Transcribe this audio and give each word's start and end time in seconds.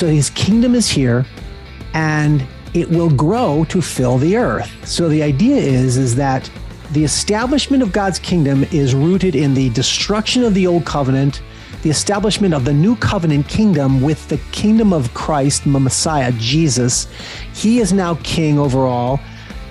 So 0.00 0.06
his 0.06 0.30
kingdom 0.30 0.74
is 0.74 0.88
here 0.88 1.26
and 1.92 2.46
it 2.72 2.88
will 2.88 3.10
grow 3.10 3.66
to 3.68 3.82
fill 3.82 4.16
the 4.16 4.34
earth. 4.34 4.88
So 4.88 5.10
the 5.10 5.22
idea 5.22 5.56
is 5.56 5.98
is 5.98 6.16
that 6.16 6.50
the 6.92 7.04
establishment 7.04 7.82
of 7.82 7.92
God's 7.92 8.18
kingdom 8.18 8.64
is 8.72 8.94
rooted 8.94 9.36
in 9.36 9.52
the 9.52 9.68
destruction 9.68 10.42
of 10.42 10.54
the 10.54 10.66
old 10.66 10.86
covenant, 10.86 11.42
the 11.82 11.90
establishment 11.90 12.54
of 12.54 12.64
the 12.64 12.72
new 12.72 12.96
covenant 12.96 13.46
kingdom 13.46 14.00
with 14.00 14.26
the 14.30 14.38
kingdom 14.52 14.94
of 14.94 15.12
Christ, 15.12 15.64
the 15.64 15.78
Messiah, 15.78 16.32
Jesus. 16.38 17.06
He 17.52 17.78
is 17.78 17.92
now 17.92 18.14
king 18.22 18.58
over 18.58 18.86
all. 18.86 19.20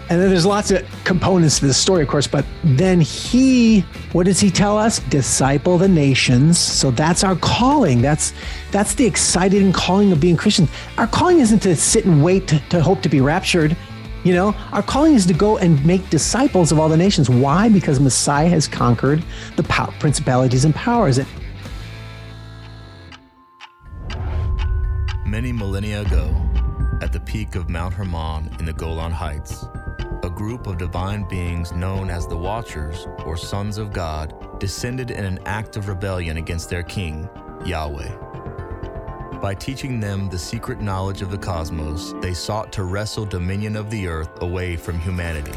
And 0.09 0.19
then 0.19 0.29
there's 0.29 0.45
lots 0.45 0.71
of 0.71 0.83
components 1.03 1.59
to 1.59 1.67
the 1.67 1.73
story, 1.73 2.01
of 2.01 2.07
course, 2.09 2.25
but 2.25 2.43
then 2.63 2.99
he, 2.99 3.81
what 4.11 4.25
does 4.25 4.39
he 4.39 4.49
tell 4.49 4.75
us? 4.75 4.97
Disciple 5.01 5.77
the 5.77 5.87
nations. 5.87 6.57
So 6.57 6.89
that's 6.89 7.23
our 7.23 7.35
calling. 7.35 8.01
That's 8.01 8.33
that's 8.71 8.95
the 8.95 9.05
exciting 9.05 9.71
calling 9.71 10.11
of 10.11 10.19
being 10.19 10.35
Christian. 10.35 10.67
Our 10.97 11.05
calling 11.05 11.39
isn't 11.39 11.59
to 11.59 11.75
sit 11.75 12.05
and 12.05 12.23
wait 12.23 12.47
to, 12.47 12.59
to 12.69 12.81
hope 12.81 13.03
to 13.03 13.09
be 13.09 13.21
raptured. 13.21 13.77
You 14.23 14.33
know, 14.33 14.55
our 14.71 14.81
calling 14.81 15.13
is 15.13 15.27
to 15.27 15.33
go 15.33 15.57
and 15.59 15.83
make 15.85 16.09
disciples 16.09 16.71
of 16.71 16.79
all 16.79 16.89
the 16.89 16.97
nations. 16.97 17.29
Why? 17.29 17.69
Because 17.69 17.99
Messiah 17.99 18.49
has 18.49 18.67
conquered 18.67 19.23
the 19.57 19.63
principalities 19.99 20.65
and 20.65 20.73
powers. 20.73 21.19
Many 25.25 25.53
millennia 25.53 26.01
ago, 26.01 26.35
at 27.01 27.13
the 27.13 27.19
peak 27.19 27.55
of 27.55 27.69
Mount 27.69 27.93
Hermon 27.93 28.49
in 28.59 28.65
the 28.65 28.73
Golan 28.73 29.11
Heights, 29.11 29.63
a 30.29 30.31
group 30.31 30.67
of 30.67 30.77
divine 30.77 31.23
beings 31.23 31.71
known 31.71 32.07
as 32.11 32.27
the 32.27 32.37
Watchers, 32.37 33.07
or 33.25 33.35
Sons 33.35 33.79
of 33.79 33.91
God, 33.91 34.59
descended 34.59 35.09
in 35.09 35.25
an 35.25 35.39
act 35.45 35.75
of 35.75 35.87
rebellion 35.87 36.37
against 36.37 36.69
their 36.69 36.83
king, 36.83 37.27
Yahweh. 37.65 38.15
By 39.41 39.55
teaching 39.55 39.99
them 39.99 40.29
the 40.29 40.37
secret 40.37 40.81
knowledge 40.81 41.23
of 41.23 41.31
the 41.31 41.37
cosmos, 41.37 42.13
they 42.21 42.35
sought 42.35 42.71
to 42.73 42.83
wrestle 42.83 43.25
dominion 43.25 43.75
of 43.75 43.89
the 43.89 44.07
earth 44.07 44.29
away 44.43 44.75
from 44.75 44.99
humanity. 44.99 45.53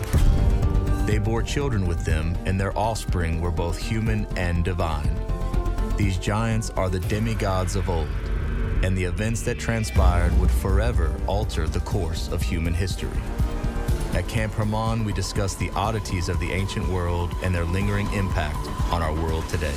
They 1.05 1.19
bore 1.19 1.43
children 1.43 1.87
with 1.87 2.07
them, 2.07 2.35
and 2.47 2.59
their 2.59 2.77
offspring 2.79 3.43
were 3.43 3.51
both 3.51 3.77
human 3.77 4.27
and 4.39 4.65
divine. 4.65 5.15
These 5.99 6.17
giants 6.17 6.71
are 6.71 6.89
the 6.89 7.01
demigods 7.01 7.77
of 7.77 7.91
old, 7.91 8.09
and 8.83 8.97
the 8.97 9.05
events 9.05 9.43
that 9.43 9.59
transpired 9.59 10.39
would 10.41 10.51
forever 10.51 11.15
alter 11.27 11.69
the 11.69 11.81
course 11.81 12.29
of 12.29 12.41
human 12.41 12.73
history. 12.73 13.21
At 14.15 14.29
Camp 14.29 14.53
Hermon, 14.53 15.05
we 15.05 15.15
discuss 15.15 15.55
the 15.55 15.71
oddities 15.71 16.29
of 16.29 16.39
the 16.39 16.53
ancient 16.53 16.87
world 16.89 17.35
and 17.43 17.55
their 17.55 17.65
lingering 17.65 18.13
impact 18.13 18.69
on 18.93 19.01
our 19.01 19.15
world 19.15 19.49
today. 19.49 19.73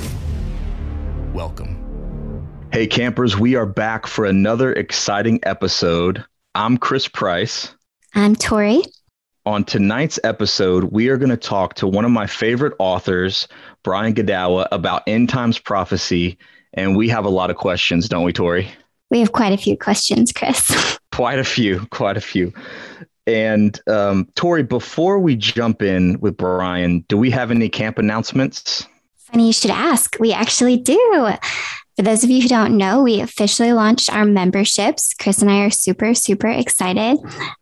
Welcome. 1.32 2.46
Hey, 2.70 2.86
campers, 2.86 3.38
we 3.38 3.54
are 3.54 3.64
back 3.64 4.06
for 4.06 4.26
another 4.26 4.74
exciting 4.74 5.40
episode. 5.44 6.22
I'm 6.54 6.76
Chris 6.76 7.08
Price. 7.08 7.74
I'm 8.14 8.36
Tori. 8.36 8.82
On 9.46 9.64
tonight's 9.64 10.20
episode, 10.22 10.84
we 10.84 11.08
are 11.08 11.16
going 11.16 11.30
to 11.30 11.38
talk 11.38 11.72
to 11.76 11.86
one 11.86 12.04
of 12.04 12.10
my 12.10 12.26
favorite 12.26 12.74
authors, 12.78 13.48
Brian 13.84 14.12
Godawa, 14.12 14.68
about 14.70 15.02
end 15.06 15.30
times 15.30 15.58
prophecy. 15.58 16.36
And 16.74 16.94
we 16.94 17.08
have 17.08 17.24
a 17.24 17.30
lot 17.30 17.48
of 17.48 17.56
questions, 17.56 18.06
don't 18.06 18.24
we, 18.24 18.34
Tori? 18.34 18.70
We 19.10 19.20
have 19.20 19.32
quite 19.32 19.54
a 19.54 19.56
few 19.56 19.78
questions, 19.78 20.30
Chris. 20.30 20.98
quite 21.12 21.38
a 21.38 21.44
few, 21.44 21.86
quite 21.86 22.18
a 22.18 22.20
few. 22.20 22.52
And 23.26 23.80
um, 23.88 24.28
Tori, 24.34 24.62
before 24.62 25.18
we 25.18 25.36
jump 25.36 25.82
in 25.82 26.20
with 26.20 26.36
Brian, 26.36 27.00
do 27.08 27.16
we 27.16 27.30
have 27.30 27.50
any 27.50 27.68
camp 27.68 27.98
announcements? 27.98 28.86
Funny 29.16 29.48
you 29.48 29.52
should 29.52 29.70
ask. 29.70 30.16
We 30.20 30.32
actually 30.32 30.76
do. 30.76 31.30
For 31.96 32.02
those 32.02 32.22
of 32.22 32.30
you 32.30 32.42
who 32.42 32.48
don't 32.48 32.76
know, 32.76 33.02
we 33.02 33.20
officially 33.20 33.72
launched 33.72 34.12
our 34.12 34.24
memberships. 34.24 35.14
Chris 35.14 35.40
and 35.40 35.50
I 35.50 35.60
are 35.60 35.70
super, 35.70 36.14
super 36.14 36.48
excited. 36.48 37.18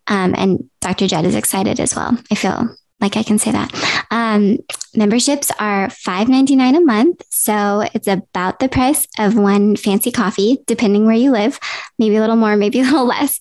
Um, 0.09 0.34
and 0.37 0.69
Dr. 0.81 1.06
Judd 1.06 1.25
is 1.25 1.37
excited 1.37 1.81
as 1.81 1.94
well. 1.94 2.19
I 2.31 2.34
feel 2.34 2.69
like 3.00 3.16
I 3.16 3.22
can 3.22 3.38
say 3.38 3.53
that. 3.53 4.06
Um, 4.10 4.59
memberships 4.94 5.50
are 5.59 5.88
$5.99 5.88 6.77
a 6.77 6.81
month. 6.81 7.22
So 7.31 7.84
it's 7.93 8.09
about 8.09 8.60
the 8.60 8.69
price 8.69 9.06
of 9.19 9.37
one 9.37 9.77
fancy 9.77 10.10
coffee, 10.10 10.59
depending 10.66 11.05
where 11.05 11.15
you 11.15 11.31
live, 11.31 11.59
maybe 11.99 12.16
a 12.16 12.21
little 12.21 12.37
more, 12.37 12.56
maybe 12.56 12.81
a 12.81 12.84
little 12.84 13.06
less. 13.06 13.38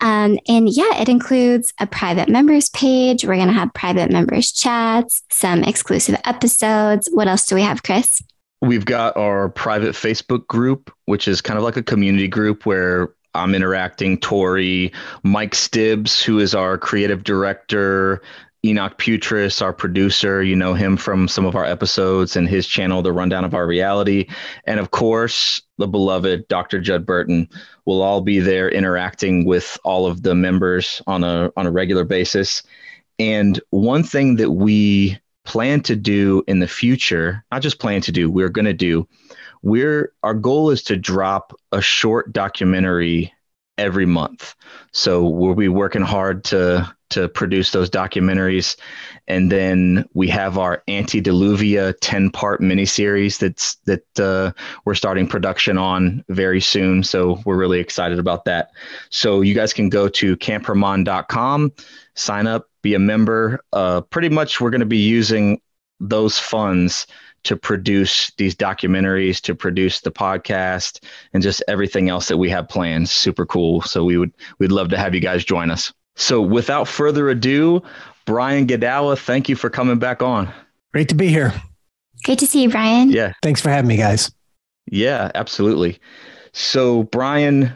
Um, 0.00 0.38
and 0.48 0.68
yeah, 0.68 1.00
it 1.00 1.08
includes 1.08 1.72
a 1.78 1.86
private 1.86 2.28
members 2.28 2.70
page. 2.70 3.24
We're 3.24 3.36
going 3.36 3.48
to 3.48 3.54
have 3.54 3.72
private 3.74 4.10
members 4.10 4.50
chats, 4.50 5.22
some 5.30 5.62
exclusive 5.62 6.20
episodes. 6.24 7.08
What 7.12 7.28
else 7.28 7.46
do 7.46 7.54
we 7.54 7.62
have, 7.62 7.82
Chris? 7.82 8.22
We've 8.62 8.84
got 8.84 9.16
our 9.16 9.50
private 9.50 9.94
Facebook 9.94 10.46
group, 10.46 10.90
which 11.04 11.28
is 11.28 11.42
kind 11.42 11.58
of 11.58 11.64
like 11.64 11.76
a 11.76 11.82
community 11.82 12.28
group 12.28 12.64
where 12.64 13.10
I'm 13.34 13.54
interacting. 13.54 14.18
Tori, 14.18 14.92
Mike 15.22 15.54
Stibbs, 15.54 16.22
who 16.22 16.38
is 16.38 16.54
our 16.54 16.78
creative 16.78 17.24
director, 17.24 18.22
Enoch 18.64 18.96
Putris, 18.98 19.60
our 19.60 19.72
producer. 19.72 20.42
You 20.42 20.56
know 20.56 20.74
him 20.74 20.96
from 20.96 21.28
some 21.28 21.44
of 21.44 21.54
our 21.54 21.64
episodes 21.64 22.34
and 22.34 22.48
his 22.48 22.66
channel, 22.66 23.02
The 23.02 23.12
Rundown 23.12 23.44
of 23.44 23.54
Our 23.54 23.66
Reality. 23.66 24.26
And 24.64 24.80
of 24.80 24.90
course, 24.90 25.60
the 25.78 25.86
beloved 25.86 26.48
Dr. 26.48 26.80
Judd 26.80 27.04
Burton 27.04 27.48
will 27.84 28.02
all 28.02 28.22
be 28.22 28.40
there 28.40 28.70
interacting 28.70 29.44
with 29.44 29.78
all 29.84 30.06
of 30.06 30.22
the 30.22 30.34
members 30.34 31.02
on 31.06 31.24
a, 31.24 31.52
on 31.56 31.66
a 31.66 31.70
regular 31.70 32.04
basis. 32.04 32.62
And 33.18 33.60
one 33.70 34.02
thing 34.02 34.36
that 34.36 34.52
we 34.52 35.18
plan 35.44 35.82
to 35.82 35.94
do 35.94 36.42
in 36.46 36.60
the 36.60 36.68
future, 36.68 37.44
not 37.52 37.62
just 37.62 37.78
plan 37.78 38.00
to 38.00 38.12
do, 38.12 38.30
we're 38.30 38.48
going 38.48 38.64
to 38.64 38.72
do, 38.72 39.06
we're 39.62 40.12
our 40.22 40.34
goal 40.34 40.70
is 40.70 40.82
to 40.84 40.96
drop 40.96 41.52
a 41.72 41.80
short 41.80 42.32
documentary 42.32 43.32
every 43.78 44.06
month. 44.06 44.54
So 44.92 45.26
we'll 45.26 45.54
be 45.54 45.68
working 45.68 46.02
hard 46.02 46.44
to 46.44 46.94
to 47.14 47.28
produce 47.28 47.70
those 47.70 47.88
documentaries. 47.88 48.76
And 49.28 49.50
then 49.50 50.08
we 50.14 50.28
have 50.28 50.58
our 50.58 50.82
Antediluvian 50.88 51.94
10 52.00 52.30
part 52.30 52.60
miniseries 52.60 53.38
that's 53.38 53.76
that 53.86 54.20
uh, 54.20 54.52
we're 54.84 54.94
starting 54.94 55.26
production 55.26 55.78
on 55.78 56.24
very 56.28 56.60
soon. 56.60 57.02
So 57.02 57.40
we're 57.44 57.56
really 57.56 57.80
excited 57.80 58.18
about 58.18 58.44
that. 58.44 58.70
So 59.10 59.40
you 59.40 59.54
guys 59.54 59.72
can 59.72 59.88
go 59.88 60.08
to 60.08 60.36
camphermon.com, 60.36 61.72
sign 62.14 62.46
up, 62.46 62.68
be 62.82 62.94
a 62.94 62.98
member. 62.98 63.60
Uh, 63.72 64.00
pretty 64.02 64.28
much 64.28 64.60
we're 64.60 64.70
going 64.70 64.80
to 64.80 64.86
be 64.86 64.98
using 64.98 65.60
those 66.00 66.38
funds 66.38 67.06
to 67.44 67.56
produce 67.56 68.32
these 68.38 68.54
documentaries, 68.54 69.40
to 69.42 69.54
produce 69.54 70.00
the 70.00 70.10
podcast, 70.10 71.04
and 71.32 71.42
just 71.42 71.62
everything 71.68 72.08
else 72.08 72.28
that 72.28 72.38
we 72.38 72.50
have 72.50 72.68
planned. 72.68 73.08
Super 73.08 73.46
cool. 73.46 73.82
So 73.82 74.04
we 74.04 74.18
would 74.18 74.32
we'd 74.58 74.72
love 74.72 74.88
to 74.90 74.98
have 74.98 75.14
you 75.14 75.20
guys 75.20 75.44
join 75.44 75.70
us. 75.70 75.92
So 76.16 76.40
without 76.40 76.88
further 76.88 77.28
ado, 77.28 77.82
Brian 78.24 78.66
Godawa, 78.66 79.18
thank 79.18 79.48
you 79.48 79.56
for 79.56 79.70
coming 79.70 79.98
back 79.98 80.22
on. 80.22 80.52
Great 80.92 81.08
to 81.08 81.14
be 81.14 81.28
here. 81.28 81.52
Great 82.24 82.38
to 82.38 82.46
see 82.46 82.62
you, 82.62 82.70
Brian. 82.70 83.10
Yeah. 83.10 83.32
Thanks 83.42 83.60
for 83.60 83.68
having 83.68 83.88
me, 83.88 83.96
guys. 83.96 84.30
Yeah, 84.86 85.30
absolutely. 85.34 85.98
So 86.52 87.04
Brian, 87.04 87.72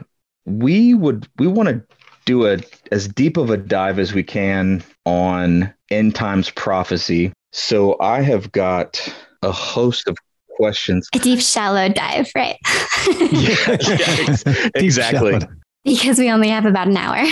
we 0.47 0.95
would 0.95 1.27
we 1.39 1.47
want 1.47 1.69
to 1.69 1.83
do 2.25 2.47
a 2.47 2.59
as 2.93 3.09
deep 3.09 3.37
of 3.37 3.51
a 3.51 3.57
dive 3.57 3.99
as 3.99 4.15
we 4.15 4.23
can 4.23 4.83
on 5.05 5.73
end 5.91 6.15
times 6.15 6.51
prophecy. 6.51 7.33
So 7.53 7.97
I 8.01 8.23
have 8.23 8.53
got 8.53 9.01
a 9.43 9.51
host 9.51 10.07
of 10.07 10.17
questions. 10.57 11.09
A 11.15 11.19
deep, 11.19 11.41
shallow 11.41 11.89
dive, 11.89 12.31
right? 12.35 12.57
yeah, 13.33 13.77
yeah 13.81 14.17
ex- 14.29 14.45
exactly. 14.75 15.41
Because 15.85 16.19
we 16.19 16.31
only 16.31 16.49
have 16.49 16.67
about 16.67 16.89
an 16.89 16.97
hour. 16.97 17.25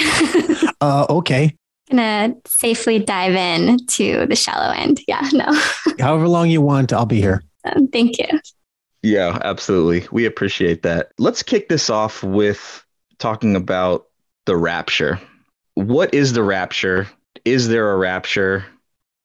Uh, 0.81 1.07
okay. 1.11 1.55
Gonna 1.91 2.35
safely 2.47 2.99
dive 2.99 3.35
in 3.35 3.79
to 3.87 4.27
the 4.27 4.37
shallow 4.37 4.73
end. 4.73 5.01
Yeah, 5.07 5.29
no. 5.33 5.61
However 6.01 6.29
long 6.29 6.51
you 6.51 6.61
want, 6.61 6.93
I'll 6.93 7.07
be 7.07 7.21
here. 7.21 7.45
Um, 7.65 7.89
thank 7.89 8.19
you. 8.19 8.41
Yeah, 9.03 9.39
absolutely. 9.45 10.07
We 10.11 10.27
appreciate 10.27 10.83
that. 10.83 11.13
Let's 11.19 11.43
kick 11.43 11.69
this 11.69 11.91
off 11.91 12.25
with 12.25 12.85
talking 13.19 13.55
about 13.55 14.07
the 14.47 14.57
rapture. 14.57 15.21
What 15.75 16.13
is 16.13 16.33
the 16.33 16.43
rapture? 16.43 17.07
Is 17.45 17.69
there 17.69 17.93
a 17.93 17.97
rapture? 17.97 18.65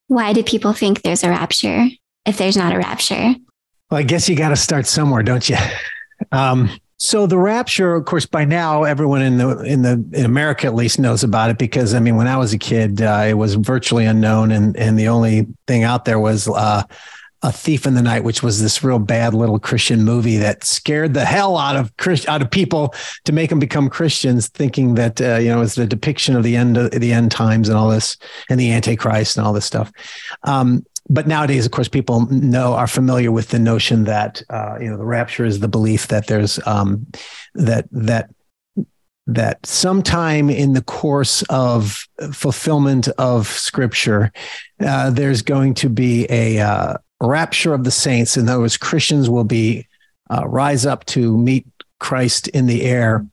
Why 0.06 0.32
do 0.32 0.42
people 0.44 0.72
think 0.72 1.02
there's 1.02 1.24
a 1.24 1.30
rapture 1.30 1.88
if 2.26 2.38
there's 2.38 2.56
not 2.56 2.74
a 2.74 2.78
rapture? 2.78 3.34
Well, 3.90 3.98
I 3.98 4.02
guess 4.04 4.28
you 4.28 4.36
got 4.36 4.50
to 4.50 4.56
start 4.56 4.86
somewhere, 4.86 5.22
don't 5.22 5.48
you? 5.48 5.56
Um, 6.30 6.70
so 7.04 7.26
the 7.26 7.36
rapture, 7.36 7.96
of 7.96 8.04
course, 8.04 8.26
by 8.26 8.44
now 8.44 8.84
everyone 8.84 9.22
in 9.22 9.36
the 9.36 9.58
in 9.62 9.82
the 9.82 10.04
in 10.12 10.24
America 10.24 10.68
at 10.68 10.74
least 10.76 11.00
knows 11.00 11.24
about 11.24 11.50
it 11.50 11.58
because 11.58 11.94
I 11.94 11.98
mean, 11.98 12.14
when 12.14 12.28
I 12.28 12.36
was 12.36 12.52
a 12.52 12.58
kid, 12.58 13.02
uh, 13.02 13.24
it 13.26 13.34
was 13.34 13.56
virtually 13.56 14.04
unknown, 14.04 14.52
and 14.52 14.76
and 14.76 14.96
the 14.96 15.08
only 15.08 15.48
thing 15.66 15.82
out 15.82 16.04
there 16.04 16.20
was 16.20 16.46
uh, 16.46 16.84
a 17.42 17.50
Thief 17.50 17.86
in 17.86 17.94
the 17.94 18.02
Night, 18.02 18.22
which 18.22 18.44
was 18.44 18.62
this 18.62 18.84
real 18.84 19.00
bad 19.00 19.34
little 19.34 19.58
Christian 19.58 20.04
movie 20.04 20.36
that 20.36 20.62
scared 20.62 21.12
the 21.12 21.24
hell 21.24 21.56
out 21.56 21.74
of 21.74 21.96
Christ, 21.96 22.28
out 22.28 22.40
of 22.40 22.52
people 22.52 22.94
to 23.24 23.32
make 23.32 23.50
them 23.50 23.58
become 23.58 23.90
Christians, 23.90 24.46
thinking 24.46 24.94
that 24.94 25.20
uh, 25.20 25.38
you 25.38 25.48
know 25.48 25.60
it's 25.60 25.74
the 25.74 25.88
depiction 25.88 26.36
of 26.36 26.44
the 26.44 26.54
end 26.54 26.76
of 26.76 26.92
the 26.92 27.12
end 27.12 27.32
times 27.32 27.68
and 27.68 27.76
all 27.76 27.88
this, 27.88 28.16
and 28.48 28.60
the 28.60 28.70
Antichrist 28.70 29.36
and 29.36 29.44
all 29.44 29.52
this 29.52 29.66
stuff. 29.66 29.90
Um, 30.44 30.86
but 31.12 31.26
nowadays, 31.26 31.66
of 31.66 31.72
course, 31.72 31.88
people 31.88 32.26
know 32.30 32.72
are 32.72 32.86
familiar 32.86 33.30
with 33.30 33.48
the 33.48 33.58
notion 33.58 34.04
that 34.04 34.42
uh, 34.48 34.78
you 34.80 34.88
know 34.88 34.96
the 34.96 35.04
rapture 35.04 35.44
is 35.44 35.60
the 35.60 35.68
belief 35.68 36.08
that 36.08 36.26
there's 36.26 36.58
um, 36.66 37.06
that 37.54 37.86
that 37.92 38.30
that 39.26 39.64
sometime 39.66 40.48
in 40.48 40.72
the 40.72 40.82
course 40.82 41.42
of 41.50 42.08
fulfillment 42.32 43.08
of 43.18 43.46
Scripture, 43.46 44.32
uh, 44.80 45.10
there's 45.10 45.42
going 45.42 45.74
to 45.74 45.90
be 45.90 46.26
a 46.30 46.58
uh, 46.60 46.96
rapture 47.20 47.74
of 47.74 47.84
the 47.84 47.90
saints. 47.90 48.38
In 48.38 48.48
other 48.48 48.60
words, 48.60 48.78
Christians 48.78 49.28
will 49.28 49.44
be 49.44 49.86
uh, 50.30 50.48
rise 50.48 50.86
up 50.86 51.04
to 51.06 51.36
meet 51.36 51.66
Christ 52.00 52.48
in 52.48 52.64
the 52.64 52.84
air. 52.84 53.26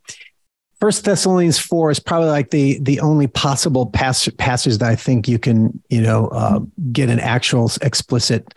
First 0.80 1.04
Thessalonians 1.04 1.60
four 1.60 1.92
is 1.92 2.00
probably 2.00 2.30
like 2.30 2.52
the 2.52 2.80
the 2.80 3.00
only 3.02 3.28
possible 3.28 3.88
pass, 3.88 4.28
passage 4.38 4.78
that 4.78 4.90
I 4.90 4.96
think 4.96 5.28
you 5.28 5.38
can 5.38 5.82
you 5.90 6.02
know 6.02 6.28
uh, 6.28 6.60
get 6.92 7.10
an 7.10 7.20
actual 7.20 7.70
explicit 7.82 8.54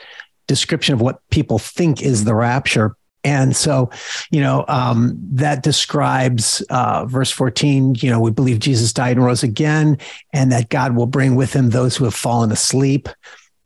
description 0.46 0.94
of 0.94 1.00
what 1.00 1.20
people 1.30 1.58
think 1.58 2.02
is 2.02 2.24
the 2.24 2.34
rapture. 2.34 2.96
And 3.24 3.54
so, 3.54 3.88
you 4.32 4.40
know, 4.40 4.64
um, 4.66 5.16
that 5.32 5.62
describes 5.62 6.60
uh, 6.70 7.06
verse 7.06 7.30
14, 7.30 7.94
you 8.00 8.10
know, 8.10 8.18
we 8.18 8.32
believe 8.32 8.58
Jesus 8.58 8.92
died 8.92 9.16
and 9.16 9.24
rose 9.24 9.44
again, 9.44 9.98
and 10.32 10.50
that 10.50 10.70
God 10.70 10.96
will 10.96 11.06
bring 11.06 11.36
with 11.36 11.52
him 11.52 11.70
those 11.70 11.96
who 11.96 12.04
have 12.04 12.14
fallen 12.14 12.50
asleep. 12.50 13.08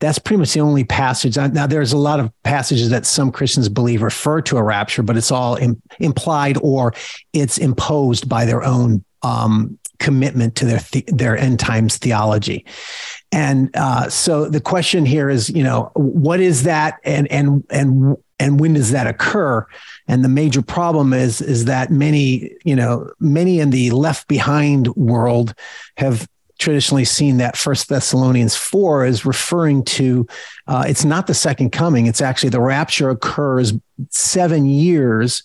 that's 0.00 0.18
pretty 0.18 0.38
much 0.38 0.54
the 0.54 0.60
only 0.60 0.84
passage. 0.84 1.36
Now, 1.36 1.66
there's 1.66 1.92
a 1.92 1.98
lot 1.98 2.20
of 2.20 2.32
passages 2.42 2.88
that 2.90 3.06
some 3.06 3.30
Christians 3.30 3.68
believe 3.68 4.02
refer 4.02 4.40
to 4.42 4.56
a 4.56 4.62
rapture, 4.62 5.02
but 5.02 5.16
it's 5.16 5.30
all 5.30 5.56
Im- 5.56 5.80
implied 5.98 6.58
or 6.62 6.94
it's 7.32 7.58
imposed 7.58 8.28
by 8.28 8.46
their 8.46 8.64
own 8.64 9.04
um, 9.22 9.78
commitment 9.98 10.56
to 10.56 10.64
their 10.64 10.78
th- 10.78 11.06
their 11.06 11.36
end 11.36 11.60
times 11.60 11.98
theology. 11.98 12.64
And 13.30 13.70
uh, 13.76 14.08
so 14.08 14.48
the 14.48 14.60
question 14.60 15.04
here 15.04 15.28
is, 15.28 15.50
you 15.50 15.62
know, 15.62 15.92
what 15.94 16.40
is 16.40 16.64
that, 16.64 16.98
and 17.04 17.30
and 17.30 17.62
and 17.70 18.16
and 18.40 18.58
when 18.58 18.72
does 18.72 18.92
that 18.92 19.06
occur? 19.06 19.66
And 20.08 20.24
the 20.24 20.28
major 20.28 20.62
problem 20.62 21.12
is 21.12 21.42
is 21.42 21.66
that 21.66 21.90
many, 21.90 22.52
you 22.64 22.74
know, 22.74 23.10
many 23.20 23.60
in 23.60 23.70
the 23.70 23.90
left 23.90 24.26
behind 24.26 24.88
world 24.96 25.54
have 25.98 26.26
traditionally 26.60 27.04
seen 27.04 27.38
that 27.38 27.56
First 27.56 27.88
Thessalonians 27.88 28.54
four 28.54 29.04
is 29.04 29.26
referring 29.26 29.82
to. 29.84 30.26
Uh, 30.68 30.84
it's 30.86 31.04
not 31.04 31.26
the 31.26 31.34
second 31.34 31.70
coming; 31.70 32.06
it's 32.06 32.20
actually 32.20 32.50
the 32.50 32.60
rapture 32.60 33.10
occurs 33.10 33.72
seven 34.10 34.66
years 34.66 35.42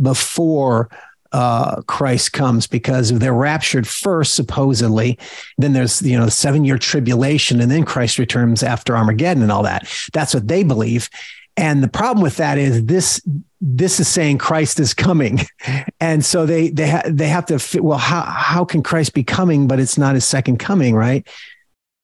before 0.00 0.90
uh, 1.32 1.82
Christ 1.82 2.32
comes 2.32 2.66
because 2.66 3.10
they're 3.10 3.32
raptured 3.32 3.86
first, 3.86 4.34
supposedly. 4.34 5.18
Then 5.58 5.72
there's, 5.72 6.02
you 6.02 6.18
know, 6.18 6.24
the 6.24 6.30
seven 6.30 6.64
year 6.64 6.78
tribulation, 6.78 7.60
and 7.60 7.70
then 7.70 7.84
Christ 7.84 8.18
returns 8.18 8.62
after 8.62 8.96
Armageddon 8.96 9.42
and 9.42 9.52
all 9.52 9.62
that. 9.62 9.88
That's 10.12 10.34
what 10.34 10.48
they 10.48 10.62
believe. 10.62 11.08
And 11.56 11.82
the 11.82 11.88
problem 11.88 12.22
with 12.22 12.36
that 12.36 12.58
is 12.58 12.84
this 12.84 13.20
this 13.60 14.00
is 14.00 14.08
saying 14.08 14.38
Christ 14.38 14.80
is 14.80 14.94
coming, 14.94 15.40
and 16.00 16.24
so 16.24 16.46
they 16.46 16.70
they 16.70 16.90
ha- 16.90 17.02
they 17.06 17.28
have 17.28 17.46
to 17.46 17.58
fit, 17.58 17.84
well 17.84 17.98
how 17.98 18.22
how 18.22 18.64
can 18.64 18.82
Christ 18.82 19.14
be 19.14 19.24
coming 19.24 19.66
but 19.66 19.80
it's 19.80 19.98
not 19.98 20.14
his 20.14 20.26
second 20.26 20.58
coming 20.58 20.94
right? 20.94 21.26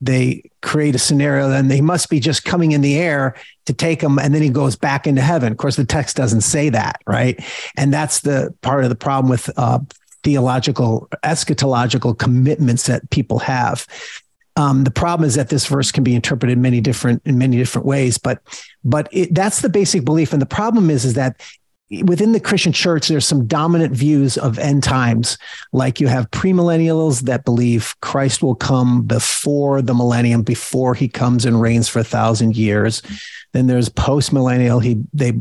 They 0.01 0.51
create 0.63 0.95
a 0.95 0.99
scenario 0.99 1.49
then 1.49 1.71
he 1.71 1.81
must 1.81 2.11
be 2.11 2.19
just 2.19 2.45
coming 2.45 2.73
in 2.73 2.81
the 2.81 2.99
air 2.99 3.37
to 3.67 3.73
take 3.73 4.03
him 4.03 4.19
and 4.19 4.35
then 4.35 4.43
he 4.43 4.49
goes 4.49 4.77
back 4.77 5.07
into 5.07 5.21
heaven. 5.21 5.53
Of 5.53 5.59
course, 5.59 5.77
the 5.77 5.85
text 5.85 6.17
doesn't 6.17 6.41
say 6.41 6.69
that, 6.71 7.01
right? 7.07 7.39
And 7.77 7.93
that's 7.93 8.21
the 8.21 8.55
part 8.63 8.83
of 8.83 8.91
the 8.91 8.97
problem 8.97 9.31
with 9.31 9.49
uh, 9.57 9.79
theological, 10.23 11.09
eschatological 11.25 12.19
commitments 12.19 12.87
that 12.87 13.09
people 13.11 13.39
have. 13.41 13.87
Um, 14.57 14.85
the 14.85 14.91
problem 14.91 15.27
is 15.27 15.35
that 15.37 15.49
this 15.49 15.67
verse 15.67 15.91
can 15.91 16.05
be 16.05 16.15
interpreted 16.15 16.59
many 16.59 16.81
different 16.81 17.23
in 17.25 17.39
many 17.39 17.57
different 17.57 17.87
ways, 17.87 18.19
but 18.19 18.41
but 18.85 19.09
it, 19.11 19.35
that's 19.35 19.63
the 19.63 19.69
basic 19.69 20.05
belief. 20.05 20.33
And 20.33 20.43
the 20.43 20.47
problem 20.47 20.91
is 20.91 21.05
is 21.05 21.15
that 21.15 21.41
within 22.05 22.33
the 22.33 22.41
Christian 22.41 22.73
church, 22.73 23.09
there's 23.09 23.27
some 23.27 23.47
dominant 23.47 23.95
views 23.95 24.39
of 24.39 24.59
end 24.59 24.83
times. 24.83 25.37
Like 25.73 26.01
you 26.01 26.07
have 26.09 26.31
premillennials 26.31 27.23
that 27.23 27.45
believe 27.45 27.95
Christ 28.01 28.43
will 28.43 28.55
come 28.55 29.03
before 29.03 29.83
the 29.83 29.95
millennium, 29.95 30.43
before 30.43 30.95
he 30.95 31.09
comes 31.09 31.45
and 31.45 31.61
reigns 31.61 31.89
for 31.89 31.99
a 31.99 32.05
thousand 32.05 32.57
years. 32.57 33.03
Then 33.53 33.67
there's 33.67 33.89
postmillennial. 33.89 34.83
He 34.83 35.03
they 35.13 35.33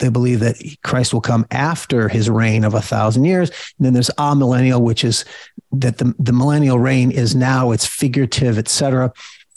they 0.00 0.08
believe 0.08 0.40
that 0.40 0.56
Christ 0.82 1.12
will 1.12 1.20
come 1.20 1.46
after 1.50 2.08
his 2.08 2.30
reign 2.30 2.64
of 2.64 2.74
a 2.74 2.80
thousand 2.80 3.24
years. 3.24 3.50
And 3.78 3.86
then 3.86 3.92
there's 3.92 4.10
amillennial, 4.18 4.80
which 4.80 5.04
is 5.04 5.24
that 5.72 5.98
the, 5.98 6.14
the 6.18 6.32
millennial 6.32 6.78
reign 6.78 7.10
is 7.10 7.34
now, 7.34 7.70
it's 7.70 7.86
figurative, 7.86 8.58
et 8.58 8.68
cetera 8.68 9.12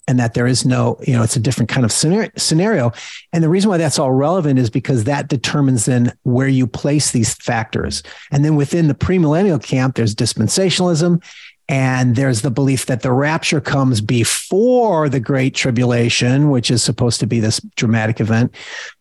and 0.07 0.19
that 0.19 0.33
there 0.33 0.47
is 0.47 0.65
no, 0.65 0.97
you 1.01 1.13
know, 1.13 1.23
it's 1.23 1.35
a 1.35 1.39
different 1.39 1.69
kind 1.69 1.85
of 1.85 1.91
scenario. 1.91 2.91
And 3.31 3.43
the 3.43 3.49
reason 3.49 3.69
why 3.69 3.77
that's 3.77 3.99
all 3.99 4.11
relevant 4.11 4.59
is 4.59 4.69
because 4.69 5.05
that 5.05 5.29
determines 5.29 5.85
then 5.85 6.11
where 6.23 6.47
you 6.47 6.67
place 6.67 7.11
these 7.11 7.33
factors. 7.35 8.03
And 8.31 8.43
then 8.43 8.55
within 8.55 8.87
the 8.87 8.95
premillennial 8.95 9.63
camp, 9.63 9.95
there's 9.95 10.15
dispensationalism 10.15 11.23
and 11.69 12.17
there's 12.17 12.41
the 12.41 12.51
belief 12.51 12.87
that 12.87 13.01
the 13.01 13.11
rapture 13.11 13.61
comes 13.61 14.01
before 14.01 15.07
the 15.07 15.19
great 15.19 15.55
tribulation, 15.55 16.49
which 16.49 16.69
is 16.69 16.83
supposed 16.83 17.21
to 17.21 17.27
be 17.27 17.39
this 17.39 17.61
dramatic 17.75 18.19
event. 18.19 18.53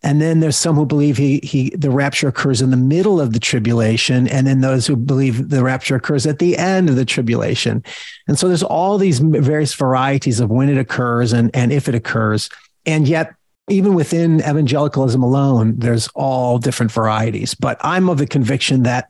And 0.02 0.20
then 0.20 0.40
there's 0.40 0.56
some 0.56 0.76
who 0.76 0.86
believe 0.86 1.16
he, 1.16 1.40
he, 1.42 1.70
the 1.70 1.90
rapture 1.90 2.28
occurs 2.28 2.62
in 2.62 2.70
the 2.70 2.76
middle 2.76 3.20
of 3.20 3.32
the 3.32 3.40
tribulation. 3.40 4.28
And 4.28 4.46
then 4.46 4.60
those 4.60 4.86
who 4.86 4.94
believe 4.94 5.48
the 5.48 5.64
rapture 5.64 5.96
occurs 5.96 6.24
at 6.24 6.38
the 6.38 6.56
end 6.56 6.88
of 6.88 6.94
the 6.94 7.04
tribulation. 7.04 7.82
And 8.28 8.38
so 8.38 8.46
there's 8.46 8.62
all 8.62 8.96
these 8.96 9.18
various 9.18 9.74
varieties 9.74 10.38
of 10.38 10.50
when 10.50 10.68
it 10.68 10.78
occurs 10.78 11.32
and, 11.32 11.50
and 11.54 11.72
if 11.72 11.88
it 11.88 11.96
occurs. 11.96 12.48
And 12.86 13.08
yet 13.08 13.34
even 13.68 13.94
within 13.94 14.40
evangelicalism 14.40 15.22
alone, 15.22 15.78
there's 15.78 16.08
all 16.14 16.58
different 16.58 16.92
varieties. 16.92 17.54
But 17.54 17.78
I'm 17.80 18.08
of 18.08 18.18
the 18.18 18.26
conviction 18.26 18.82
that 18.84 19.08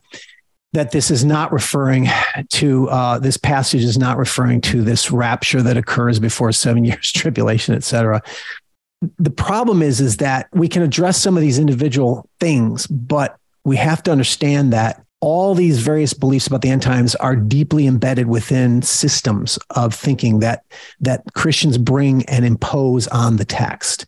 that 0.73 0.91
this 0.91 1.09
is 1.11 1.23
not 1.23 1.51
referring 1.51 2.07
to 2.49 2.89
uh, 2.89 3.19
this 3.19 3.37
passage 3.37 3.83
is 3.83 3.97
not 3.97 4.17
referring 4.17 4.59
to 4.61 4.81
this 4.81 5.11
rapture 5.11 5.61
that 5.61 5.77
occurs 5.77 6.19
before 6.19 6.51
seven 6.51 6.83
years 6.85 7.11
tribulation, 7.11 7.75
et 7.75 7.83
cetera. 7.83 8.21
The 9.19 9.31
problem 9.31 9.81
is, 9.81 10.01
is 10.01 10.17
that 10.17 10.47
we 10.53 10.67
can 10.67 10.81
address 10.81 11.21
some 11.21 11.35
of 11.35 11.41
these 11.41 11.59
individual 11.59 12.29
things, 12.39 12.87
but 12.87 13.37
we 13.65 13.75
have 13.77 14.01
to 14.03 14.11
understand 14.11 14.73
that 14.73 15.03
all 15.19 15.55
these 15.55 15.79
various 15.79 16.13
beliefs 16.13 16.47
about 16.47 16.61
the 16.61 16.69
end 16.69 16.81
times 16.81 17.15
are 17.15 17.35
deeply 17.35 17.87
embedded 17.87 18.27
within 18.27 18.81
systems 18.81 19.57
of 19.69 19.93
thinking 19.93 20.39
that 20.39 20.65
that 20.99 21.23
Christians 21.33 21.77
bring 21.77 22.25
and 22.25 22.45
impose 22.45 23.07
on 23.07 23.37
the 23.37 23.45
text. 23.45 24.05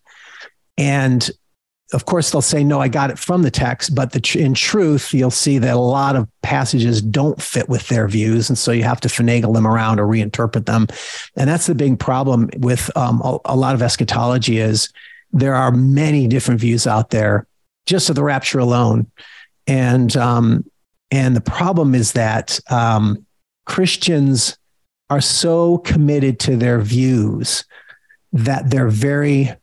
And 0.78 1.30
of 1.96 2.04
course, 2.04 2.30
they'll 2.30 2.42
say, 2.42 2.62
no, 2.62 2.82
I 2.82 2.90
got 2.90 3.10
it 3.10 3.18
from 3.18 3.42
the 3.42 3.50
text, 3.50 3.96
but 3.96 4.12
the, 4.12 4.38
in 4.38 4.54
truth, 4.54 5.14
you'll 5.14 5.32
see 5.32 5.58
that 5.60 5.76
a 5.76 5.80
lot 5.80 6.18
of 6.18 6.28
passages 6.42 7.02
don't 7.02 7.42
fit 7.42 7.70
with 7.70 7.88
their 7.88 8.10
views. 8.10 8.50
And 8.50 8.58
so 8.58 8.74
you 8.74 8.84
have 8.84 9.00
to 9.00 9.08
finagle 9.08 9.54
them 9.54 9.66
around 9.66 10.02
or 10.02 10.06
reinterpret 10.06 10.66
them. 10.66 10.88
And 11.38 11.50
that's 11.50 11.68
the 11.68 11.74
big 11.74 11.98
problem 11.98 12.50
with 12.58 12.96
um, 12.98 13.22
a, 13.22 13.38
a, 13.46 13.56
lot 13.56 13.76
of 13.76 13.82
eschatology 13.82 14.58
is 14.58 14.90
there 15.32 15.56
are 15.56 15.72
many 15.72 16.28
different 16.28 16.60
views 16.60 16.86
out 16.86 17.12
there 17.12 17.48
just 17.86 18.10
of 18.10 18.18
the 18.18 18.24
rapture 18.24 18.60
alone. 18.60 19.10
And, 19.66 20.18
um, 20.18 20.70
and 21.12 21.34
the 21.34 21.42
problem 21.42 21.96
is 21.96 22.12
that 22.12 22.60
um, 22.70 23.26
Christians 23.66 24.58
are 25.10 25.22
so 25.22 25.78
committed 25.78 26.40
to 26.42 26.58
their 26.58 26.82
views 26.82 27.64
that 28.34 28.70
they're 28.70 28.90
very 28.90 29.56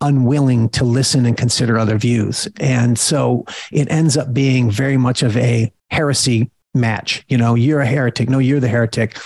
unwilling 0.00 0.68
to 0.70 0.84
listen 0.84 1.26
and 1.26 1.36
consider 1.36 1.78
other 1.78 1.98
views. 1.98 2.48
And 2.60 2.98
so 2.98 3.44
it 3.72 3.90
ends 3.90 4.16
up 4.16 4.32
being 4.32 4.70
very 4.70 4.96
much 4.96 5.22
of 5.22 5.36
a 5.36 5.72
heresy 5.90 6.50
match. 6.74 7.24
You 7.28 7.38
know, 7.38 7.54
you're 7.54 7.80
a 7.80 7.86
heretic. 7.86 8.28
No, 8.28 8.38
you're 8.38 8.60
the 8.60 8.68
heretic. 8.68 9.18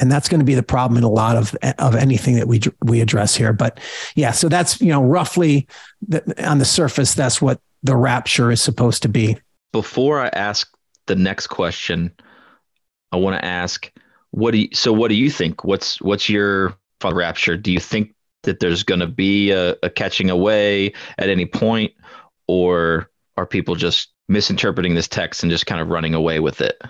And 0.00 0.10
that's 0.10 0.28
going 0.28 0.40
to 0.40 0.44
be 0.44 0.54
the 0.54 0.62
problem 0.62 0.96
in 0.96 1.04
a 1.04 1.08
lot 1.08 1.36
of 1.36 1.56
of 1.78 1.96
anything 1.96 2.36
that 2.36 2.46
we 2.46 2.60
we 2.82 3.00
address 3.00 3.34
here. 3.34 3.52
But 3.52 3.80
yeah, 4.14 4.30
so 4.30 4.48
that's 4.48 4.80
you 4.80 4.88
know 4.88 5.02
roughly 5.02 5.66
the, 6.06 6.48
on 6.48 6.58
the 6.58 6.64
surface, 6.64 7.14
that's 7.14 7.42
what 7.42 7.60
the 7.82 7.96
rapture 7.96 8.52
is 8.52 8.62
supposed 8.62 9.02
to 9.02 9.08
be. 9.08 9.38
Before 9.72 10.20
I 10.20 10.28
ask 10.28 10.72
the 11.06 11.16
next 11.16 11.48
question, 11.48 12.12
I 13.10 13.16
want 13.16 13.40
to 13.40 13.44
ask, 13.44 13.90
what 14.30 14.52
do 14.52 14.58
you, 14.58 14.68
so? 14.72 14.92
What 14.92 15.08
do 15.08 15.14
you 15.14 15.30
think? 15.30 15.64
What's 15.64 16.00
what's 16.00 16.28
your 16.28 16.76
rapture? 17.02 17.56
Do 17.56 17.72
you 17.72 17.80
think 17.80 18.14
that 18.42 18.60
there's 18.60 18.82
going 18.82 19.00
to 19.00 19.06
be 19.06 19.50
a, 19.50 19.76
a 19.82 19.90
catching 19.90 20.30
away 20.30 20.92
at 21.18 21.28
any 21.28 21.46
point, 21.46 21.92
or 22.46 23.10
are 23.36 23.46
people 23.46 23.74
just 23.74 24.10
misinterpreting 24.28 24.94
this 24.94 25.08
text 25.08 25.42
and 25.42 25.50
just 25.50 25.66
kind 25.66 25.80
of 25.80 25.88
running 25.88 26.14
away 26.14 26.40
with 26.40 26.60
it? 26.60 26.80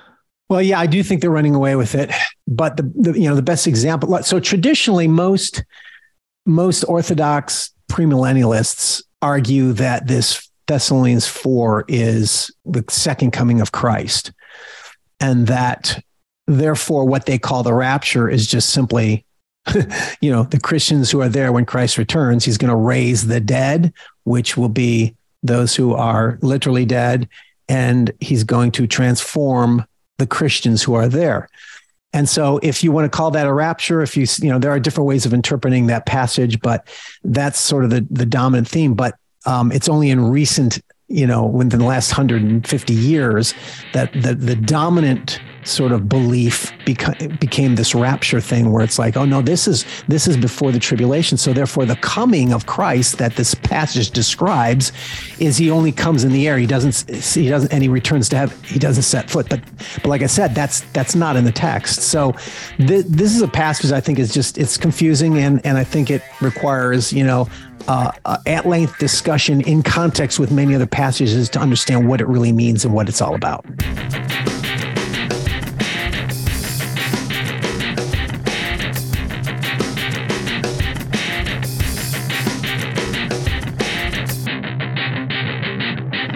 Well, 0.49 0.63
yeah, 0.63 0.81
I 0.81 0.87
do 0.87 1.03
think 1.03 1.21
they're 1.21 1.31
running 1.31 1.55
away 1.55 1.77
with 1.77 1.95
it. 1.95 2.11
But 2.47 2.79
the, 2.79 2.91
the 2.95 3.21
you 3.21 3.29
know 3.29 3.37
the 3.37 3.43
best 3.43 3.67
example. 3.67 4.23
So 4.23 4.41
traditionally, 4.41 5.07
most 5.07 5.63
most 6.47 6.83
Orthodox 6.85 7.73
premillennialists 7.91 9.03
argue 9.21 9.73
that 9.75 10.07
this 10.07 10.49
Thessalonians 10.69 11.27
4 11.27 11.87
is 11.89 12.55
the 12.65 12.85
second 12.89 13.33
coming 13.33 13.61
of 13.61 13.73
Christ. 13.73 14.33
And 15.19 15.49
that 15.49 16.03
therefore 16.47 17.05
what 17.05 17.27
they 17.27 17.39
call 17.39 17.63
the 17.63 17.75
rapture 17.75 18.29
is 18.31 18.47
just 18.47 18.71
simply 18.71 19.25
you 20.21 20.31
know, 20.31 20.45
the 20.45 20.61
Christians 20.61 21.11
who 21.11 21.21
are 21.21 21.29
there 21.29 21.53
when 21.53 21.67
Christ 21.67 21.99
returns, 21.99 22.45
he's 22.45 22.59
going 22.59 22.71
to 22.71 22.77
raise 22.77 23.27
the 23.27 23.41
dead, 23.41 23.93
which 24.25 24.57
will 24.57 24.69
be 24.69 25.15
those 25.43 25.75
who 25.75 25.95
are 25.95 26.39
literally 26.43 26.85
dead, 26.85 27.29
and 27.69 28.13
he's 28.21 28.45
going 28.45 28.73
to 28.73 28.87
transform 28.87 29.85
the 30.19 30.27
Christians 30.27 30.83
who 30.83 30.95
are 30.95 31.09
there. 31.09 31.49
And 32.13 32.29
so 32.29 32.59
if 32.63 32.83
you 32.83 32.91
want 32.91 33.11
to 33.11 33.17
call 33.17 33.31
that 33.33 33.47
a 33.47 33.53
rapture, 33.53 34.01
if 34.01 34.17
you 34.17 34.27
you 34.41 34.49
know, 34.49 34.59
there 34.59 34.71
are 34.71 34.81
different 34.81 35.07
ways 35.07 35.27
of 35.27 35.35
interpreting 35.35 35.87
that 35.87 36.07
passage, 36.07 36.61
but 36.61 36.89
that's 37.23 37.59
sort 37.59 37.85
of 37.85 37.91
the 37.91 38.07
the 38.11 38.27
dominant 38.27 38.67
theme. 38.67 38.95
But 38.95 39.15
um, 39.47 39.71
it's 39.73 39.89
only 39.89 40.11
in 40.11 40.25
recent, 40.25 40.81
you 41.09 41.27
know, 41.27 41.47
within 41.47 41.79
the 41.79 41.87
last 41.87 42.11
150 42.11 42.93
years 42.93 43.55
that 43.95 44.13
the 44.13 44.35
the 44.35 44.55
dominant 44.55 45.41
sort 45.65 45.93
of 45.93 46.09
belief 46.09 46.73
beca- 46.87 47.39
became 47.41 47.75
this 47.75 47.95
rapture 47.95 48.41
thing 48.41 48.73
where 48.73 48.83
it's 48.83 48.99
like, 48.99 49.17
oh 49.17 49.25
no, 49.25 49.43
this 49.43 49.67
is 49.69 49.85
this 50.07 50.27
is 50.27 50.37
before 50.37 50.71
the 50.71 50.79
tribulation. 50.79 51.39
So 51.39 51.53
therefore, 51.53 51.87
the 51.87 51.97
coming 51.97 52.53
of 52.53 52.67
Christ 52.67 53.19
that 53.19 53.37
this 53.37 53.55
passage 53.55 54.11
describes 54.11 54.93
is 55.39 55.57
he 55.57 55.71
only 55.71 55.93
comes 55.93 56.25
in 56.25 56.33
the 56.33 56.47
air. 56.47 56.59
He 56.59 56.67
doesn't 56.67 57.11
he 57.35 57.49
doesn't 57.49 57.73
and 57.73 57.83
he 57.83 57.89
returns 57.89 58.29
to 58.31 58.37
have 58.37 58.63
he 58.65 58.79
doesn't 58.79 59.03
set 59.03 59.31
foot. 59.31 59.49
But 59.49 59.63
but 59.97 60.07
like 60.07 60.23
I 60.23 60.27
said, 60.27 60.55
that's 60.55 60.81
that's 60.93 61.15
not 61.15 61.37
in 61.37 61.45
the 61.45 61.53
text. 61.53 62.03
So 62.03 62.33
th- 62.77 63.07
this 63.07 63.35
is 63.35 63.41
a 63.41 63.49
passage 63.49 63.93
I 63.93 64.01
think 64.01 64.19
is 64.19 64.33
just 64.33 64.59
it's 64.59 64.77
confusing 64.77 65.39
and 65.39 65.65
and 65.65 65.79
I 65.79 65.85
think 65.85 66.11
it 66.11 66.23
requires 66.43 67.13
you 67.13 67.25
know 67.25 67.49
uh, 67.87 68.11
uh, 68.25 68.39
at 68.47 68.67
length 68.67 68.99
discussion 68.99 69.61
in 69.61 69.83
context 69.83 70.39
with 70.39 70.51
many 70.51 70.75
other 70.75 70.87
passages 70.87 71.49
to 71.51 71.61
understand 71.61 72.09
what 72.09 72.21
it 72.21 72.27
really 72.27 72.53
means 72.53 72.85
and 72.85 72.93
what 72.93 73.09
it's 73.09 73.21
all 73.21 73.35
about. 73.35 73.65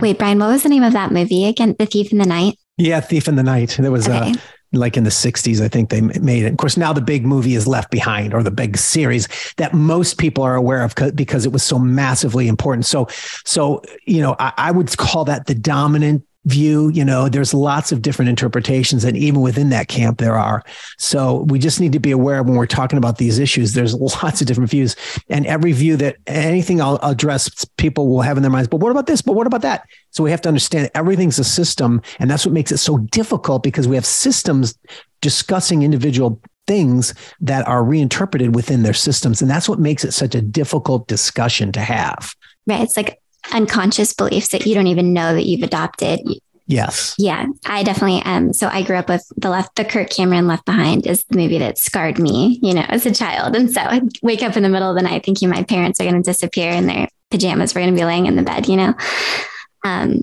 Wait, 0.03 0.19
Brian, 0.19 0.41
what 0.41 0.49
was 0.49 0.65
the 0.65 0.69
name 0.69 0.83
of 0.83 0.93
that 0.95 1.13
movie 1.13 1.45
again? 1.45 1.77
The 1.79 1.87
Thief 1.87 2.11
in 2.11 2.19
the 2.19 2.27
Night? 2.27 2.59
Yeah, 2.77 2.99
Thief 2.99 3.29
in 3.29 3.37
the 3.37 3.45
Night. 3.45 3.77
There 3.79 3.93
was 3.93 4.09
uh, 4.09 4.17
okay. 4.17 4.33
a 4.33 4.62
like 4.73 4.97
in 4.97 5.05
the 5.05 5.11
60s, 5.11 5.61
I 5.61 5.69
think 5.69 5.91
they 5.91 6.01
made 6.01 6.45
it. 6.45 6.53
Of 6.53 6.57
course, 6.57 6.77
now 6.77 6.93
the 6.93 7.01
big 7.01 7.25
movie 7.27 7.55
is 7.55 7.67
Left 7.67 7.91
Behind 7.91 8.33
or 8.33 8.43
the 8.43 8.51
big 8.51 8.77
series 8.77 9.29
that 9.57 9.75
most 9.75 10.19
people 10.19 10.43
are 10.45 10.55
aware 10.55 10.83
of 10.83 10.95
because 11.15 11.45
it 11.45 11.53
was 11.53 11.63
so 11.63 11.79
massively 11.79 12.49
important. 12.49 12.87
So, 12.87 13.09
so, 13.45 13.83
you 14.07 14.21
know, 14.21 14.37
I, 14.39 14.53
I 14.57 14.71
would 14.71 14.97
call 14.97 15.25
that 15.27 15.47
the 15.47 15.55
dominant 15.55 16.25
view 16.45 16.89
you 16.89 17.05
know 17.05 17.29
there's 17.29 17.55
lots 17.55 17.93
of 17.93 18.03
different 18.03 18.29
interpretations 18.29 19.05
and 19.05 19.17
even 19.17 19.41
within 19.41 19.69
that 19.71 19.89
camp 19.89 20.19
there 20.19 20.35
are. 20.35 20.63
So 20.99 21.47
we 21.49 21.59
just 21.59 21.81
need 21.81 21.93
to 21.93 22.01
be 22.01 22.11
aware 22.11 22.43
when 22.43 22.57
we're 22.57 22.67
talking 22.67 22.99
about 22.99 23.19
these 23.19 23.39
issues 23.39 23.73
there's 23.73 23.95
lots 24.23 24.41
of 24.41 24.47
different 24.47 24.71
views. 24.71 24.97
And 25.29 25.47
every 25.47 25.73
view 25.73 25.97
that 25.99 26.17
anything 26.27 26.81
i'll 26.81 26.99
address 27.03 27.65
people 27.77 28.09
will 28.09 28.23
have 28.23 28.37
in 28.37 28.43
their 28.43 28.51
minds 28.51 28.69
but 28.69 28.79
what 28.79 28.91
about 28.91 29.07
this? 29.07 29.23
But 29.23 29.35
what 29.35 29.47
about 29.47 29.63
that? 29.63 29.87
So 30.11 30.25
we 30.25 30.31
have 30.31 30.41
to 30.43 30.49
understand 30.49 30.91
everything's 30.95 31.39
a 31.39 31.45
system 31.45 32.03
and 32.19 32.31
that's 32.31 32.45
what 32.45 32.53
makes 32.53 32.73
it 32.73 32.79
so 32.79 32.99
difficult 32.99 33.63
because 33.63 33.87
we 33.87 33.95
have 33.95 34.07
systems 34.07 34.77
discussing 35.21 35.83
individual 35.83 36.41
things 36.67 37.15
that 37.41 37.67
are 37.69 37.85
reinterpreted 37.85 38.55
within 38.55 38.83
their 38.83 38.95
systems 38.95 39.43
and 39.43 39.51
that's 39.51 39.69
what 39.69 39.79
makes 39.79 40.05
it 40.05 40.13
such 40.13 40.35
a 40.35 40.41
difficult 40.43 41.07
discussion 41.07 41.71
to 41.71 41.81
have. 41.81 42.35
Right 42.67 42.81
it's 42.81 42.97
like 42.97 43.22
unconscious 43.53 44.15
beliefs 44.15 44.49
that 44.49 44.67
you 44.67 44.75
don't 44.75 44.87
even 44.87 45.13
know 45.13 45.35
that 45.35 45.47
you've 45.47 45.63
adopted. 45.63 46.21
Yes. 46.67 47.15
Yeah, 47.19 47.47
I 47.67 47.83
definitely 47.83 48.23
am. 48.25 48.53
So 48.53 48.69
I 48.69 48.83
grew 48.83 48.97
up 48.97 49.09
with 49.09 49.25
the 49.37 49.51
left, 49.51 49.75
the 49.75 49.85
Kirk 49.85 50.11
Cameron 50.11 50.47
Left 50.47 50.65
Behind 50.65 51.07
is 51.07 51.25
the 51.25 51.37
movie 51.37 51.59
that 51.59 51.77
scarred 51.77 52.19
me, 52.19 52.59
you 52.63 52.73
know, 52.73 52.85
as 52.89 53.05
a 53.05 53.13
child. 53.13 53.57
And 53.57 53.71
so 53.71 53.81
I 53.81 54.01
wake 54.23 54.43
up 54.43 54.57
in 54.57 54.63
the 54.63 54.69
middle 54.69 54.89
of 54.89 54.97
the 54.97 55.03
night 55.03 55.25
thinking 55.25 55.51
my 55.51 55.65
parents 55.65 56.01
are 56.01 56.05
going 56.05 56.23
to 56.23 56.23
disappear 56.23 56.71
and 56.71 56.89
their 56.89 57.09
pajamas 57.31 57.75
were 57.75 57.81
going 57.81 57.93
to 57.93 58.01
be 58.01 58.05
laying 58.05 58.27
in 58.27 58.37
the 58.37 58.43
bed, 58.43 58.69
you 58.69 58.77
know? 58.77 58.95
Um, 59.85 60.23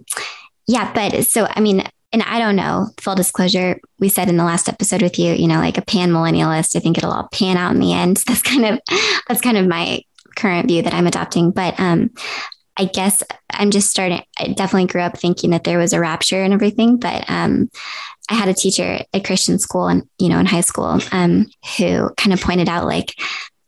yeah, 0.68 0.92
but 0.94 1.26
so, 1.26 1.48
I 1.50 1.60
mean, 1.60 1.84
and 2.12 2.24
I 2.24 2.40
don't 2.40 2.56
know, 2.56 2.88
full 3.00 3.16
disclosure, 3.16 3.80
we 4.00 4.10
said 4.10 4.30
in 4.30 4.38
the 4.38 4.44
last 4.44 4.68
episode 4.70 5.02
with 5.02 5.20
you, 5.20 5.34
you 5.34 5.48
know, 5.48 5.60
like 5.60 5.78
a 5.78 5.84
pan 5.84 6.12
millennialist, 6.12 6.76
I 6.76 6.80
think 6.80 6.98
it'll 6.98 7.12
all 7.12 7.28
pan 7.32 7.58
out 7.58 7.74
in 7.74 7.80
the 7.80 7.94
end. 7.94 8.18
That's 8.28 8.42
kind 8.42 8.66
of, 8.66 8.80
that's 9.28 9.42
kind 9.42 9.58
of 9.58 9.68
my 9.68 10.02
current 10.36 10.68
view 10.68 10.82
that 10.82 10.94
I'm 10.94 11.08
adopting. 11.08 11.52
But 11.52 11.80
um, 11.80 12.12
I 12.78 12.86
guess 12.86 13.24
I'm 13.52 13.72
just 13.72 13.90
starting. 13.90 14.22
I 14.38 14.48
definitely 14.48 14.88
grew 14.88 15.02
up 15.02 15.18
thinking 15.18 15.50
that 15.52 15.64
there 15.64 15.78
was 15.78 15.94
a 15.94 16.00
rapture 16.00 16.42
and 16.42 16.54
everything, 16.54 16.98
but 16.98 17.30
um, 17.30 17.70
I 18.30 18.36
had 18.36 18.50
a 18.50 18.54
teacher 18.54 19.02
at 19.14 19.26
Christian 19.26 19.60
school 19.60 19.88
and 19.88 20.04
you 20.18 20.30
know 20.30 20.40
in 20.40 20.46
high 20.46 20.62
school 20.62 21.00
um, 21.12 21.48
who 21.78 22.10
kind 22.16 22.34
of 22.34 22.42
pointed 22.42 22.70
out 22.70 22.86
like 22.86 23.14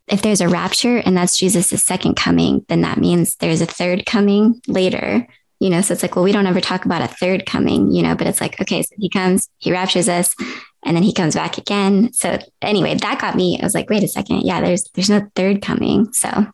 if 0.08 0.22
there's 0.22 0.42
a 0.42 0.50
rapture 0.50 0.98
and 0.98 1.16
that's 1.16 1.38
Jesus' 1.38 1.84
second 1.84 2.16
coming, 2.16 2.66
then 2.68 2.82
that 2.82 2.98
means 2.98 3.38
there's 3.38 3.62
a 3.62 3.66
third 3.66 4.06
coming 4.06 4.62
later. 4.68 5.26
You 5.60 5.70
know, 5.70 5.82
so 5.82 5.94
it's 5.94 6.02
like, 6.02 6.16
well, 6.16 6.26
we 6.26 6.32
don't 6.32 6.48
ever 6.48 6.60
talk 6.60 6.86
about 6.86 7.04
a 7.04 7.08
third 7.08 7.46
coming, 7.46 7.92
you 7.92 8.02
know, 8.02 8.16
but 8.16 8.26
it's 8.26 8.42
like, 8.42 8.60
okay, 8.60 8.82
so 8.82 8.96
he 8.98 9.10
comes, 9.10 9.48
he 9.60 9.72
raptures 9.72 10.10
us, 10.10 10.36
and 10.84 10.98
then 10.98 11.04
he 11.04 11.14
comes 11.14 11.36
back 11.36 11.60
again. 11.60 12.12
So 12.14 12.40
anyway, 12.64 12.96
that 12.96 13.22
got 13.22 13.36
me. 13.36 13.60
I 13.62 13.64
was 13.64 13.76
like, 13.76 13.90
wait 13.90 14.04
a 14.04 14.08
second, 14.08 14.42
yeah, 14.42 14.60
there's 14.60 14.90
there's 14.96 15.10
no 15.10 15.22
third 15.36 15.62
coming. 15.62 16.12
So 16.14 16.48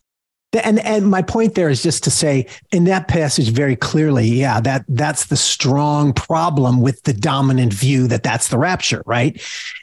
and 0.53 0.79
and 0.79 1.07
my 1.07 1.21
point 1.21 1.55
there 1.55 1.69
is 1.69 1.83
just 1.83 2.03
to 2.03 2.11
say 2.11 2.45
in 2.71 2.85
that 2.85 3.07
passage 3.07 3.49
very 3.49 3.75
clearly 3.75 4.25
yeah 4.25 4.61
that 4.61 4.85
that's 4.87 5.25
the 5.25 5.35
strong 5.35 6.13
problem 6.13 6.81
with 6.81 7.03
the 7.03 7.13
dominant 7.13 7.73
view 7.73 8.07
that 8.07 8.23
that's 8.23 8.47
the 8.47 8.57
rapture 8.57 9.03
right? 9.05 9.41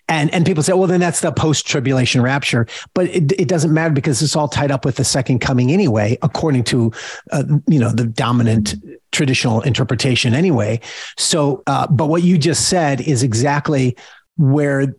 And 0.09 0.33
and 0.33 0.47
people 0.47 0.63
say 0.63 0.73
well 0.75 0.87
then 0.87 1.01
that's 1.01 1.21
the 1.21 1.33
post 1.33 1.67
tribulation 1.67 2.23
rapture. 2.23 2.67
But 2.95 3.07
it, 3.07 3.33
it 3.33 3.49
doesn't 3.49 3.73
matter 3.73 3.93
because 3.93 4.23
it's 4.23 4.37
all 4.37 4.49
tied 4.49 4.71
up 4.71 4.85
with 4.85 4.97
the 4.97 5.05
second 5.05 5.41
coming 5.41 5.73
anyway 5.73 6.19
according 6.23 6.65
to 6.65 6.93
uh, 7.33 7.45
you 7.67 7.81
know 7.81 7.91
the 7.91 8.07
dominant 8.07 8.75
traditional 9.13 9.63
interpretation 9.63 10.35
anyway. 10.35 10.81
So 11.17 11.63
uh, 11.67 11.87
but 11.89 12.07
what 12.07 12.23
you 12.23 12.39
just 12.39 12.69
said 12.69 13.01
is 13.01 13.23
exactly 13.23 13.97
where 14.37 14.95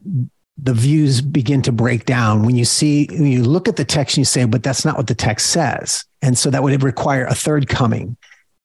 the 0.58 0.74
views 0.74 1.22
begin 1.22 1.62
to 1.64 1.72
break 1.72 2.06
down. 2.06 2.44
When 2.44 2.56
you 2.56 2.66
see 2.66 3.08
when 3.12 3.28
you 3.28 3.44
look 3.44 3.68
at 3.68 3.76
the 3.76 3.86
text 3.86 4.16
and 4.16 4.22
you 4.22 4.26
say 4.26 4.46
but 4.46 4.64
that's 4.64 4.86
not 4.86 4.98
what 4.98 5.08
the 5.08 5.16
text 5.16 5.48
says. 5.48 6.06
And 6.22 6.38
so 6.38 6.50
that 6.50 6.64
would 6.64 6.82
require 6.84 7.26
a 7.26 7.36
third 7.36 7.68
coming. 7.68 8.18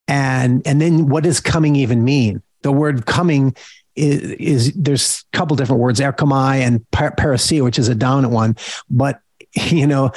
And 0.07 0.67
and 0.67 0.81
then 0.81 1.09
what 1.09 1.25
does 1.25 1.41
coming 1.41 1.77
even 1.77 2.05
mean? 2.05 2.43
The 2.63 2.73
word 2.73 3.07
coming 3.07 3.57
is, 3.97 4.21
is 4.23 4.73
there's 4.75 5.25
a 5.33 5.37
couple 5.37 5.57
different 5.57 5.81
words 5.81 6.01
erchomai 6.01 6.59
and 6.59 6.85
parousia 6.93 7.65
which 7.65 7.79
is 7.79 7.89
a 7.89 7.95
dominant 7.95 8.33
one. 8.33 8.57
But 8.89 9.21
you 9.53 9.87
know 9.87 10.13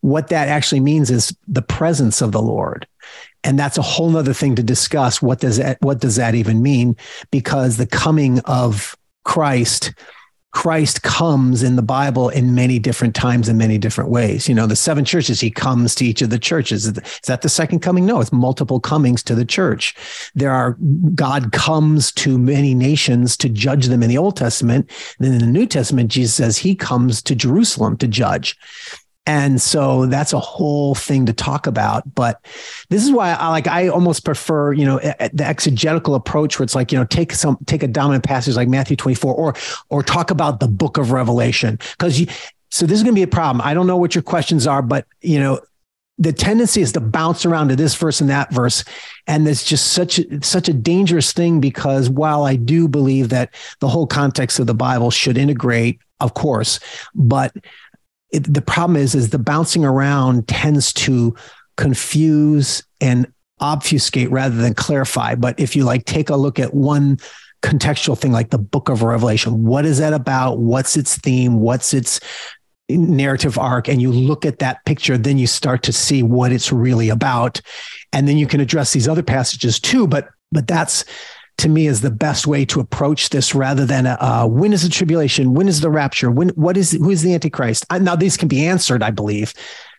what 0.00 0.28
that 0.28 0.48
actually 0.48 0.80
means 0.80 1.10
is 1.10 1.34
the 1.48 1.62
presence 1.62 2.20
of 2.20 2.32
the 2.32 2.42
lord. 2.42 2.86
And 3.42 3.58
that's 3.58 3.76
a 3.76 3.82
whole 3.82 4.10
nother 4.10 4.32
thing 4.32 4.56
to 4.56 4.62
discuss. 4.62 5.22
What 5.22 5.40
does 5.40 5.56
that 5.56 5.80
what 5.80 6.00
does 6.00 6.16
that 6.16 6.34
even 6.34 6.62
mean? 6.62 6.96
Because 7.30 7.78
the 7.78 7.86
coming 7.86 8.40
of 8.40 8.94
christ 9.24 9.94
Christ 10.54 11.02
comes 11.02 11.62
in 11.64 11.74
the 11.74 11.82
Bible 11.82 12.28
in 12.28 12.54
many 12.54 12.78
different 12.78 13.14
times 13.14 13.48
in 13.48 13.58
many 13.58 13.76
different 13.76 14.08
ways. 14.08 14.48
You 14.48 14.54
know, 14.54 14.66
the 14.66 14.76
seven 14.76 15.04
churches, 15.04 15.40
he 15.40 15.50
comes 15.50 15.94
to 15.96 16.06
each 16.06 16.22
of 16.22 16.30
the 16.30 16.38
churches. 16.38 16.86
Is 16.86 16.94
that 17.26 17.42
the 17.42 17.48
second 17.48 17.80
coming? 17.80 18.06
No, 18.06 18.20
it's 18.20 18.32
multiple 18.32 18.78
comings 18.78 19.22
to 19.24 19.34
the 19.34 19.44
church. 19.44 19.94
There 20.34 20.52
are, 20.52 20.78
God 21.14 21.52
comes 21.52 22.12
to 22.12 22.38
many 22.38 22.72
nations 22.72 23.36
to 23.38 23.48
judge 23.48 23.86
them 23.86 24.02
in 24.02 24.08
the 24.08 24.16
Old 24.16 24.36
Testament. 24.36 24.90
Then 25.18 25.32
in 25.32 25.40
the 25.40 25.46
New 25.46 25.66
Testament, 25.66 26.10
Jesus 26.10 26.34
says 26.34 26.56
he 26.56 26.76
comes 26.76 27.20
to 27.22 27.34
Jerusalem 27.34 27.96
to 27.98 28.06
judge. 28.06 28.56
And 29.26 29.60
so 29.60 30.06
that's 30.06 30.32
a 30.32 30.38
whole 30.38 30.94
thing 30.94 31.26
to 31.26 31.32
talk 31.32 31.66
about. 31.66 32.14
But 32.14 32.44
this 32.90 33.02
is 33.02 33.10
why 33.10 33.32
I 33.32 33.48
like, 33.48 33.66
I 33.66 33.88
almost 33.88 34.24
prefer, 34.24 34.72
you 34.72 34.84
know, 34.84 34.98
the 35.32 35.44
exegetical 35.44 36.14
approach 36.14 36.58
where 36.58 36.64
it's 36.64 36.74
like, 36.74 36.92
you 36.92 36.98
know, 36.98 37.06
take 37.06 37.32
some, 37.32 37.56
take 37.66 37.82
a 37.82 37.88
dominant 37.88 38.24
passage 38.24 38.54
like 38.54 38.68
Matthew 38.68 38.96
24 38.96 39.34
or, 39.34 39.54
or 39.88 40.02
talk 40.02 40.30
about 40.30 40.60
the 40.60 40.68
book 40.68 40.98
of 40.98 41.10
Revelation. 41.10 41.78
Cause 41.98 42.20
you, 42.20 42.26
so 42.70 42.86
this 42.86 42.96
is 42.96 43.02
going 43.02 43.14
to 43.14 43.18
be 43.18 43.22
a 43.22 43.28
problem. 43.28 43.66
I 43.66 43.72
don't 43.72 43.86
know 43.86 43.96
what 43.96 44.14
your 44.14 44.22
questions 44.22 44.66
are, 44.66 44.82
but 44.82 45.06
you 45.22 45.40
know, 45.40 45.60
the 46.18 46.32
tendency 46.32 46.80
is 46.80 46.92
to 46.92 47.00
bounce 47.00 47.44
around 47.44 47.68
to 47.68 47.76
this 47.76 47.94
verse 47.94 48.20
and 48.20 48.30
that 48.30 48.52
verse. 48.52 48.84
And 49.26 49.48
it's 49.48 49.64
just 49.64 49.92
such, 49.92 50.20
such 50.42 50.68
a 50.68 50.72
dangerous 50.72 51.32
thing 51.32 51.60
because 51.60 52.08
while 52.08 52.44
I 52.44 52.56
do 52.56 52.88
believe 52.88 53.30
that 53.30 53.54
the 53.80 53.88
whole 53.88 54.06
context 54.06 54.58
of 54.60 54.66
the 54.66 54.74
Bible 54.74 55.10
should 55.10 55.36
integrate, 55.36 55.98
of 56.20 56.34
course, 56.34 56.78
but 57.14 57.52
it, 58.34 58.52
the 58.52 58.62
problem 58.62 58.96
is 58.96 59.14
is 59.14 59.30
the 59.30 59.38
bouncing 59.38 59.84
around 59.84 60.48
tends 60.48 60.92
to 60.92 61.34
confuse 61.76 62.82
and 63.00 63.26
obfuscate 63.60 64.30
rather 64.30 64.56
than 64.56 64.74
clarify 64.74 65.34
but 65.34 65.58
if 65.58 65.74
you 65.76 65.84
like 65.84 66.04
take 66.04 66.28
a 66.28 66.36
look 66.36 66.58
at 66.58 66.74
one 66.74 67.18
contextual 67.62 68.18
thing 68.18 68.32
like 68.32 68.50
the 68.50 68.58
book 68.58 68.88
of 68.88 69.02
revelation 69.02 69.64
what 69.64 69.86
is 69.86 69.98
that 69.98 70.12
about 70.12 70.58
what's 70.58 70.96
its 70.96 71.16
theme 71.18 71.60
what's 71.60 71.94
its 71.94 72.20
narrative 72.88 73.58
arc 73.58 73.88
and 73.88 74.02
you 74.02 74.12
look 74.12 74.44
at 74.44 74.58
that 74.58 74.84
picture, 74.84 75.16
then 75.16 75.38
you 75.38 75.46
start 75.46 75.82
to 75.84 75.92
see 75.92 76.22
what 76.22 76.52
it's 76.52 76.72
really 76.72 77.08
about. 77.08 77.60
And 78.12 78.28
then 78.28 78.36
you 78.36 78.46
can 78.46 78.60
address 78.60 78.92
these 78.92 79.08
other 79.08 79.22
passages 79.22 79.80
too. 79.80 80.06
But 80.06 80.28
but 80.52 80.66
that's 80.66 81.04
to 81.58 81.68
me 81.68 81.86
is 81.86 82.00
the 82.00 82.10
best 82.10 82.46
way 82.46 82.64
to 82.66 82.80
approach 82.80 83.30
this 83.30 83.54
rather 83.54 83.86
than 83.86 84.06
uh, 84.06 84.44
when 84.46 84.72
is 84.72 84.82
the 84.82 84.88
tribulation? 84.88 85.54
When 85.54 85.68
is 85.68 85.80
the 85.80 85.90
rapture? 85.90 86.30
When 86.30 86.48
what 86.50 86.76
is 86.76 86.92
who 86.92 87.10
is 87.10 87.22
the 87.22 87.34
antichrist? 87.34 87.84
Now 87.90 88.16
these 88.16 88.36
can 88.36 88.48
be 88.48 88.66
answered 88.66 89.02
i 89.02 89.10
believe 89.10 89.54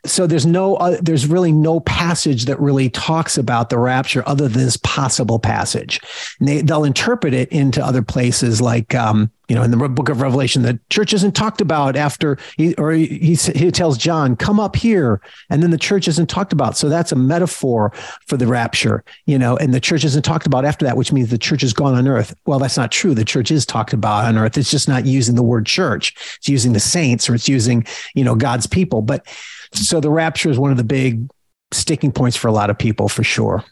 so 0.05 0.27
there's 0.27 0.45
no 0.45 0.75
uh, 0.75 0.97
there's 1.01 1.27
really 1.27 1.51
no 1.51 1.79
passage 1.79 2.45
that 2.45 2.59
really 2.59 2.89
talks 2.89 3.38
about 3.38 3.69
the 3.69 3.77
rapture 3.77 4.24
other 4.27 4.47
than 4.47 4.63
this 4.63 4.77
possible 4.77 5.39
passage. 5.39 6.00
And 6.39 6.47
they, 6.47 6.62
they'll 6.62 6.83
interpret 6.83 7.33
it 7.33 7.50
into 7.50 7.83
other 7.83 8.01
places 8.01 8.62
like 8.62 8.95
um, 8.95 9.31
you 9.47 9.55
know 9.55 9.63
in 9.63 9.71
the 9.71 9.89
book 9.89 10.09
of 10.09 10.21
revelation 10.21 10.62
the 10.62 10.79
church 10.89 11.13
isn't 11.13 11.33
talked 11.33 11.62
about 11.62 11.95
after 11.95 12.38
he 12.57 12.74
or 12.75 12.91
he, 12.91 13.05
he, 13.05 13.35
he 13.35 13.71
tells 13.71 13.97
john 13.97 14.35
come 14.35 14.59
up 14.59 14.75
here 14.75 15.21
and 15.50 15.62
then 15.62 15.71
the 15.71 15.77
church 15.77 16.07
isn't 16.07 16.29
talked 16.29 16.53
about. 16.53 16.77
So 16.77 16.89
that's 16.89 17.12
a 17.12 17.15
metaphor 17.15 17.91
for 18.27 18.38
the 18.38 18.47
rapture 18.47 19.03
you 19.25 19.38
know 19.38 19.57
and 19.57 19.74
the 19.74 19.79
church 19.79 20.03
isn't 20.03 20.24
talked 20.24 20.47
about 20.47 20.65
after 20.65 20.85
that 20.85 20.97
which 20.97 21.12
means 21.12 21.29
the 21.29 21.38
church 21.38 21.63
is 21.63 21.74
gone 21.74 21.95
on 21.95 22.07
earth. 22.07 22.35
Well 22.45 22.59
that's 22.59 22.77
not 22.77 22.91
true. 22.91 23.13
The 23.13 23.25
church 23.25 23.51
is 23.51 23.65
talked 23.65 23.93
about 23.93 24.25
on 24.25 24.38
earth. 24.38 24.57
It's 24.57 24.71
just 24.71 24.88
not 24.88 25.05
using 25.05 25.35
the 25.35 25.43
word 25.43 25.65
church. 25.65 26.13
It's 26.38 26.50
using 26.50 26.74
the 26.74 26.79
saints 26.79 27.29
or 27.29 27.35
it's 27.35 27.50
using 27.50 27.85
you 28.13 28.24
know 28.24 28.35
god's 28.35 28.67
people. 28.67 29.01
But 29.01 29.27
so 29.74 30.00
the 30.00 30.10
rapture 30.10 30.50
is 30.50 30.60
one 30.60 30.72
of 30.72 30.77
the 30.77 30.84
big 30.84 31.27
sticking 31.72 32.12
points 32.12 32.38
for 32.38 32.48
a 32.48 32.51
lot 32.51 32.69
of 32.69 32.77
people 32.77 33.10
for 33.10 33.24
sure. 33.24 33.63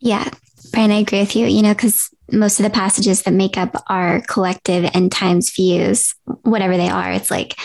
Yeah, 0.00 0.28
Brian, 0.72 0.90
I 0.90 1.00
agree 1.00 1.20
with 1.20 1.36
you. 1.36 1.46
You 1.46 1.62
know, 1.62 1.74
because 1.74 2.08
most 2.32 2.60
of 2.60 2.64
the 2.64 2.70
passages 2.70 3.22
that 3.22 3.32
make 3.32 3.56
up 3.56 3.82
our 3.88 4.20
collective 4.22 4.90
end 4.94 5.12
times 5.12 5.50
views, 5.50 6.14
whatever 6.42 6.76
they 6.76 6.88
are, 6.88 7.12
it's 7.12 7.30
like, 7.30 7.58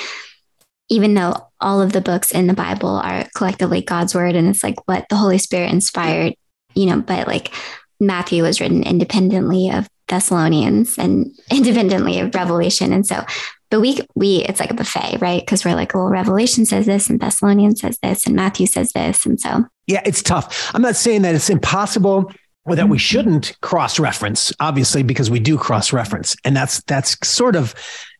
even 0.89 1.13
though 1.13 1.33
all 1.59 1.81
of 1.81 1.93
the 1.93 2.01
books 2.01 2.31
in 2.31 2.47
the 2.47 2.53
Bible 2.53 2.89
are 2.89 3.27
collectively 3.35 3.81
God's 3.81 4.13
word 4.13 4.35
and 4.35 4.47
it's 4.47 4.63
like 4.63 4.87
what 4.87 5.05
the 5.09 5.15
Holy 5.15 5.37
Spirit 5.37 5.71
inspired, 5.71 6.35
you 6.73 6.85
know, 6.85 7.01
but 7.01 7.27
like 7.27 7.53
Matthew 7.99 8.43
was 8.43 8.61
written 8.61 8.83
independently 8.83 9.69
of 9.71 9.87
Thessalonians 10.07 10.97
and 10.97 11.33
independently 11.51 12.19
of 12.19 12.35
Revelation. 12.35 12.93
And 12.93 13.05
so 13.05 13.23
but 13.69 13.81
we 13.81 13.99
we 14.15 14.37
it's 14.37 14.59
like 14.59 14.71
a 14.71 14.75
buffet, 14.75 15.17
right? 15.21 15.41
Because 15.41 15.65
we're 15.65 15.75
like, 15.75 15.93
well, 15.93 16.07
Revelation 16.07 16.65
says 16.65 16.85
this, 16.85 17.09
and 17.09 17.19
Thessalonians 17.19 17.81
says 17.81 17.97
this, 18.01 18.25
and 18.25 18.35
Matthew 18.35 18.67
says 18.67 18.91
this, 18.91 19.25
and 19.25 19.39
so 19.39 19.65
yeah, 19.87 20.01
it's 20.05 20.21
tough. 20.21 20.71
I'm 20.73 20.81
not 20.81 20.95
saying 20.95 21.23
that 21.23 21.35
it's 21.35 21.49
impossible 21.49 22.31
or 22.65 22.75
that 22.75 22.89
we 22.89 22.97
shouldn't 22.97 23.59
cross 23.61 23.99
reference, 23.99 24.51
obviously, 24.59 25.03
because 25.03 25.29
we 25.29 25.39
do 25.39 25.57
cross 25.57 25.93
reference, 25.93 26.35
and 26.43 26.55
that's 26.55 26.81
that's 26.83 27.17
sort 27.27 27.55
of 27.55 27.75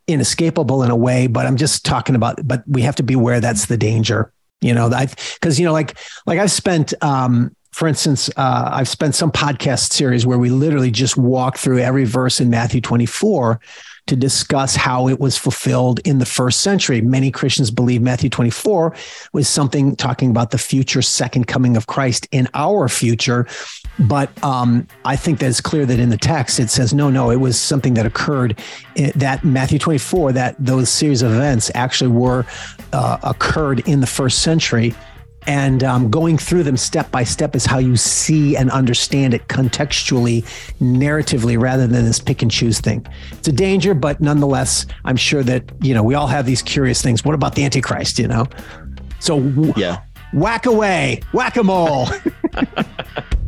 inescapable 0.08 0.84
in 0.84 0.92
a 0.92 0.96
way. 0.96 1.28
But 1.28 1.46
I'm 1.46 1.58
just 1.58 1.86
talking 1.86 2.16
about, 2.16 2.48
but 2.48 2.64
we 2.68 2.82
have 2.82 2.96
to 2.98 3.04
be 3.04 3.14
aware 3.14 3.40
that's 3.40 3.66
the 3.66 3.78
danger, 3.78 4.32
you 4.62 4.74
know. 4.74 4.92
I 4.92 5.08
because 5.36 5.60
you 5.60 5.66
know, 5.66 5.74
like 5.74 5.98
like 6.26 6.40
I've 6.40 6.52
spent. 6.52 6.94
um 7.04 7.56
for 7.72 7.90
instance, 7.90 8.30
uh, 8.38 8.70
I've 8.72 8.88
spent 8.88 9.16
some 9.16 9.34
podcast 9.34 9.92
series 9.92 10.26
where 10.26 10.38
we 10.38 10.50
literally 10.50 10.92
just 10.92 11.18
walk 11.18 11.58
through 11.58 11.80
every 11.80 12.06
verse 12.06 12.40
in 12.40 12.50
Matthew 12.50 12.80
24 12.80 13.60
to 14.08 14.16
discuss 14.16 14.76
how 14.76 15.08
it 15.08 15.20
was 15.20 15.38
fulfilled 15.38 16.00
in 16.06 16.20
the 16.20 16.26
first 16.26 16.62
century. 16.62 17.02
Many 17.02 17.32
Christians 17.32 17.72
believe 17.72 18.02
Matthew 18.02 18.30
24 18.30 18.96
was 19.34 19.48
something 19.48 19.96
talking 19.96 20.30
about 20.30 20.52
the 20.52 20.58
future 20.58 21.02
second 21.02 21.48
coming 21.48 21.76
of 21.76 21.88
Christ 21.88 22.28
in 22.32 22.48
our 22.54 22.88
future. 22.88 23.48
But 23.98 24.30
um, 24.44 24.88
I 25.06 25.16
think 25.16 25.40
that 25.40 25.48
it's 25.48 25.62
clear 25.62 25.86
that 25.86 26.00
in 26.00 26.10
the 26.10 26.18
text 26.18 26.60
it 26.60 26.70
says, 26.70 26.94
no, 26.94 27.10
no, 27.10 27.32
it 27.32 27.40
was 27.40 27.60
something 27.60 27.96
that 27.96 28.06
occurred. 28.06 28.60
Eh, 28.98 29.12
that 29.16 29.44
Matthew 29.44 29.80
24, 29.80 30.34
that 30.34 30.56
those 30.60 30.90
series 30.90 31.22
of 31.22 31.32
events 31.32 31.72
actually 31.74 32.12
were 32.12 32.46
uh, 32.94 33.18
occurred 33.24 33.88
in 33.88 34.02
the 34.02 34.08
first 34.08 34.40
century 34.40 34.94
and 35.48 35.84
um, 35.84 36.10
going 36.10 36.38
through 36.38 36.64
them 36.64 36.78
step 36.78 37.12
by 37.12 37.24
step 37.24 37.56
is 37.56 37.66
how 37.66 37.78
you 37.78 37.96
see 37.98 38.56
and 38.56 38.72
understand 38.72 39.34
it 39.34 39.48
contextually, 39.48 40.44
narratively, 40.80 41.60
rather 41.60 41.88
than 41.88 42.06
this 42.06 42.20
pick 42.20 42.42
and 42.42 42.52
choose 42.52 42.80
thing. 42.80 43.06
It's 43.32 43.48
a 43.48 43.52
danger, 43.52 43.94
but 43.94 44.22
nonetheless, 44.22 44.86
I'm 45.04 45.18
sure 45.18 45.44
that 45.44 45.64
you 45.82 45.94
know 45.94 46.04
we 46.04 46.16
all 46.16 46.28
have 46.28 46.46
these 46.46 46.62
curious 46.62 47.02
things. 47.02 47.24
What 47.24 47.36
about 47.36 47.56
the 47.56 47.64
Antichrist? 47.64 48.20
You 48.20 48.28
know, 48.28 48.48
so 49.20 49.40
yeah, 49.78 50.02
whack 50.34 50.66
away, 50.66 51.22
whack 51.34 51.58
a 51.58 51.64
mole. 51.64 52.08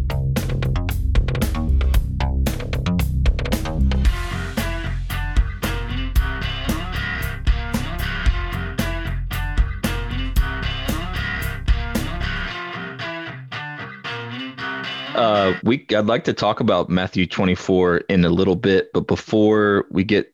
Uh, 15.18 15.60
we 15.64 15.86
I'd 15.90 16.06
like 16.06 16.26
to 16.26 16.34
talk 16.34 16.60
about 16.60 16.90
Matthew 16.90 17.26
24 17.26 17.98
in 18.10 18.24
a 18.24 18.30
little 18.30 18.56
bit, 18.56 18.94
but 18.94 19.08
before 19.08 19.86
we 19.90 20.04
get 20.04 20.34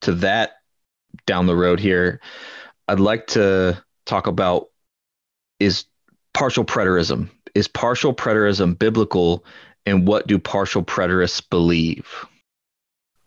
to 0.00 0.12
that 0.14 0.56
down 1.26 1.46
the 1.46 1.56
road 1.56 1.78
here, 1.78 2.20
I'd 2.88 3.00
like 3.00 3.28
to 3.28 3.82
talk 4.04 4.26
about 4.26 4.68
is 5.60 5.84
partial 6.34 6.64
preterism. 6.64 7.30
Is 7.54 7.68
partial 7.68 8.12
preterism 8.12 8.76
biblical, 8.76 9.44
and 9.86 10.06
what 10.06 10.26
do 10.26 10.38
partial 10.38 10.82
preterists 10.82 11.42
believe? 11.48 12.06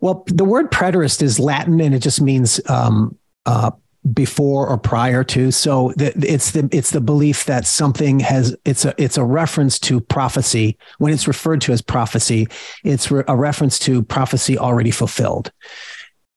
Well, 0.02 0.24
the 0.28 0.46
word 0.46 0.70
preterist 0.70 1.22
is 1.22 1.40
Latin, 1.40 1.80
and 1.80 1.96
it 1.96 2.00
just 2.00 2.22
means 2.22 2.60
um, 2.70 3.18
uh, 3.46 3.72
before 4.14 4.68
or 4.68 4.78
prior 4.78 5.24
to. 5.26 5.52
So 5.52 5.94
the, 5.98 6.14
it's 6.26 6.52
the 6.52 6.70
it's 6.72 6.92
the 6.92 7.02
belief 7.02 7.46
that 7.46 7.66
something 7.66 8.20
has 8.22 8.56
it's 8.66 8.86
a 8.86 8.94
it's 8.98 9.18
a 9.18 9.24
reference 9.24 9.80
to 9.80 10.00
prophecy. 10.00 10.78
When 11.00 11.14
it's 11.14 11.28
referred 11.28 11.62
to 11.62 11.74
as 11.74 11.82
prophecy 11.82 12.48
it's 12.84 13.12
re- 13.12 13.24
a 13.28 13.36
reference 13.36 13.78
to 13.80 14.02
prophecy 14.04 14.58
already 14.58 14.92
fulfilled. 14.92 15.52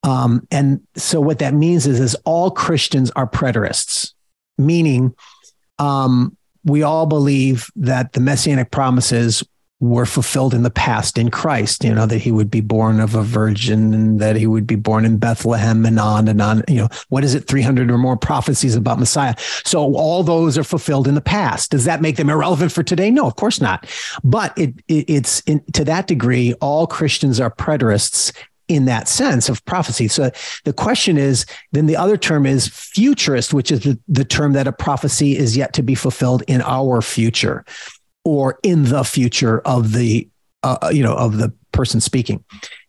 Um, 0.03 0.47
and 0.51 0.81
so 0.97 1.21
what 1.21 1.39
that 1.39 1.55
means 1.55 1.87
is 1.87 2.01
is 2.01 2.17
all 2.25 2.51
christians 2.51 3.13
are 3.13 3.29
preterists 3.29 4.13
meaning 4.59 5.15
um, 5.79 6.37
we 6.65 6.83
all 6.83 7.07
believe 7.07 7.71
that 7.77 8.13
the 8.13 8.21
messianic 8.21 8.71
promises 8.71 9.45
were 9.83 10.07
fulfilled 10.07 10.55
in 10.55 10.63
the 10.63 10.71
past 10.71 11.19
in 11.19 11.29
Christ, 11.29 11.83
you 11.83 11.93
know, 11.93 12.07
that 12.07 12.21
he 12.21 12.31
would 12.31 12.49
be 12.49 12.61
born 12.61 13.01
of 13.01 13.17
a 13.17 13.23
virgin 13.23 13.93
and 13.93 14.21
that 14.21 14.37
he 14.37 14.47
would 14.47 14.65
be 14.65 14.77
born 14.77 15.05
in 15.05 15.19
Bethlehem 15.19 15.85
and 15.85 15.99
on 15.99 16.29
and 16.29 16.41
on, 16.41 16.63
you 16.69 16.77
know, 16.77 16.89
what 17.09 17.25
is 17.25 17.35
it, 17.35 17.49
300 17.49 17.91
or 17.91 17.99
more 17.99 18.17
prophecies 18.17 18.77
about 18.77 19.01
Messiah. 19.01 19.35
So 19.65 19.97
all 19.97 20.23
those 20.23 20.57
are 20.57 20.63
fulfilled 20.63 21.09
in 21.09 21.17
the 21.17 21.21
past. 21.21 21.73
Does 21.73 21.85
that 21.87 22.01
make 22.01 22.15
them 22.15 22.31
irrelevant 22.31 22.71
for 22.71 22.85
today? 22.85 23.11
No, 23.11 23.27
of 23.27 23.35
course 23.35 23.61
not. 23.61 23.85
But 24.23 24.57
it, 24.57 24.73
it 24.87 25.11
it's 25.11 25.41
in, 25.41 25.65
to 25.73 25.85
that 25.85 26.07
degree, 26.07 26.55
all 26.61 26.87
Christians 26.87 27.41
are 27.41 27.51
preterists 27.51 28.33
in 28.69 28.85
that 28.85 29.09
sense 29.09 29.49
of 29.49 29.65
prophecy. 29.65 30.07
So 30.07 30.31
the 30.63 30.73
question 30.73 31.19
is 31.19 31.45
then 31.73 31.87
the 31.87 31.97
other 31.97 32.17
term 32.17 32.47
is 32.47 32.69
futurist, 32.69 33.53
which 33.53 33.73
is 33.73 33.81
the, 33.81 33.99
the 34.07 34.25
term 34.25 34.53
that 34.53 34.69
a 34.69 34.73
prophecy 34.73 35.37
is 35.37 35.57
yet 35.57 35.73
to 35.73 35.83
be 35.83 35.97
fulfilled 35.97 36.45
in 36.47 36.63
our 36.63 37.03
future 37.03 37.65
or 38.25 38.59
in 38.63 38.85
the 38.85 39.05
future 39.05 39.61
of 39.61 39.93
the 39.93 40.29
uh, 40.63 40.77
uh, 40.83 40.89
you 40.89 41.03
know 41.03 41.15
of 41.15 41.39
the 41.39 41.53
person 41.73 42.01
speaking. 42.01 42.45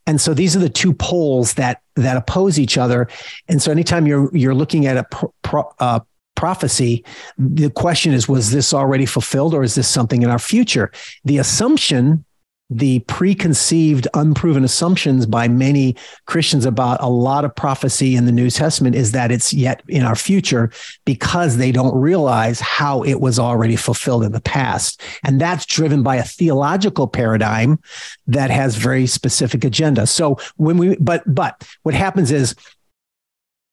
And 0.06 0.19
so 0.19 0.34
these 0.34 0.56
are 0.56 0.60
the 0.60 0.69
two 0.69 0.93
poles 0.93 1.54
that 1.56 1.82
that 1.96 2.17
oppose 2.17 2.60
each 2.60 2.78
other. 2.78 3.08
And 3.48 3.62
so 3.62 3.72
anytime 3.72 4.06
you're 4.06 4.36
you're 4.36 4.56
looking 4.56 4.86
at 4.86 4.98
a 4.98 5.28
pro, 5.41 5.72
uh, 5.80 6.02
prophecy 6.36 7.06
the 7.38 7.69
question 7.69 8.12
is 8.12 8.28
was 8.28 8.52
this 8.52 8.74
already 8.74 9.06
fulfilled 9.06 9.54
or 9.54 9.63
is 9.63 9.76
this 9.76 9.88
something 9.88 10.24
in 10.24 10.30
our 10.30 10.39
future? 10.39 10.91
The 11.24 11.38
assumption 11.38 12.26
the 12.69 12.99
preconceived, 13.02 14.08
unproven 14.13 14.63
assumptions 14.63 15.26
by 15.26 15.47
many 15.47 15.95
Christians 16.26 16.65
about 16.65 17.02
a 17.02 17.10
lot 17.10 17.45
of 17.45 17.56
prophecy 17.56 18.15
in 18.15 18.26
the 18.26 18.32
New 18.32 18.49
Testament 18.49 18.95
is 18.95 19.12
that 19.12 19.32
it's 19.32 19.54
yet 19.54 19.84
in 19.88 20.04
our 20.04 20.15
future 20.15 20.71
because 21.06 21.58
they 21.58 21.71
don't 21.71 21.95
realize 21.95 22.60
how 22.60 23.04
it 23.04 23.19
was 23.21 23.38
already 23.38 23.76
fulfilled 23.76 24.23
in 24.23 24.32
the 24.32 24.41
past. 24.41 25.02
And 25.23 25.39
that's 25.39 25.65
driven 25.65 26.04
by 26.04 26.15
a 26.15 26.23
theological 26.23 27.08
paradigm 27.08 27.80
that 28.28 28.49
has 28.49 28.76
very 28.76 29.08
specific 29.08 29.63
agenda. 29.63 30.08
So 30.08 30.39
when 30.56 30.78
we, 30.78 30.95
but, 30.97 31.23
but 31.28 31.67
what 31.84 31.93
happens 31.93 32.32
is 32.32 32.56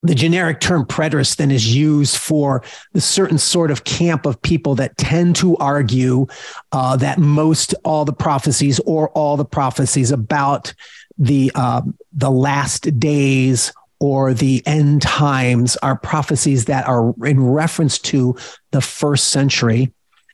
the 0.02 0.14
generic 0.14 0.60
term 0.60 0.84
preterist 0.86 1.36
then 1.36 1.50
is 1.50 1.74
used 1.74 2.16
for 2.16 2.62
a 2.94 3.00
certain 3.00 3.38
sort 3.38 3.70
of 3.70 3.84
camp 3.84 4.24
of 4.24 4.40
people 4.42 4.74
that 4.76 4.96
tend 4.96 5.36
to 5.36 5.56
argue 5.58 6.26
uh, 6.72 6.96
that 6.96 7.18
most 7.18 7.74
all 7.84 8.04
the 8.04 8.12
prophecies 8.12 8.78
or 8.80 9.10
all 9.10 9.36
the 9.36 9.44
prophecies 9.44 10.10
about 10.10 10.72
the 11.18 11.52
uh, 11.54 11.82
the 12.12 12.30
last 12.30 12.98
days 12.98 13.72
or 14.00 14.32
the 14.32 14.62
end 14.64 15.02
times 15.02 15.76
are 15.78 15.96
prophecies 15.96 16.64
that 16.64 16.88
are 16.88 17.14
in 17.26 17.44
reference 17.44 17.98
to 17.98 18.34
the 18.70 18.80
first 18.80 19.28
century 19.28 19.92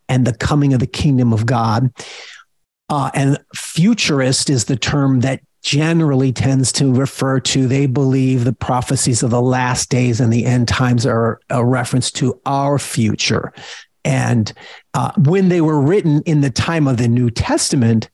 and 0.09 0.25
the 0.25 0.35
coming 0.35 0.73
of 0.73 0.79
the 0.79 0.87
kingdom 0.87 1.33
of 1.33 1.45
God. 1.45 1.91
Uh, 2.89 3.11
and 3.15 3.39
futurist 3.53 4.49
is 4.49 4.67
the 4.67 4.77
term 4.77 5.21
that 5.21 5.41
generally 5.67 6.33
tends 6.33 6.71
to 6.71 6.95
refer 6.95 7.41
to 7.41 7.67
they 7.67 7.87
believe 7.87 8.45
the 8.45 8.53
prophecies 8.53 9.25
of 9.25 9.31
the 9.31 9.43
last 9.43 9.91
days 9.91 10.21
and 10.21 10.33
the 10.33 10.47
end 10.47 10.69
times 10.69 11.05
are 11.05 11.41
a 11.51 11.65
reference 11.65 12.13
to 12.13 12.41
our 12.47 12.79
future. 12.79 13.53
And 14.05 14.53
uh, 14.95 15.11
when 15.19 15.49
they 15.49 15.61
were 15.61 15.81
written 15.81 16.23
in 16.23 16.41
the 16.41 16.51
time 16.51 16.87
of 16.87 16.99
the 16.99 17.09
New 17.09 17.31
Testament, 17.31 18.09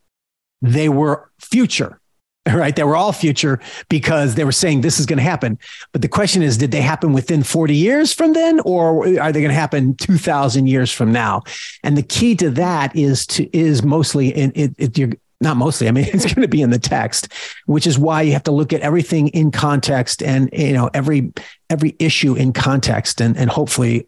they 0.62 0.88
were 0.88 1.30
future 1.40 2.00
right? 2.52 2.74
They 2.74 2.82
were 2.82 2.96
all 2.96 3.12
future 3.12 3.60
because 3.88 4.34
they 4.34 4.44
were 4.44 4.52
saying 4.52 4.80
this 4.80 4.98
is 4.98 5.06
going 5.06 5.18
to 5.18 5.22
happen. 5.22 5.58
But 5.92 6.02
the 6.02 6.08
question 6.08 6.42
is, 6.42 6.56
did 6.58 6.72
they 6.72 6.80
happen 6.80 7.12
within 7.12 7.42
40 7.42 7.76
years 7.76 8.12
from 8.12 8.32
then, 8.32 8.58
or 8.60 9.06
are 9.20 9.30
they 9.30 9.40
going 9.40 9.50
to 9.50 9.54
happen 9.54 9.94
2,000 9.96 10.66
years 10.66 10.90
from 10.90 11.12
now? 11.12 11.42
And 11.84 11.96
the 11.96 12.02
key 12.02 12.34
to 12.36 12.50
that 12.50 12.96
is 12.96 13.26
to 13.26 13.56
is 13.56 13.82
mostly 13.84 14.28
in 14.28 14.52
it. 14.54 14.74
it 14.76 15.20
not 15.42 15.56
mostly. 15.56 15.88
I 15.88 15.90
mean, 15.90 16.06
it's 16.12 16.24
going 16.24 16.42
to 16.42 16.48
be 16.48 16.62
in 16.62 16.70
the 16.70 16.78
text, 16.78 17.28
which 17.66 17.86
is 17.86 17.98
why 17.98 18.22
you 18.22 18.32
have 18.32 18.44
to 18.44 18.52
look 18.52 18.72
at 18.72 18.80
everything 18.80 19.28
in 19.28 19.50
context 19.50 20.22
and 20.22 20.48
you 20.52 20.72
know 20.72 20.88
every 20.94 21.32
every 21.68 21.96
issue 21.98 22.34
in 22.34 22.52
context, 22.52 23.20
and 23.20 23.36
and 23.36 23.50
hopefully, 23.50 24.06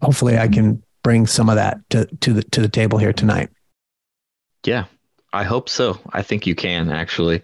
hopefully, 0.00 0.38
I 0.38 0.48
can 0.48 0.82
bring 1.02 1.26
some 1.26 1.48
of 1.48 1.56
that 1.56 1.78
to 1.90 2.06
to 2.06 2.32
the 2.32 2.42
to 2.44 2.60
the 2.60 2.68
table 2.68 2.98
here 2.98 3.12
tonight. 3.12 3.50
Yeah, 4.64 4.84
I 5.32 5.44
hope 5.44 5.68
so. 5.68 5.98
I 6.12 6.22
think 6.22 6.46
you 6.46 6.54
can 6.54 6.90
actually. 6.90 7.42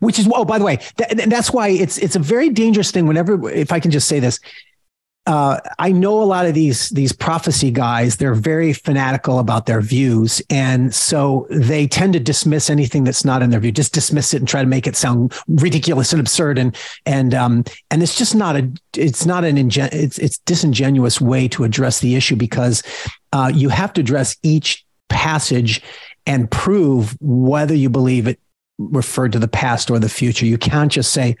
Which 0.00 0.18
is 0.18 0.28
oh, 0.30 0.44
by 0.44 0.58
the 0.58 0.64
way, 0.64 0.78
that, 0.98 1.30
that's 1.30 1.52
why 1.52 1.68
it's 1.68 1.96
it's 1.96 2.16
a 2.16 2.20
very 2.20 2.50
dangerous 2.50 2.90
thing. 2.90 3.06
Whenever, 3.06 3.48
if 3.48 3.72
I 3.72 3.80
can 3.80 3.90
just 3.90 4.08
say 4.08 4.20
this, 4.20 4.40
uh, 5.26 5.58
I 5.80 5.90
know 5.90 6.22
a 6.22 6.24
lot 6.24 6.46
of 6.46 6.54
these 6.54 6.88
these 6.90 7.12
prophecy 7.12 7.72
guys. 7.72 8.16
They're 8.16 8.34
very 8.34 8.72
fanatical 8.72 9.40
about 9.40 9.66
their 9.66 9.80
views, 9.80 10.40
and 10.50 10.94
so 10.94 11.48
they 11.50 11.88
tend 11.88 12.12
to 12.12 12.20
dismiss 12.20 12.70
anything 12.70 13.02
that's 13.02 13.24
not 13.24 13.42
in 13.42 13.50
their 13.50 13.58
view. 13.58 13.72
Just 13.72 13.92
dismiss 13.92 14.32
it 14.34 14.38
and 14.38 14.48
try 14.48 14.62
to 14.62 14.68
make 14.68 14.86
it 14.86 14.94
sound 14.94 15.34
ridiculous 15.48 16.12
and 16.12 16.20
absurd. 16.20 16.58
And 16.58 16.76
and 17.06 17.34
um 17.34 17.64
and 17.90 18.02
it's 18.02 18.16
just 18.16 18.36
not 18.36 18.54
a 18.54 18.70
it's 18.96 19.26
not 19.26 19.44
an 19.44 19.56
ingen- 19.56 19.90
it's 19.92 20.18
it's 20.18 20.38
disingenuous 20.38 21.20
way 21.20 21.48
to 21.48 21.64
address 21.64 21.98
the 21.98 22.14
issue 22.14 22.36
because 22.36 22.84
uh, 23.32 23.50
you 23.52 23.68
have 23.68 23.92
to 23.94 24.00
address 24.00 24.36
each 24.44 24.84
passage 25.08 25.82
and 26.26 26.50
prove 26.50 27.16
whether 27.20 27.74
you 27.74 27.90
believe 27.90 28.28
it 28.28 28.38
referred 28.78 29.32
to 29.32 29.38
the 29.38 29.48
past 29.48 29.90
or 29.90 29.98
the 29.98 30.08
future. 30.08 30.46
You 30.46 30.58
can't 30.58 30.92
just 30.92 31.12
say, 31.12 31.36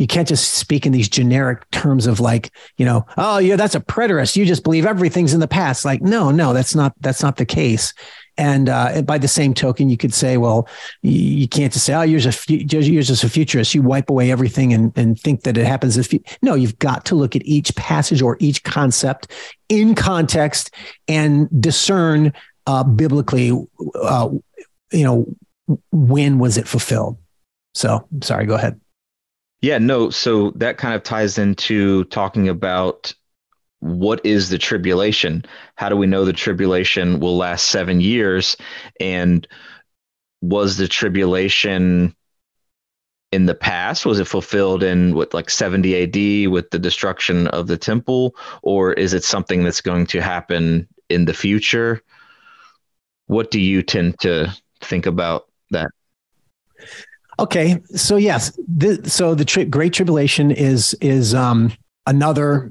you 0.00 0.06
can't 0.06 0.26
just 0.26 0.54
speak 0.54 0.86
in 0.86 0.92
these 0.92 1.10
generic 1.10 1.70
terms 1.72 2.06
of 2.06 2.20
like, 2.20 2.50
you 2.78 2.86
know, 2.86 3.04
oh 3.18 3.36
yeah, 3.36 3.56
that's 3.56 3.74
a 3.74 3.80
preterist. 3.80 4.34
You 4.34 4.46
just 4.46 4.64
believe 4.64 4.86
everything's 4.86 5.34
in 5.34 5.40
the 5.40 5.46
past. 5.46 5.84
Like, 5.84 6.00
no, 6.00 6.30
no, 6.30 6.54
that's 6.54 6.74
not 6.74 6.94
that's 7.00 7.22
not 7.22 7.36
the 7.36 7.44
case. 7.44 7.92
And 8.38 8.70
uh, 8.70 9.02
by 9.02 9.18
the 9.18 9.28
same 9.28 9.52
token, 9.52 9.90
you 9.90 9.98
could 9.98 10.14
say, 10.14 10.38
well, 10.38 10.66
you, 11.02 11.46
can't 11.46 11.70
just 11.70 11.84
say, 11.84 11.92
oh, 11.92 12.00
you're 12.00 12.20
just, 12.20 12.48
you're 12.48 13.02
just 13.02 13.22
a 13.22 13.28
futurist. 13.28 13.74
You 13.74 13.82
wipe 13.82 14.08
away 14.08 14.30
everything 14.30 14.72
and, 14.72 14.96
and 14.96 15.20
think 15.20 15.42
that 15.42 15.58
it 15.58 15.66
happens. 15.66 15.98
If 15.98 16.14
you, 16.14 16.22
no, 16.40 16.54
you've 16.54 16.78
got 16.78 17.04
to 17.06 17.14
look 17.14 17.36
at 17.36 17.44
each 17.44 17.76
passage 17.76 18.22
or 18.22 18.38
each 18.40 18.62
concept 18.62 19.30
in 19.68 19.94
context 19.94 20.74
and 21.06 21.50
discern 21.60 22.32
uh, 22.66 22.82
biblically, 22.82 23.50
uh, 24.02 24.30
you 24.90 25.04
know, 25.04 25.26
when 25.92 26.38
was 26.38 26.56
it 26.56 26.66
fulfilled? 26.66 27.18
So, 27.74 28.08
sorry, 28.22 28.46
go 28.46 28.54
ahead. 28.54 28.80
Yeah, 29.60 29.78
no. 29.78 30.10
So 30.10 30.52
that 30.52 30.78
kind 30.78 30.94
of 30.94 31.02
ties 31.02 31.38
into 31.38 32.04
talking 32.04 32.48
about 32.48 33.14
what 33.80 34.24
is 34.24 34.48
the 34.48 34.58
tribulation? 34.58 35.44
How 35.74 35.88
do 35.88 35.96
we 35.96 36.06
know 36.06 36.24
the 36.24 36.32
tribulation 36.32 37.20
will 37.20 37.36
last 37.36 37.68
seven 37.68 38.00
years? 38.00 38.56
And 39.00 39.46
was 40.40 40.76
the 40.76 40.88
tribulation 40.88 42.14
in 43.32 43.46
the 43.46 43.54
past? 43.54 44.06
Was 44.06 44.18
it 44.18 44.26
fulfilled 44.26 44.82
in 44.82 45.14
what, 45.14 45.34
like 45.34 45.50
70 45.50 45.94
AD 46.44 46.50
with 46.50 46.70
the 46.70 46.78
destruction 46.78 47.46
of 47.48 47.66
the 47.66 47.78
temple? 47.78 48.34
Or 48.62 48.92
is 48.92 49.14
it 49.14 49.24
something 49.24 49.64
that's 49.64 49.80
going 49.80 50.06
to 50.06 50.20
happen 50.20 50.88
in 51.08 51.24
the 51.26 51.34
future? 51.34 52.02
What 53.26 53.50
do 53.50 53.60
you 53.60 53.82
tend 53.82 54.18
to 54.20 54.54
think 54.80 55.06
about 55.06 55.46
that? 55.70 55.90
Okay, 57.40 57.80
so 57.96 58.16
yes, 58.16 58.52
the, 58.68 59.08
so 59.08 59.34
the 59.34 59.46
tri- 59.46 59.64
Great 59.64 59.94
Tribulation 59.94 60.50
is 60.50 60.94
is 61.00 61.34
um, 61.34 61.72
another, 62.06 62.70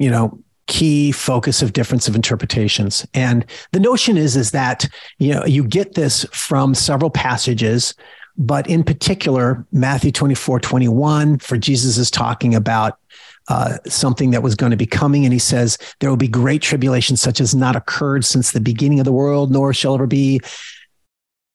you 0.00 0.10
know, 0.10 0.42
key 0.66 1.12
focus 1.12 1.62
of 1.62 1.72
difference 1.72 2.08
of 2.08 2.16
interpretations, 2.16 3.06
and 3.14 3.46
the 3.70 3.78
notion 3.78 4.16
is 4.16 4.36
is 4.36 4.50
that 4.50 4.88
you 5.18 5.32
know 5.32 5.44
you 5.46 5.62
get 5.62 5.94
this 5.94 6.24
from 6.32 6.74
several 6.74 7.10
passages, 7.10 7.94
but 8.36 8.68
in 8.68 8.82
particular 8.82 9.64
Matthew 9.70 10.10
24, 10.10 10.58
21, 10.58 11.38
for 11.38 11.56
Jesus 11.56 11.96
is 11.96 12.10
talking 12.10 12.56
about 12.56 12.98
uh, 13.46 13.78
something 13.86 14.32
that 14.32 14.42
was 14.42 14.56
going 14.56 14.70
to 14.70 14.76
be 14.76 14.86
coming. 14.86 15.24
And 15.24 15.32
he 15.32 15.38
says, 15.38 15.78
There 16.00 16.10
will 16.10 16.16
be 16.16 16.28
great 16.28 16.60
tribulation, 16.60 17.16
such 17.16 17.40
as 17.40 17.54
not 17.54 17.76
occurred 17.76 18.24
since 18.24 18.50
the 18.50 18.60
beginning 18.60 18.98
of 18.98 19.04
the 19.04 19.12
world, 19.12 19.52
nor 19.52 19.72
shall 19.72 19.94
ever 19.94 20.08
be. 20.08 20.40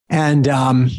And 0.10 0.48
um, 0.48 0.90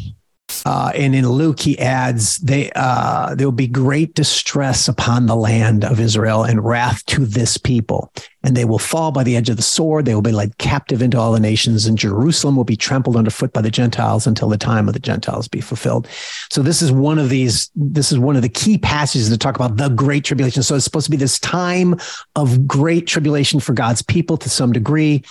uh, 0.65 0.91
and 0.95 1.15
in 1.15 1.27
Luke, 1.27 1.59
he 1.59 1.77
adds, 1.79 2.37
they, 2.37 2.71
uh, 2.75 3.35
there 3.35 3.47
will 3.47 3.51
be 3.51 3.67
great 3.67 4.13
distress 4.13 4.87
upon 4.87 5.25
the 5.25 5.35
land 5.35 5.83
of 5.83 5.99
Israel 5.99 6.43
and 6.43 6.63
wrath 6.63 7.05
to 7.07 7.25
this 7.25 7.57
people. 7.57 8.11
And 8.43 8.55
they 8.55 8.65
will 8.65 8.79
fall 8.79 9.11
by 9.11 9.23
the 9.23 9.35
edge 9.35 9.49
of 9.49 9.57
the 9.57 9.63
sword. 9.63 10.05
They 10.05 10.13
will 10.13 10.21
be 10.21 10.31
led 10.31 10.57
captive 10.57 11.01
into 11.01 11.17
all 11.17 11.31
the 11.31 11.39
nations, 11.39 11.87
and 11.87 11.97
Jerusalem 11.97 12.55
will 12.55 12.63
be 12.63 12.75
trampled 12.75 13.15
underfoot 13.15 13.53
by 13.53 13.61
the 13.61 13.71
Gentiles 13.71 14.27
until 14.27 14.49
the 14.49 14.57
time 14.57 14.87
of 14.87 14.93
the 14.93 14.99
Gentiles 14.99 15.47
be 15.47 15.61
fulfilled. 15.61 16.07
So 16.51 16.61
this 16.61 16.81
is 16.81 16.91
one 16.91 17.17
of 17.17 17.29
these, 17.29 17.71
this 17.75 18.11
is 18.11 18.19
one 18.19 18.35
of 18.35 18.43
the 18.43 18.49
key 18.49 18.77
passages 18.77 19.29
that 19.31 19.39
talk 19.39 19.55
about 19.55 19.77
the 19.77 19.89
great 19.89 20.25
tribulation. 20.25 20.61
So 20.61 20.75
it's 20.75 20.85
supposed 20.85 21.05
to 21.05 21.11
be 21.11 21.17
this 21.17 21.39
time 21.39 21.95
of 22.35 22.67
great 22.67 23.07
tribulation 23.07 23.59
for 23.59 23.73
God's 23.73 24.03
people 24.03 24.37
to 24.37 24.49
some 24.49 24.73
degree. 24.73 25.23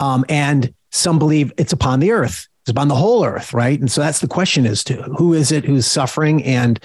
Um, 0.00 0.24
and 0.28 0.74
some 0.90 1.18
believe 1.18 1.52
it's 1.58 1.72
upon 1.72 2.00
the 2.00 2.12
earth 2.12 2.48
it's 2.62 2.70
upon 2.70 2.88
the 2.88 2.94
whole 2.94 3.24
earth, 3.24 3.52
right? 3.52 3.78
And 3.78 3.90
so 3.90 4.00
that's 4.00 4.20
the 4.20 4.28
question 4.28 4.66
is 4.66 4.84
to 4.84 5.02
who 5.02 5.34
is 5.34 5.50
it 5.50 5.64
who's 5.64 5.86
suffering 5.86 6.44
and 6.44 6.78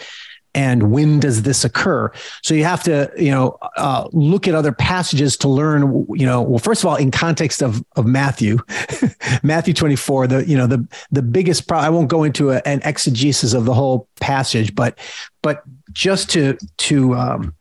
and 0.55 0.91
when 0.91 1.19
does 1.19 1.43
this 1.43 1.63
occur? 1.63 2.11
So 2.41 2.55
you 2.55 2.63
have 2.63 2.81
to, 2.83 3.11
you 3.15 3.29
know, 3.29 3.59
uh, 3.77 4.07
look 4.11 4.47
at 4.47 4.55
other 4.55 4.71
passages 4.71 5.37
to 5.37 5.47
learn, 5.47 6.07
you 6.15 6.25
know, 6.25 6.41
well, 6.41 6.57
first 6.57 6.81
of 6.81 6.89
all, 6.89 6.95
in 6.95 7.11
context 7.11 7.61
of 7.61 7.83
of 7.95 8.07
Matthew, 8.07 8.57
Matthew 9.43 9.75
24, 9.75 10.27
the, 10.27 10.47
you 10.47 10.57
know, 10.57 10.65
the 10.65 10.87
the 11.11 11.21
biggest 11.21 11.67
problem, 11.67 11.85
I 11.85 11.95
won't 11.95 12.09
go 12.09 12.23
into 12.23 12.49
a, 12.49 12.61
an 12.65 12.81
exegesis 12.83 13.53
of 13.53 13.65
the 13.65 13.73
whole 13.75 14.07
passage, 14.19 14.73
but 14.73 14.97
but 15.43 15.61
just 15.91 16.31
to 16.31 16.57
to 16.77 17.13
um, 17.13 17.55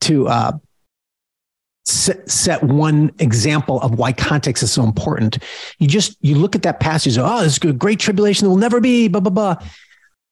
to 0.00 0.28
uh, 0.28 0.52
set 1.84 2.62
one 2.62 3.10
example 3.18 3.80
of 3.80 3.98
why 3.98 4.12
context 4.12 4.62
is 4.62 4.72
so 4.72 4.84
important. 4.84 5.38
You 5.78 5.88
just 5.88 6.16
you 6.20 6.36
look 6.36 6.54
at 6.54 6.62
that 6.62 6.80
passage, 6.80 7.18
oh, 7.18 7.42
this 7.42 7.58
great 7.58 7.98
tribulation 7.98 8.48
will 8.48 8.56
never 8.56 8.80
be, 8.80 9.08
blah 9.08 9.20
blah 9.20 9.30
blah. 9.30 9.66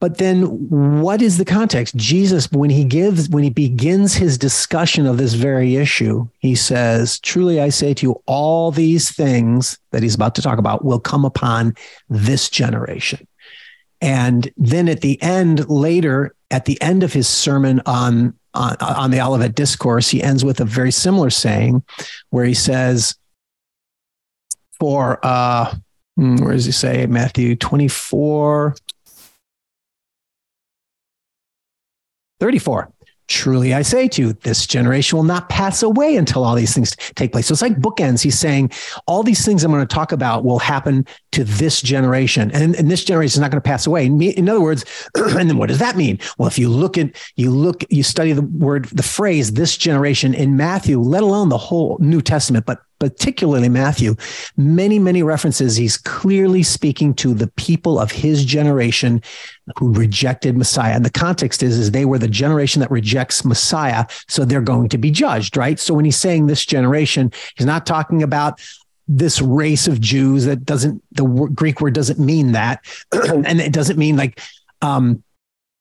But 0.00 0.16
then 0.16 0.44
what 0.70 1.20
is 1.20 1.36
the 1.36 1.44
context? 1.44 1.94
Jesus, 1.94 2.50
when 2.50 2.70
he 2.70 2.84
gives, 2.84 3.28
when 3.28 3.44
he 3.44 3.50
begins 3.50 4.14
his 4.14 4.38
discussion 4.38 5.06
of 5.06 5.18
this 5.18 5.34
very 5.34 5.76
issue, 5.76 6.26
he 6.38 6.54
says, 6.54 7.20
Truly 7.20 7.60
I 7.60 7.68
say 7.68 7.92
to 7.92 8.06
you, 8.06 8.22
all 8.24 8.70
these 8.70 9.10
things 9.10 9.78
that 9.90 10.02
he's 10.02 10.14
about 10.14 10.34
to 10.36 10.42
talk 10.42 10.58
about 10.58 10.86
will 10.86 11.00
come 11.00 11.26
upon 11.26 11.74
this 12.08 12.48
generation. 12.48 13.26
And 14.00 14.50
then 14.56 14.88
at 14.88 15.02
the 15.02 15.20
end, 15.20 15.68
later, 15.68 16.34
at 16.50 16.64
the 16.64 16.80
end 16.80 17.02
of 17.02 17.12
his 17.12 17.28
sermon 17.28 17.82
on 17.84 18.34
on, 18.54 18.76
on 18.80 19.10
the 19.10 19.20
Olivet 19.20 19.54
Discourse, 19.54 20.08
he 20.08 20.22
ends 20.22 20.44
with 20.44 20.60
a 20.60 20.64
very 20.64 20.90
similar 20.90 21.30
saying 21.30 21.82
where 22.30 22.44
he 22.44 22.54
says, 22.54 23.16
for, 24.78 25.18
uh, 25.22 25.74
hmm, 26.16 26.36
where 26.36 26.52
does 26.52 26.64
he 26.64 26.72
say? 26.72 27.06
Matthew 27.06 27.54
24, 27.56 28.74
34. 32.40 32.92
Truly, 33.30 33.72
I 33.72 33.82
say 33.82 34.08
to 34.08 34.22
you, 34.22 34.32
this 34.32 34.66
generation 34.66 35.16
will 35.16 35.24
not 35.24 35.48
pass 35.48 35.84
away 35.84 36.16
until 36.16 36.42
all 36.42 36.56
these 36.56 36.74
things 36.74 36.96
take 37.14 37.30
place. 37.30 37.46
So 37.46 37.52
it's 37.52 37.62
like 37.62 37.76
bookends. 37.76 38.22
He's 38.22 38.36
saying 38.36 38.72
all 39.06 39.22
these 39.22 39.44
things 39.44 39.62
I'm 39.62 39.70
going 39.70 39.86
to 39.86 39.94
talk 39.94 40.10
about 40.10 40.44
will 40.44 40.58
happen 40.58 41.06
to 41.30 41.44
this 41.44 41.80
generation, 41.80 42.50
and, 42.50 42.74
and 42.74 42.90
this 42.90 43.04
generation 43.04 43.38
is 43.38 43.38
not 43.38 43.52
going 43.52 43.62
to 43.62 43.66
pass 43.66 43.86
away. 43.86 44.06
In 44.06 44.48
other 44.48 44.60
words, 44.60 44.84
and 45.14 45.48
then 45.48 45.58
what 45.58 45.68
does 45.68 45.78
that 45.78 45.96
mean? 45.96 46.18
Well, 46.38 46.48
if 46.48 46.58
you 46.58 46.68
look 46.68 46.98
at 46.98 47.14
you 47.36 47.52
look 47.52 47.84
you 47.88 48.02
study 48.02 48.32
the 48.32 48.42
word 48.42 48.86
the 48.86 49.04
phrase 49.04 49.52
this 49.52 49.76
generation 49.76 50.34
in 50.34 50.56
Matthew, 50.56 50.98
let 51.00 51.22
alone 51.22 51.50
the 51.50 51.56
whole 51.56 51.98
New 52.00 52.20
Testament, 52.20 52.66
but 52.66 52.82
particularly 53.00 53.68
Matthew, 53.68 54.14
many, 54.56 55.00
many 55.00 55.24
references. 55.24 55.74
He's 55.74 55.96
clearly 55.96 56.62
speaking 56.62 57.14
to 57.14 57.34
the 57.34 57.48
people 57.48 57.98
of 57.98 58.12
his 58.12 58.44
generation 58.44 59.22
who 59.78 59.92
rejected 59.92 60.56
Messiah. 60.56 60.94
And 60.94 61.04
the 61.04 61.10
context 61.10 61.62
is, 61.62 61.78
is 61.78 61.90
they 61.90 62.04
were 62.04 62.18
the 62.18 62.28
generation 62.28 62.80
that 62.80 62.90
rejects 62.90 63.44
Messiah. 63.44 64.06
So 64.28 64.44
they're 64.44 64.60
going 64.60 64.90
to 64.90 64.98
be 64.98 65.10
judged, 65.10 65.56
right? 65.56 65.80
So 65.80 65.94
when 65.94 66.04
he's 66.04 66.16
saying 66.16 66.46
this 66.46 66.64
generation, 66.64 67.32
he's 67.56 67.66
not 67.66 67.86
talking 67.86 68.22
about 68.22 68.60
this 69.08 69.40
race 69.42 69.88
of 69.88 70.00
Jews 70.00 70.44
that 70.44 70.64
doesn't 70.64 71.02
the 71.12 71.24
Greek 71.24 71.80
word 71.80 71.94
doesn't 71.94 72.20
mean 72.20 72.52
that, 72.52 72.84
and 73.12 73.60
it 73.60 73.72
doesn't 73.72 73.98
mean 73.98 74.16
like 74.16 74.38
um, 74.82 75.24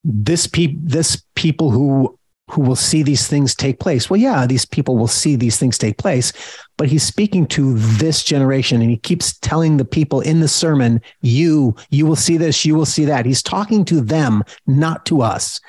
this 0.03 0.47
pe- 0.47 0.77
this 0.79 1.21
people 1.35 1.69
who 1.69 2.17
who 2.49 2.61
will 2.61 2.75
see 2.75 3.03
these 3.03 3.27
things 3.27 3.55
take 3.55 3.79
place. 3.79 4.09
Well, 4.09 4.19
yeah, 4.19 4.47
these 4.47 4.65
people 4.65 4.97
will 4.97 5.07
see 5.07 5.35
these 5.35 5.57
things 5.57 5.77
take 5.77 5.97
place, 5.97 6.33
but 6.77 6.87
he's 6.87 7.03
speaking 7.03 7.45
to 7.47 7.75
this 7.77 8.23
generation 8.23 8.81
and 8.81 8.89
he 8.89 8.97
keeps 8.97 9.37
telling 9.39 9.77
the 9.77 9.85
people 9.85 10.21
in 10.21 10.39
the 10.39 10.47
sermon, 10.47 11.01
you, 11.21 11.75
you 11.89 12.05
will 12.05 12.15
see 12.15 12.37
this, 12.37 12.65
you 12.65 12.75
will 12.75 12.85
see 12.85 13.05
that. 13.05 13.25
He's 13.25 13.43
talking 13.43 13.85
to 13.85 14.01
them, 14.01 14.43
not 14.65 15.05
to 15.07 15.21
us. 15.21 15.61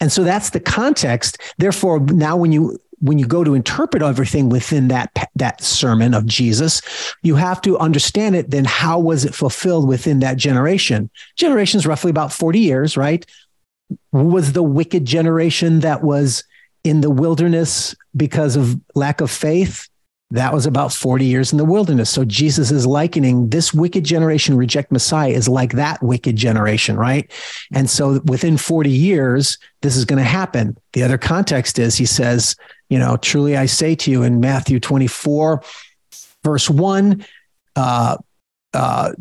And 0.00 0.12
so 0.12 0.24
that's 0.24 0.50
the 0.50 0.60
context. 0.60 1.38
Therefore, 1.58 2.00
now 2.00 2.36
when 2.36 2.52
you 2.52 2.78
when 3.00 3.16
you 3.16 3.26
go 3.26 3.44
to 3.44 3.54
interpret 3.54 4.02
everything 4.02 4.48
within 4.48 4.88
that 4.88 5.10
that 5.36 5.62
sermon 5.62 6.14
of 6.14 6.26
Jesus, 6.26 6.82
you 7.22 7.36
have 7.36 7.60
to 7.62 7.78
understand 7.78 8.34
it. 8.34 8.50
Then 8.50 8.64
how 8.64 8.98
was 8.98 9.24
it 9.24 9.34
fulfilled 9.34 9.86
within 9.86 10.18
that 10.20 10.36
generation? 10.36 11.08
Generation 11.36 11.78
is 11.78 11.86
roughly 11.86 12.10
about 12.10 12.32
forty 12.32 12.58
years, 12.58 12.96
right? 12.96 13.24
Was 14.12 14.52
the 14.52 14.62
wicked 14.62 15.04
generation 15.04 15.80
that 15.80 16.02
was 16.02 16.44
in 16.84 17.00
the 17.00 17.10
wilderness 17.10 17.94
because 18.16 18.56
of 18.56 18.80
lack 18.94 19.20
of 19.20 19.30
faith. 19.30 19.88
That 20.30 20.52
was 20.52 20.66
about 20.66 20.92
40 20.92 21.24
years 21.24 21.52
in 21.52 21.58
the 21.58 21.64
wilderness. 21.64 22.10
So 22.10 22.24
Jesus 22.24 22.70
is 22.70 22.86
likening 22.86 23.48
this 23.48 23.72
wicked 23.72 24.04
generation 24.04 24.58
reject 24.58 24.92
Messiah 24.92 25.30
is 25.30 25.48
like 25.48 25.72
that 25.72 26.02
wicked 26.02 26.36
generation, 26.36 26.96
right? 26.98 27.30
And 27.72 27.88
so 27.88 28.20
within 28.26 28.58
40 28.58 28.90
years, 28.90 29.56
this 29.80 29.96
is 29.96 30.04
going 30.04 30.18
to 30.18 30.24
happen. 30.24 30.76
The 30.92 31.02
other 31.02 31.16
context 31.16 31.78
is 31.78 31.96
he 31.96 32.04
says, 32.04 32.56
you 32.90 32.98
know, 32.98 33.16
truly 33.16 33.56
I 33.56 33.66
say 33.66 33.94
to 33.94 34.10
you 34.10 34.22
in 34.22 34.38
Matthew 34.38 34.80
24, 34.80 35.62
verse 36.44 36.68
1, 36.68 37.24
uh, 37.76 38.16
uh, 38.74 39.12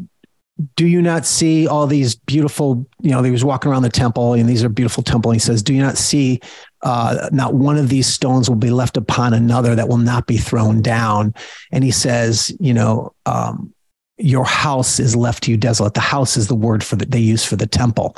do 0.75 0.87
you 0.87 1.01
not 1.01 1.25
see 1.25 1.67
all 1.67 1.85
these 1.87 2.15
beautiful 2.15 2.87
you 3.01 3.11
know 3.11 3.21
he 3.21 3.31
was 3.31 3.43
walking 3.43 3.71
around 3.71 3.83
the 3.83 3.89
temple 3.89 4.33
and 4.33 4.49
these 4.49 4.63
are 4.63 4.69
beautiful 4.69 5.03
temple. 5.03 5.31
And 5.31 5.35
he 5.35 5.45
says 5.45 5.61
do 5.61 5.73
you 5.73 5.81
not 5.81 5.97
see 5.97 6.39
uh, 6.83 7.29
not 7.31 7.53
one 7.53 7.77
of 7.77 7.89
these 7.89 8.07
stones 8.07 8.49
will 8.49 8.55
be 8.55 8.69
left 8.69 8.97
upon 8.97 9.33
another 9.33 9.75
that 9.75 9.87
will 9.87 9.97
not 9.97 10.27
be 10.27 10.37
thrown 10.37 10.81
down? 10.81 11.33
And 11.71 11.83
he 11.83 11.91
says 11.91 12.55
you 12.59 12.73
know 12.73 13.13
um, 13.25 13.73
your 14.17 14.45
house 14.45 14.99
is 14.99 15.15
left 15.15 15.43
to 15.43 15.51
you 15.51 15.57
desolate. 15.57 15.93
The 15.93 15.99
house 15.99 16.37
is 16.37 16.47
the 16.47 16.55
word 16.55 16.83
for 16.83 16.95
that 16.95 17.11
they 17.11 17.19
use 17.19 17.45
for 17.45 17.55
the 17.55 17.67
temple. 17.67 18.15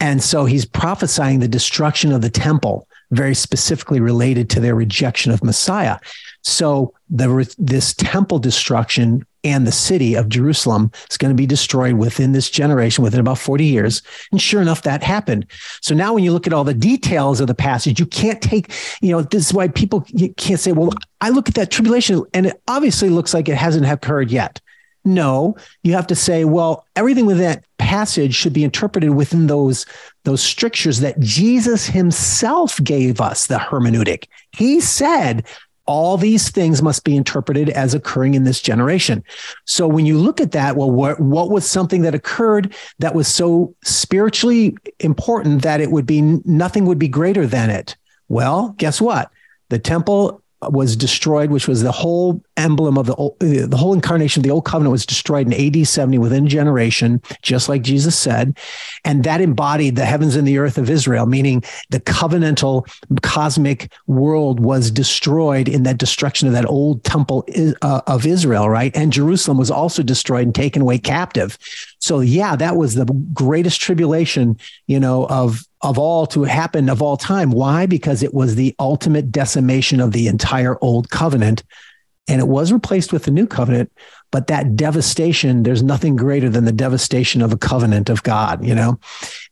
And 0.00 0.22
so 0.22 0.46
he's 0.46 0.64
prophesying 0.64 1.40
the 1.40 1.48
destruction 1.48 2.10
of 2.10 2.22
the 2.22 2.30
temple 2.30 2.88
very 3.10 3.34
specifically 3.34 4.00
related 4.00 4.48
to 4.50 4.60
their 4.60 4.74
rejection 4.74 5.32
of 5.32 5.42
messiah 5.42 5.98
so 6.42 6.94
the 7.08 7.54
this 7.58 7.94
temple 7.94 8.38
destruction 8.38 9.24
and 9.44 9.66
the 9.66 9.72
city 9.72 10.14
of 10.14 10.28
Jerusalem 10.28 10.90
is 11.10 11.16
going 11.16 11.30
to 11.30 11.36
be 11.36 11.46
destroyed 11.46 11.94
within 11.94 12.32
this 12.32 12.50
generation, 12.50 13.02
within 13.02 13.20
about 13.20 13.38
40 13.38 13.64
years. 13.64 14.02
And 14.30 14.40
sure 14.40 14.60
enough, 14.60 14.82
that 14.82 15.02
happened. 15.02 15.46
So 15.80 15.94
now 15.94 16.12
when 16.12 16.24
you 16.24 16.32
look 16.32 16.46
at 16.46 16.52
all 16.52 16.64
the 16.64 16.74
details 16.74 17.40
of 17.40 17.46
the 17.46 17.54
passage, 17.54 17.98
you 17.98 18.06
can't 18.06 18.42
take, 18.42 18.72
you 19.00 19.10
know, 19.10 19.22
this 19.22 19.46
is 19.46 19.54
why 19.54 19.68
people 19.68 20.06
can't 20.36 20.60
say, 20.60 20.72
well, 20.72 20.92
I 21.20 21.30
look 21.30 21.48
at 21.48 21.54
that 21.54 21.70
tribulation 21.70 22.22
and 22.34 22.46
it 22.46 22.60
obviously 22.68 23.08
looks 23.08 23.32
like 23.32 23.48
it 23.48 23.56
hasn't 23.56 23.86
occurred 23.86 24.30
yet. 24.30 24.60
No, 25.02 25.56
you 25.82 25.94
have 25.94 26.06
to 26.08 26.14
say, 26.14 26.44
well, 26.44 26.84
everything 26.94 27.24
with 27.24 27.38
that 27.38 27.64
passage 27.78 28.34
should 28.34 28.52
be 28.52 28.64
interpreted 28.64 29.10
within 29.10 29.46
those, 29.46 29.86
those 30.24 30.42
strictures 30.42 31.00
that 31.00 31.18
Jesus 31.20 31.86
himself 31.86 32.78
gave 32.84 33.18
us, 33.18 33.46
the 33.46 33.56
hermeneutic. 33.56 34.26
He 34.52 34.78
said, 34.82 35.46
all 35.86 36.16
these 36.16 36.50
things 36.50 36.82
must 36.82 37.04
be 37.04 37.16
interpreted 37.16 37.70
as 37.70 37.94
occurring 37.94 38.34
in 38.34 38.44
this 38.44 38.60
generation. 38.60 39.24
So 39.64 39.88
when 39.88 40.06
you 40.06 40.18
look 40.18 40.40
at 40.40 40.52
that, 40.52 40.76
well, 40.76 40.90
what, 40.90 41.20
what 41.20 41.50
was 41.50 41.68
something 41.68 42.02
that 42.02 42.14
occurred 42.14 42.74
that 42.98 43.14
was 43.14 43.26
so 43.28 43.74
spiritually 43.84 44.76
important 45.00 45.62
that 45.62 45.80
it 45.80 45.90
would 45.90 46.06
be 46.06 46.22
nothing 46.22 46.86
would 46.86 46.98
be 46.98 47.08
greater 47.08 47.46
than 47.46 47.70
it? 47.70 47.96
Well, 48.28 48.74
guess 48.78 49.00
what? 49.00 49.30
The 49.68 49.78
temple 49.78 50.42
was 50.68 50.94
destroyed, 50.94 51.50
which 51.50 51.66
was 51.66 51.82
the 51.82 51.92
whole 51.92 52.42
emblem 52.56 52.98
of 52.98 53.06
the 53.06 53.14
old, 53.14 53.38
the 53.40 53.76
whole 53.76 53.94
incarnation 53.94 54.40
of 54.40 54.44
the 54.44 54.50
old 54.50 54.66
covenant 54.66 54.92
was 54.92 55.06
destroyed 55.06 55.46
in 55.46 55.54
AD 55.54 55.86
70 55.86 56.18
within 56.18 56.48
generation, 56.48 57.22
just 57.42 57.68
like 57.68 57.82
Jesus 57.82 58.16
said. 58.16 58.58
And 59.04 59.24
that 59.24 59.40
embodied 59.40 59.96
the 59.96 60.04
heavens 60.04 60.36
and 60.36 60.46
the 60.46 60.58
earth 60.58 60.76
of 60.76 60.90
Israel, 60.90 61.26
meaning 61.26 61.62
the 61.88 62.00
covenantal 62.00 62.86
cosmic 63.22 63.90
world 64.06 64.60
was 64.60 64.90
destroyed 64.90 65.68
in 65.68 65.84
that 65.84 65.98
destruction 65.98 66.46
of 66.46 66.54
that 66.54 66.66
old 66.66 67.04
temple 67.04 67.46
uh, 67.80 68.02
of 68.06 68.26
Israel, 68.26 68.68
right? 68.68 68.94
And 68.94 69.12
Jerusalem 69.12 69.56
was 69.56 69.70
also 69.70 70.02
destroyed 70.02 70.44
and 70.44 70.54
taken 70.54 70.82
away 70.82 70.98
captive. 70.98 71.58
So 72.00 72.20
yeah, 72.20 72.56
that 72.56 72.76
was 72.76 72.94
the 72.94 73.06
greatest 73.32 73.80
tribulation, 73.80 74.58
you 74.86 75.00
know, 75.00 75.26
of 75.26 75.64
of 75.82 75.98
all 75.98 76.26
to 76.26 76.44
happen 76.44 76.88
of 76.88 77.00
all 77.00 77.16
time. 77.16 77.50
Why? 77.50 77.86
Because 77.86 78.22
it 78.22 78.34
was 78.34 78.54
the 78.54 78.74
ultimate 78.78 79.32
decimation 79.32 80.00
of 80.00 80.12
the 80.12 80.26
entire 80.26 80.76
old 80.82 81.10
covenant. 81.10 81.62
And 82.28 82.40
it 82.40 82.46
was 82.46 82.72
replaced 82.72 83.12
with 83.12 83.24
the 83.24 83.30
new 83.30 83.46
covenant. 83.46 83.90
But 84.30 84.46
that 84.46 84.76
devastation, 84.76 85.64
there's 85.64 85.82
nothing 85.82 86.14
greater 86.14 86.48
than 86.48 86.64
the 86.64 86.72
devastation 86.72 87.42
of 87.42 87.52
a 87.52 87.56
covenant 87.56 88.08
of 88.08 88.22
God, 88.22 88.64
you 88.64 88.74
know? 88.74 89.00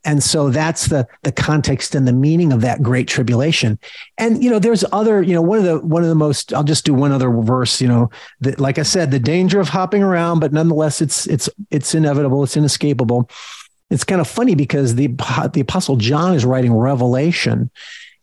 And 0.05 0.23
so 0.23 0.49
that's 0.49 0.87
the 0.87 1.05
the 1.23 1.33
context 1.33 1.95
and 1.95 2.07
the 2.07 2.13
meaning 2.13 2.53
of 2.53 2.61
that 2.61 2.81
great 2.81 3.09
tribulation. 3.09 3.77
And 4.17 4.41
you 4.41 4.49
know, 4.49 4.59
there's 4.59 4.85
other, 4.93 5.21
you 5.21 5.33
know, 5.33 5.41
one 5.41 5.57
of 5.57 5.65
the 5.65 5.79
one 5.81 6.03
of 6.03 6.09
the 6.09 6.15
most, 6.15 6.53
I'll 6.53 6.63
just 6.63 6.85
do 6.85 6.93
one 6.93 7.11
other 7.11 7.29
verse, 7.29 7.81
you 7.81 7.89
know, 7.89 8.09
that 8.39 8.61
like 8.61 8.79
I 8.79 8.83
said, 8.83 9.11
the 9.11 9.19
danger 9.19 9.59
of 9.59 9.67
hopping 9.67 10.01
around, 10.01 10.39
but 10.39 10.53
nonetheless 10.53 11.01
it's 11.01 11.27
it's 11.27 11.49
it's 11.71 11.93
inevitable, 11.93 12.43
it's 12.43 12.55
inescapable 12.55 13.29
it's 13.89 14.03
kind 14.03 14.21
of 14.21 14.27
funny 14.27 14.55
because 14.55 14.95
the 14.95 15.07
the 15.53 15.61
apostle 15.61 15.95
John 15.95 16.33
is 16.35 16.45
writing 16.45 16.73
Revelation 16.73 17.71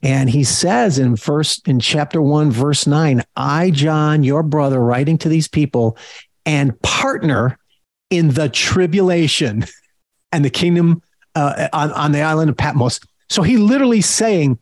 and 0.02 0.30
he 0.30 0.44
says 0.44 0.98
in 0.98 1.16
first 1.16 1.66
in 1.66 1.80
chapter 1.80 2.20
1 2.22 2.50
verse 2.50 2.86
9 2.86 3.22
I 3.34 3.70
John 3.70 4.22
your 4.22 4.42
brother 4.42 4.80
writing 4.80 5.18
to 5.18 5.28
these 5.28 5.48
people 5.48 5.96
and 6.44 6.80
partner 6.82 7.58
in 8.10 8.30
the 8.30 8.48
tribulation 8.48 9.64
and 10.32 10.44
the 10.44 10.50
kingdom 10.50 11.02
uh, 11.34 11.68
on, 11.72 11.92
on 11.92 12.12
the 12.12 12.20
island 12.20 12.50
of 12.50 12.56
Patmos. 12.56 13.00
So 13.28 13.42
he 13.42 13.56
literally 13.56 14.00
saying 14.00 14.58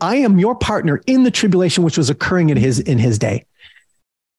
I 0.00 0.16
am 0.16 0.38
your 0.38 0.54
partner 0.54 1.00
in 1.06 1.22
the 1.22 1.30
tribulation 1.30 1.84
which 1.84 1.98
was 1.98 2.10
occurring 2.10 2.50
in 2.50 2.56
his 2.56 2.80
in 2.80 2.98
his 2.98 3.18
day. 3.18 3.44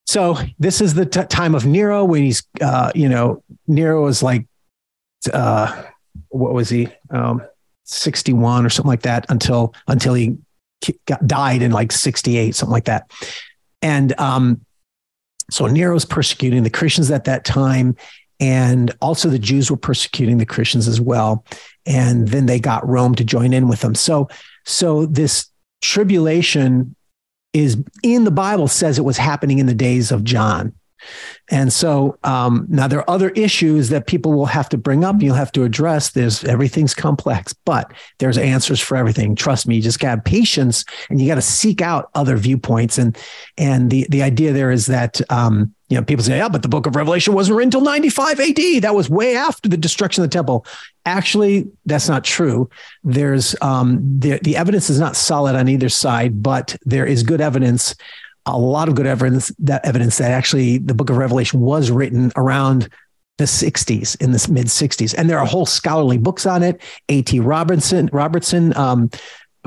So 0.07 0.37
this 0.59 0.81
is 0.81 0.93
the 0.93 1.05
t- 1.05 1.23
time 1.25 1.55
of 1.55 1.65
Nero 1.65 2.03
when 2.03 2.23
he's 2.23 2.43
uh, 2.59 2.91
you 2.95 3.07
know 3.07 3.43
Nero 3.67 4.07
is 4.07 4.23
like 4.23 4.47
uh, 5.31 5.83
what 6.31 6.53
was 6.53 6.69
he 6.69 6.87
um, 7.09 7.41
61 7.85 8.65
or 8.65 8.69
something 8.69 8.89
like 8.89 9.03
that 9.03 9.25
until 9.29 9.73
until 9.87 10.13
he 10.13 10.37
got 11.05 11.25
died 11.27 11.61
in 11.61 11.71
like 11.71 11.91
68 11.91 12.55
something 12.55 12.71
like 12.71 12.85
that. 12.85 13.11
And 13.81 14.17
um, 14.19 14.65
so 15.49 15.67
nero's 15.67 16.05
persecuting 16.05 16.63
the 16.63 16.69
christians 16.69 17.11
at 17.11 17.25
that 17.25 17.45
time 17.45 17.95
and 18.39 18.91
also 19.01 19.29
the 19.29 19.39
jews 19.39 19.69
were 19.69 19.77
persecuting 19.77 20.37
the 20.37 20.45
christians 20.45 20.87
as 20.87 20.99
well. 20.99 21.45
And 21.85 22.27
then 22.27 22.45
they 22.45 22.59
got 22.59 22.87
rome 22.87 23.15
to 23.15 23.23
join 23.23 23.53
in 23.53 23.67
with 23.67 23.81
them. 23.81 23.95
So 23.95 24.29
so 24.65 25.05
this 25.05 25.47
tribulation 25.81 26.95
is 27.53 27.83
in 28.03 28.23
the 28.23 28.31
bible 28.31 28.67
says 28.67 28.97
it 28.97 29.03
was 29.03 29.17
happening 29.17 29.59
in 29.59 29.65
the 29.65 29.73
days 29.73 30.11
of 30.11 30.23
john 30.23 30.73
and 31.49 31.71
so 31.71 32.17
um, 32.23 32.65
now 32.69 32.87
there 32.87 32.99
are 32.99 33.09
other 33.09 33.29
issues 33.31 33.89
that 33.89 34.07
people 34.07 34.31
will 34.33 34.45
have 34.45 34.69
to 34.69 34.77
bring 34.77 35.03
up. 35.03 35.21
You'll 35.21 35.35
have 35.35 35.51
to 35.53 35.63
address. 35.63 36.11
There's 36.11 36.43
everything's 36.45 36.93
complex, 36.93 37.51
but 37.53 37.91
there's 38.19 38.37
answers 38.37 38.79
for 38.79 38.95
everything. 38.95 39.35
Trust 39.35 39.67
me. 39.67 39.75
You 39.75 39.81
just 39.81 39.99
got 39.99 40.23
patience, 40.23 40.85
and 41.09 41.19
you 41.19 41.27
got 41.27 41.35
to 41.35 41.41
seek 41.41 41.81
out 41.81 42.09
other 42.15 42.37
viewpoints. 42.37 42.97
And 42.97 43.17
and 43.57 43.91
the 43.91 44.07
the 44.09 44.23
idea 44.23 44.53
there 44.53 44.71
is 44.71 44.85
that 44.85 45.19
um, 45.29 45.75
you 45.89 45.97
know 45.97 46.03
people 46.03 46.23
say, 46.23 46.37
yeah, 46.37 46.47
but 46.47 46.61
the 46.61 46.69
Book 46.69 46.85
of 46.85 46.95
Revelation 46.95 47.33
wasn't 47.33 47.57
written 47.57 47.67
until 47.67 47.81
95 47.81 48.39
A.D. 48.39 48.79
That 48.79 48.95
was 48.95 49.09
way 49.09 49.35
after 49.35 49.67
the 49.67 49.77
destruction 49.77 50.23
of 50.23 50.29
the 50.29 50.33
temple. 50.33 50.65
Actually, 51.05 51.69
that's 51.85 52.07
not 52.07 52.23
true. 52.23 52.69
There's 53.03 53.55
um, 53.61 53.99
the 54.19 54.39
the 54.39 54.55
evidence 54.55 54.89
is 54.89 54.99
not 54.99 55.17
solid 55.17 55.55
on 55.55 55.67
either 55.67 55.89
side, 55.89 56.41
but 56.41 56.77
there 56.85 57.05
is 57.05 57.23
good 57.23 57.41
evidence 57.41 57.93
a 58.45 58.57
lot 58.57 58.87
of 58.87 58.95
good 58.95 59.05
evidence 59.05 59.51
that 59.59 59.85
evidence 59.85 60.17
that 60.17 60.31
actually 60.31 60.77
the 60.77 60.93
book 60.93 61.09
of 61.09 61.17
Revelation 61.17 61.61
was 61.61 61.91
written 61.91 62.31
around 62.35 62.89
the 63.37 63.45
60s 63.45 64.19
in 64.21 64.31
the 64.31 64.47
mid 64.51 64.67
60s 64.67 65.15
and 65.17 65.29
there 65.29 65.39
are 65.39 65.45
whole 65.45 65.65
scholarly 65.65 66.17
books 66.17 66.45
on 66.45 66.61
it. 66.61 66.81
A.T. 67.09 67.39
robertson 67.39 68.09
robertson 68.11 68.75
um, 68.77 69.09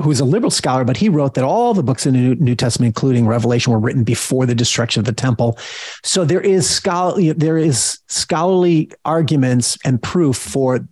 who's 0.01 0.19
a 0.19 0.25
liberal 0.25 0.51
scholar 0.51 0.85
but 0.85 0.95
he 0.95 1.09
wrote 1.09 1.33
that 1.33 1.43
all 1.43 1.73
the 1.73 1.83
books 1.83 2.05
in 2.05 2.13
the 2.13 2.19
new, 2.19 2.35
new, 2.35 2.55
testament 2.55 2.87
including 2.87 3.27
revelation 3.27 3.73
were 3.73 3.79
written 3.79 4.03
before 4.03 4.45
the 4.45 4.55
destruction 4.55 4.99
of 4.99 5.05
the 5.05 5.13
temple. 5.13 5.57
So 6.03 6.23
there 6.23 6.41
is 6.41 6.69
scholarly 6.69 7.31
there 7.33 7.57
is 7.57 7.99
scholarly 8.07 8.91
arguments 9.03 9.77
and 9.83 10.01
proof 10.01 10.37
for 10.37 10.87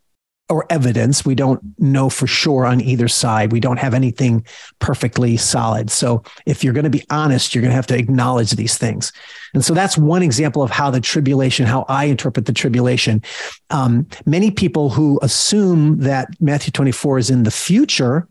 or 0.53 0.67
evidence. 0.69 1.25
We 1.25 1.33
don't 1.33 1.61
know 1.79 2.09
for 2.09 2.27
sure 2.27 2.67
on 2.67 2.79
either 2.79 3.07
side. 3.07 3.51
We 3.51 3.59
don't 3.59 3.79
have 3.79 3.95
anything 3.95 4.45
perfectly 4.77 5.35
solid. 5.35 5.89
So 5.89 6.23
if 6.45 6.63
you're 6.63 6.73
going 6.73 6.83
to 6.83 6.91
be 6.91 7.03
honest, 7.09 7.55
you're 7.55 7.63
going 7.63 7.71
to 7.71 7.75
have 7.75 7.87
to 7.87 7.97
acknowledge 7.97 8.51
these 8.51 8.77
things. 8.77 9.11
And 9.55 9.65
so 9.65 9.73
that's 9.73 9.97
one 9.97 10.21
example 10.21 10.61
of 10.61 10.69
how 10.69 10.91
the 10.91 11.01
tribulation, 11.01 11.65
how 11.65 11.85
I 11.89 12.05
interpret 12.05 12.45
the 12.45 12.53
tribulation. 12.53 13.23
Um, 13.71 14.07
many 14.27 14.51
people 14.51 14.91
who 14.91 15.19
assume 15.23 15.97
that 16.01 16.27
Matthew 16.39 16.71
24 16.71 17.17
is 17.17 17.29
in 17.31 17.41
the 17.41 17.51
future, 17.51 18.27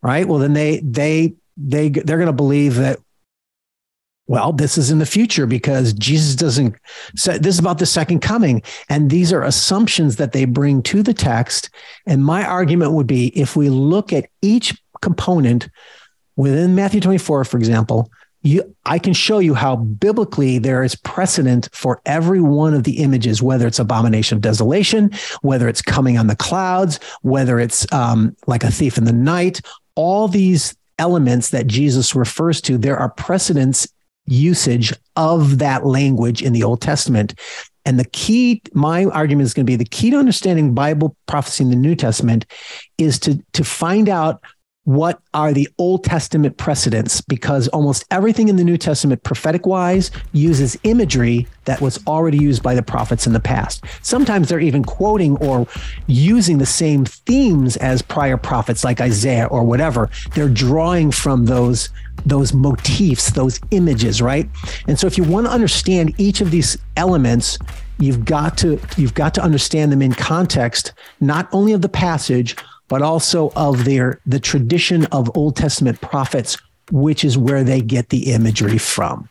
right? 0.00 0.26
Well, 0.26 0.38
then 0.38 0.54
they 0.54 0.80
they 0.80 1.34
they 1.58 1.90
they're 1.90 2.16
going 2.16 2.26
to 2.26 2.32
believe 2.32 2.76
that 2.76 3.00
well, 4.28 4.52
this 4.52 4.76
is 4.76 4.90
in 4.90 4.98
the 4.98 5.06
future 5.06 5.46
because 5.46 5.92
Jesus 5.92 6.34
doesn't 6.34 6.74
say 7.14 7.38
this 7.38 7.54
is 7.54 7.58
about 7.60 7.78
the 7.78 7.86
second 7.86 8.20
coming. 8.20 8.62
And 8.88 9.08
these 9.08 9.32
are 9.32 9.42
assumptions 9.42 10.16
that 10.16 10.32
they 10.32 10.44
bring 10.44 10.82
to 10.84 11.02
the 11.02 11.14
text. 11.14 11.70
And 12.06 12.24
my 12.24 12.44
argument 12.44 12.92
would 12.92 13.06
be 13.06 13.28
if 13.38 13.54
we 13.54 13.68
look 13.68 14.12
at 14.12 14.28
each 14.42 14.74
component 15.00 15.68
within 16.34 16.74
Matthew 16.74 17.00
24, 17.00 17.44
for 17.44 17.56
example, 17.56 18.10
you, 18.42 18.76
I 18.84 18.98
can 18.98 19.12
show 19.12 19.38
you 19.38 19.54
how 19.54 19.76
biblically 19.76 20.58
there 20.58 20.82
is 20.82 20.94
precedent 20.94 21.68
for 21.72 22.00
every 22.06 22.40
one 22.40 22.74
of 22.74 22.84
the 22.84 22.98
images, 22.98 23.42
whether 23.42 23.66
it's 23.66 23.78
abomination 23.78 24.36
of 24.36 24.42
desolation, 24.42 25.10
whether 25.42 25.68
it's 25.68 25.82
coming 25.82 26.16
on 26.16 26.28
the 26.28 26.36
clouds, 26.36 27.00
whether 27.22 27.58
it's 27.58 27.90
um, 27.92 28.36
like 28.46 28.62
a 28.62 28.70
thief 28.70 28.98
in 28.98 29.04
the 29.04 29.12
night, 29.12 29.60
all 29.94 30.28
these 30.28 30.76
elements 30.98 31.50
that 31.50 31.66
Jesus 31.66 32.14
refers 32.14 32.60
to, 32.62 32.78
there 32.78 32.96
are 32.96 33.10
precedents 33.10 33.88
usage 34.26 34.92
of 35.16 35.58
that 35.58 35.86
language 35.86 36.42
in 36.42 36.52
the 36.52 36.62
Old 36.62 36.80
Testament. 36.80 37.34
And 37.84 38.00
the 38.00 38.04
key, 38.06 38.62
my 38.72 39.04
argument 39.04 39.46
is 39.46 39.54
going 39.54 39.64
to 39.64 39.70
be 39.70 39.76
the 39.76 39.84
key 39.84 40.10
to 40.10 40.16
understanding 40.16 40.74
Bible 40.74 41.16
prophecy 41.26 41.62
in 41.62 41.70
the 41.70 41.76
New 41.76 41.94
Testament 41.94 42.44
is 42.98 43.18
to, 43.20 43.42
to 43.52 43.64
find 43.64 44.08
out 44.08 44.42
what 44.86 45.20
are 45.34 45.52
the 45.52 45.68
Old 45.78 46.04
Testament 46.04 46.58
precedents? 46.58 47.20
Because 47.20 47.66
almost 47.68 48.04
everything 48.12 48.48
in 48.48 48.54
the 48.54 48.62
New 48.62 48.78
Testament, 48.78 49.24
prophetic 49.24 49.66
wise, 49.66 50.12
uses 50.32 50.78
imagery 50.84 51.48
that 51.64 51.80
was 51.80 51.98
already 52.06 52.38
used 52.38 52.62
by 52.62 52.72
the 52.72 52.84
prophets 52.84 53.26
in 53.26 53.32
the 53.32 53.40
past. 53.40 53.82
Sometimes 54.02 54.48
they're 54.48 54.60
even 54.60 54.84
quoting 54.84 55.36
or 55.38 55.66
using 56.06 56.58
the 56.58 56.66
same 56.66 57.04
themes 57.04 57.76
as 57.78 58.00
prior 58.00 58.36
prophets 58.36 58.84
like 58.84 59.00
Isaiah 59.00 59.46
or 59.46 59.64
whatever. 59.64 60.08
They're 60.36 60.48
drawing 60.48 61.10
from 61.10 61.46
those 61.46 61.88
those 62.24 62.52
motifs, 62.52 63.30
those 63.30 63.60
images, 63.72 64.22
right? 64.22 64.48
And 64.86 64.98
so 64.98 65.08
if 65.08 65.18
you 65.18 65.24
want 65.24 65.46
to 65.46 65.52
understand 65.52 66.14
each 66.16 66.40
of 66.40 66.50
these 66.52 66.78
elements, 66.96 67.58
you've 67.98 68.24
got 68.24 68.56
to 68.58 68.80
you've 68.96 69.14
got 69.14 69.34
to 69.34 69.42
understand 69.42 69.90
them 69.90 70.00
in 70.00 70.12
context 70.12 70.92
not 71.20 71.48
only 71.52 71.72
of 71.72 71.82
the 71.82 71.88
passage 71.88 72.54
but 72.88 73.02
also 73.02 73.50
of 73.56 73.84
their 73.84 74.20
the 74.26 74.40
tradition 74.40 75.06
of 75.06 75.34
Old 75.36 75.56
Testament 75.56 76.00
prophets, 76.00 76.56
which 76.90 77.24
is 77.24 77.36
where 77.36 77.64
they 77.64 77.80
get 77.80 78.10
the 78.10 78.32
imagery 78.32 78.78
from. 78.78 79.28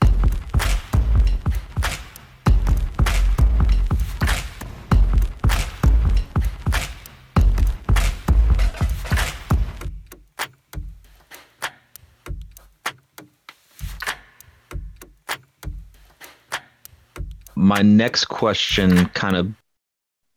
My 17.57 17.81
next 17.81 18.25
question 18.25 19.07
kind 19.09 19.35
of 19.35 19.51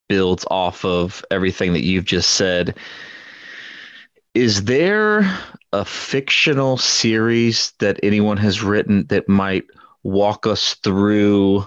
builds 0.09 0.47
off 0.51 0.85
of 0.85 1.25
everything 1.31 1.73
that 1.75 1.85
you've 1.85 2.07
just 2.07 2.31
said. 2.31 2.75
Is 4.39 4.63
there 4.67 5.29
a 5.73 5.85
fictional 5.85 6.77
series 6.77 7.73
that 7.81 7.99
anyone 8.05 8.37
has 8.37 8.63
written 8.63 9.05
that 9.09 9.29
might 9.29 9.65
walk 10.05 10.47
us 10.47 10.75
through 10.85 11.67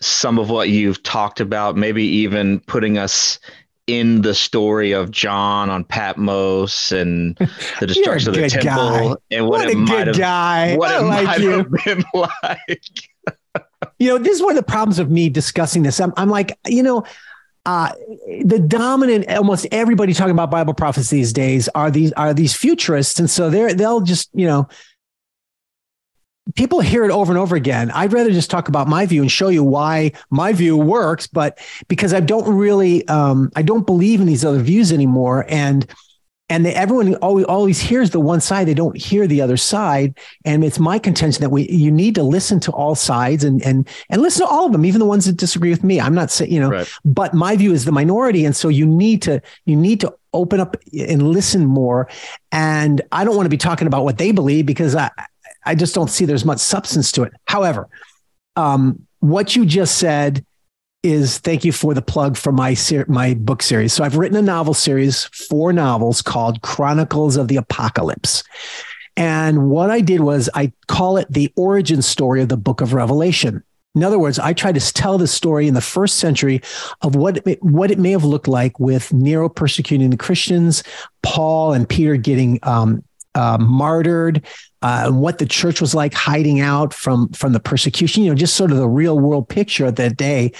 some 0.00 0.38
of 0.38 0.48
what 0.48 0.68
you've 0.68 1.02
talked 1.02 1.40
about, 1.40 1.76
maybe 1.76 2.04
even 2.04 2.60
putting 2.60 2.98
us 2.98 3.40
in 3.88 4.22
the 4.22 4.32
story 4.32 4.92
of 4.92 5.10
John 5.10 5.70
on 5.70 5.82
Patmos 5.82 6.92
and 6.92 7.36
the 7.80 7.86
destruction 7.88 8.28
of 8.28 8.36
the 8.36 8.48
temple 8.48 9.16
guy. 9.16 9.36
and 9.36 9.48
what, 9.48 9.62
what 9.62 9.70
it 9.70 9.76
might 9.76 10.06
have 10.06 10.16
guy. 10.16 10.76
what 10.76 10.92
I 10.92 10.98
it 10.98 11.02
like 11.08 11.24
might 11.24 11.40
you. 11.40 11.50
have 11.50 11.70
been 11.84 12.04
like. 12.14 12.90
you 13.98 14.06
know, 14.08 14.18
this 14.18 14.36
is 14.36 14.40
one 14.40 14.52
of 14.52 14.56
the 14.56 14.70
problems 14.70 15.00
of 15.00 15.10
me 15.10 15.28
discussing 15.28 15.82
this. 15.82 15.98
I'm, 15.98 16.12
I'm 16.16 16.30
like, 16.30 16.56
you 16.64 16.84
know, 16.84 17.02
uh, 17.64 17.92
the 18.44 18.58
dominant 18.58 19.28
almost 19.30 19.66
everybody 19.70 20.12
talking 20.12 20.32
about 20.32 20.50
Bible 20.50 20.74
prophecy 20.74 21.16
these 21.16 21.32
days 21.32 21.68
are 21.74 21.90
these 21.90 22.12
are 22.12 22.34
these 22.34 22.54
futurists, 22.54 23.20
and 23.20 23.30
so 23.30 23.50
they're 23.50 23.72
they'll 23.72 24.00
just 24.00 24.30
you 24.34 24.46
know 24.46 24.68
people 26.56 26.80
hear 26.80 27.04
it 27.04 27.12
over 27.12 27.30
and 27.30 27.38
over 27.38 27.54
again. 27.54 27.90
I'd 27.92 28.12
rather 28.12 28.32
just 28.32 28.50
talk 28.50 28.68
about 28.68 28.88
my 28.88 29.06
view 29.06 29.22
and 29.22 29.30
show 29.30 29.48
you 29.48 29.62
why 29.62 30.12
my 30.28 30.52
view 30.52 30.76
works, 30.76 31.28
but 31.28 31.58
because 31.86 32.12
I 32.12 32.20
don't 32.20 32.52
really 32.52 33.06
um, 33.06 33.52
I 33.54 33.62
don't 33.62 33.86
believe 33.86 34.20
in 34.20 34.26
these 34.26 34.44
other 34.44 34.60
views 34.60 34.92
anymore, 34.92 35.46
and 35.48 35.86
and 36.52 36.66
they, 36.66 36.74
everyone 36.74 37.14
always, 37.16 37.46
always 37.46 37.80
hears 37.80 38.10
the 38.10 38.20
one 38.20 38.38
side 38.38 38.68
they 38.68 38.74
don't 38.74 38.94
hear 38.94 39.26
the 39.26 39.40
other 39.40 39.56
side. 39.56 40.18
And 40.44 40.62
it's 40.62 40.78
my 40.78 40.98
contention 40.98 41.40
that 41.40 41.48
we 41.48 41.66
you 41.70 41.90
need 41.90 42.14
to 42.16 42.22
listen 42.22 42.60
to 42.60 42.72
all 42.72 42.94
sides 42.94 43.42
and 43.42 43.62
and 43.62 43.88
and 44.10 44.20
listen 44.20 44.46
to 44.46 44.52
all 44.52 44.66
of 44.66 44.72
them 44.72 44.84
even 44.84 44.98
the 44.98 45.06
ones 45.06 45.24
that 45.24 45.38
disagree 45.38 45.70
with 45.70 45.82
me. 45.82 45.98
I'm 45.98 46.14
not 46.14 46.30
saying 46.30 46.52
you 46.52 46.60
know 46.60 46.68
right. 46.68 46.98
but 47.06 47.32
my 47.32 47.56
view 47.56 47.72
is 47.72 47.86
the 47.86 47.92
minority. 47.92 48.44
And 48.44 48.54
so 48.54 48.68
you 48.68 48.84
need 48.84 49.22
to 49.22 49.40
you 49.64 49.76
need 49.76 50.00
to 50.00 50.14
open 50.34 50.60
up 50.60 50.76
and 50.92 51.22
listen 51.30 51.64
more. 51.64 52.06
And 52.50 53.00
i 53.12 53.24
don't 53.24 53.34
want 53.34 53.46
to 53.46 53.50
be 53.50 53.56
talking 53.56 53.86
about 53.86 54.04
what 54.04 54.18
they 54.18 54.30
believe 54.30 54.66
because 54.66 54.94
i 54.94 55.10
i 55.64 55.74
just 55.74 55.94
don't 55.94 56.10
see 56.10 56.26
there's 56.26 56.44
much 56.44 56.58
substance 56.58 57.12
to 57.12 57.22
it. 57.22 57.32
However 57.46 57.88
um, 58.56 59.06
what 59.20 59.56
you 59.56 59.64
just 59.64 59.96
said 59.96 60.44
is 61.02 61.38
thank 61.38 61.64
you 61.64 61.72
for 61.72 61.94
the 61.94 62.02
plug 62.02 62.36
for 62.36 62.52
my 62.52 62.74
ser- 62.74 63.06
my 63.08 63.34
book 63.34 63.62
series. 63.62 63.92
So 63.92 64.04
I've 64.04 64.16
written 64.16 64.36
a 64.36 64.42
novel 64.42 64.74
series, 64.74 65.24
four 65.24 65.72
novels 65.72 66.22
called 66.22 66.62
Chronicles 66.62 67.36
of 67.36 67.48
the 67.48 67.56
Apocalypse. 67.56 68.44
And 69.16 69.68
what 69.68 69.90
I 69.90 70.00
did 70.00 70.20
was 70.20 70.48
I 70.54 70.72
call 70.86 71.16
it 71.16 71.26
the 71.30 71.52
origin 71.56 72.02
story 72.02 72.40
of 72.40 72.48
the 72.48 72.56
book 72.56 72.80
of 72.80 72.94
Revelation. 72.94 73.62
In 73.94 74.02
other 74.02 74.18
words, 74.18 74.38
I 74.38 74.54
try 74.54 74.72
to 74.72 74.92
tell 74.94 75.18
the 75.18 75.26
story 75.26 75.68
in 75.68 75.74
the 75.74 75.82
first 75.82 76.16
century 76.16 76.62
of 77.02 77.14
what 77.14 77.46
it, 77.46 77.62
what 77.62 77.90
it 77.90 77.98
may 77.98 78.12
have 78.12 78.24
looked 78.24 78.48
like 78.48 78.80
with 78.80 79.12
Nero 79.12 79.50
persecuting 79.50 80.08
the 80.08 80.16
Christians, 80.16 80.82
Paul 81.22 81.74
and 81.74 81.86
Peter 81.86 82.16
getting 82.16 82.58
um, 82.62 83.04
uh, 83.34 83.58
martyred, 83.58 84.46
uh, 84.80 85.10
what 85.10 85.38
the 85.38 85.46
church 85.46 85.80
was 85.80 85.94
like 85.94 86.14
hiding 86.14 86.60
out 86.60 86.94
from 86.94 87.28
from 87.30 87.52
the 87.52 87.60
persecution. 87.60 88.22
You 88.22 88.30
know, 88.30 88.36
just 88.36 88.56
sort 88.56 88.72
of 88.72 88.78
the 88.78 88.88
real 88.88 89.18
world 89.18 89.48
picture 89.48 89.86
of 89.86 89.96
that 89.96 90.16
day 90.16 90.52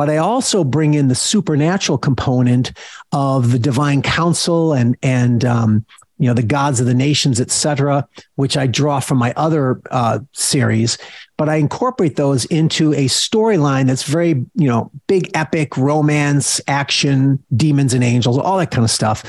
but 0.00 0.08
I 0.08 0.16
also 0.16 0.64
bring 0.64 0.94
in 0.94 1.08
the 1.08 1.14
supernatural 1.14 1.98
component 1.98 2.72
of 3.12 3.52
the 3.52 3.58
divine 3.58 4.00
council 4.00 4.72
and 4.72 4.96
and 5.02 5.44
um, 5.44 5.84
you 6.16 6.26
know 6.26 6.32
the 6.32 6.42
gods 6.42 6.80
of 6.80 6.86
the 6.86 6.94
nations, 6.94 7.38
etc., 7.38 8.08
which 8.36 8.56
I 8.56 8.66
draw 8.66 9.00
from 9.00 9.18
my 9.18 9.34
other 9.36 9.78
uh, 9.90 10.20
series. 10.32 10.96
But 11.36 11.50
I 11.50 11.56
incorporate 11.56 12.16
those 12.16 12.46
into 12.46 12.94
a 12.94 13.08
storyline 13.08 13.88
that's 13.88 14.04
very 14.04 14.46
you 14.54 14.68
know 14.68 14.90
big, 15.06 15.30
epic, 15.34 15.76
romance, 15.76 16.62
action, 16.66 17.44
demons 17.54 17.92
and 17.92 18.02
angels, 18.02 18.38
all 18.38 18.56
that 18.56 18.70
kind 18.70 18.84
of 18.84 18.90
stuff. 18.90 19.22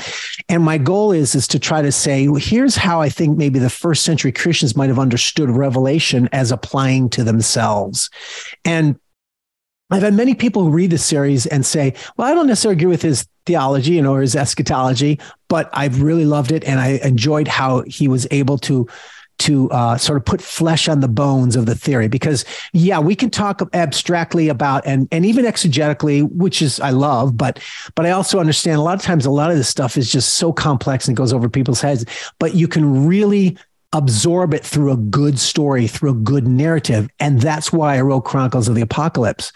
And 0.47 0.63
my 0.63 0.77
goal 0.77 1.11
is 1.11 1.35
is 1.35 1.49
to 1.49 1.59
try 1.59 1.81
to 1.81 1.91
say, 1.91 2.29
well, 2.29 2.39
here's 2.39 2.77
how 2.77 3.01
I 3.01 3.09
think 3.09 3.37
maybe 3.37 3.59
the 3.59 3.69
first 3.69 4.05
century 4.05 4.31
Christians 4.31 4.77
might 4.77 4.87
have 4.87 4.99
understood 4.99 5.49
Revelation 5.49 6.29
as 6.31 6.49
applying 6.49 7.09
to 7.09 7.25
themselves, 7.25 8.09
and 8.63 8.97
I've 9.91 10.03
had 10.03 10.13
many 10.13 10.33
people 10.33 10.69
read 10.69 10.91
the 10.91 10.97
series 10.97 11.45
and 11.45 11.65
say, 11.65 11.93
well, 12.17 12.27
I 12.27 12.33
don't 12.33 12.47
necessarily 12.47 12.77
agree 12.77 12.87
with 12.87 13.01
his 13.01 13.27
theology, 13.45 13.93
you 13.93 14.01
know, 14.01 14.13
or 14.13 14.21
his 14.21 14.35
eschatology, 14.35 15.19
but 15.49 15.69
I've 15.73 16.01
really 16.01 16.25
loved 16.25 16.51
it. 16.51 16.63
And 16.63 16.79
I 16.79 16.99
enjoyed 17.03 17.47
how 17.47 17.81
he 17.81 18.07
was 18.07 18.27
able 18.31 18.57
to 18.59 18.87
to 19.39 19.71
uh, 19.71 19.97
sort 19.97 20.17
of 20.17 20.25
put 20.25 20.39
flesh 20.39 20.87
on 20.87 20.99
the 20.99 21.07
bones 21.07 21.55
of 21.55 21.65
the 21.65 21.73
theory 21.73 22.07
because 22.07 22.45
yeah 22.73 22.99
we 22.99 23.15
can 23.15 23.29
talk 23.31 23.61
abstractly 23.73 24.49
about 24.49 24.85
and 24.85 25.07
and 25.11 25.25
even 25.25 25.45
exegetically 25.45 26.29
which 26.31 26.61
is 26.61 26.79
i 26.81 26.91
love 26.91 27.35
but 27.35 27.59
but 27.95 28.05
i 28.05 28.11
also 28.11 28.39
understand 28.39 28.77
a 28.77 28.81
lot 28.81 28.93
of 28.93 29.01
times 29.01 29.25
a 29.25 29.31
lot 29.31 29.49
of 29.49 29.57
this 29.57 29.67
stuff 29.67 29.97
is 29.97 30.11
just 30.11 30.35
so 30.35 30.53
complex 30.53 31.07
and 31.07 31.17
goes 31.17 31.33
over 31.33 31.49
people's 31.49 31.81
heads 31.81 32.05
but 32.37 32.53
you 32.53 32.67
can 32.67 33.07
really 33.07 33.57
absorb 33.93 34.53
it 34.53 34.63
through 34.63 34.91
a 34.91 34.97
good 34.97 35.39
story 35.39 35.87
through 35.87 36.11
a 36.11 36.15
good 36.15 36.47
narrative 36.47 37.09
and 37.19 37.41
that's 37.41 37.73
why 37.73 37.97
i 37.97 38.01
wrote 38.01 38.21
chronicles 38.21 38.67
of 38.67 38.75
the 38.75 38.81
apocalypse 38.81 39.51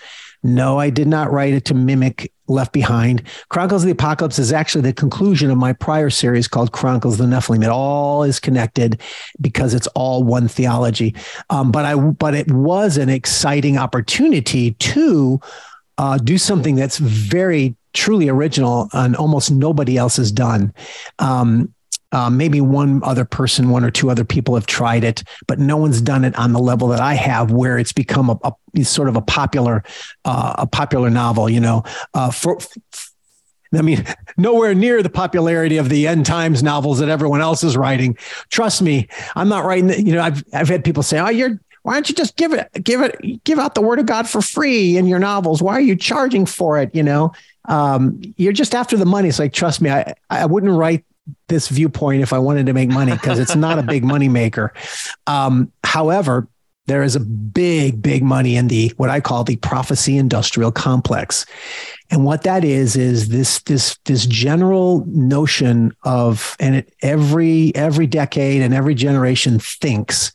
no, 0.46 0.80
I 0.80 0.92
did 0.92 1.08
not 1.08 1.32
write 1.32 1.54
it 1.54 1.66
to 1.66 1.74
mimic 1.74 2.32
Left 2.48 2.72
Behind. 2.72 3.24
Chronicles 3.50 3.82
of 3.82 3.88
the 3.88 3.94
Apocalypse 3.94 4.38
is 4.38 4.54
actually 4.54 4.84
the 4.84 4.94
conclusion 4.94 5.50
of 5.50 5.58
my 5.58 5.74
prior 5.74 6.12
series 6.12 6.48
called 6.48 6.72
Chronicles 6.72 7.20
of 7.20 7.28
the 7.28 7.36
Nephilim. 7.36 7.64
It 7.64 7.70
all 7.70 8.24
is 8.24 8.40
connected 8.40 9.02
because 9.42 9.74
it's 9.74 9.88
all 9.88 10.24
one 10.24 10.48
theology. 10.48 11.16
Um, 11.50 11.72
but 11.72 11.86
I, 11.86 11.96
but 11.96 12.36
it 12.36 12.52
was 12.52 12.98
an 12.98 13.10
exciting 13.10 13.78
opportunity 13.80 14.74
to 14.74 15.40
uh, 15.98 16.20
do 16.20 16.38
something 16.38 16.76
that's 16.76 17.00
very 17.00 17.76
truly 17.94 18.30
original 18.30 18.90
and 18.94 19.16
almost 19.16 19.50
nobody 19.50 19.98
else 19.98 20.18
has 20.18 20.32
done. 20.32 20.74
Um, 21.18 21.74
uh, 22.16 22.30
maybe 22.30 22.62
one 22.62 23.04
other 23.04 23.26
person, 23.26 23.70
one 23.70 23.84
or 23.84 23.92
two 23.92 24.10
other 24.10 24.24
people 24.24 24.56
have 24.56 24.66
tried 24.66 25.04
it, 25.04 25.22
but 25.48 25.60
no 25.60 25.76
one's 25.76 26.00
done 26.00 26.24
it 26.24 26.34
on 26.38 26.54
the 26.54 26.60
level 26.60 26.88
that 26.88 27.02
I 27.02 27.14
have, 27.16 27.52
where 27.52 27.78
it's 27.78 27.92
become 27.92 28.30
a, 28.30 28.54
a 28.74 28.84
sort 28.86 29.10
of 29.10 29.18
a 29.18 29.22
popular, 29.22 29.84
uh, 30.24 30.56
a 30.60 30.66
popular 30.66 31.10
novel. 31.10 31.50
You 31.50 31.60
know, 31.60 31.84
uh, 32.14 32.32
for, 32.32 32.58
I 33.74 33.82
mean, 33.82 34.06
nowhere 34.38 34.74
near 34.74 35.04
the 35.04 35.10
popularity 35.10 35.76
of 35.76 35.90
the 35.90 36.08
end 36.08 36.26
times 36.26 36.64
novels 36.64 37.00
that 37.00 37.10
everyone 37.10 37.42
else 37.42 37.66
is 37.66 37.76
writing. 37.76 38.16
Trust 38.50 38.82
me, 38.82 39.10
I'm 39.36 39.50
not 39.50 39.66
writing. 39.66 39.90
You 40.08 40.14
know, 40.14 40.22
I've 40.22 40.42
I've 40.54 40.70
had 40.70 40.86
people 40.86 41.04
say, 41.04 41.20
"Oh, 41.20 41.28
you're 41.28 41.60
why 41.82 41.96
don't 41.96 42.08
you 42.08 42.16
just 42.16 42.38
give 42.38 42.54
it 42.54 42.70
give 42.82 43.02
it 43.02 43.44
give 43.44 43.60
out 43.60 43.76
the 43.76 43.82
word 43.82 44.00
of 44.00 44.06
god 44.06 44.28
for 44.28 44.42
free 44.42 44.98
in 44.98 45.06
your 45.06 45.20
novels 45.20 45.62
why 45.62 45.74
are 45.74 45.82
you 45.82 45.96
charging 45.96 46.44
for 46.44 46.80
it 46.80 46.90
you 46.96 47.04
know 47.04 47.32
um, 47.66 48.20
you're 48.38 48.54
just 48.54 48.74
after 48.74 48.98
the 48.98 49.06
money 49.06 49.28
it's 49.28 49.38
like 49.38 49.54
trust 49.54 49.82
me 49.82 49.92
i 49.92 50.16
i 50.32 50.48
wouldn't 50.48 50.72
write 50.72 51.06
this 51.48 51.68
viewpoint 51.68 52.22
if 52.22 52.34
i 52.34 52.38
wanted 52.38 52.66
to 52.66 52.74
make 52.74 52.90
money 52.90 53.12
because 53.12 53.40
it's 53.40 53.56
not 53.56 53.80
a 53.80 53.84
big 53.84 54.04
money 54.04 54.30
maker 54.30 54.74
um, 55.28 55.72
however 55.84 56.48
there 56.88 57.02
is 57.02 57.16
a 57.16 57.20
big 57.20 58.02
big 58.02 58.24
money 58.24 58.56
in 58.56 58.68
the 58.68 58.94
what 58.98 59.10
i 59.10 59.20
call 59.20 59.44
the 59.44 59.56
prophecy 59.58 60.18
industrial 60.18 60.72
complex 60.72 61.46
and 62.12 62.26
what 62.26 62.44
that 62.44 62.64
is 62.64 62.96
is 62.96 63.30
this 63.30 63.60
this 63.62 63.98
this 64.06 64.26
general 64.26 65.04
notion 65.08 65.92
of 66.04 66.56
and 66.60 66.76
it, 66.76 66.94
every 67.02 67.74
every 67.76 68.06
decade 68.06 68.62
and 68.62 68.74
every 68.74 68.94
generation 68.94 69.58
thinks 69.60 70.32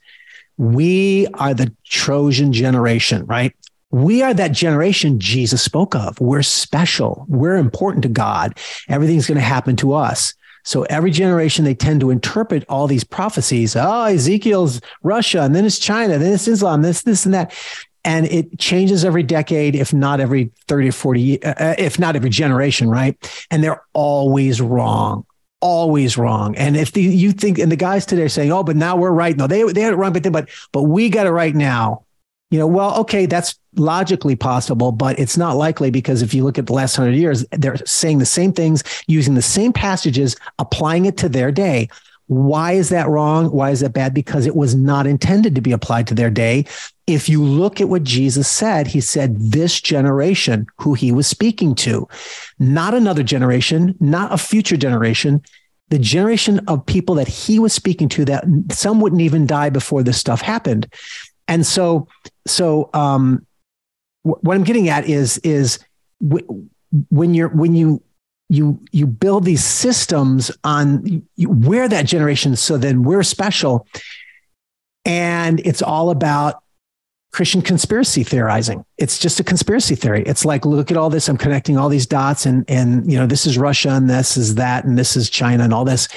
we 0.60 1.26
are 1.34 1.54
the 1.54 1.74
Trojan 1.86 2.52
generation, 2.52 3.24
right? 3.24 3.56
We 3.90 4.22
are 4.22 4.34
that 4.34 4.52
generation 4.52 5.18
Jesus 5.18 5.62
spoke 5.62 5.94
of. 5.94 6.20
We're 6.20 6.42
special. 6.42 7.24
We're 7.28 7.56
important 7.56 8.02
to 8.02 8.10
God. 8.10 8.58
Everything's 8.86 9.26
going 9.26 9.36
to 9.36 9.42
happen 9.42 9.74
to 9.76 9.94
us. 9.94 10.34
So 10.64 10.82
every 10.84 11.10
generation, 11.10 11.64
they 11.64 11.74
tend 11.74 12.00
to 12.00 12.10
interpret 12.10 12.64
all 12.68 12.86
these 12.86 13.04
prophecies. 13.04 13.76
Oh, 13.76 14.04
Ezekiel's 14.04 14.80
Russia, 15.02 15.42
and 15.42 15.54
then 15.54 15.64
it's 15.64 15.78
China, 15.78 16.18
then 16.18 16.32
it's 16.32 16.48
Islam, 16.48 16.82
this, 16.82 17.02
this, 17.02 17.24
and 17.24 17.34
that. 17.34 17.54
And 18.02 18.26
it 18.26 18.58
changes 18.58 19.04
every 19.04 19.22
decade, 19.22 19.74
if 19.74 19.92
not 19.92 20.20
every 20.20 20.52
30 20.68 20.88
or 20.88 20.92
40, 20.92 21.42
uh, 21.44 21.74
if 21.76 21.98
not 21.98 22.16
every 22.16 22.30
generation, 22.30 22.88
right? 22.88 23.44
And 23.50 23.62
they're 23.62 23.82
always 23.92 24.60
wrong 24.60 25.26
always 25.62 26.16
wrong. 26.16 26.56
And 26.56 26.74
if 26.76 26.92
the, 26.92 27.02
you 27.02 27.32
think, 27.32 27.58
and 27.58 27.70
the 27.70 27.76
guys 27.76 28.06
today 28.06 28.22
are 28.22 28.30
saying, 28.30 28.50
"Oh, 28.50 28.62
but 28.62 28.76
now 28.76 28.96
we're 28.96 29.10
right." 29.10 29.36
No, 29.36 29.46
they 29.46 29.62
they 29.64 29.82
had 29.82 29.92
it 29.92 29.96
wrong, 29.96 30.12
but 30.12 30.22
they, 30.22 30.30
but 30.30 30.48
but 30.72 30.84
we 30.84 31.10
got 31.10 31.26
it 31.26 31.32
right 31.32 31.54
now. 31.54 32.04
You 32.50 32.58
know, 32.58 32.66
well, 32.66 32.98
okay, 33.00 33.26
that's 33.26 33.58
logically 33.76 34.34
possible, 34.34 34.90
but 34.90 35.18
it's 35.18 35.36
not 35.36 35.56
likely 35.56 35.90
because 35.90 36.22
if 36.22 36.34
you 36.34 36.42
look 36.44 36.58
at 36.58 36.66
the 36.66 36.72
last 36.72 36.96
hundred 36.96 37.14
years, 37.14 37.44
they're 37.52 37.76
saying 37.86 38.18
the 38.18 38.26
same 38.26 38.52
things, 38.52 38.82
using 39.06 39.34
the 39.34 39.42
same 39.42 39.72
passages, 39.72 40.36
applying 40.58 41.06
it 41.06 41.16
to 41.18 41.28
their 41.28 41.52
day. 41.52 41.88
Why 42.26 42.72
is 42.72 42.90
that 42.90 43.08
wrong? 43.08 43.46
Why 43.46 43.70
is 43.70 43.80
that 43.80 43.92
bad? 43.92 44.14
Because 44.14 44.46
it 44.46 44.54
was 44.54 44.74
not 44.74 45.06
intended 45.06 45.54
to 45.56 45.60
be 45.60 45.72
applied 45.72 46.06
to 46.08 46.14
their 46.14 46.30
day. 46.30 46.64
If 47.06 47.28
you 47.28 47.42
look 47.42 47.80
at 47.80 47.88
what 47.88 48.04
Jesus 48.04 48.46
said, 48.46 48.86
he 48.86 49.00
said, 49.00 49.36
This 49.36 49.80
generation 49.80 50.66
who 50.78 50.94
he 50.94 51.10
was 51.10 51.26
speaking 51.26 51.74
to, 51.76 52.08
not 52.60 52.94
another 52.94 53.24
generation, 53.24 53.96
not 53.98 54.32
a 54.32 54.38
future 54.38 54.76
generation, 54.76 55.42
the 55.88 55.98
generation 55.98 56.60
of 56.68 56.86
people 56.86 57.16
that 57.16 57.26
he 57.28 57.58
was 57.58 57.72
speaking 57.72 58.08
to 58.10 58.24
that 58.24 58.44
some 58.70 59.00
wouldn't 59.00 59.22
even 59.22 59.46
die 59.46 59.70
before 59.70 60.04
this 60.04 60.18
stuff 60.18 60.40
happened. 60.40 60.86
And 61.50 61.66
so, 61.66 62.08
so, 62.46 62.88
um, 62.94 63.46
what 64.22 64.56
I'm 64.56 64.64
getting 64.64 64.88
at 64.88 65.08
is, 65.08 65.38
is 65.38 65.78
when 66.20 67.34
you're, 67.34 67.48
when 67.48 67.74
you, 67.74 68.02
you 68.50 68.80
you 68.90 69.06
build 69.06 69.44
these 69.44 69.64
systems 69.64 70.50
on 70.64 71.22
where 71.38 71.88
that 71.88 72.04
generation 72.04 72.56
so 72.56 72.76
then 72.76 73.04
we're 73.04 73.22
special. 73.22 73.86
And 75.04 75.60
it's 75.60 75.80
all 75.80 76.10
about 76.10 76.62
christian 77.32 77.62
conspiracy 77.62 78.24
theorizing. 78.24 78.84
It's 78.98 79.20
just 79.20 79.38
a 79.38 79.44
conspiracy 79.44 79.94
theory. 79.94 80.24
It's 80.26 80.44
like 80.44 80.66
look 80.66 80.90
at 80.90 80.96
all 80.96 81.10
this. 81.10 81.28
I'm 81.28 81.38
connecting 81.38 81.78
all 81.78 81.88
these 81.88 82.06
dots 82.06 82.44
and 82.44 82.68
and 82.68 83.10
you 83.10 83.16
know 83.16 83.26
this 83.26 83.46
is 83.46 83.56
russia 83.56 83.90
and 83.90 84.10
this 84.10 84.36
is 84.36 84.56
that 84.56 84.84
and 84.84 84.98
this 84.98 85.16
is 85.16 85.30
china 85.30 85.62
and 85.62 85.72
all 85.72 85.84
this. 85.84 86.08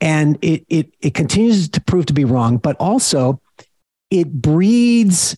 And 0.00 0.38
it 0.40 0.64
it 0.70 0.94
it 1.00 1.12
continues 1.12 1.68
to 1.68 1.82
prove 1.82 2.06
to 2.06 2.14
be 2.14 2.24
wrong 2.24 2.56
but 2.56 2.76
also 2.76 3.42
it 4.14 4.32
breeds 4.32 5.36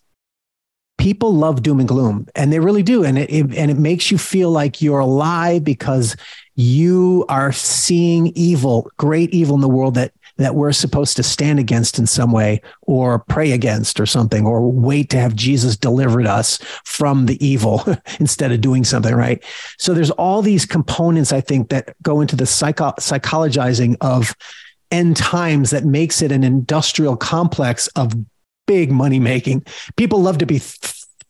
people 0.99 1.35
love 1.35 1.62
doom 1.62 1.81
and 1.81 1.89
gloom 1.89 2.27
and 2.35 2.53
they 2.53 2.61
really 2.61 2.83
do 2.83 3.05
and 3.05 3.18
it, 3.18 3.31
it, 3.31 3.55
and 3.57 3.70
it 3.70 3.79
makes 3.79 4.11
you 4.11 4.18
feel 4.18 4.51
like 4.51 4.83
you're 4.83 4.99
alive 4.99 5.64
because 5.64 6.14
you 6.57 7.24
are 7.31 7.53
seeing 7.53 8.27
evil 8.35 8.91
great 8.99 9.31
evil 9.31 9.55
in 9.55 9.62
the 9.62 9.68
world 9.68 9.95
that 9.95 10.12
that 10.37 10.55
we're 10.55 10.72
supposed 10.72 11.16
to 11.16 11.22
stand 11.22 11.59
against 11.59 11.99
in 11.99 12.07
some 12.07 12.31
way 12.31 12.61
or 12.83 13.20
pray 13.20 13.53
against 13.53 13.99
or 13.99 14.05
something 14.05 14.45
or 14.45 14.70
wait 14.70 15.09
to 15.09 15.18
have 15.18 15.35
Jesus 15.35 15.79
delivered 15.79 16.27
us 16.27 16.59
from 16.85 17.24
the 17.24 17.43
evil 17.47 17.83
instead 18.20 18.53
of 18.53 18.61
doing 18.61 18.85
something 18.85 19.14
right? 19.14 19.43
So 19.79 19.95
there's 19.95 20.11
all 20.11 20.43
these 20.43 20.66
components 20.66 21.33
i 21.33 21.41
think 21.41 21.70
that 21.70 21.95
go 22.03 22.20
into 22.20 22.37
the 22.37 22.47
psycho- 22.47 22.93
psychologizing 22.99 23.97
of 24.03 24.35
end 24.91 25.16
times 25.16 25.70
that 25.70 25.85
makes 25.85 26.20
it 26.20 26.31
an 26.31 26.45
industrial 26.45 27.16
complex 27.16 27.87
of 27.89 28.12
big 28.67 28.91
money 28.91 29.19
making. 29.19 29.64
People 29.97 30.21
love 30.21 30.39
to 30.39 30.47
be 30.47 30.61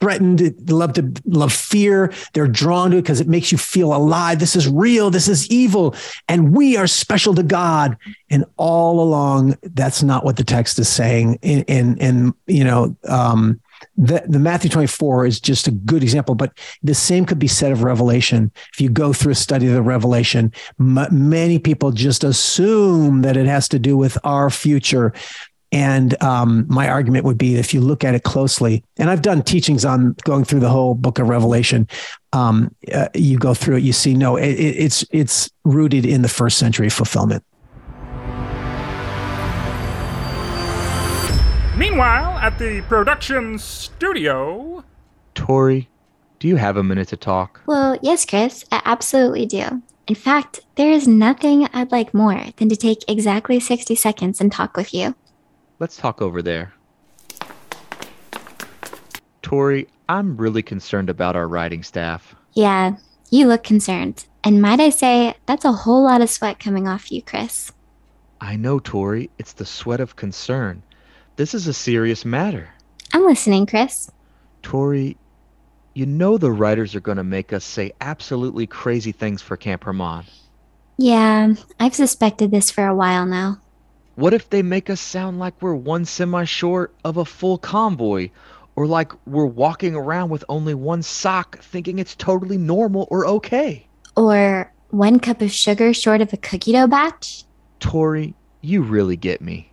threatened, 0.01 0.71
love 0.71 0.93
to 0.95 1.13
love 1.25 1.53
fear. 1.53 2.13
They're 2.33 2.47
drawn 2.47 2.91
to 2.91 2.99
it 2.99 3.03
because 3.03 3.21
it 3.21 3.29
makes 3.29 3.51
you 3.51 3.59
feel 3.59 3.95
alive. 3.95 4.39
This 4.39 4.57
is 4.57 4.69
real. 4.69 5.11
This 5.11 5.29
is 5.29 5.49
evil. 5.51 5.95
And 6.29 6.55
we 6.55 6.77
are 6.77 6.87
special 6.87 7.35
to 7.35 7.43
God. 7.43 7.97
And 8.31 8.45
all 8.57 9.01
along, 9.01 9.57
that's 9.63 10.03
not 10.03 10.25
what 10.25 10.37
the 10.37 10.45
text 10.45 10.79
is 10.79 10.89
saying. 10.89 11.39
And, 11.43 11.65
and, 11.69 12.03
and 12.03 12.35
you 12.47 12.65
know, 12.65 12.97
um, 13.09 13.61
the, 13.97 14.23
the 14.27 14.39
Matthew 14.39 14.71
24 14.71 15.27
is 15.27 15.41
just 15.41 15.67
a 15.67 15.71
good 15.71 16.03
example, 16.03 16.35
but 16.35 16.59
the 16.83 16.95
same 16.95 17.25
could 17.25 17.39
be 17.39 17.49
said 17.49 17.73
of 17.73 17.83
Revelation. 17.83 18.51
If 18.73 18.81
you 18.81 18.89
go 18.89 19.13
through 19.13 19.33
a 19.33 19.37
study 19.37 19.67
of 19.67 19.75
the 19.75 19.83
Revelation, 19.83 20.53
m- 20.79 21.07
many 21.11 21.59
people 21.59 21.93
just 21.93 22.25
assume 22.25 23.23
that 23.23 23.37
it 23.37 23.47
has 23.47 23.69
to 23.69 23.79
do 23.79 23.97
with 23.97 24.19
our 24.25 24.51
future. 24.51 25.13
And 25.73 26.21
um, 26.23 26.65
my 26.69 26.89
argument 26.89 27.25
would 27.25 27.39
be 27.39 27.57
if 27.57 27.75
you 27.75 27.81
look 27.81 28.05
at 28.05 28.15
it 28.15 28.23
closely, 28.23 28.85
and 28.99 29.11
I've 29.11 29.23
done 29.23 29.43
teachings 29.43 29.85
on 29.85 30.15
going 30.25 30.45
through 30.45 30.61
the 30.61 30.69
whole 30.69 30.95
book 30.95 31.19
of 31.19 31.29
Revelation. 31.29 31.89
Um, 32.33 32.75
uh, 32.95 33.09
you 33.15 33.39
go 33.39 33.53
through 33.53 33.77
it, 33.77 33.83
you 33.83 33.93
see, 33.93 34.15
no, 34.15 34.37
it, 34.37 34.51
it's 34.53 35.05
it's 35.11 35.51
rooted 35.65 36.07
in 36.07 36.23
the 36.23 36.29
first 36.29 36.59
century 36.59 36.89
fulfillment. 36.89 37.45
Meanwhile, 41.77 42.39
at 42.39 42.59
the 42.59 42.83
production 42.89 43.59
studio, 43.59 44.83
Tori, 45.35 45.89
do 46.39 46.49
you 46.49 46.57
have 46.57 46.77
a 46.77 46.83
minute 46.83 47.09
to 47.09 47.17
talk? 47.17 47.61
Well, 47.67 47.99
yes, 48.01 48.25
Chris, 48.25 48.65
I 48.71 48.81
absolutely 48.85 49.47
do. 49.47 49.83
In 50.07 50.15
fact, 50.15 50.61
there 50.77 50.91
is 50.91 51.09
nothing 51.09 51.69
I'd 51.73 51.91
like 51.91 52.15
more 52.15 52.47
than 52.57 52.69
to 52.69 52.77
take 52.77 53.05
exactly 53.09 53.59
60 53.59 53.95
seconds 53.95 54.41
and 54.41 54.53
talk 54.53 54.77
with 54.77 54.95
you. 54.95 55.15
Let's 55.79 55.97
talk 55.97 56.23
over 56.23 56.43
there. 56.43 56.73
Tori, 59.43 59.89
I'm 60.09 60.37
really 60.37 60.63
concerned 60.63 61.11
about 61.11 61.37
our 61.37 61.47
writing 61.47 61.83
staff. 61.83 62.35
Yeah, 62.55 62.97
you 63.31 63.47
look 63.47 63.63
concerned. 63.63 64.27
And 64.43 64.63
might 64.63 64.81
I 64.81 64.91
say, 64.91 65.35
that's 65.47 65.65
a 65.65 65.73
whole 65.73 66.05
lot 66.05 66.21
of 66.21 66.31
sweat 66.31 66.59
coming 66.59 66.89
off 66.89 67.13
you, 67.13 67.23
Chris. 67.23 67.73
I 68.41 68.57
know, 68.57 68.79
Tori. 68.79 69.31
It's 69.39 69.53
the 69.53 69.67
sweat 69.67 70.01
of 70.01 70.17
concern. 70.17 70.83
This 71.37 71.55
is 71.55 71.67
a 71.67 71.75
serious 71.75 72.25
matter. 72.25 72.69
I'm 73.13 73.25
listening, 73.25 73.67
Chris. 73.67 74.11
Tori, 74.63 75.17
you 75.95 76.07
know 76.07 76.39
the 76.39 76.53
writers 76.53 76.95
are 76.95 77.01
going 77.01 77.19
to 77.19 77.25
make 77.25 77.53
us 77.53 77.65
say 77.65 77.93
absolutely 78.01 78.67
crazy 78.67 79.13
things 79.13 79.43
for 79.43 79.57
Camp 79.57 79.85
Hermon. 79.85 80.25
Yeah, 80.97 81.55
I've 81.79 81.95
suspected 81.95 82.51
this 82.51 82.71
for 82.71 82.87
a 82.87 82.95
while 82.95 83.27
now. 83.27 83.61
What 84.17 84.33
if 84.33 84.49
they 84.49 84.63
make 84.63 84.89
us 84.89 85.01
sound 85.01 85.39
like 85.39 85.61
we're 85.61 85.75
one 85.75 86.07
semi 86.07 86.45
short 86.45 86.95
of 87.05 87.19
a 87.19 87.25
full 87.27 87.59
convoy? 87.59 88.31
Or 88.75 88.87
like 88.87 89.13
we're 89.27 89.45
walking 89.45 89.95
around 89.95 90.31
with 90.31 90.43
only 90.49 90.73
one 90.73 91.03
sock 91.03 91.59
thinking 91.59 91.99
it's 91.99 92.15
totally 92.15 92.57
normal 92.57 93.07
or 93.11 93.27
okay? 93.27 93.87
Or 94.17 94.73
one 94.89 95.21
cup 95.21 95.43
of 95.43 95.53
sugar 95.53 95.93
short 95.93 96.23
of 96.23 96.33
a 96.33 96.39
cookie 96.39 96.73
dough 96.73 96.87
batch? 96.87 97.45
Tori, 97.79 98.35
you 98.63 98.83
really 98.83 99.17
get 99.17 99.43
me. 99.43 99.71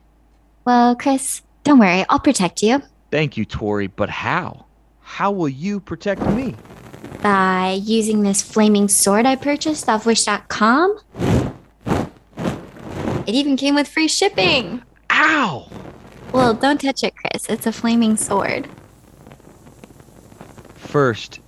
Well, 0.65 0.97
Chris, 0.97 1.41
don't 1.63 1.79
worry, 1.79 2.05
I'll 2.09 2.19
protect 2.19 2.61
you. 2.61 2.81
Thank 3.11 3.37
you, 3.37 3.45
Tori, 3.45 3.87
but 3.87 4.09
how? 4.09 4.65
How 4.99 5.31
will 5.31 5.49
you 5.49 5.79
protect 5.79 6.21
me? 6.21 6.55
By 7.21 7.79
using 7.81 8.23
this 8.23 8.41
flaming 8.41 8.89
sword 8.89 9.25
I 9.25 9.37
purchased 9.37 9.87
off 9.87 10.05
Wish.com? 10.05 10.99
It 13.25 13.35
even 13.35 13.55
came 13.55 13.75
with 13.75 13.87
free 13.87 14.07
shipping. 14.07 14.81
Ow! 15.09 15.69
Well, 16.33 16.53
don't 16.53 16.81
touch 16.81 17.03
it, 17.03 17.13
Chris. 17.15 17.47
It's 17.47 17.65
a 17.65 17.71
flaming 17.71 18.17
sword. 18.17 18.67
First, 20.75 21.39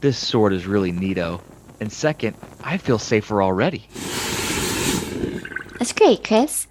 this 0.00 0.16
sword 0.16 0.52
is 0.52 0.66
really 0.66 0.92
neato. 0.92 1.40
And 1.80 1.92
second, 1.92 2.36
I 2.62 2.78
feel 2.78 2.98
safer 2.98 3.42
already. 3.42 3.86
That's 5.78 5.92
great, 5.92 6.24
Chris. 6.24 6.66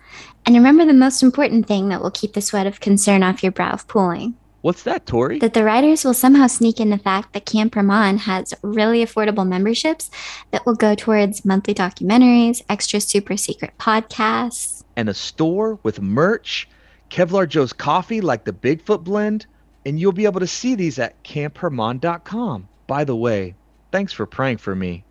And 0.46 0.56
remember 0.56 0.86
the 0.86 0.94
most 0.94 1.24
important 1.24 1.68
thing 1.68 1.90
that 1.90 2.02
will 2.02 2.12
keep 2.12 2.34
the 2.34 2.42
sweat 2.42 2.68
of 2.68 2.80
concern 2.80 3.24
off 3.24 3.44
your 3.44 3.52
brow 3.52 3.72
of 3.72 3.88
pooling 3.88 4.36
What's 4.64 4.84
that, 4.84 5.06
Tori? 5.06 5.40
that 5.40 5.54
the 5.54 5.66
writers 5.66 6.06
will 6.06 6.14
somehow 6.14 6.48
sneak 6.48 6.80
in 6.80 6.90
the 6.90 6.98
fact 6.98 7.34
that 7.34 7.46
Camp 7.46 7.76
Hermon 7.76 8.18
has 8.20 8.54
really 8.62 9.06
affordable 9.06 9.46
memberships 9.46 10.10
that 10.52 10.66
will 10.66 10.74
go 10.74 10.96
towards 10.96 11.44
monthly 11.44 11.74
documentaries, 11.74 12.62
extra 12.70 13.02
super 13.02 13.36
secret 13.36 13.74
podcasts. 13.78 14.84
and 14.96 15.10
a 15.10 15.14
store 15.14 15.78
with 15.84 16.02
merch, 16.02 16.70
Kevlar 17.10 17.46
Joe's 17.46 17.74
coffee 17.74 18.22
like 18.22 18.46
the 18.46 18.54
Bigfoot 18.54 19.04
blend, 19.04 19.48
and 19.86 20.00
you'll 20.00 20.14
be 20.14 20.24
able 20.24 20.40
to 20.40 20.48
see 20.48 20.76
these 20.76 20.98
at 20.98 21.22
camphermon.com. 21.26 22.70
By 22.88 23.04
the 23.04 23.18
way, 23.18 23.56
thanks 23.92 24.14
for 24.14 24.26
praying 24.26 24.60
for 24.60 24.76
me. 24.76 25.04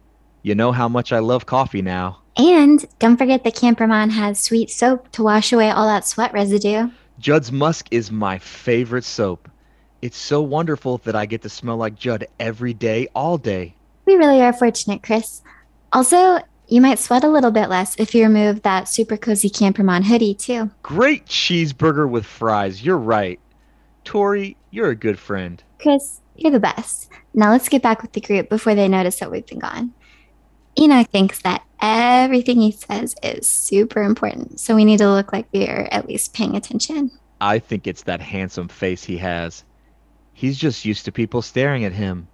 You 0.42 0.54
know 0.54 0.72
how 0.72 0.88
much 0.88 1.12
I 1.12 1.18
love 1.18 1.44
coffee 1.44 1.82
now. 1.82 2.22
And 2.38 2.82
don't 2.98 3.18
forget 3.18 3.44
that 3.44 3.54
Camp 3.54 3.80
Hermon 3.80 4.08
has 4.10 4.40
sweet 4.40 4.70
soap 4.70 5.12
to 5.12 5.22
wash 5.22 5.52
away 5.52 5.70
all 5.70 5.86
that 5.86 6.06
sweat 6.06 6.32
residue. 6.32 6.88
Judd's 7.18 7.52
Musk 7.52 7.86
is 7.90 8.10
my 8.10 8.38
favorite 8.38 9.04
soap. 9.04 9.48
It's 10.00 10.16
so 10.16 10.42
wonderful 10.42 10.98
that 10.98 11.14
I 11.14 11.26
get 11.26 11.42
to 11.42 11.48
smell 11.48 11.76
like 11.76 11.94
Judd 11.94 12.26
every 12.40 12.74
day, 12.74 13.08
all 13.14 13.38
day. 13.38 13.74
We 14.06 14.16
really 14.16 14.40
are 14.40 14.52
fortunate, 14.52 15.02
Chris. 15.02 15.42
Also, 15.92 16.40
you 16.66 16.80
might 16.80 16.98
sweat 16.98 17.22
a 17.22 17.28
little 17.28 17.50
bit 17.50 17.68
less 17.68 17.94
if 17.98 18.14
you 18.14 18.24
remove 18.24 18.62
that 18.62 18.88
super 18.88 19.16
cozy 19.16 19.50
Camp 19.50 19.76
Hermon 19.76 20.02
hoodie, 20.02 20.34
too. 20.34 20.70
Great 20.82 21.26
cheeseburger 21.26 22.08
with 22.08 22.26
fries. 22.26 22.82
You're 22.82 22.98
right. 22.98 23.38
Tori, 24.04 24.56
you're 24.70 24.90
a 24.90 24.96
good 24.96 25.18
friend. 25.18 25.62
Chris, 25.78 26.20
you're 26.34 26.50
the 26.50 26.58
best. 26.58 27.10
Now 27.34 27.50
let's 27.50 27.68
get 27.68 27.82
back 27.82 28.02
with 28.02 28.12
the 28.12 28.20
group 28.20 28.48
before 28.48 28.74
they 28.74 28.88
notice 28.88 29.20
that 29.20 29.30
we've 29.30 29.46
been 29.46 29.60
gone. 29.60 29.92
Enoch 30.80 31.08
thinks 31.10 31.42
that 31.42 31.62
everything 31.82 32.60
he 32.60 32.70
says 32.70 33.14
is 33.22 33.46
super 33.46 34.02
important, 34.02 34.60
so 34.60 34.74
we 34.74 34.84
need 34.84 34.98
to 34.98 35.10
look 35.10 35.32
like 35.32 35.46
we're 35.52 35.88
at 35.90 36.08
least 36.08 36.32
paying 36.32 36.56
attention. 36.56 37.10
I 37.40 37.58
think 37.58 37.86
it's 37.86 38.04
that 38.04 38.20
handsome 38.20 38.68
face 38.68 39.02
he 39.02 39.18
has. 39.18 39.64
He's 40.32 40.56
just 40.56 40.84
used 40.84 41.04
to 41.04 41.12
people 41.12 41.42
staring 41.42 41.84
at 41.84 41.92
him 41.92 42.28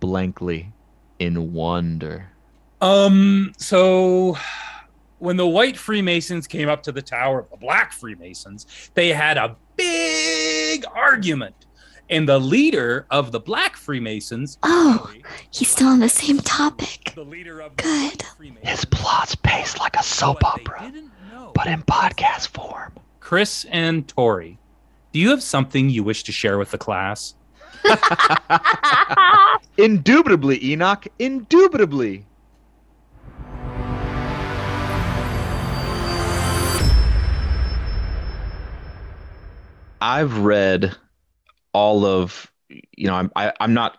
blankly 0.00 0.72
in 1.18 1.52
wonder. 1.52 2.28
Um, 2.80 3.52
so 3.56 4.36
when 5.18 5.36
the 5.36 5.46
white 5.46 5.76
Freemasons 5.76 6.46
came 6.46 6.68
up 6.68 6.82
to 6.82 6.92
the 6.92 7.00
tower 7.00 7.38
of 7.40 7.50
the 7.50 7.56
black 7.56 7.92
Freemasons, 7.92 8.90
they 8.94 9.08
had 9.10 9.38
a 9.38 9.56
big 9.76 10.84
argument. 10.94 11.54
And 12.10 12.28
the 12.28 12.38
leader 12.38 13.06
of 13.10 13.32
the 13.32 13.40
black 13.40 13.76
Freemasons, 13.76 14.58
Oh, 14.62 15.10
he's 15.50 15.70
still 15.70 15.88
on 15.88 16.00
the 16.00 16.08
same 16.08 16.38
topic. 16.38 17.12
the 17.14 17.24
leader 17.24 17.60
of 17.60 17.76
Good. 17.76 18.22
white 18.22 18.58
His 18.62 18.84
plot's 18.84 19.34
paced 19.34 19.78
like 19.78 19.96
a 19.96 20.02
soap 20.02 20.42
what 20.42 20.60
opera, 20.60 20.92
but 21.54 21.66
in 21.66 21.82
podcast 21.82 22.48
form. 22.48 22.92
Chris 23.20 23.64
and 23.70 24.06
Tori, 24.06 24.58
do 25.12 25.18
you 25.18 25.30
have 25.30 25.42
something 25.42 25.88
you 25.88 26.02
wish 26.04 26.24
to 26.24 26.32
share 26.32 26.58
with 26.58 26.70
the 26.72 26.78
class? 26.78 27.34
Indubitably, 29.78 30.62
Enoch. 30.72 31.06
Indubitably. 31.18 32.26
I've 40.00 40.38
read 40.38 40.96
all 41.74 42.06
of 42.06 42.50
you 42.68 43.06
know 43.06 43.14
I'm 43.14 43.30
I, 43.36 43.52
I'm 43.60 43.74
not 43.74 43.98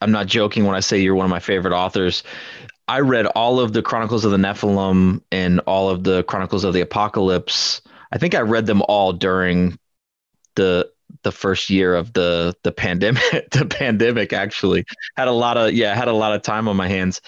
I'm 0.00 0.12
not 0.12 0.26
joking 0.26 0.66
when 0.66 0.74
I 0.74 0.80
say 0.80 0.98
you're 0.98 1.14
one 1.14 1.24
of 1.24 1.30
my 1.30 1.40
favorite 1.40 1.74
authors. 1.74 2.22
I 2.88 3.00
read 3.00 3.26
all 3.26 3.58
of 3.60 3.72
the 3.72 3.82
Chronicles 3.82 4.24
of 4.24 4.30
the 4.30 4.36
Nephilim 4.36 5.22
and 5.32 5.60
all 5.60 5.88
of 5.88 6.04
the 6.04 6.22
Chronicles 6.24 6.64
of 6.64 6.72
the 6.72 6.80
Apocalypse. 6.80 7.80
I 8.12 8.18
think 8.18 8.34
I 8.34 8.40
read 8.40 8.66
them 8.66 8.82
all 8.82 9.12
during 9.12 9.78
the 10.54 10.90
the 11.22 11.32
first 11.32 11.70
year 11.70 11.94
of 11.94 12.12
the 12.12 12.54
the 12.62 12.72
pandemic 12.72 13.22
the 13.50 13.66
pandemic 13.66 14.32
actually 14.32 14.84
had 15.16 15.28
a 15.28 15.32
lot 15.32 15.56
of 15.56 15.72
yeah 15.72 15.94
had 15.94 16.08
a 16.08 16.12
lot 16.12 16.32
of 16.32 16.42
time 16.42 16.68
on 16.68 16.76
my 16.76 16.88
hands 16.88 17.20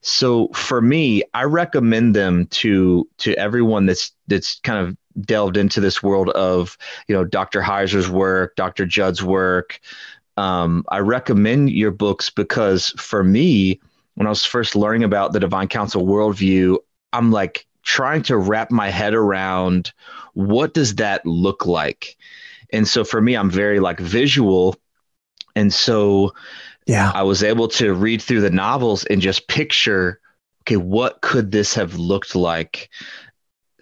so 0.00 0.48
for 0.48 0.80
me 0.80 1.22
i 1.34 1.42
recommend 1.42 2.14
them 2.14 2.46
to 2.46 3.08
to 3.18 3.34
everyone 3.34 3.86
that's 3.86 4.12
that's 4.28 4.60
kind 4.60 4.86
of 4.86 4.96
delved 5.20 5.56
into 5.56 5.80
this 5.80 6.02
world 6.02 6.30
of 6.30 6.76
you 7.08 7.14
know 7.14 7.24
dr 7.24 7.60
heiser's 7.60 8.08
work 8.08 8.56
dr 8.56 8.84
judd's 8.86 9.22
work. 9.22 9.80
Um, 10.36 10.84
i 10.88 10.98
recommend 10.98 11.70
your 11.70 11.92
books 11.92 12.30
because 12.30 12.90
for 12.98 13.22
me 13.22 13.80
when 14.14 14.26
i 14.26 14.30
was 14.30 14.44
first 14.44 14.74
learning 14.74 15.04
about 15.04 15.32
the 15.32 15.40
divine 15.40 15.68
council 15.68 16.04
worldview 16.04 16.78
i'm 17.12 17.30
like 17.30 17.66
trying 17.84 18.22
to 18.24 18.36
wrap 18.36 18.70
my 18.70 18.90
head 18.90 19.14
around 19.14 19.92
what 20.32 20.74
does 20.74 20.96
that 20.96 21.24
look 21.26 21.66
like? 21.66 22.16
And 22.72 22.88
so 22.88 23.04
for 23.04 23.20
me 23.20 23.34
i'm 23.36 23.50
very 23.50 23.78
like 23.78 24.00
visual. 24.00 24.74
And 25.54 25.72
so 25.72 26.32
Yeah. 26.86 27.12
i 27.14 27.22
was 27.22 27.42
able 27.42 27.68
to 27.68 27.92
read 27.94 28.20
through 28.22 28.40
the 28.40 28.50
novels 28.50 29.04
and 29.04 29.20
just 29.20 29.46
picture 29.48 30.20
okay 30.62 30.76
what 30.76 31.20
could 31.20 31.52
this 31.52 31.74
have 31.74 31.94
looked 31.96 32.34
like 32.34 32.90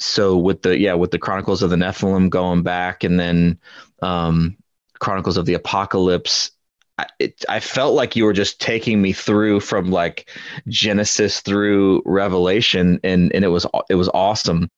so 0.03 0.37
with 0.37 0.63
the 0.63 0.79
yeah 0.79 0.95
with 0.95 1.11
the 1.11 1.19
chronicles 1.19 1.63
of 1.63 1.71
the 1.71 1.77
nephilim 1.77 2.29
going 2.29 2.63
back 2.63 3.05
and 3.05 3.19
then 3.19 3.59
um 4.03 4.57
chronicles 4.99 5.37
of 5.37 5.47
the 5.47 5.55
apocalypse 5.55 6.51
I, 6.99 7.07
it, 7.19 7.45
I 7.49 7.61
felt 7.61 7.95
like 7.95 8.17
you 8.17 8.25
were 8.25 8.35
just 8.35 8.61
taking 8.61 9.01
me 9.01 9.13
through 9.13 9.61
from 9.61 9.91
like 9.91 10.29
genesis 10.69 11.41
through 11.41 12.03
revelation 12.05 13.01
and 13.03 13.33
and 13.35 13.45
it 13.45 13.49
was 13.49 13.67
it 13.89 13.95
was 13.95 14.09
awesome 14.13 14.69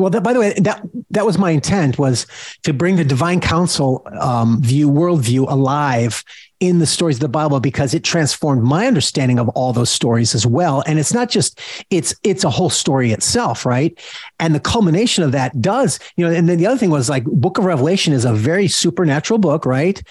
Well, 0.00 0.08
that, 0.10 0.22
by 0.22 0.32
the 0.32 0.40
way, 0.40 0.54
that 0.54 0.82
that 1.10 1.26
was 1.26 1.36
my 1.36 1.50
intent 1.50 1.98
was 1.98 2.26
to 2.62 2.72
bring 2.72 2.96
the 2.96 3.04
divine 3.04 3.38
council 3.38 4.02
um, 4.18 4.62
view, 4.62 4.90
worldview 4.90 5.50
alive 5.50 6.24
in 6.58 6.78
the 6.78 6.86
stories 6.86 7.16
of 7.16 7.20
the 7.20 7.28
Bible 7.28 7.60
because 7.60 7.92
it 7.92 8.02
transformed 8.02 8.62
my 8.62 8.86
understanding 8.86 9.38
of 9.38 9.50
all 9.50 9.74
those 9.74 9.90
stories 9.90 10.34
as 10.34 10.46
well. 10.46 10.82
And 10.86 10.98
it's 10.98 11.12
not 11.12 11.28
just 11.28 11.60
it's 11.90 12.14
it's 12.22 12.44
a 12.44 12.50
whole 12.50 12.70
story 12.70 13.12
itself, 13.12 13.66
right? 13.66 13.98
And 14.38 14.54
the 14.54 14.60
culmination 14.60 15.22
of 15.22 15.32
that 15.32 15.60
does, 15.60 15.98
you 16.16 16.26
know. 16.26 16.34
And 16.34 16.48
then 16.48 16.56
the 16.56 16.66
other 16.66 16.78
thing 16.78 16.90
was 16.90 17.10
like 17.10 17.24
Book 17.24 17.58
of 17.58 17.66
Revelation 17.66 18.14
is 18.14 18.24
a 18.24 18.32
very 18.32 18.68
supernatural 18.68 19.38
book, 19.38 19.66
right? 19.66 20.02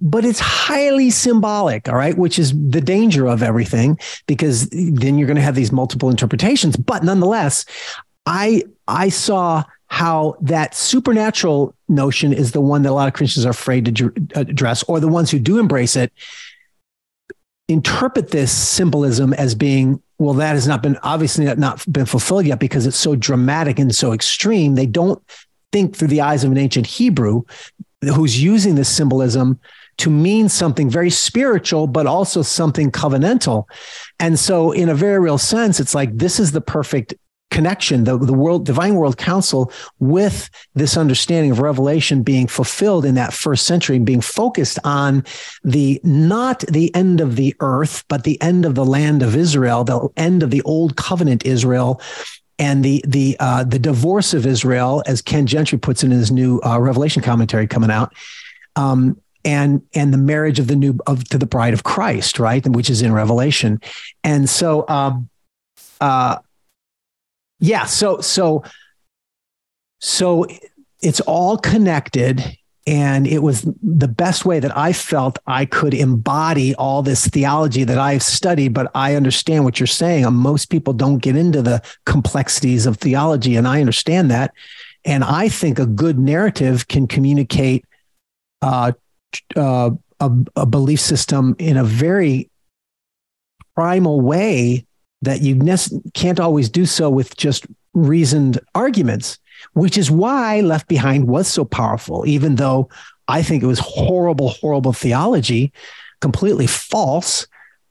But 0.00 0.24
it's 0.24 0.40
highly 0.40 1.10
symbolic, 1.10 1.86
all 1.88 1.96
right, 1.96 2.16
which 2.16 2.38
is 2.38 2.52
the 2.70 2.80
danger 2.80 3.26
of 3.26 3.42
everything 3.42 3.98
because 4.26 4.70
then 4.70 5.18
you're 5.18 5.26
going 5.26 5.36
to 5.36 5.42
have 5.42 5.54
these 5.54 5.70
multiple 5.70 6.08
interpretations. 6.08 6.76
But 6.76 7.04
nonetheless, 7.04 7.66
I 8.26 8.64
I 8.88 9.08
saw 9.08 9.64
how 9.86 10.36
that 10.40 10.74
supernatural 10.74 11.74
notion 11.88 12.32
is 12.32 12.52
the 12.52 12.60
one 12.60 12.82
that 12.82 12.90
a 12.90 12.92
lot 12.92 13.08
of 13.08 13.14
Christians 13.14 13.46
are 13.46 13.50
afraid 13.50 13.94
to 13.96 14.12
uh, 14.34 14.40
address, 14.40 14.82
or 14.84 14.98
the 14.98 15.08
ones 15.08 15.30
who 15.30 15.38
do 15.38 15.58
embrace 15.58 15.96
it 15.96 16.12
interpret 17.68 18.30
this 18.30 18.52
symbolism 18.52 19.32
as 19.32 19.54
being 19.54 20.02
well 20.18 20.34
that 20.34 20.52
has 20.52 20.66
not 20.66 20.82
been 20.82 20.98
obviously 21.02 21.44
not, 21.44 21.58
not 21.58 21.92
been 21.92 22.06
fulfilled 22.06 22.46
yet 22.46 22.60
because 22.60 22.86
it's 22.86 22.96
so 22.96 23.16
dramatic 23.16 23.78
and 23.78 23.94
so 23.94 24.12
extreme. 24.12 24.74
They 24.74 24.86
don't 24.86 25.22
think 25.72 25.96
through 25.96 26.08
the 26.08 26.20
eyes 26.20 26.44
of 26.44 26.52
an 26.52 26.58
ancient 26.58 26.86
hebrew 26.86 27.42
who's 28.02 28.42
using 28.42 28.74
this 28.74 28.88
symbolism 28.88 29.58
to 29.96 30.10
mean 30.10 30.48
something 30.48 30.90
very 30.90 31.10
spiritual 31.10 31.86
but 31.86 32.06
also 32.06 32.42
something 32.42 32.90
covenantal. 32.90 33.64
And 34.20 34.38
so 34.38 34.72
in 34.72 34.88
a 34.88 34.94
very 34.94 35.18
real 35.18 35.38
sense 35.38 35.80
it's 35.80 35.94
like 35.94 36.16
this 36.16 36.38
is 36.38 36.52
the 36.52 36.60
perfect 36.60 37.14
connection 37.50 38.04
the, 38.04 38.18
the 38.18 38.32
world 38.32 38.66
divine 38.66 38.94
world 38.94 39.16
council 39.16 39.70
with 40.00 40.50
this 40.74 40.96
understanding 40.96 41.52
of 41.52 41.60
revelation 41.60 42.22
being 42.22 42.48
fulfilled 42.48 43.04
in 43.04 43.14
that 43.14 43.32
first 43.32 43.66
century 43.66 43.96
and 43.96 44.06
being 44.06 44.20
focused 44.20 44.78
on 44.82 45.22
the 45.62 46.00
not 46.02 46.60
the 46.68 46.92
end 46.94 47.20
of 47.20 47.36
the 47.36 47.54
earth 47.60 48.04
but 48.08 48.24
the 48.24 48.40
end 48.42 48.64
of 48.64 48.74
the 48.74 48.84
land 48.84 49.22
of 49.22 49.36
israel 49.36 49.84
the 49.84 50.08
end 50.16 50.42
of 50.42 50.50
the 50.50 50.62
old 50.62 50.96
covenant 50.96 51.46
israel 51.46 52.00
and 52.58 52.84
the 52.84 53.04
the 53.06 53.36
uh, 53.38 53.62
the 53.62 53.78
divorce 53.78 54.34
of 54.34 54.46
israel 54.46 55.02
as 55.06 55.22
ken 55.22 55.46
gentry 55.46 55.78
puts 55.78 56.02
it 56.02 56.06
in 56.06 56.12
his 56.12 56.32
new 56.32 56.60
uh, 56.62 56.78
revelation 56.78 57.22
commentary 57.22 57.68
coming 57.68 57.90
out 57.90 58.12
um, 58.74 59.16
and 59.44 59.82
and 59.94 60.12
the 60.12 60.18
marriage 60.18 60.58
of 60.58 60.66
the 60.66 60.76
new 60.76 60.98
of 61.06 61.24
to 61.24 61.38
the 61.38 61.46
bride 61.46 61.74
of 61.74 61.84
christ 61.84 62.38
right 62.38 62.66
which 62.66 62.90
is 62.90 63.02
in 63.02 63.12
revelation. 63.12 63.80
And 64.22 64.48
so 64.48 64.88
um 64.88 65.28
uh 66.00 66.38
yeah 67.64 67.84
so 67.86 68.20
so 68.20 68.62
so 70.00 70.46
it's 71.00 71.20
all 71.20 71.56
connected 71.56 72.58
and 72.86 73.26
it 73.26 73.38
was 73.38 73.62
the 73.82 74.08
best 74.08 74.44
way 74.44 74.60
that 74.60 74.76
i 74.76 74.92
felt 74.92 75.38
i 75.46 75.64
could 75.64 75.94
embody 75.94 76.74
all 76.74 77.02
this 77.02 77.26
theology 77.26 77.82
that 77.82 77.96
i've 77.96 78.22
studied 78.22 78.74
but 78.74 78.90
i 78.94 79.14
understand 79.14 79.64
what 79.64 79.80
you're 79.80 79.86
saying. 79.86 80.30
Most 80.34 80.66
people 80.66 80.92
don't 80.92 81.18
get 81.18 81.36
into 81.36 81.62
the 81.62 81.82
complexities 82.04 82.84
of 82.84 82.98
theology 82.98 83.56
and 83.56 83.66
i 83.66 83.80
understand 83.80 84.30
that. 84.30 84.52
And 85.06 85.24
i 85.24 85.48
think 85.48 85.78
a 85.78 85.86
good 85.86 86.18
narrative 86.18 86.88
can 86.88 87.06
communicate 87.06 87.86
uh, 88.60 88.92
uh, 89.56 89.90
a, 90.20 90.30
a 90.56 90.66
belief 90.66 91.00
system 91.00 91.56
in 91.58 91.78
a 91.78 91.84
very 91.84 92.50
primal 93.74 94.20
way 94.20 94.84
that 95.24 95.42
you 95.42 95.60
can't 96.14 96.40
always 96.40 96.68
do 96.68 96.86
so 96.86 97.10
with 97.10 97.36
just 97.36 97.66
reasoned 97.92 98.58
arguments, 98.74 99.38
which 99.72 99.98
is 99.98 100.10
why 100.10 100.60
Left 100.60 100.88
Behind 100.88 101.26
was 101.26 101.48
so 101.48 101.64
powerful, 101.64 102.26
even 102.26 102.56
though 102.56 102.88
I 103.28 103.42
think 103.42 103.62
it 103.62 103.66
was 103.66 103.78
horrible, 103.78 104.50
horrible 104.50 104.92
theology, 104.92 105.72
completely 106.20 106.66
false. 106.66 107.46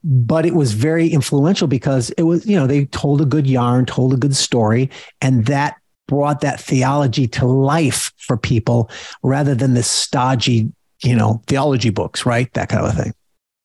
But 0.06 0.44
it 0.44 0.54
was 0.54 0.72
very 0.74 1.08
influential 1.08 1.66
because 1.66 2.10
it 2.10 2.24
was, 2.24 2.44
you 2.46 2.58
know, 2.58 2.66
they 2.66 2.84
told 2.86 3.22
a 3.22 3.24
good 3.24 3.46
yarn, 3.46 3.86
told 3.86 4.12
a 4.12 4.18
good 4.18 4.36
story, 4.36 4.90
and 5.22 5.46
that 5.46 5.76
brought 6.06 6.42
that 6.42 6.60
theology 6.60 7.26
to 7.28 7.46
life 7.46 8.12
for 8.18 8.36
people 8.36 8.90
rather 9.22 9.54
than 9.54 9.72
the 9.72 9.82
stodgy, 9.82 10.70
you 11.02 11.16
know, 11.16 11.40
theology 11.46 11.88
books, 11.88 12.26
right? 12.26 12.52
That 12.52 12.68
kind 12.68 12.84
of 12.84 12.92
a 12.92 13.02
thing. 13.02 13.14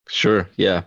Sure. 0.08 0.48
Yeah. 0.56 0.84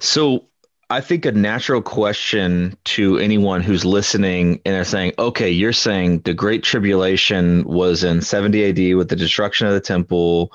So 0.00 0.46
I 0.92 1.00
think 1.00 1.24
a 1.24 1.32
natural 1.32 1.80
question 1.80 2.76
to 2.84 3.16
anyone 3.16 3.62
who's 3.62 3.82
listening 3.82 4.60
and 4.66 4.74
they're 4.74 4.84
saying, 4.84 5.14
okay, 5.18 5.48
you're 5.48 5.72
saying 5.72 6.20
the 6.20 6.34
Great 6.34 6.62
Tribulation 6.62 7.64
was 7.64 8.04
in 8.04 8.20
70 8.20 8.90
AD 8.90 8.96
with 8.98 9.08
the 9.08 9.16
destruction 9.16 9.66
of 9.66 9.72
the 9.72 9.80
temple. 9.80 10.52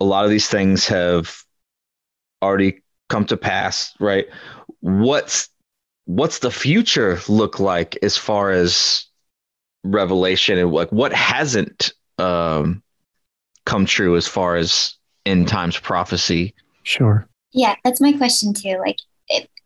A 0.00 0.04
lot 0.04 0.24
of 0.24 0.30
these 0.30 0.48
things 0.48 0.88
have 0.88 1.40
already 2.42 2.82
come 3.08 3.24
to 3.26 3.36
pass, 3.36 3.94
right? 4.00 4.26
What's 4.80 5.48
what's 6.06 6.40
the 6.40 6.50
future 6.50 7.20
look 7.28 7.60
like 7.60 7.96
as 8.02 8.16
far 8.16 8.50
as 8.50 9.06
revelation 9.84 10.58
and 10.58 10.72
like 10.72 10.90
what 10.90 11.12
hasn't 11.12 11.92
um, 12.18 12.82
come 13.66 13.86
true 13.86 14.16
as 14.16 14.26
far 14.26 14.56
as 14.56 14.96
end 15.24 15.46
times 15.46 15.78
prophecy? 15.78 16.56
Sure. 16.82 17.28
Yeah, 17.52 17.76
that's 17.84 18.00
my 18.00 18.12
question 18.14 18.52
too. 18.52 18.78
Like, 18.78 18.96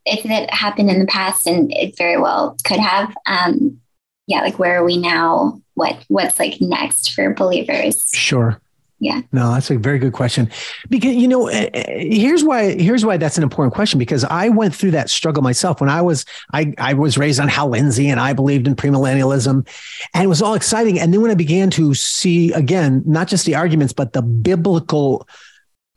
if, 0.06 0.22
that 0.24 0.50
happened 0.50 0.90
in 0.90 1.00
the 1.00 1.06
past, 1.06 1.46
and 1.46 1.72
it 1.72 1.96
very 1.96 2.18
well 2.18 2.56
could 2.64 2.78
have, 2.78 3.14
um, 3.26 3.80
yeah, 4.26 4.40
like 4.40 4.58
where 4.58 4.80
are 4.80 4.84
we 4.84 4.96
now? 4.96 5.60
What 5.74 6.02
what's 6.08 6.38
like 6.38 6.60
next 6.60 7.12
for 7.12 7.34
believers? 7.34 8.08
Sure. 8.12 8.60
Yeah. 8.98 9.20
No, 9.30 9.52
that's 9.52 9.70
a 9.70 9.76
very 9.76 9.98
good 9.98 10.14
question. 10.14 10.50
Because 10.88 11.14
you 11.14 11.28
know, 11.28 11.48
eh, 11.48 11.68
eh, 11.74 12.04
here's 12.10 12.42
why 12.42 12.74
here's 12.76 13.04
why 13.04 13.18
that's 13.18 13.36
an 13.36 13.42
important 13.42 13.74
question 13.74 13.98
because 13.98 14.24
I 14.24 14.48
went 14.48 14.74
through 14.74 14.92
that 14.92 15.10
struggle 15.10 15.42
myself 15.42 15.82
when 15.82 15.90
I 15.90 16.00
was 16.00 16.24
I 16.54 16.72
I 16.78 16.94
was 16.94 17.18
raised 17.18 17.38
on 17.38 17.48
Hal 17.48 17.68
Lindsey 17.68 18.08
and 18.08 18.18
I 18.18 18.32
believed 18.32 18.66
in 18.66 18.74
premillennialism 18.74 19.68
and 20.14 20.24
it 20.24 20.28
was 20.28 20.40
all 20.40 20.54
exciting 20.54 20.98
and 20.98 21.12
then 21.12 21.20
when 21.20 21.30
I 21.30 21.34
began 21.34 21.68
to 21.70 21.92
see 21.92 22.52
again 22.52 23.02
not 23.04 23.28
just 23.28 23.44
the 23.44 23.54
arguments 23.54 23.92
but 23.92 24.14
the 24.14 24.22
biblical 24.22 25.28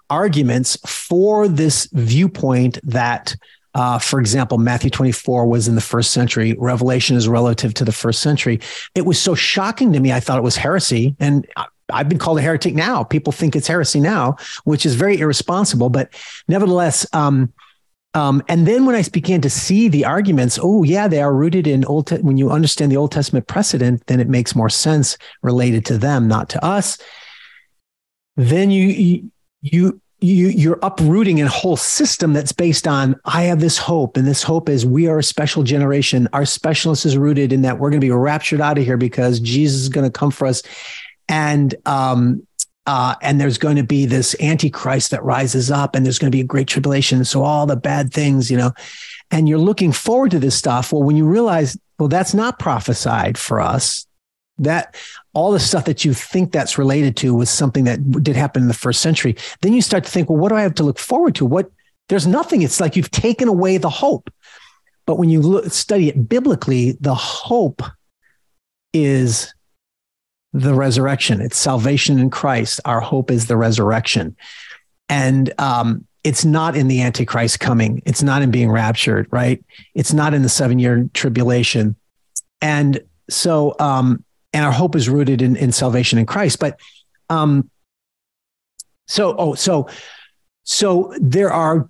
arguments 0.09 0.77
for 0.85 1.47
this 1.47 1.87
viewpoint 1.93 2.79
that 2.83 3.35
uh, 3.75 3.99
for 3.99 4.19
example, 4.19 4.57
Matthew 4.57 4.89
24 4.89 5.45
was 5.45 5.67
in 5.67 5.75
the 5.75 5.81
first 5.81 6.11
century. 6.11 6.55
Revelation 6.57 7.15
is 7.15 7.27
relative 7.27 7.73
to 7.75 7.85
the 7.85 7.91
first 7.91 8.21
century. 8.21 8.59
It 8.95 9.05
was 9.05 9.21
so 9.21 9.35
shocking 9.35 9.93
to 9.93 9.99
me. 9.99 10.11
I 10.11 10.19
thought 10.19 10.39
it 10.39 10.43
was 10.43 10.55
heresy. 10.55 11.15
And 11.19 11.47
I've 11.91 12.09
been 12.09 12.17
called 12.17 12.39
a 12.39 12.41
heretic 12.41 12.73
now. 12.73 13.03
People 13.03 13.31
think 13.31 13.55
it's 13.55 13.67
heresy 13.67 13.99
now, 13.99 14.37
which 14.63 14.85
is 14.85 14.95
very 14.95 15.19
irresponsible. 15.19 15.89
But 15.89 16.13
nevertheless, 16.47 17.05
um, 17.13 17.53
um, 18.15 18.41
and 18.47 18.67
then 18.67 18.85
when 18.85 18.95
I 18.95 19.03
began 19.03 19.41
to 19.41 19.51
see 19.51 19.87
the 19.87 20.05
arguments, 20.05 20.57
oh 20.61 20.83
yeah, 20.83 21.07
they 21.07 21.21
are 21.21 21.33
rooted 21.33 21.67
in 21.67 21.85
old. 21.85 22.09
When 22.23 22.37
you 22.37 22.49
understand 22.49 22.91
the 22.91 22.97
Old 22.97 23.11
Testament 23.11 23.45
precedent, 23.45 24.03
then 24.07 24.19
it 24.19 24.27
makes 24.27 24.55
more 24.55 24.69
sense 24.69 25.15
related 25.43 25.85
to 25.85 25.97
them, 25.97 26.27
not 26.27 26.49
to 26.49 26.65
us. 26.65 26.97
Then 28.35 28.71
you 28.71 29.29
you 29.61 30.01
you 30.21 30.47
you're 30.47 30.79
uprooting 30.83 31.41
a 31.41 31.47
whole 31.47 31.77
system 31.77 32.33
that's 32.33 32.51
based 32.51 32.87
on 32.87 33.19
I 33.25 33.43
have 33.43 33.59
this 33.59 33.77
hope, 33.77 34.17
and 34.17 34.27
this 34.27 34.43
hope 34.43 34.69
is 34.69 34.85
we 34.85 35.07
are 35.07 35.19
a 35.19 35.23
special 35.23 35.63
generation. 35.63 36.27
Our 36.33 36.43
specialness 36.43 37.05
is 37.05 37.17
rooted 37.17 37.53
in 37.53 37.61
that 37.61 37.79
we're 37.79 37.89
going 37.89 38.01
to 38.01 38.05
be 38.05 38.11
raptured 38.11 38.61
out 38.61 38.77
of 38.77 38.83
here 38.83 38.97
because 38.97 39.39
Jesus 39.39 39.81
is 39.81 39.89
going 39.89 40.05
to 40.05 40.11
come 40.11 40.31
for 40.31 40.47
us 40.47 40.61
and 41.29 41.75
um, 41.85 42.45
uh, 42.85 43.13
and 43.21 43.39
there's 43.39 43.59
going 43.59 43.75
to 43.75 43.83
be 43.83 44.07
this 44.07 44.35
antichrist 44.41 45.11
that 45.11 45.23
rises 45.23 45.69
up, 45.69 45.95
and 45.95 46.03
there's 46.03 46.17
going 46.17 46.31
to 46.31 46.35
be 46.35 46.41
a 46.41 46.45
great 46.45 46.67
tribulation. 46.67 47.23
So 47.23 47.43
all 47.43 47.67
the 47.67 47.75
bad 47.75 48.11
things, 48.11 48.49
you 48.49 48.57
know, 48.57 48.73
and 49.29 49.47
you're 49.47 49.59
looking 49.59 49.91
forward 49.91 50.31
to 50.31 50.39
this 50.39 50.55
stuff. 50.55 50.91
Well, 50.91 51.03
when 51.03 51.15
you 51.15 51.25
realize, 51.25 51.77
well, 51.99 52.09
that's 52.09 52.33
not 52.33 52.57
prophesied 52.57 53.37
for 53.37 53.61
us. 53.61 54.07
That 54.59 54.95
all 55.33 55.51
the 55.51 55.59
stuff 55.59 55.85
that 55.85 56.03
you 56.05 56.13
think 56.13 56.51
that's 56.51 56.77
related 56.77 57.15
to 57.17 57.33
was 57.33 57.49
something 57.49 57.85
that 57.85 58.23
did 58.23 58.35
happen 58.35 58.61
in 58.61 58.67
the 58.67 58.73
first 58.73 59.01
century. 59.01 59.35
Then 59.61 59.73
you 59.73 59.81
start 59.81 60.03
to 60.03 60.09
think, 60.09 60.29
well, 60.29 60.39
what 60.39 60.49
do 60.49 60.55
I 60.55 60.61
have 60.61 60.75
to 60.75 60.83
look 60.83 60.99
forward 60.99 61.35
to? 61.35 61.45
What 61.45 61.71
there's 62.09 62.27
nothing. 62.27 62.63
It's 62.63 62.79
like 62.79 62.95
you've 62.95 63.11
taken 63.11 63.47
away 63.47 63.77
the 63.77 63.89
hope. 63.89 64.31
But 65.05 65.17
when 65.17 65.29
you 65.29 65.41
look, 65.41 65.71
study 65.71 66.09
it 66.09 66.27
biblically, 66.27 66.93
the 66.99 67.15
hope 67.15 67.81
is 68.93 69.53
the 70.53 70.73
resurrection. 70.73 71.41
It's 71.41 71.57
salvation 71.57 72.19
in 72.19 72.29
Christ. 72.29 72.79
Our 72.85 72.99
hope 72.99 73.31
is 73.31 73.47
the 73.47 73.57
resurrection. 73.57 74.35
And 75.07 75.53
um, 75.59 76.07
it's 76.23 76.43
not 76.43 76.75
in 76.75 76.87
the 76.87 77.01
Antichrist 77.01 77.59
coming. 77.59 78.01
It's 78.05 78.23
not 78.23 78.41
in 78.41 78.51
being 78.51 78.71
raptured, 78.71 79.27
right? 79.31 79.63
It's 79.95 80.13
not 80.13 80.33
in 80.33 80.41
the 80.41 80.49
seven 80.49 80.79
year 80.79 81.09
tribulation. 81.13 81.95
And 82.61 83.01
so, 83.29 83.75
um, 83.79 84.23
and 84.53 84.65
our 84.65 84.71
hope 84.71 84.95
is 84.95 85.09
rooted 85.09 85.41
in, 85.41 85.55
in 85.55 85.71
salvation 85.71 86.19
in 86.19 86.25
Christ. 86.25 86.59
But 86.59 86.79
um, 87.29 87.69
so, 89.07 89.35
oh, 89.37 89.55
so, 89.55 89.89
so 90.63 91.13
there 91.19 91.51
are, 91.51 91.89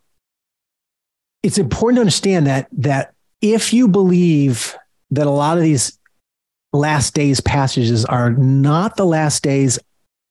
it's 1.43 1.57
important 1.57 1.97
to 1.97 2.01
understand 2.01 2.47
that, 2.47 2.67
that 2.73 3.13
if 3.41 3.73
you 3.73 3.87
believe 3.87 4.75
that 5.11 5.27
a 5.27 5.31
lot 5.31 5.57
of 5.57 5.63
these 5.63 5.97
last 6.73 7.13
days 7.13 7.39
passages 7.39 8.05
are 8.05 8.31
not 8.31 8.95
the 8.95 9.05
last 9.05 9.43
days 9.43 9.79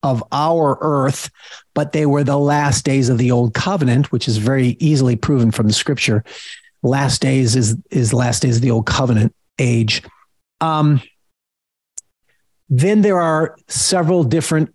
of 0.03 0.23
our 0.31 0.79
earth, 0.81 1.31
but 1.75 1.93
they 1.93 2.07
were 2.07 2.25
the 2.25 2.39
last 2.39 2.85
days 2.85 3.09
of 3.09 3.19
the 3.19 3.31
old 3.31 3.55
covenant, 3.55 4.13
which 4.13 4.29
is 4.29 4.37
very 4.37 4.77
easily 4.79 5.17
proven 5.17 5.51
from 5.51 5.67
the 5.67 5.73
scripture. 5.73 6.25
Last 6.83 7.21
days 7.21 7.57
is 7.57 7.77
is 7.91 8.13
last 8.13 8.43
days 8.43 8.57
of 8.57 8.63
the 8.63 8.71
old 8.71 8.87
covenant 8.87 9.35
age. 9.59 10.03
Um, 10.61 11.03
then 12.69 13.03
there 13.03 13.21
are 13.21 13.57
several 13.69 14.25
different 14.25 14.75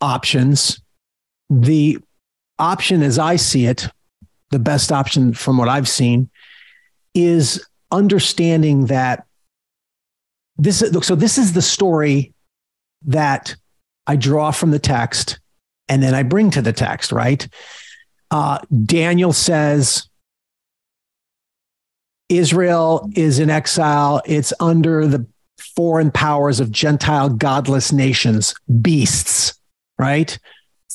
options. 0.00 0.80
The 1.50 1.98
option, 2.58 3.02
as 3.02 3.18
I 3.18 3.36
see 3.36 3.66
it, 3.66 3.88
the 4.50 4.58
best 4.58 4.92
option 4.92 5.34
from 5.34 5.58
what 5.58 5.68
I've 5.68 5.88
seen, 5.88 6.30
is 7.14 7.64
understanding 7.90 8.86
that 8.86 9.26
this 10.56 10.82
is 10.82 11.06
so 11.06 11.14
this 11.14 11.36
is 11.38 11.52
the 11.52 11.62
story 11.62 12.32
that 13.06 13.56
I 14.06 14.16
draw 14.16 14.50
from 14.50 14.70
the 14.70 14.78
text 14.78 15.40
and 15.88 16.02
then 16.02 16.14
I 16.14 16.22
bring 16.22 16.50
to 16.50 16.62
the 16.62 16.72
text, 16.72 17.12
right? 17.12 17.46
Uh, 18.30 18.58
Daniel 18.84 19.32
says 19.32 20.08
Israel 22.28 23.10
is 23.14 23.38
in 23.38 23.50
exile. 23.50 24.22
It's 24.24 24.52
under 24.60 25.06
the 25.06 25.26
foreign 25.58 26.10
powers 26.10 26.60
of 26.60 26.70
Gentile 26.70 27.28
godless 27.28 27.92
nations, 27.92 28.54
beasts, 28.80 29.58
right? 29.98 30.38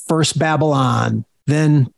First 0.08 0.40
Babylon, 0.40 1.26
then 1.46 1.94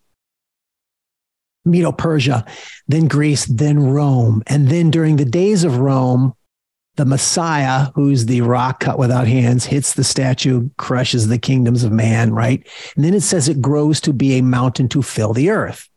Medo 1.66 1.92
Persia, 1.92 2.46
then 2.88 3.08
Greece, 3.08 3.46
then 3.46 3.80
Rome. 3.80 4.42
And 4.48 4.70
then 4.70 4.92
during 4.92 5.18
the 5.18 5.26
days 5.26 5.64
of 5.64 5.78
Rome, 5.78 6.34
the 6.96 7.06
Messiah, 7.06 7.88
who's 7.96 8.26
the 8.26 8.42
rock 8.42 8.82
cut 8.82 9.00
without 9.00 9.28
hands, 9.28 9.66
hits 9.66 9.94
the 9.94 10.04
statue, 10.04 10.70
crushes 10.78 11.28
the 11.28 11.38
kingdoms 11.38 11.84
of 11.84 11.92
man, 11.92 12.34
right? 12.34 12.68
And 12.96 13.06
then 13.06 13.14
it 13.14 13.22
says 13.22 13.48
it 13.48 13.62
grows 13.62 14.02
to 14.02 14.14
be 14.14 14.38
a 14.38 14.44
mountain 14.44 14.90
to 14.90 15.02
fill 15.02 15.34
the 15.34 15.50
earth. 15.50 15.88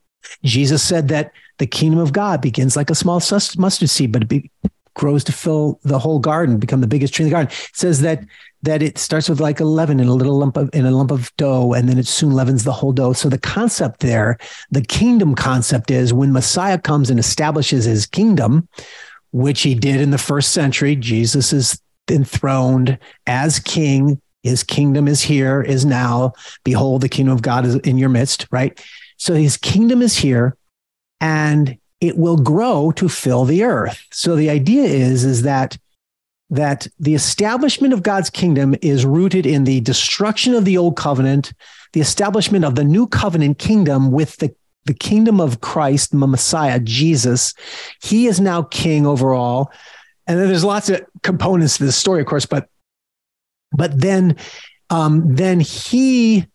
Jesus 0.44 0.82
said 0.82 1.08
that 1.08 1.32
the 1.58 1.66
kingdom 1.66 1.98
of 1.98 2.12
God 2.12 2.40
begins 2.40 2.76
like 2.76 2.90
a 2.90 2.94
small 2.94 3.20
mustard 3.58 3.90
seed, 3.90 4.12
but 4.12 4.22
it 4.22 4.50
grows 4.94 5.24
to 5.24 5.32
fill 5.32 5.78
the 5.82 5.98
whole 5.98 6.18
garden, 6.18 6.58
become 6.58 6.80
the 6.80 6.86
biggest 6.86 7.14
tree 7.14 7.24
in 7.24 7.28
the 7.28 7.34
garden. 7.34 7.52
It 7.52 7.76
says 7.76 8.00
that 8.00 8.24
that 8.62 8.82
it 8.82 8.96
starts 8.96 9.28
with 9.28 9.40
like 9.40 9.60
a 9.60 9.64
leaven 9.64 10.00
in 10.00 10.08
a 10.08 10.14
little 10.14 10.38
lump 10.38 10.56
of 10.56 10.70
in 10.72 10.86
a 10.86 10.90
lump 10.90 11.10
of 11.10 11.34
dough, 11.36 11.74
and 11.74 11.88
then 11.88 11.98
it 11.98 12.06
soon 12.06 12.32
leavens 12.32 12.64
the 12.64 12.72
whole 12.72 12.92
dough. 12.92 13.12
So 13.12 13.28
the 13.28 13.38
concept 13.38 14.00
there, 14.00 14.38
the 14.70 14.82
kingdom 14.82 15.34
concept 15.34 15.90
is 15.90 16.14
when 16.14 16.32
Messiah 16.32 16.78
comes 16.78 17.10
and 17.10 17.20
establishes 17.20 17.84
his 17.84 18.06
kingdom, 18.06 18.68
which 19.32 19.62
he 19.62 19.74
did 19.74 20.00
in 20.00 20.10
the 20.10 20.18
first 20.18 20.52
century. 20.52 20.96
Jesus 20.96 21.52
is 21.52 21.80
enthroned 22.10 22.98
as 23.26 23.58
king. 23.58 24.20
His 24.42 24.62
kingdom 24.62 25.08
is 25.08 25.22
here, 25.22 25.62
is 25.62 25.84
now. 25.84 26.32
Behold, 26.64 27.00
the 27.00 27.08
kingdom 27.08 27.34
of 27.34 27.42
God 27.42 27.64
is 27.64 27.76
in 27.76 27.96
your 27.96 28.10
midst, 28.10 28.46
right? 28.50 28.78
So 29.16 29.34
his 29.34 29.56
kingdom 29.56 30.02
is 30.02 30.16
here 30.16 30.56
and 31.20 31.78
it 32.04 32.18
will 32.18 32.36
grow 32.36 32.92
to 32.92 33.08
fill 33.08 33.44
the 33.44 33.64
earth. 33.64 34.04
So 34.12 34.36
the 34.36 34.50
idea 34.50 34.84
is, 34.84 35.24
is 35.24 35.42
that 35.42 35.78
that 36.50 36.86
the 37.00 37.14
establishment 37.14 37.94
of 37.94 38.02
God's 38.02 38.28
kingdom 38.28 38.76
is 38.82 39.06
rooted 39.06 39.46
in 39.46 39.64
the 39.64 39.80
destruction 39.80 40.54
of 40.54 40.66
the 40.66 40.76
old 40.76 40.94
covenant, 40.94 41.52
the 41.94 42.00
establishment 42.00 42.64
of 42.64 42.74
the 42.74 42.84
new 42.84 43.06
covenant 43.06 43.58
kingdom 43.58 44.12
with 44.12 44.36
the 44.36 44.54
the 44.86 44.94
kingdom 44.94 45.40
of 45.40 45.62
Christ, 45.62 46.10
the 46.10 46.26
Messiah, 46.26 46.78
Jesus, 46.78 47.54
he 48.02 48.26
is 48.26 48.38
now 48.38 48.64
king 48.64 49.06
over 49.06 49.32
all. 49.32 49.72
And 50.26 50.38
then 50.38 50.48
there's 50.48 50.62
lots 50.62 50.90
of 50.90 51.00
components 51.22 51.78
to 51.78 51.84
this 51.84 51.96
story, 51.96 52.20
of 52.20 52.26
course, 52.26 52.44
but 52.44 52.68
but 53.72 53.98
then 53.98 54.36
um, 54.90 55.34
then 55.34 55.60
he 55.60 56.46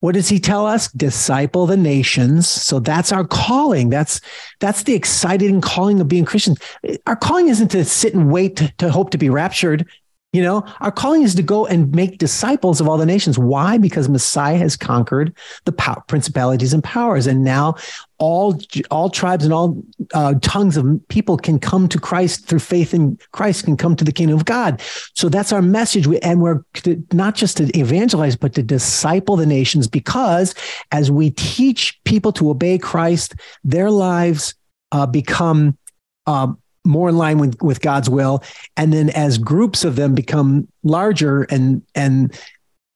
what 0.00 0.14
does 0.14 0.28
he 0.28 0.38
tell 0.38 0.66
us? 0.66 0.90
Disciple 0.92 1.66
the 1.66 1.76
nations. 1.76 2.48
So 2.48 2.80
that's 2.80 3.12
our 3.12 3.26
calling. 3.26 3.88
That's 3.88 4.20
that's 4.60 4.82
the 4.82 4.94
exciting 4.94 5.60
calling 5.60 6.00
of 6.00 6.08
being 6.08 6.24
christians. 6.24 6.58
Our 7.06 7.16
calling 7.16 7.48
isn't 7.48 7.68
to 7.68 7.84
sit 7.84 8.14
and 8.14 8.30
wait 8.30 8.56
to, 8.56 8.72
to 8.78 8.90
hope 8.90 9.10
to 9.10 9.18
be 9.18 9.30
raptured 9.30 9.88
you 10.32 10.42
know, 10.42 10.64
our 10.80 10.90
calling 10.90 11.22
is 11.22 11.34
to 11.36 11.42
go 11.42 11.66
and 11.66 11.94
make 11.94 12.18
disciples 12.18 12.78
of 12.78 12.88
all 12.88 12.98
the 12.98 13.06
nations. 13.06 13.38
Why? 13.38 13.78
Because 13.78 14.08
Messiah 14.08 14.58
has 14.58 14.76
conquered 14.76 15.34
the 15.64 15.72
principalities 16.08 16.74
and 16.74 16.84
powers, 16.84 17.26
and 17.26 17.42
now 17.42 17.76
all 18.18 18.60
all 18.90 19.08
tribes 19.08 19.44
and 19.44 19.54
all 19.54 19.82
uh, 20.12 20.34
tongues 20.42 20.76
of 20.76 20.86
people 21.08 21.38
can 21.38 21.58
come 21.58 21.88
to 21.88 21.98
Christ 21.98 22.46
through 22.46 22.58
faith 22.58 22.92
in 22.92 23.18
Christ, 23.32 23.64
can 23.64 23.78
come 23.78 23.96
to 23.96 24.04
the 24.04 24.12
kingdom 24.12 24.36
of 24.36 24.44
God. 24.44 24.82
So 25.14 25.30
that's 25.30 25.52
our 25.52 25.62
message, 25.62 26.06
and 26.22 26.42
we're 26.42 26.62
to, 26.74 27.02
not 27.12 27.34
just 27.34 27.56
to 27.56 27.78
evangelize, 27.78 28.36
but 28.36 28.52
to 28.54 28.62
disciple 28.62 29.36
the 29.36 29.46
nations. 29.46 29.88
Because 29.88 30.54
as 30.92 31.10
we 31.10 31.30
teach 31.30 31.98
people 32.04 32.32
to 32.32 32.50
obey 32.50 32.76
Christ, 32.76 33.36
their 33.64 33.90
lives 33.90 34.54
uh, 34.92 35.06
become 35.06 35.78
um, 36.26 36.58
more 36.86 37.08
in 37.08 37.18
line 37.18 37.38
with, 37.38 37.60
with 37.60 37.80
God's 37.80 38.08
will. 38.08 38.42
And 38.76 38.92
then 38.92 39.10
as 39.10 39.38
groups 39.38 39.84
of 39.84 39.96
them 39.96 40.14
become 40.14 40.68
larger 40.82 41.42
and 41.44 41.82
and 41.94 42.38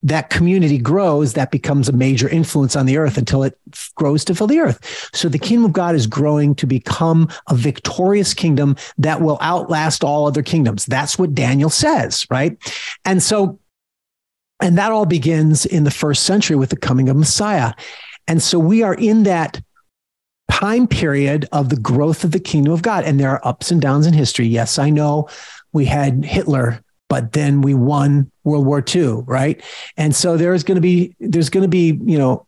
that 0.03 0.31
community 0.31 0.79
grows, 0.79 1.35
that 1.35 1.51
becomes 1.51 1.89
a 1.89 1.93
major 1.93 2.29
influence 2.29 2.75
on 2.75 2.87
the 2.87 2.97
earth 2.97 3.19
until 3.19 3.43
it 3.43 3.59
grows 3.97 4.25
to 4.25 4.35
fill 4.35 4.47
the 4.47 4.61
earth. 4.61 5.11
So 5.13 5.29
the 5.29 5.39
kingdom 5.39 5.67
of 5.67 5.73
God 5.75 5.95
is 5.95 6.07
growing 6.07 6.55
to 6.55 6.67
become 6.67 7.29
a 7.49 7.55
victorious 7.55 8.33
kingdom 8.33 8.77
that 8.97 9.21
will 9.21 9.39
outlast 9.43 10.03
all 10.03 10.27
other 10.27 10.43
kingdoms. 10.43 10.87
That's 10.87 11.19
what 11.19 11.35
Daniel 11.35 11.69
says, 11.69 12.27
right? 12.31 12.57
And 13.05 13.23
so, 13.23 13.59
and 14.63 14.79
that 14.79 14.91
all 14.91 15.07
begins 15.07 15.67
in 15.67 15.85
the 15.85 15.91
first 15.91 16.23
century 16.23 16.57
with 16.57 16.71
the 16.71 16.77
coming 16.77 17.11
of 17.11 17.17
Messiah. 17.17 17.75
And 18.27 18.43
so 18.43 18.59
we 18.59 18.83
are 18.83 18.95
in 18.95 19.25
that 19.25 19.61
time 20.51 20.87
period 20.87 21.49
of 21.53 21.69
the 21.69 21.77
growth 21.77 22.25
of 22.25 22.33
the 22.33 22.41
kingdom 22.41 22.73
of 22.73 22.83
God. 22.83 23.05
And 23.05 23.19
there 23.19 23.31
are 23.31 23.47
ups 23.47 23.71
and 23.71 23.81
downs 23.81 24.07
in 24.07 24.13
history. 24.13 24.47
Yes, 24.47 24.79
I 24.79 24.91
know 24.91 25.29
we 25.73 25.85
had 25.85 26.25
Hitler, 26.25 26.83
but 27.09 27.33
then 27.33 27.61
we 27.63 27.75
won 27.75 28.31
World 28.45 28.67
War 28.67 28.85
II, 28.95 29.23
right? 29.27 29.63
And 29.97 30.15
so 30.15 30.37
there's 30.37 30.65
going 30.65 30.77
to 30.77 30.81
be 30.81 31.15
there's 31.21 31.51
going 31.51 31.63
to 31.63 31.69
be 31.69 31.99
you 32.05 32.19
know 32.19 32.47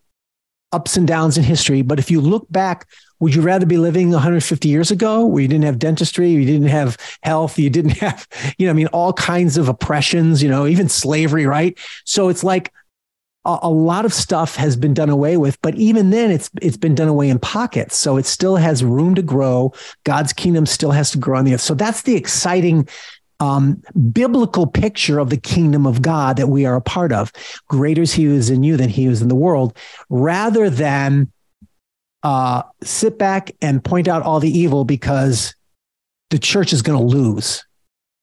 ups 0.72 0.96
and 0.96 1.06
downs 1.06 1.38
in 1.38 1.44
history. 1.44 1.82
But 1.82 1.98
if 1.98 2.10
you 2.10 2.20
look 2.20 2.50
back, 2.50 2.88
would 3.20 3.34
you 3.34 3.42
rather 3.42 3.66
be 3.66 3.76
living 3.76 4.10
150 4.10 4.68
years 4.68 4.90
ago 4.90 5.24
where 5.26 5.42
you 5.42 5.48
didn't 5.48 5.64
have 5.64 5.78
dentistry, 5.78 6.30
you 6.30 6.44
didn't 6.44 6.68
have 6.68 6.96
health, 7.22 7.58
you 7.58 7.70
didn't 7.70 7.90
have 7.98 8.26
you 8.58 8.66
know 8.66 8.70
I 8.70 8.74
mean 8.74 8.88
all 8.88 9.12
kinds 9.12 9.56
of 9.56 9.68
oppressions, 9.68 10.42
you 10.42 10.48
know 10.48 10.66
even 10.66 10.88
slavery, 10.88 11.46
right? 11.46 11.78
So 12.04 12.28
it's 12.28 12.42
like 12.42 12.72
a, 13.44 13.58
a 13.62 13.70
lot 13.70 14.04
of 14.04 14.12
stuff 14.12 14.56
has 14.56 14.76
been 14.76 14.94
done 14.94 15.08
away 15.08 15.36
with, 15.36 15.60
but 15.62 15.74
even 15.74 16.10
then 16.10 16.30
it's 16.30 16.50
it's 16.60 16.76
been 16.76 16.94
done 16.94 17.08
away 17.08 17.28
in 17.28 17.38
pockets. 17.38 17.96
So 17.96 18.16
it 18.16 18.26
still 18.26 18.56
has 18.56 18.84
room 18.84 19.14
to 19.14 19.22
grow. 19.22 19.72
God's 20.04 20.32
kingdom 20.32 20.66
still 20.66 20.92
has 20.92 21.10
to 21.12 21.18
grow 21.18 21.38
on 21.38 21.44
the 21.44 21.54
earth. 21.54 21.60
So 21.60 21.74
that's 21.74 22.02
the 22.02 22.14
exciting 22.14 22.88
um, 23.40 23.82
biblical 24.12 24.66
picture 24.66 25.18
of 25.18 25.30
the 25.30 25.36
kingdom 25.36 25.86
of 25.86 26.00
God 26.00 26.36
that 26.36 26.46
we 26.46 26.64
are 26.64 26.76
a 26.76 26.80
part 26.80 27.12
of. 27.12 27.32
Greater 27.66 28.02
is 28.02 28.12
he 28.12 28.24
who 28.24 28.34
is 28.34 28.50
in 28.50 28.62
you 28.62 28.76
than 28.76 28.88
he 28.88 29.06
who 29.06 29.10
is 29.10 29.22
in 29.22 29.28
the 29.28 29.34
world, 29.34 29.76
rather 30.08 30.70
than 30.70 31.32
uh, 32.22 32.62
sit 32.82 33.18
back 33.18 33.50
and 33.60 33.82
point 33.82 34.06
out 34.06 34.22
all 34.22 34.38
the 34.38 34.56
evil 34.56 34.84
because 34.84 35.56
the 36.30 36.38
church 36.38 36.72
is 36.72 36.82
going 36.82 36.98
to 36.98 37.04
lose. 37.04 37.64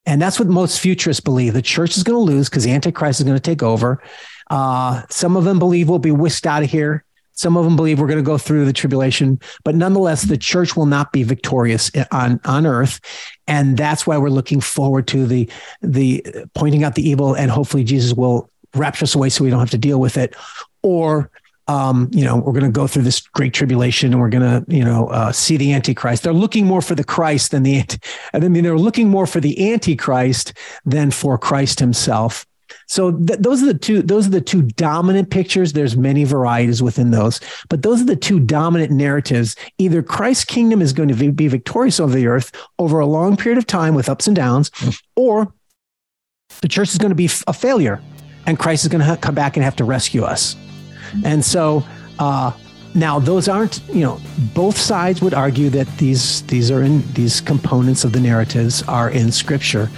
And 0.06 0.22
that's 0.22 0.40
what 0.40 0.48
most 0.48 0.80
futurists 0.80 1.20
believe. 1.20 1.54
The 1.54 1.62
church 1.62 1.98
is 1.98 2.04
going 2.04 2.16
to 2.16 2.34
lose 2.34 2.50
because 2.50 2.64
the 2.64 2.72
Antichrist 2.72 3.20
is 3.20 3.26
going 3.26 3.36
to 3.36 3.42
take 3.42 3.62
over. 3.62 4.02
Uh, 4.50 5.04
some 5.10 5.36
of 5.36 5.44
them 5.44 5.60
believe 5.60 5.90
we'll 5.90 6.00
be 6.00 6.12
whisked 6.12 6.48
out 6.48 6.64
of 6.64 6.70
here. 6.70 7.04
Some 7.40 7.56
of 7.56 7.64
them 7.64 7.78
believe 7.78 8.02
we're 8.02 8.08
going 8.08 8.18
to 8.18 8.22
go 8.22 8.38
through 8.38 8.66
the 8.66 8.74
tribulation, 8.74 9.40
but 9.64 9.74
nonetheless, 9.74 10.24
the 10.24 10.38
church 10.38 10.76
will 10.76 10.86
not 10.86 11.14
be 11.14 11.24
victorious 11.24 11.90
on, 12.12 12.42
on 12.44 12.66
earth. 12.66 13.00
And 13.48 13.78
that's 13.78 14.06
why 14.06 14.18
we're 14.18 14.28
looking 14.28 14.60
forward 14.60 15.08
to 15.08 15.26
the, 15.26 15.50
the 15.82 16.22
pointing 16.54 16.84
out 16.84 16.96
the 16.96 17.10
evil 17.10 17.34
and 17.34 17.50
hopefully 17.50 17.86
Jesus 17.86 18.14
will 18.14 18.50
rapture 18.76 19.04
us 19.04 19.16
away 19.16 19.30
so 19.30 19.46
we 19.46 19.50
don't 19.50 19.62
have 19.62 19.70
to 19.70 19.78
deal 19.78 20.02
with 20.02 20.18
it. 20.18 20.36
Or, 20.84 21.32
um, 21.70 22.10
you 22.12 22.26
know, 22.26 22.36
we're 22.36 22.52
going 22.52 22.66
to 22.66 22.72
go 22.72 22.88
through 22.88 23.04
this 23.04 23.22
great 23.22 23.54
tribulation 23.54 24.12
and 24.12 24.20
we're 24.20 24.28
going 24.28 24.66
to, 24.66 24.76
you 24.76 24.84
know, 24.84 25.08
uh, 25.08 25.32
see 25.32 25.56
the 25.56 25.72
Antichrist. 25.72 26.24
They're 26.24 26.34
looking 26.34 26.66
more 26.66 26.82
for 26.82 26.96
the 26.96 27.06
Christ 27.06 27.52
than 27.52 27.64
the, 27.64 27.84
I 28.34 28.40
mean, 28.40 28.66
they're 28.66 28.78
looking 28.78 29.08
more 29.08 29.26
for 29.26 29.40
the 29.40 29.72
Antichrist 29.72 30.52
than 30.84 31.10
for 31.10 31.38
Christ 31.38 31.80
himself. 31.80 32.46
So 32.88 33.12
th- 33.12 33.40
those 33.40 33.62
are 33.64 33.68
the 33.68 33.78
two 33.78 34.02
those 34.02 34.28
are 34.28 34.32
the 34.32 34.42
two 34.42 34.62
dominant 34.62 35.30
pictures. 35.30 35.74
There's 35.74 35.96
many 35.98 36.24
varieties 36.24 36.82
within 36.82 37.12
those, 37.12 37.40
but 37.70 37.84
those 37.84 38.02
are 38.02 38.06
the 38.06 38.16
two 38.16 38.40
dominant 38.40 38.92
narratives. 38.92 39.56
Either 39.78 40.02
Christ's 40.02 40.46
kingdom 40.46 40.82
is 40.82 40.94
going 40.94 41.10
to 41.10 41.32
be 41.32 41.48
victorious 41.48 42.00
over 42.00 42.14
the 42.14 42.28
earth 42.28 42.52
over 42.78 43.00
a 43.00 43.06
long 43.06 43.38
period 43.38 43.58
of 43.58 43.68
time 43.68 43.96
with 43.96 44.10
ups 44.10 44.28
and 44.28 44.36
downs, 44.36 44.72
or 45.16 45.54
the 46.62 46.68
church 46.68 46.90
is 46.90 46.98
going 46.98 47.12
to 47.12 47.16
be 47.16 47.30
a 47.48 47.54
failure 47.54 48.02
and 48.46 48.58
Christ 48.58 48.84
is 48.84 48.90
going 48.90 49.06
to 49.06 49.18
come 49.18 49.36
back 49.36 49.58
and 49.58 49.64
have 49.64 49.76
to 49.78 49.84
rescue 49.84 50.24
us. 50.24 50.56
And 51.24 51.44
so 51.46 51.84
uh, 52.18 52.52
now 52.96 53.20
those 53.20 53.48
aren't, 53.48 53.82
you 53.90 54.02
know, 54.02 54.20
both 54.54 54.78
sides 54.78 55.22
would 55.22 55.34
argue 55.34 55.70
that 55.70 55.88
these 55.98 56.42
these 56.44 56.72
are 56.72 56.82
in 56.82 57.04
these 57.14 57.42
components 57.42 58.04
of 58.04 58.12
the 58.12 58.20
narratives 58.20 58.84
are 58.84 59.10
in 59.10 59.32
scripture 59.32 59.90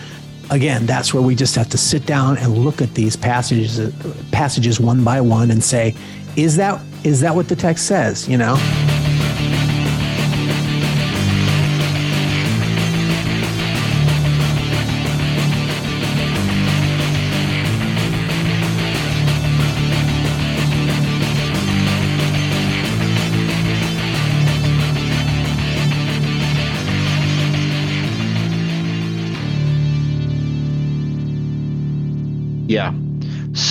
again, 0.52 0.86
that's 0.86 1.14
where 1.14 1.24
we 1.24 1.34
just 1.34 1.56
have 1.56 1.70
to 1.70 1.78
sit 1.78 2.06
down 2.06 2.38
and 2.38 2.58
look 2.58 2.82
at 2.82 2.94
these 2.94 3.16
passages 3.16 3.94
passages 4.32 4.80
one 4.80 5.04
by 5.04 5.20
one 5.22 5.50
and 5.50 5.64
say, 5.64 5.96
is 6.36 6.56
that 6.58 6.80
is 7.04 7.22
that 7.22 7.34
what 7.34 7.48
the 7.48 7.56
text 7.56 7.88
says? 7.88 8.28
You 8.28 8.38
know. 8.38 8.81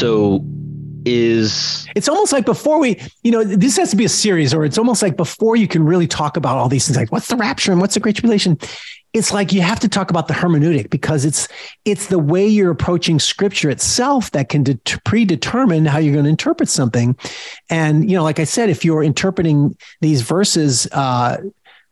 So 0.01 0.43
is 1.05 1.87
it's 1.95 2.09
almost 2.09 2.33
like 2.33 2.47
before 2.47 2.79
we 2.79 2.99
you 3.23 3.31
know 3.31 3.45
this 3.45 3.77
has 3.77 3.91
to 3.91 3.97
be 3.97 4.05
a 4.05 4.09
series 4.09 4.55
or 4.55 4.65
it's 4.65 4.79
almost 4.79 5.03
like 5.03 5.17
before 5.17 5.57
you 5.57 5.67
can 5.69 5.83
really 5.83 6.07
talk 6.07 6.37
about 6.37 6.57
all 6.57 6.69
these 6.69 6.87
things 6.87 6.97
like 6.97 7.11
what's 7.11 7.29
the 7.29 7.37
rapture 7.37 7.73
and 7.73 7.81
what's 7.81 7.95
the 7.95 8.01
great 8.01 8.17
tribulation 8.17 8.59
it's 9.15 9.33
like 9.33 9.53
you 9.53 9.63
have 9.63 9.81
to 9.81 9.89
talk 9.89 10.11
about 10.11 10.29
the 10.29 10.35
hermeneutic 10.35 10.91
because 10.91 11.25
it's 11.25 11.49
it's 11.87 12.09
the 12.09 12.19
way 12.19 12.47
you're 12.47 12.71
approaching 12.71 13.19
scripture 13.19 13.71
itself 13.71 14.31
that 14.33 14.51
can 14.51 14.63
de- 14.63 14.79
predetermine 15.05 15.87
how 15.87 15.99
you're 15.99 16.13
going 16.13 16.25
to 16.25 16.31
interpret 16.31 16.69
something 16.69 17.17
and 17.71 18.11
you 18.11 18.17
know 18.17 18.23
like 18.23 18.39
i 18.39 18.45
said 18.45 18.69
if 18.69 18.85
you're 18.85 19.03
interpreting 19.03 19.75
these 20.03 20.21
verses 20.21 20.87
uh 20.93 21.39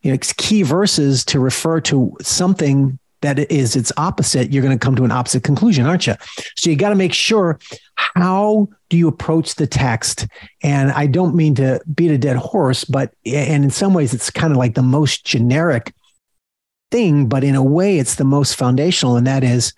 you 0.02 0.12
know 0.12 0.18
key 0.36 0.62
verses 0.62 1.24
to 1.24 1.40
refer 1.40 1.80
to 1.80 2.14
something 2.20 2.98
that 3.20 3.50
is 3.50 3.74
its 3.74 3.92
opposite, 3.96 4.52
you're 4.52 4.62
going 4.62 4.76
to 4.76 4.84
come 4.84 4.96
to 4.96 5.04
an 5.04 5.10
opposite 5.10 5.42
conclusion, 5.42 5.86
aren't 5.86 6.06
you? 6.06 6.14
So 6.56 6.70
you 6.70 6.76
got 6.76 6.90
to 6.90 6.94
make 6.94 7.12
sure 7.12 7.58
how 7.98 8.68
do 8.88 8.96
you 8.96 9.08
approach 9.08 9.56
the 9.56 9.66
text? 9.66 10.26
And 10.62 10.90
I 10.92 11.06
don't 11.06 11.34
mean 11.34 11.54
to 11.56 11.80
beat 11.94 12.10
a 12.10 12.18
dead 12.18 12.36
horse, 12.36 12.84
but 12.84 13.12
and 13.26 13.64
in 13.64 13.70
some 13.70 13.92
ways 13.92 14.14
it's 14.14 14.30
kind 14.30 14.52
of 14.52 14.56
like 14.56 14.74
the 14.74 14.82
most 14.82 15.24
generic 15.24 15.92
thing, 16.90 17.28
but 17.28 17.44
in 17.44 17.54
a 17.54 17.62
way 17.62 17.98
it's 17.98 18.14
the 18.14 18.24
most 18.24 18.54
foundational, 18.54 19.16
and 19.16 19.26
that 19.26 19.44
is 19.44 19.72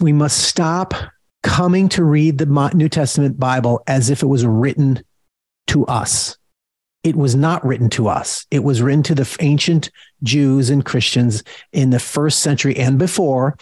we 0.00 0.12
must 0.12 0.38
stop 0.38 0.94
coming 1.42 1.88
to 1.88 2.04
read 2.04 2.36
the 2.36 2.70
New 2.74 2.88
Testament 2.88 3.38
Bible 3.38 3.82
as 3.86 4.10
if 4.10 4.22
it 4.22 4.26
was 4.26 4.44
written 4.44 5.02
to 5.68 5.86
us 5.86 6.36
it 7.02 7.16
was 7.16 7.34
not 7.34 7.64
written 7.64 7.88
to 7.90 8.08
us. 8.08 8.46
It 8.50 8.62
was 8.62 8.82
written 8.82 9.02
to 9.04 9.14
the 9.14 9.36
ancient 9.40 9.90
Jews 10.22 10.68
and 10.68 10.84
Christians 10.84 11.42
in 11.72 11.90
the 11.90 11.98
first 11.98 12.40
century 12.40 12.76
and 12.76 12.98
before. 12.98 13.56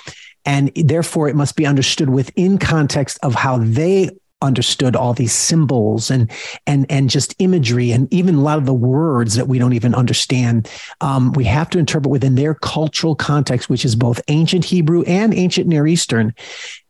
And 0.49 0.73
therefore, 0.75 1.29
it 1.29 1.37
must 1.37 1.57
be 1.57 1.67
understood 1.67 2.09
within 2.09 2.57
context 2.57 3.19
of 3.23 3.35
how 3.35 3.59
they 3.59 4.09
understood 4.41 4.97
all 4.97 5.13
these 5.13 5.35
symbols 5.35 6.11
and 6.11 6.31
and 6.67 6.87
and 6.89 7.11
just 7.11 7.35
imagery 7.39 7.91
and 7.91 8.11
even 8.15 8.37
a 8.37 8.41
lot 8.41 8.57
of 8.57 8.65
the 8.65 8.73
words 8.73 9.35
that 9.35 9.47
we 9.47 9.59
don't 9.59 9.75
even 9.75 9.95
understand. 9.95 10.71
Um, 11.03 11.33
we 11.33 11.45
have 11.45 11.69
to 11.71 11.79
interpret 11.79 12.11
within 12.11 12.35
their 12.35 12.55
cultural 12.55 13.15
context, 13.15 13.69
which 13.69 13.85
is 13.85 13.95
both 13.95 14.23
ancient 14.29 14.65
Hebrew 14.65 15.03
and 15.03 15.35
ancient 15.35 15.67
Near 15.67 15.87
Eastern. 15.87 16.33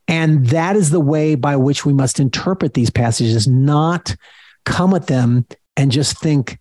And 0.06 0.46
that 0.46 0.76
is 0.76 0.90
the 0.90 1.00
way 1.00 1.34
by 1.34 1.56
which 1.56 1.84
we 1.84 1.92
must 1.92 2.20
interpret 2.20 2.74
these 2.74 2.90
passages, 2.90 3.48
not 3.48 4.14
come 4.66 4.94
at 4.94 5.08
them 5.08 5.46
and 5.76 5.90
just 5.90 6.16
think 6.18 6.60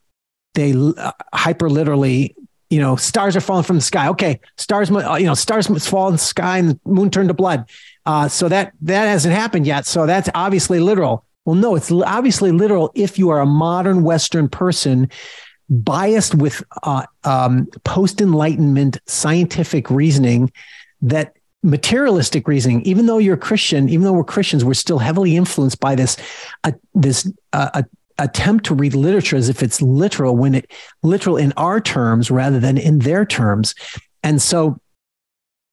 they 0.56 0.74
uh, 0.74 1.12
hyper 1.32 1.70
literally 1.70 2.36
you 2.70 2.80
know 2.80 2.96
stars 2.96 3.36
are 3.36 3.42
falling 3.42 3.64
from 3.64 3.78
the 3.78 3.82
sky. 3.82 4.08
Okay 4.10 4.40
stars 4.58 4.92
uh, 4.92 5.16
you 5.16 5.26
know 5.26 5.34
stars 5.34 5.68
fall 5.88 6.08
in 6.08 6.14
the 6.14 6.20
sky 6.20 6.58
and 6.58 6.72
the 6.72 6.80
moon 6.86 7.10
turned 7.10 7.30
to 7.30 7.34
blood. 7.34 7.70
Uh, 8.06 8.28
so 8.28 8.48
that 8.48 8.74
that 8.82 9.06
hasn't 9.06 9.34
happened 9.34 9.66
yet. 9.66 9.86
So 9.86 10.06
that's 10.06 10.30
obviously 10.36 10.80
literal. 10.80 11.26
Well 11.46 11.56
no 11.56 11.76
it's 11.76 11.92
obviously 11.92 12.52
literal 12.52 12.92
if 12.96 13.18
you 13.18 13.30
are 13.30 13.40
a 13.40 13.46
modern 13.46 14.04
western 14.04 14.50
person 14.50 15.10
biased 15.70 16.34
with 16.34 16.64
uh, 16.84 17.06
um, 17.26 17.68
post-enlightenment 17.84 19.00
scientific 19.06 19.90
reasoning 19.90 20.52
that 21.02 21.34
materialistic 21.64 22.48
reasoning 22.48 22.82
even 22.84 23.08
though 23.08 23.18
you're 23.18 23.36
a 23.36 23.38
christian 23.38 23.90
even 23.90 24.04
though 24.04 24.14
we're 24.14 24.24
christians 24.24 24.64
we're 24.64 24.74
still 24.74 25.00
heavily 25.00 25.36
influenced 25.36 25.80
by 25.80 25.96
this 25.96 26.16
uh, 26.64 26.72
this 26.94 27.30
uh, 27.52 27.82
attempt 28.20 28.66
to 28.66 28.76
read 28.76 28.96
literature 28.96 29.36
as 29.36 29.50
if 29.50 29.62
it's 29.62 29.82
literal 29.82 30.36
when 30.36 30.56
it 30.56 30.72
literal 31.04 31.38
in 31.38 31.54
our 31.54 31.80
terms 31.80 32.32
rather 32.32 32.60
than 32.60 32.78
in 32.78 33.00
their 33.00 33.26
terms. 33.26 33.76
And 34.24 34.42
so 34.42 34.80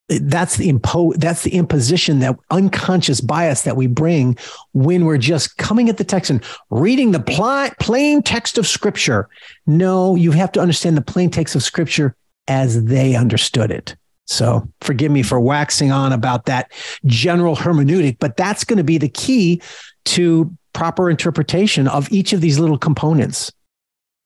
that's 0.09 0.57
the 0.57 0.71
impo 0.71 1.15
that's 1.17 1.43
the 1.43 1.55
imposition 1.55 2.19
that 2.19 2.37
unconscious 2.51 3.23
bias 3.23 3.63
that 3.63 3.77
we 3.77 3.87
bring 3.87 4.37
when 4.73 5.07
we're 5.07 5.17
just 5.17 5.57
coming 5.57 5.89
at 5.89 5.97
the 5.97 6.05
text 6.05 6.31
and 6.31 6.45
reading 6.69 7.13
the 7.13 7.21
pl- 7.21 7.71
plain 7.81 8.23
text 8.23 8.59
of 8.59 8.67
scripture. 8.67 9.29
No 9.67 10.15
you 10.15 10.31
have 10.33 10.53
to 10.53 10.61
understand 10.61 10.97
the 10.97 11.03
plain 11.03 11.31
text 11.31 11.55
of 11.55 11.63
scripture 11.63 12.15
as 12.49 12.85
they 12.85 13.15
understood 13.15 13.71
it. 13.71 13.97
So 14.27 14.69
forgive 14.83 15.11
me 15.11 15.23
for 15.23 15.41
waxing 15.41 15.91
on 15.91 16.13
about 16.13 16.45
that 16.47 16.71
general 17.07 17.57
hermeneutic 17.57 18.19
but 18.19 18.37
that's 18.37 18.65
going 18.65 18.77
to 18.77 18.85
be 18.85 18.99
the 18.99 19.09
key 19.09 19.63
to 20.05 20.55
proper 20.75 21.09
interpretation 21.09 21.89
of 21.89 22.13
each 22.13 22.35
of 22.35 22.43
these 22.43 22.59
little 22.59 22.79
components. 22.79 23.51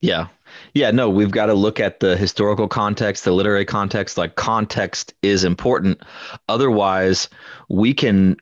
Yeah. 0.01 0.29
Yeah, 0.75 0.91
no, 0.91 1.11
we've 1.11 1.31
got 1.31 1.47
to 1.47 1.55
look 1.55 1.79
at 1.79 2.01
the 2.01 2.17
historical 2.17 2.69
context, 2.69 3.25
the 3.25 3.33
literary 3.33 3.65
context. 3.65 4.19
Like, 4.19 4.35
context 4.37 5.15
is 5.23 5.45
important. 5.45 6.01
Otherwise, 6.49 7.29
we 7.69 7.95
can 7.95 8.37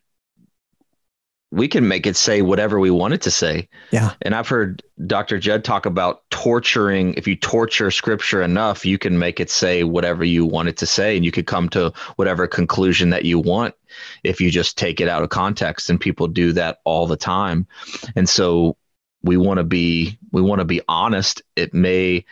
we 1.56 1.68
can 1.68 1.88
make 1.88 2.06
it 2.06 2.16
say 2.16 2.42
whatever 2.42 2.78
we 2.78 2.90
want 2.90 3.14
it 3.14 3.22
to 3.22 3.30
say. 3.30 3.66
Yeah. 3.90 4.12
And 4.20 4.34
I've 4.34 4.46
heard 4.46 4.82
Dr. 5.06 5.38
Judd 5.38 5.64
talk 5.64 5.86
about 5.86 6.28
torturing. 6.28 7.14
If 7.14 7.26
you 7.26 7.34
torture 7.34 7.90
scripture 7.90 8.42
enough, 8.42 8.84
you 8.84 8.98
can 8.98 9.18
make 9.18 9.40
it 9.40 9.50
say 9.50 9.82
whatever 9.82 10.22
you 10.22 10.44
want 10.44 10.68
it 10.68 10.76
to 10.76 10.86
say, 10.86 11.16
and 11.16 11.24
you 11.24 11.32
could 11.32 11.46
come 11.46 11.70
to 11.70 11.94
whatever 12.16 12.46
conclusion 12.46 13.08
that 13.08 13.24
you 13.24 13.38
want 13.38 13.74
if 14.22 14.38
you 14.38 14.50
just 14.50 14.76
take 14.76 15.00
it 15.00 15.08
out 15.08 15.22
of 15.22 15.30
context. 15.30 15.88
And 15.88 15.98
people 15.98 16.28
do 16.28 16.52
that 16.52 16.80
all 16.84 17.06
the 17.06 17.16
time. 17.16 17.66
And 18.14 18.28
so 18.28 18.76
we 19.22 19.38
want 19.38 19.56
to 19.56 19.64
be 19.64 20.18
we 20.32 20.42
want 20.42 20.58
to 20.58 20.66
be 20.66 20.82
honest. 20.88 21.40
It 21.56 21.72
may 21.72 22.26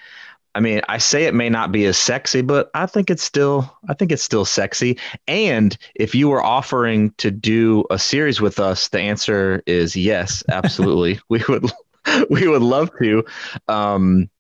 I 0.55 0.61
mean, 0.61 0.81
I 0.89 0.99
say 0.99 1.25
it 1.25 1.35
may 1.35 1.49
not 1.49 1.73
be 1.73 1.85
as 1.87 1.99
sexy, 1.99 2.41
but 2.41 2.71
I 2.75 2.87
think 2.87 3.11
it's 3.11 3.25
still 3.25 3.73
I 3.89 3.95
think 3.95 4.13
it's 4.13 4.23
still 4.23 4.45
sexy. 4.45 4.99
And 5.27 5.77
if 5.95 6.15
you 6.15 6.29
were 6.29 6.43
offering 6.43 7.11
to 7.19 7.31
do 7.31 7.85
a 7.91 7.99
series 7.99 8.41
with 8.41 8.61
us, 8.61 8.89
the 8.89 9.01
answer 9.01 9.63
is 9.67 9.97
yes, 9.97 10.43
absolutely. 10.51 11.21
we 11.29 11.43
would 11.49 11.71
we 12.31 12.49
would 12.49 12.63
love 12.63 12.91
to. 13.01 13.25
Um, 13.69 14.31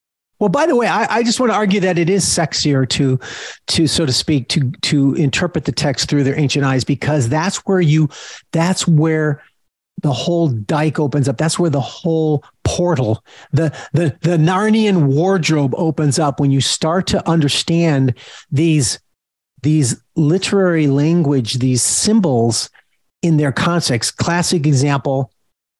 well, 0.40 0.48
by 0.48 0.66
the 0.66 0.76
way, 0.76 0.88
I, 0.88 1.18
I, 1.18 1.22
just 1.22 1.38
want 1.38 1.52
to 1.52 1.56
argue 1.56 1.80
that 1.80 1.96
it 1.96 2.10
is 2.10 2.24
sexier 2.24 2.88
to, 2.90 3.18
to 3.68 3.86
so 3.86 4.04
to 4.04 4.12
speak, 4.12 4.48
to 4.48 4.72
to 4.82 5.14
interpret 5.14 5.64
the 5.64 5.72
text 5.72 6.10
through 6.10 6.24
their 6.24 6.38
ancient 6.38 6.64
eyes 6.64 6.84
because 6.84 7.28
that's 7.28 7.58
where 7.58 7.80
you, 7.80 8.10
that's 8.52 8.86
where 8.86 9.42
the 10.02 10.12
whole 10.12 10.48
dike 10.48 10.98
opens 10.98 11.28
up. 11.28 11.38
That's 11.38 11.58
where 11.58 11.70
the 11.70 11.80
whole 11.80 12.44
portal, 12.62 13.24
the 13.52 13.74
the 13.92 14.16
the 14.20 14.36
Narnian 14.36 15.06
wardrobe 15.06 15.74
opens 15.76 16.18
up 16.18 16.40
when 16.40 16.50
you 16.50 16.60
start 16.60 17.06
to 17.08 17.28
understand 17.28 18.14
these 18.50 18.98
these 19.62 19.96
literary 20.14 20.86
language, 20.86 21.54
these 21.54 21.82
symbols 21.82 22.70
in 23.22 23.38
their 23.38 23.52
context. 23.52 24.18
Classic 24.18 24.66
example, 24.66 25.32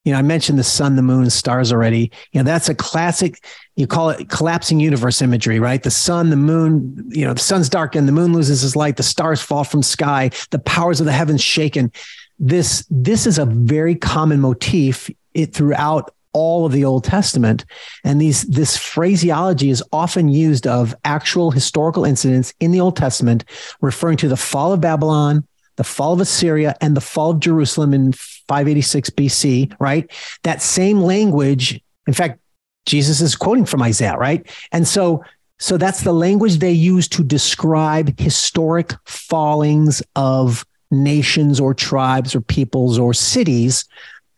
you 0.05 0.13
know, 0.13 0.19
I 0.19 0.23
mentioned 0.23 0.59
the 0.59 0.65
sun, 0.65 0.97
the 0.97 1.03
moon, 1.03 1.29
stars 1.31 1.73
already. 1.73 2.11
You 2.33 2.41
know, 2.41 2.45
that's 2.45 2.69
a 2.69 2.75
classic, 2.75 3.45
you 3.77 3.87
call 3.87 4.11
it 4.11 4.29
collapsing 4.29 4.81
universe 4.81 5.21
imagery, 5.23 5.61
right? 5.61 5.83
The 5.83 5.91
sun, 5.91 6.31
the 6.31 6.37
moon, 6.37 7.11
you 7.11 7.27
know, 7.27 7.35
the 7.35 7.41
sun's 7.41 7.69
darkened, 7.69 8.09
the 8.09 8.13
moon 8.13 8.33
loses 8.33 8.65
its 8.65 8.77
light, 8.77 8.97
the 8.97 9.03
stars 9.03 9.43
fall 9.43 9.65
from 9.65 9.83
sky, 9.83 10.31
the 10.51 10.59
powers 10.59 11.01
of 11.01 11.07
the 11.07 11.13
heavens 11.13 11.43
shaken 11.43 11.91
this 12.39 12.87
this 12.91 13.27
is 13.27 13.39
a 13.39 13.47
very 13.47 13.95
common 13.95 14.41
motif 14.41 15.11
it, 15.35 15.55
throughout 15.55 16.15
all 16.33 16.67
of 16.67 16.73
the 16.73 16.85
Old 16.85 17.05
Testament. 17.05 17.65
And 18.03 18.21
these 18.21 18.43
this 18.43 18.77
phraseology 18.77 19.71
is 19.71 19.83
often 19.93 20.29
used 20.29 20.67
of 20.67 20.95
actual 21.05 21.51
historical 21.51 22.05
incidents 22.05 22.53
in 22.61 22.73
the 22.73 22.81
Old 22.81 22.97
Testament, 22.97 23.45
referring 23.81 24.17
to 24.19 24.29
the 24.29 24.37
fall 24.37 24.73
of 24.73 24.81
Babylon, 24.81 25.47
the 25.77 25.85
fall 25.85 26.13
of 26.13 26.21
Assyria, 26.21 26.77
and 26.81 26.97
the 26.97 27.01
fall 27.01 27.31
of 27.31 27.41
Jerusalem 27.41 27.95
in 27.95 28.13
586 28.13 29.11
BC, 29.11 29.75
right? 29.79 30.11
That 30.43 30.61
same 30.61 31.01
language, 31.01 31.81
in 32.07 32.13
fact, 32.13 32.41
Jesus 32.85 33.21
is 33.21 33.37
quoting 33.37 33.65
from 33.65 33.83
Isaiah, 33.83 34.17
right? 34.17 34.47
And 34.73 34.87
so 34.87 35.25
so 35.59 35.79
that's 35.79 36.03
the 36.03 36.13
language 36.13 36.59
they 36.59 36.73
use 36.73 37.09
to 37.09 37.23
describe 37.23 38.19
historic 38.19 38.93
fallings 39.05 40.03
of 40.17 40.67
nations 41.03 41.61
or 41.61 41.75
tribes 41.75 42.35
or 42.35 42.41
peoples 42.41 42.99
or 42.99 43.13
cities. 43.13 43.85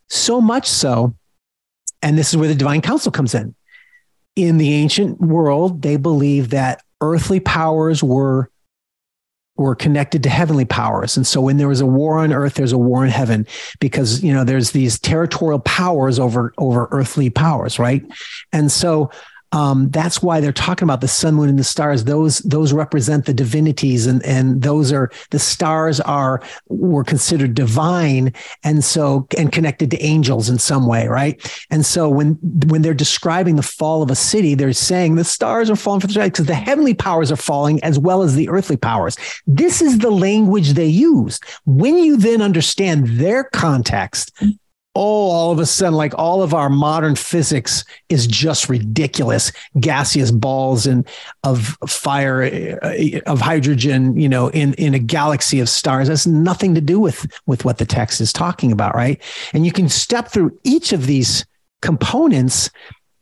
So 0.09 0.41
much 0.41 0.69
so, 0.69 1.15
and 2.03 2.17
this 2.17 2.31
is 2.31 2.37
where 2.37 2.49
the 2.49 2.55
divine 2.55 2.81
council 2.81 3.13
comes 3.13 3.35
in. 3.35 3.55
In 4.35 4.59
the 4.59 4.75
ancient 4.75 5.21
world, 5.21 5.83
they 5.83 5.97
believed 5.97 6.51
that 6.51 6.83
earthly 7.01 7.41
powers 7.41 8.03
were 8.03 8.51
were 9.57 9.75
connected 9.75 10.23
to 10.23 10.29
heavenly 10.29 10.67
powers. 10.67 11.17
And 11.17 11.27
so 11.27 11.41
when 11.41 11.57
there 11.57 11.69
was 11.69 11.81
a 11.81 11.87
war 11.87 12.19
on 12.19 12.33
earth, 12.33 12.55
there's 12.55 12.73
a 12.73 12.79
war 12.79 13.05
in 13.05 13.11
heaven 13.11 13.47
because, 13.81 14.23
you 14.23 14.33
know, 14.33 14.45
there's 14.45 14.73
these 14.73 14.99
territorial 14.99 15.61
powers 15.61 16.19
over, 16.19 16.53
over 16.59 16.89
earthly 16.91 17.31
powers, 17.31 17.79
right? 17.79 18.05
And 18.53 18.71
so 18.71 19.11
um, 19.53 19.91
that's 19.91 20.23
why 20.23 20.41
they're 20.41 20.53
talking 20.53 20.85
about 20.85 21.01
the 21.01 21.09
sun, 21.09 21.35
moon, 21.35 21.49
and 21.49 21.59
the 21.59 21.65
stars. 21.65 22.05
Those 22.05 22.39
those 22.41 22.73
represent 22.73 23.27
the 23.27 23.35
divinities, 23.35 24.07
and 24.07 24.25
and 24.25 24.63
those 24.63 24.93
are 24.93 25.11
the 25.31 25.39
stars 25.39 26.01
are 26.01 26.43
were 26.69 27.05
considered 27.05 27.55
divine, 27.55 28.33
and 28.65 28.85
so 28.85 29.27
and 29.39 29.53
connected 29.53 29.91
to 29.93 30.03
angels 30.03 30.49
in 30.49 30.59
some 30.59 30.87
way, 30.87 31.07
right? 31.07 31.41
And 31.71 31.87
so 31.87 32.09
when 32.09 32.35
when 32.67 32.83
they're 32.83 32.95
describing 32.95 33.57
the 33.57 33.63
fall 33.63 34.03
of 34.03 34.11
a 34.11 34.17
city, 34.17 34.55
they're 34.55 34.73
saying 34.73 35.15
the 35.15 35.25
stars 35.25 35.71
are 35.71 35.77
falling 35.77 36.01
from 36.01 36.09
the 36.09 36.15
sky 36.15 36.29
because 36.29 36.47
the 36.47 36.55
heavenly 36.55 36.95
powers 36.95 37.31
are 37.31 37.37
falling 37.37 37.83
as 37.85 37.99
well 37.99 38.23
as 38.23 38.35
the 38.35 38.49
earthly 38.49 38.77
powers. 38.77 39.17
This 39.47 39.81
is 39.81 39.99
the 39.99 40.11
language 40.11 40.73
they 40.73 40.87
use. 40.87 41.39
When 41.65 41.97
you 41.99 42.17
then 42.17 42.43
understand 42.43 43.07
their 43.07 43.45
context, 43.45 44.33
oh, 44.97 45.31
all 45.31 45.53
of 45.53 45.59
a 45.59 45.67
sudden, 45.67 45.95
like 45.95 46.15
all 46.17 46.43
of 46.43 46.55
our 46.55 46.71
modern 46.71 47.15
physics 47.15 47.85
is 48.09 48.27
just 48.27 48.69
ridiculous. 48.71 49.53
Gaseous 49.79 50.31
balls 50.31 50.87
and 50.87 51.07
of 51.45 51.77
fire, 51.87 52.79
uh, 52.83 53.21
of 53.27 53.41
hydrogen, 53.41 54.19
you 54.19 54.29
know, 54.29 54.49
in, 54.49 54.73
in 54.75 54.95
a 54.95 54.99
galaxy 54.99 55.61
of 55.61 55.69
stars. 55.69 56.09
That's 56.09 56.27
nothing 56.27 56.75
to 56.75 56.81
do 56.81 56.99
with, 56.99 57.27
with 57.47 57.65
what 57.65 57.77
the 57.77 57.85
text 57.85 58.21
is 58.23 58.33
talking 58.33 58.73
about, 58.73 58.95
right? 58.95 59.23
And 59.53 59.67
you 59.67 59.73
can 59.73 59.91
step 59.91 60.29
through 60.29 60.59
each 60.65 60.93
of 60.93 61.07
these 61.07 61.45
components 61.83 62.71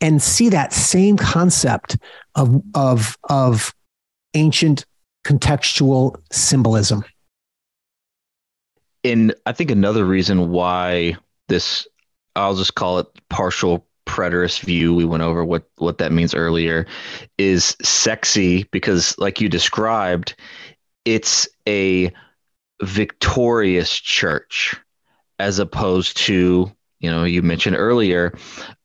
and 0.01 0.23
see 0.23 0.49
that 0.51 0.73
same 0.73 1.17
concept 1.17 1.97
of, 2.37 2.63
of, 2.75 3.19
of 3.29 3.75
ancient 4.35 4.87
contextual 5.27 6.17
symbolism. 6.31 7.05
And 9.03 9.35
I 9.45 9.53
think 9.53 9.71
another 9.71 10.05
reason 10.05 10.51
why 10.51 11.17
this 11.49 11.87
I'll 12.37 12.55
just 12.57 12.75
call 12.75 12.99
it 12.99 13.07
partial 13.29 13.87
preterist 14.07 14.61
view 14.61 14.95
we 14.95 15.05
went 15.05 15.23
over 15.23 15.45
what 15.45 15.65
what 15.77 15.99
that 15.99 16.13
means 16.13 16.35
earlier 16.35 16.87
is 17.39 17.75
sexy 17.83 18.65
because 18.65 19.17
like 19.19 19.41
you 19.41 19.49
described 19.49 20.35
it's 21.07 21.49
a 21.67 22.13
victorious 22.83 23.99
church 23.99 24.77
as 25.39 25.59
opposed 25.59 26.19
to 26.19 26.71
you 27.01 27.11
know 27.11 27.25
you 27.25 27.41
mentioned 27.43 27.77
earlier 27.77 28.35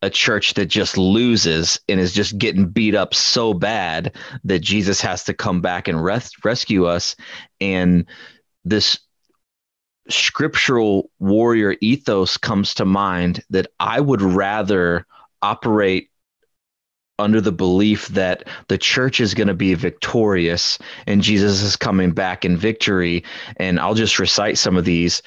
a 0.02 0.10
church 0.10 0.54
that 0.54 0.68
just 0.68 0.98
loses 0.98 1.80
and 1.90 2.00
is 2.00 2.14
just 2.14 2.38
getting 2.38 2.68
beat 2.68 2.96
up 2.96 3.14
so 3.14 3.54
bad 3.54 4.16
that 4.44 4.60
Jesus 4.60 5.02
has 5.02 5.24
to 5.26 5.34
come 5.34 5.62
back 5.62 5.88
and 5.88 6.04
res- 6.04 6.32
rescue 6.44 6.86
us. 6.86 7.16
And 7.60 8.06
this 8.64 9.00
scriptural 10.10 11.10
warrior 11.20 11.76
ethos 11.82 12.38
comes 12.38 12.74
to 12.76 12.86
mind 12.86 13.44
that 13.50 13.68
I 13.80 14.00
would 14.00 14.22
rather 14.22 15.06
operate 15.42 16.10
under 17.20 17.42
the 17.42 17.52
belief 17.52 18.08
that 18.10 18.48
the 18.70 18.78
church 18.78 19.20
is 19.20 19.34
going 19.34 19.50
to 19.50 19.54
be 19.54 19.74
victorious 19.74 20.80
and 21.06 21.22
Jesus 21.22 21.62
is 21.62 21.76
coming 21.76 22.12
back 22.12 22.46
in 22.46 22.58
victory. 22.58 23.24
And 23.58 23.80
I'll 23.80 23.94
just 23.94 24.20
recite 24.20 24.58
some 24.58 24.78
of 24.78 24.86
these. 24.86 25.22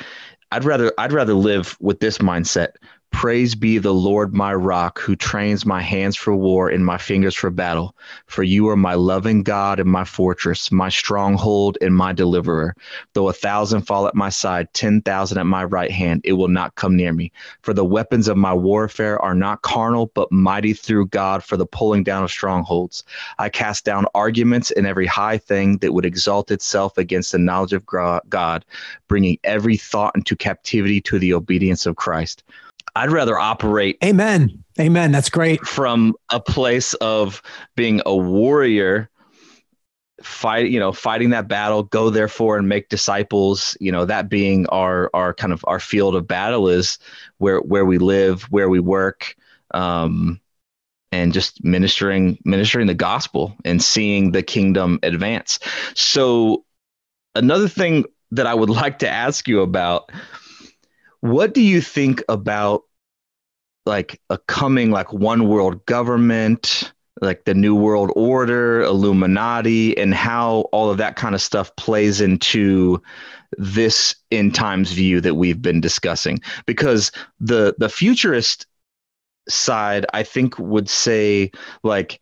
I'd 0.51 0.65
rather 0.65 0.93
I'd 0.99 1.13
rather 1.13 1.35
live 1.35 1.77
with 1.81 2.01
this 2.01 2.19
mindset 2.19 2.73
Praise 3.13 3.55
be 3.55 3.79
the 3.79 3.95
Lord 3.95 4.35
my 4.35 4.53
rock, 4.53 4.99
who 4.99 5.15
trains 5.15 5.65
my 5.65 5.81
hands 5.81 6.17
for 6.17 6.35
war 6.35 6.69
and 6.69 6.85
my 6.85 6.99
fingers 6.99 7.37
for 7.37 7.51
battle. 7.51 7.95
For 8.27 8.43
you 8.43 8.69
are 8.69 8.77
my 8.77 8.95
loving 8.95 9.45
God 9.45 9.79
and 9.79 9.89
my 9.89 10.03
fortress, 10.03 10.73
my 10.73 10.89
stronghold 10.89 11.79
and 11.81 11.95
my 11.95 12.13
deliverer. 12.13 12.75
Though 13.13 13.29
a 13.29 13.33
thousand 13.33 13.83
fall 13.83 14.09
at 14.09 14.17
my 14.17 14.29
side, 14.29 14.75
ten 14.75 15.03
thousand 15.03 15.39
at 15.39 15.47
my 15.47 15.63
right 15.63 15.91
hand, 15.91 16.23
it 16.25 16.33
will 16.33 16.49
not 16.49 16.75
come 16.75 16.97
near 16.97 17.13
me. 17.13 17.31
For 17.61 17.73
the 17.73 17.85
weapons 17.85 18.27
of 18.27 18.37
my 18.37 18.55
warfare 18.55 19.21
are 19.23 19.37
not 19.37 19.63
carnal, 19.63 20.11
but 20.15 20.33
mighty 20.33 20.73
through 20.73 21.07
God 21.07 21.45
for 21.45 21.57
the 21.57 21.67
pulling 21.67 22.03
down 22.03 22.25
of 22.25 22.31
strongholds. 22.31 23.05
I 23.39 23.51
cast 23.51 23.85
down 23.85 24.07
arguments 24.17 24.73
and 24.73 24.85
every 24.85 25.07
high 25.07 25.39
thing 25.39 25.79
that 25.79 25.93
would 25.93 26.07
exalt 26.07 26.51
itself 26.51 26.99
against 26.99 27.31
the 27.31 27.39
knowledge 27.39 27.73
of 27.73 27.87
God, 27.87 28.65
bringing 29.07 29.39
every 29.45 29.77
thought 29.77 30.17
into 30.17 30.35
captivity 30.35 31.01
to 31.03 31.21
the 31.21 31.35
obedience 31.35 31.87
of 31.87 31.95
Christ. 31.95 32.43
I'd 32.95 33.11
rather 33.11 33.39
operate. 33.39 33.99
Amen. 34.05 34.63
Amen. 34.81 35.13
That's 35.13 35.31
great. 35.31 35.65
From 35.67 36.15
a 36.31 36.41
place 36.41 36.95
of 36.95 37.43
being 37.77 38.01
a 38.07 38.17
warrior, 38.17 39.11
fight, 40.23 40.71
you 40.71 40.79
know, 40.79 40.93
fighting 40.93 41.31
that 41.31 41.49
battle, 41.49 41.83
go 41.83 42.11
therefore 42.11 42.57
and 42.57 42.69
make 42.69 42.89
disciples, 42.89 43.77
you 43.81 43.93
know, 43.93 44.05
that 44.05 44.29
being 44.29 44.67
our 44.69 45.11
our 45.15 45.35
kind 45.35 45.53
of 45.53 45.65
our 45.67 45.81
field 45.81 46.15
of 46.15 46.27
battle 46.27 46.69
is 46.69 46.99
where 47.39 47.59
where 47.59 47.85
we 47.85 47.99
live, 47.99 48.43
where 48.45 48.69
we 48.69 48.81
work, 48.81 49.35
um, 49.73 50.41
and 51.11 51.33
just 51.33 51.63
ministering 51.65 52.39
ministering 52.45 52.87
the 52.87 52.95
gospel 52.95 53.57
and 53.65 53.83
seeing 53.83 54.33
the 54.33 54.43
kingdom 54.43 54.99
advance. 55.03 55.59
So 55.95 56.65
another 57.35 57.69
thing 57.69 58.05
that 58.31 58.47
I 58.47 58.55
would 58.55 58.71
like 58.83 59.01
to 59.01 59.09
ask 59.09 59.49
you 59.49 59.61
about 59.61 60.11
what 61.23 61.55
do 61.55 61.63
you 61.63 61.81
think 61.81 62.23
about 62.29 62.83
like 63.87 64.21
a 64.29 64.39
coming 64.39 64.91
like 64.91 65.13
one 65.13 65.49
world 65.49 65.85
government, 65.87 66.93
like 67.21 67.45
the 67.45 67.55
new 67.55 67.77
world 67.77 68.11
order, 68.17 68.83
Illuminati, 68.83 69.97
and 69.97 70.13
how 70.15 70.69
all 70.73 70.91
of 70.91 70.99
that 70.99 71.15
kind 71.15 71.35
of 71.35 71.41
stuff 71.41 71.75
plays 71.77 72.21
into 72.21 73.01
this 73.57 74.17
end 74.33 74.55
times 74.55 74.93
view 74.93 75.21
that 75.21 75.37
we've 75.37 75.63
been 75.63 75.81
discussing? 75.81 76.41
Because 76.67 77.13
the 77.39 77.75
the 77.79 77.89
futurist 77.89 78.67
side, 79.49 80.05
I 80.13 80.25
think, 80.25 80.59
would 80.59 80.89
say 80.89 81.53
like 81.85 82.21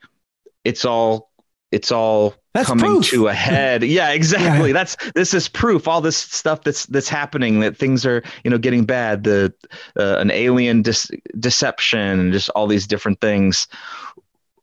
it's 0.65 0.85
all 0.85 1.31
it's 1.73 1.91
all 1.91 2.35
that's 2.53 2.69
coming 2.69 2.85
proof. 2.85 3.07
to 3.11 3.29
a 3.29 3.33
head. 3.33 3.83
Yeah, 3.83 4.11
exactly. 4.13 4.71
Yeah. 4.71 4.75
That's 4.75 4.97
this 5.13 5.35
is 5.35 5.49
proof. 5.49 5.87
All 5.87 6.01
this 6.01 6.17
stuff 6.17 6.63
that's 6.63 6.87
that's 6.87 7.09
happening 7.09 7.61
that 7.61 7.77
things 7.77 8.05
are 8.05 8.23
you 8.45 8.51
know 8.51 8.59
getting 8.59 8.85
bad. 8.85 9.25
The 9.25 9.53
uh, 9.99 10.17
an 10.19 10.31
alien 10.31 10.83
dis- 10.83 11.11
deception 11.39 12.19
and 12.21 12.33
just 12.33 12.49
all 12.51 12.67
these 12.67 12.87
different 12.87 13.21
things. 13.21 13.69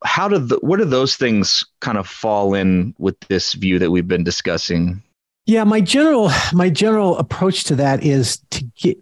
How 0.04 0.28
do 0.28 0.38
the 0.38 0.58
what 0.62 0.78
do 0.78 0.86
those 0.86 1.16
things 1.16 1.64
kind 1.80 1.98
of 1.98 2.08
fall 2.08 2.54
in 2.54 2.94
with 2.98 3.20
this 3.22 3.54
view 3.54 3.80
that 3.80 3.92
we've 3.92 4.08
been 4.08 4.24
discussing? 4.24 5.02
Yeah, 5.46 5.64
my 5.64 5.80
general 5.80 6.30
my 6.54 6.70
general 6.70 7.18
approach 7.18 7.64
to 7.66 7.76
that 7.76 8.04
is 8.04 8.40
to 8.52 8.66
get, 8.76 8.98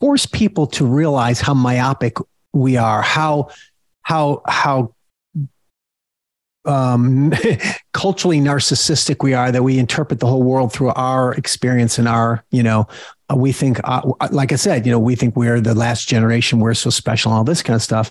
force 0.00 0.26
people 0.26 0.66
to 0.68 0.86
realize 0.86 1.40
how 1.40 1.54
myopic 1.54 2.16
we 2.54 2.78
are, 2.78 3.02
how 3.02 3.50
how 4.02 4.42
how 4.46 4.94
um, 6.66 7.32
culturally 7.92 8.40
narcissistic 8.40 9.22
we 9.22 9.34
are 9.34 9.52
that 9.52 9.62
we 9.62 9.78
interpret 9.78 10.20
the 10.20 10.26
whole 10.26 10.42
world 10.42 10.72
through 10.72 10.90
our 10.90 11.34
experience 11.34 11.98
and 11.98 12.08
our 12.08 12.44
you 12.50 12.62
know 12.62 12.86
uh, 13.30 13.36
we 13.36 13.52
think 13.52 13.78
uh, 13.84 14.02
like 14.30 14.52
i 14.52 14.56
said 14.56 14.84
you 14.86 14.92
know 14.92 14.98
we 14.98 15.14
think 15.14 15.36
we're 15.36 15.60
the 15.60 15.74
last 15.74 16.08
generation 16.08 16.60
we're 16.60 16.74
so 16.74 16.90
special 16.90 17.32
and 17.32 17.38
all 17.38 17.44
this 17.44 17.62
kind 17.62 17.76
of 17.76 17.82
stuff. 17.82 18.10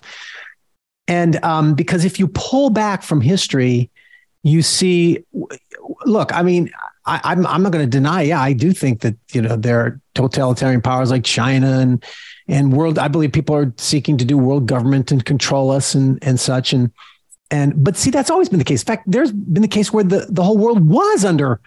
And 1.08 1.42
um, 1.44 1.74
because 1.74 2.04
if 2.04 2.18
you 2.18 2.26
pull 2.26 2.68
back 2.68 3.04
from 3.04 3.20
history 3.20 3.90
you 4.42 4.62
see 4.62 5.24
look 6.04 6.32
i 6.34 6.42
mean 6.42 6.70
I, 7.04 7.20
I'm, 7.24 7.46
I'm 7.46 7.62
not 7.62 7.72
going 7.72 7.84
to 7.84 7.90
deny 7.90 8.22
yeah 8.22 8.40
i 8.40 8.52
do 8.52 8.72
think 8.72 9.00
that 9.00 9.16
you 9.32 9.42
know 9.42 9.56
there 9.56 9.80
are 9.80 10.00
totalitarian 10.14 10.80
powers 10.80 11.10
like 11.10 11.24
china 11.24 11.78
and 11.78 12.04
and 12.48 12.72
world 12.72 12.98
i 12.98 13.08
believe 13.08 13.32
people 13.32 13.56
are 13.56 13.72
seeking 13.76 14.16
to 14.18 14.24
do 14.24 14.38
world 14.38 14.66
government 14.66 15.10
and 15.10 15.24
control 15.24 15.70
us 15.70 15.94
and 15.94 16.18
and 16.22 16.38
such. 16.38 16.72
And 16.72 16.90
and 17.50 17.82
but 17.82 17.96
see, 17.96 18.10
that's 18.10 18.30
always 18.30 18.48
been 18.48 18.58
the 18.58 18.64
case. 18.64 18.82
In 18.82 18.86
fact, 18.86 19.04
there's 19.06 19.32
been 19.32 19.62
the 19.62 19.68
case 19.68 19.92
where 19.92 20.04
the, 20.04 20.26
the 20.28 20.42
whole 20.42 20.58
world 20.58 20.88
was 20.88 21.24
under 21.24 21.60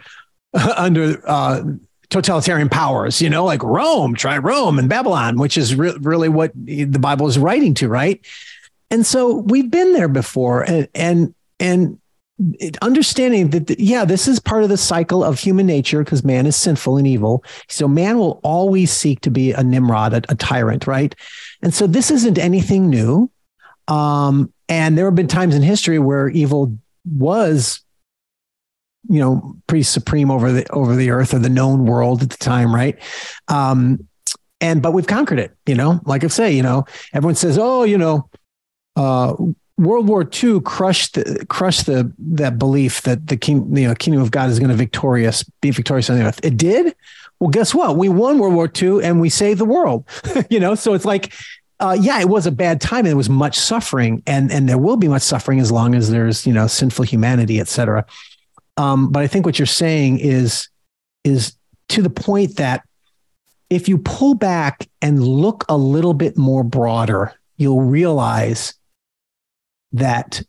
under 0.77 1.21
uh, 1.27 1.63
totalitarian 2.09 2.69
powers. 2.69 3.21
You 3.21 3.29
know, 3.29 3.45
like 3.45 3.63
Rome, 3.63 4.15
try 4.15 4.37
Rome 4.37 4.79
and 4.79 4.89
Babylon, 4.89 5.37
which 5.37 5.57
is 5.57 5.75
re- 5.75 5.97
really 6.01 6.29
what 6.29 6.51
the 6.55 6.85
Bible 6.85 7.27
is 7.27 7.39
writing 7.39 7.73
to, 7.75 7.87
right? 7.87 8.25
And 8.91 9.05
so 9.05 9.35
we've 9.35 9.69
been 9.69 9.93
there 9.93 10.07
before, 10.07 10.63
and 10.63 10.87
and 10.95 11.35
and 11.59 11.99
understanding 12.81 13.49
that 13.49 13.67
the, 13.67 13.75
yeah 13.77 14.05
this 14.05 14.25
is 14.25 14.39
part 14.39 14.63
of 14.63 14.69
the 14.69 14.77
cycle 14.77 15.25
of 15.25 15.37
human 15.37 15.65
nature 15.65 16.01
because 16.05 16.23
man 16.23 16.45
is 16.45 16.55
sinful 16.55 16.95
and 16.95 17.05
evil 17.05 17.43
so 17.67 17.85
man 17.85 18.17
will 18.17 18.39
always 18.43 18.93
seek 18.93 19.19
to 19.19 19.29
be 19.29 19.51
a 19.51 19.61
nimrod 19.61 20.13
a, 20.13 20.21
a 20.31 20.35
tyrant 20.35 20.87
right 20.87 21.15
and 21.61 21.73
so 21.73 21.85
this 21.85 22.09
isn't 22.09 22.37
anything 22.37 22.89
new 22.89 23.29
um, 23.89 24.53
and 24.69 24.97
there 24.97 25.05
have 25.05 25.15
been 25.15 25.27
times 25.27 25.55
in 25.55 25.63
history 25.63 25.99
where 25.99 26.29
evil 26.29 26.77
was, 27.05 27.81
you 29.09 29.19
know, 29.19 29.55
pretty 29.67 29.83
supreme 29.83 30.29
over 30.29 30.51
the 30.51 30.69
over 30.71 30.95
the 30.95 31.09
earth 31.09 31.33
or 31.33 31.39
the 31.39 31.49
known 31.49 31.85
world 31.85 32.21
at 32.21 32.29
the 32.29 32.37
time, 32.37 32.73
right? 32.73 32.97
Um, 33.47 34.07
and 34.61 34.81
but 34.81 34.93
we've 34.93 35.07
conquered 35.07 35.39
it. 35.39 35.57
You 35.65 35.75
know, 35.75 35.99
like 36.05 36.23
I 36.23 36.27
say, 36.27 36.53
you 36.53 36.63
know, 36.63 36.85
everyone 37.13 37.35
says, 37.35 37.57
oh, 37.57 37.83
you 37.83 37.97
know, 37.97 38.29
uh, 38.95 39.33
World 39.79 40.07
War 40.07 40.29
II 40.43 40.61
crushed 40.61 41.15
the, 41.15 41.45
crushed 41.47 41.85
the 41.85 42.13
that 42.19 42.59
belief 42.59 43.01
that 43.03 43.27
the 43.27 43.37
king, 43.37 43.75
you 43.75 43.87
know, 43.87 43.95
kingdom 43.95 44.21
of 44.21 44.29
God 44.29 44.49
is 44.49 44.59
going 44.59 44.69
to 44.69 44.75
victorious 44.75 45.43
be 45.61 45.71
victorious 45.71 46.09
on 46.09 46.19
the 46.19 46.25
earth. 46.25 46.39
It 46.43 46.57
did. 46.57 46.95
Well, 47.39 47.49
guess 47.49 47.73
what? 47.73 47.95
We 47.95 48.09
won 48.09 48.37
World 48.37 48.53
War 48.53 48.69
II 48.69 49.01
and 49.01 49.21
we 49.21 49.29
saved 49.29 49.59
the 49.59 49.65
world. 49.65 50.05
you 50.49 50.59
know, 50.59 50.75
so 50.75 50.93
it's 50.93 51.05
like 51.05 51.33
uh, 51.79 51.97
yeah, 51.99 52.19
it 52.19 52.29
was 52.29 52.45
a 52.45 52.51
bad 52.51 52.81
time 52.81 52.99
and 52.99 53.07
there 53.07 53.17
was 53.17 53.29
much 53.29 53.57
suffering 53.57 54.21
and, 54.27 54.51
and 54.51 54.67
there 54.67 54.77
will 54.77 54.97
be 54.97 55.07
much 55.07 55.21
suffering 55.21 55.59
as 55.59 55.71
long 55.71 55.95
as 55.95 56.09
there's, 56.09 56.45
you 56.45 56.53
know, 56.53 56.67
sinful 56.67 57.05
humanity, 57.05 57.59
et 57.59 57.67
cetera. 57.67 58.05
Um, 58.77 59.11
but 59.11 59.23
I 59.23 59.27
think 59.27 59.45
what 59.45 59.59
you're 59.59 59.65
saying 59.65 60.19
is, 60.19 60.69
is 61.23 61.55
to 61.89 62.01
the 62.01 62.09
point 62.09 62.57
that 62.57 62.83
if 63.69 63.87
you 63.87 63.97
pull 63.97 64.33
back 64.33 64.89
and 65.01 65.23
look 65.23 65.63
a 65.69 65.77
little 65.77 66.13
bit 66.13 66.37
more 66.37 66.63
broader, 66.63 67.33
you'll 67.57 67.81
realize 67.81 68.73
that 69.91 70.41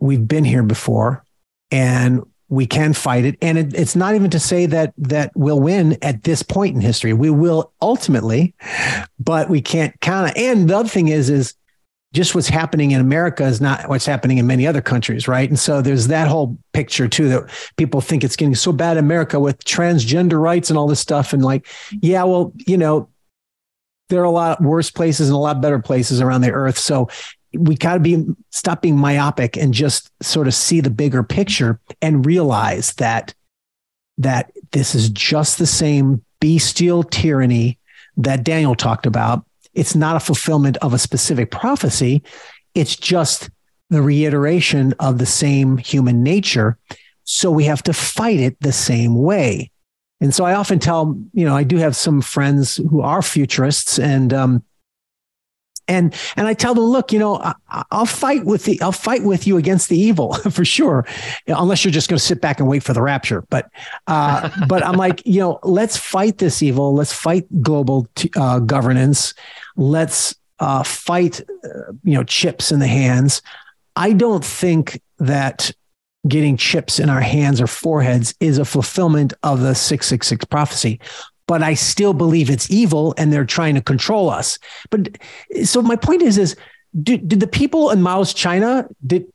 we've 0.00 0.26
been 0.26 0.44
here 0.44 0.62
before 0.62 1.24
and 1.70 2.22
we 2.48 2.66
can 2.66 2.92
fight 2.92 3.24
it. 3.24 3.36
And 3.40 3.58
it, 3.58 3.74
it's 3.74 3.96
not 3.96 4.14
even 4.14 4.30
to 4.30 4.40
say 4.40 4.66
that 4.66 4.92
that 4.98 5.32
we'll 5.34 5.60
win 5.60 5.98
at 6.02 6.22
this 6.24 6.42
point 6.42 6.74
in 6.74 6.80
history. 6.80 7.12
We 7.12 7.30
will 7.30 7.72
ultimately 7.80 8.54
but 9.18 9.48
we 9.48 9.60
can't 9.60 9.98
count 10.00 10.30
it. 10.30 10.36
And 10.36 10.68
the 10.68 10.76
other 10.76 10.88
thing 10.88 11.08
is 11.08 11.30
is 11.30 11.54
just 12.12 12.32
what's 12.32 12.46
happening 12.46 12.92
in 12.92 13.00
america 13.00 13.44
is 13.44 13.60
not 13.60 13.88
what's 13.88 14.06
happening 14.06 14.38
in 14.38 14.46
many 14.46 14.66
other 14.66 14.80
countries 14.80 15.26
right? 15.26 15.48
And 15.48 15.58
so 15.58 15.82
there's 15.82 16.06
that 16.08 16.28
whole 16.28 16.56
picture 16.72 17.08
too 17.08 17.28
that 17.30 17.50
people 17.76 18.00
think 18.00 18.22
it's 18.22 18.36
getting 18.36 18.54
so 18.54 18.72
bad 18.72 18.96
in 18.96 19.04
america 19.04 19.40
with 19.40 19.64
transgender 19.64 20.40
rights 20.40 20.70
and 20.70 20.78
all 20.78 20.86
this 20.86 21.00
stuff. 21.00 21.32
And 21.32 21.44
like 21.44 21.66
yeah 22.02 22.24
well 22.24 22.52
you 22.66 22.76
know 22.76 23.08
there 24.10 24.20
are 24.20 24.24
a 24.24 24.30
lot 24.30 24.60
worse 24.60 24.90
places 24.90 25.28
and 25.28 25.34
a 25.34 25.38
lot 25.38 25.60
better 25.60 25.78
places 25.78 26.20
around 26.20 26.42
the 26.42 26.52
earth. 26.52 26.78
So 26.78 27.08
we 27.58 27.76
got 27.76 27.94
to 27.94 28.00
be 28.00 28.24
stop 28.50 28.82
being 28.82 28.96
myopic 28.96 29.56
and 29.56 29.74
just 29.74 30.10
sort 30.22 30.46
of 30.46 30.54
see 30.54 30.80
the 30.80 30.90
bigger 30.90 31.22
picture 31.22 31.80
and 32.00 32.26
realize 32.26 32.92
that 32.94 33.34
that 34.18 34.52
this 34.72 34.94
is 34.94 35.10
just 35.10 35.58
the 35.58 35.66
same 35.66 36.24
bestial 36.40 37.02
tyranny 37.02 37.78
that 38.16 38.44
Daniel 38.44 38.74
talked 38.74 39.06
about. 39.06 39.44
It's 39.72 39.94
not 39.94 40.16
a 40.16 40.20
fulfillment 40.20 40.76
of 40.78 40.94
a 40.94 40.98
specific 40.98 41.50
prophecy. 41.50 42.22
It's 42.74 42.94
just 42.94 43.50
the 43.90 44.02
reiteration 44.02 44.94
of 45.00 45.18
the 45.18 45.26
same 45.26 45.76
human 45.78 46.22
nature. 46.22 46.78
So 47.24 47.50
we 47.50 47.64
have 47.64 47.82
to 47.84 47.92
fight 47.92 48.38
it 48.38 48.56
the 48.60 48.72
same 48.72 49.16
way. 49.16 49.70
And 50.20 50.34
so 50.34 50.44
I 50.44 50.54
often 50.54 50.78
tell, 50.78 51.18
you 51.32 51.44
know, 51.44 51.56
I 51.56 51.64
do 51.64 51.76
have 51.76 51.96
some 51.96 52.20
friends 52.20 52.76
who 52.76 53.00
are 53.00 53.22
futurists 53.22 53.98
and 53.98 54.32
um, 54.32 54.62
and 55.88 56.14
and 56.36 56.46
I 56.46 56.54
tell 56.54 56.74
them, 56.74 56.84
look, 56.84 57.12
you 57.12 57.18
know, 57.18 57.36
I, 57.68 57.84
will 57.92 58.06
fight 58.06 58.44
with 58.44 58.64
the 58.64 58.80
I'll 58.80 58.92
fight 58.92 59.22
with 59.22 59.46
you 59.46 59.56
against 59.56 59.88
the 59.88 59.98
evil 59.98 60.34
for 60.50 60.64
sure, 60.64 61.06
unless 61.46 61.84
you're 61.84 61.92
just 61.92 62.08
going 62.08 62.18
to 62.18 62.24
sit 62.24 62.40
back 62.40 62.60
and 62.60 62.68
wait 62.68 62.82
for 62.82 62.92
the 62.92 63.02
rapture. 63.02 63.44
But 63.50 63.70
uh, 64.06 64.50
but 64.68 64.84
I'm 64.84 64.96
like, 64.96 65.22
you 65.26 65.40
know, 65.40 65.58
let's 65.62 65.96
fight 65.96 66.38
this 66.38 66.62
evil. 66.62 66.94
Let's 66.94 67.12
fight 67.12 67.46
global 67.62 68.08
t- 68.14 68.30
uh, 68.36 68.60
governance. 68.60 69.34
Let's 69.76 70.34
uh, 70.58 70.82
fight, 70.82 71.40
uh, 71.40 71.92
you 72.02 72.14
know, 72.14 72.24
chips 72.24 72.72
in 72.72 72.78
the 72.78 72.86
hands. 72.86 73.42
I 73.96 74.12
don't 74.12 74.44
think 74.44 75.00
that 75.18 75.70
getting 76.26 76.56
chips 76.56 76.98
in 76.98 77.10
our 77.10 77.20
hands 77.20 77.60
or 77.60 77.66
foreheads 77.66 78.34
is 78.40 78.58
a 78.58 78.64
fulfillment 78.64 79.34
of 79.42 79.60
the 79.60 79.74
666 79.74 80.44
prophecy. 80.46 81.00
But 81.46 81.62
I 81.62 81.74
still 81.74 82.12
believe 82.12 82.50
it's 82.50 82.70
evil 82.70 83.14
and 83.18 83.32
they're 83.32 83.44
trying 83.44 83.74
to 83.74 83.82
control 83.82 84.30
us. 84.30 84.58
But 84.90 85.18
so 85.64 85.82
my 85.82 85.96
point 85.96 86.22
is, 86.22 86.38
is 86.38 86.56
did, 87.02 87.28
did 87.28 87.40
the 87.40 87.46
people 87.46 87.90
in 87.90 88.02
Mao's 88.02 88.32
China, 88.32 88.88
did, 89.06 89.26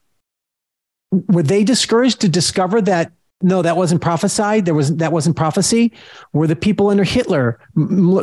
were 1.11 1.43
they 1.43 1.63
discouraged 1.63 2.21
to 2.21 2.29
discover 2.29 2.81
that 2.81 3.11
no, 3.41 3.61
that 3.61 3.77
wasn't 3.77 4.01
prophesied. 4.01 4.65
There 4.65 4.73
was 4.73 4.97
that 4.97 5.13
wasn't 5.13 5.37
prophecy. 5.37 5.93
Were 6.33 6.47
the 6.47 6.57
people 6.57 6.89
under 6.89 7.05
Hitler 7.05 7.57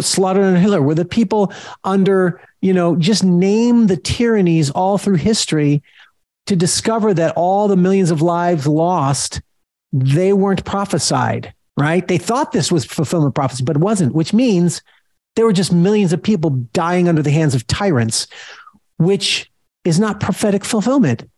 slaughtered 0.01 0.45
under 0.45 0.61
Hitler? 0.61 0.82
Were 0.82 0.95
the 0.95 1.07
people 1.07 1.55
under 1.84 2.41
you 2.61 2.74
know 2.74 2.97
just 2.97 3.24
name 3.24 3.87
the 3.87 3.97
tyrannies 3.97 4.70
all 4.70 4.99
through 4.99 5.16
history 5.16 5.82
to 6.47 6.55
discover 6.55 7.14
that 7.14 7.32
all 7.34 7.66
the 7.66 7.76
millions 7.76 8.11
of 8.11 8.20
lives 8.20 8.66
lost 8.66 9.41
they 9.93 10.32
weren't 10.32 10.64
prophesied, 10.64 11.55
right? 11.76 12.06
They 12.06 12.18
thought 12.18 12.52
this 12.52 12.72
was 12.72 12.84
fulfillment 12.84 13.34
prophecy, 13.34 13.64
but 13.64 13.76
it 13.76 13.82
wasn't, 13.82 14.14
which 14.14 14.32
means 14.32 14.82
there 15.34 15.44
were 15.44 15.52
just 15.52 15.72
millions 15.72 16.12
of 16.12 16.22
people 16.22 16.50
dying 16.72 17.08
under 17.08 17.22
the 17.22 17.30
hands 17.30 17.54
of 17.54 17.66
tyrants, 17.66 18.26
which 18.98 19.50
is 19.84 20.00
not 20.00 20.20
prophetic 20.20 20.64
fulfillment. 20.64 21.28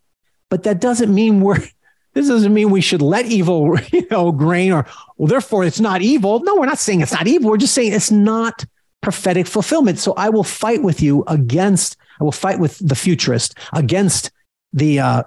But 0.48 0.62
that 0.62 0.80
doesn't 0.80 1.12
mean 1.12 1.40
we're 1.40 1.58
this 2.14 2.28
doesn't 2.28 2.54
mean 2.54 2.70
we 2.70 2.80
should 2.80 3.02
let 3.02 3.26
evil, 3.26 3.78
you 3.92 4.06
know, 4.10 4.32
grain 4.32 4.72
or 4.72 4.86
well, 5.16 5.28
therefore 5.28 5.64
it's 5.64 5.80
not 5.80 6.02
evil. 6.02 6.40
No, 6.40 6.56
we're 6.56 6.66
not 6.66 6.78
saying 6.78 7.00
it's 7.00 7.12
not 7.12 7.26
evil. 7.26 7.50
We're 7.50 7.58
just 7.58 7.74
saying 7.74 7.92
it's 7.92 8.10
not 8.10 8.64
prophetic 9.00 9.46
fulfillment. 9.46 9.98
So 9.98 10.14
I 10.16 10.28
will 10.28 10.44
fight 10.44 10.82
with 10.82 11.00
you 11.02 11.24
against, 11.26 11.96
I 12.20 12.24
will 12.24 12.32
fight 12.32 12.58
with 12.58 12.78
the 12.86 12.94
futurist 12.94 13.56
against 13.72 14.30
the 14.72 15.00
uh, 15.00 15.22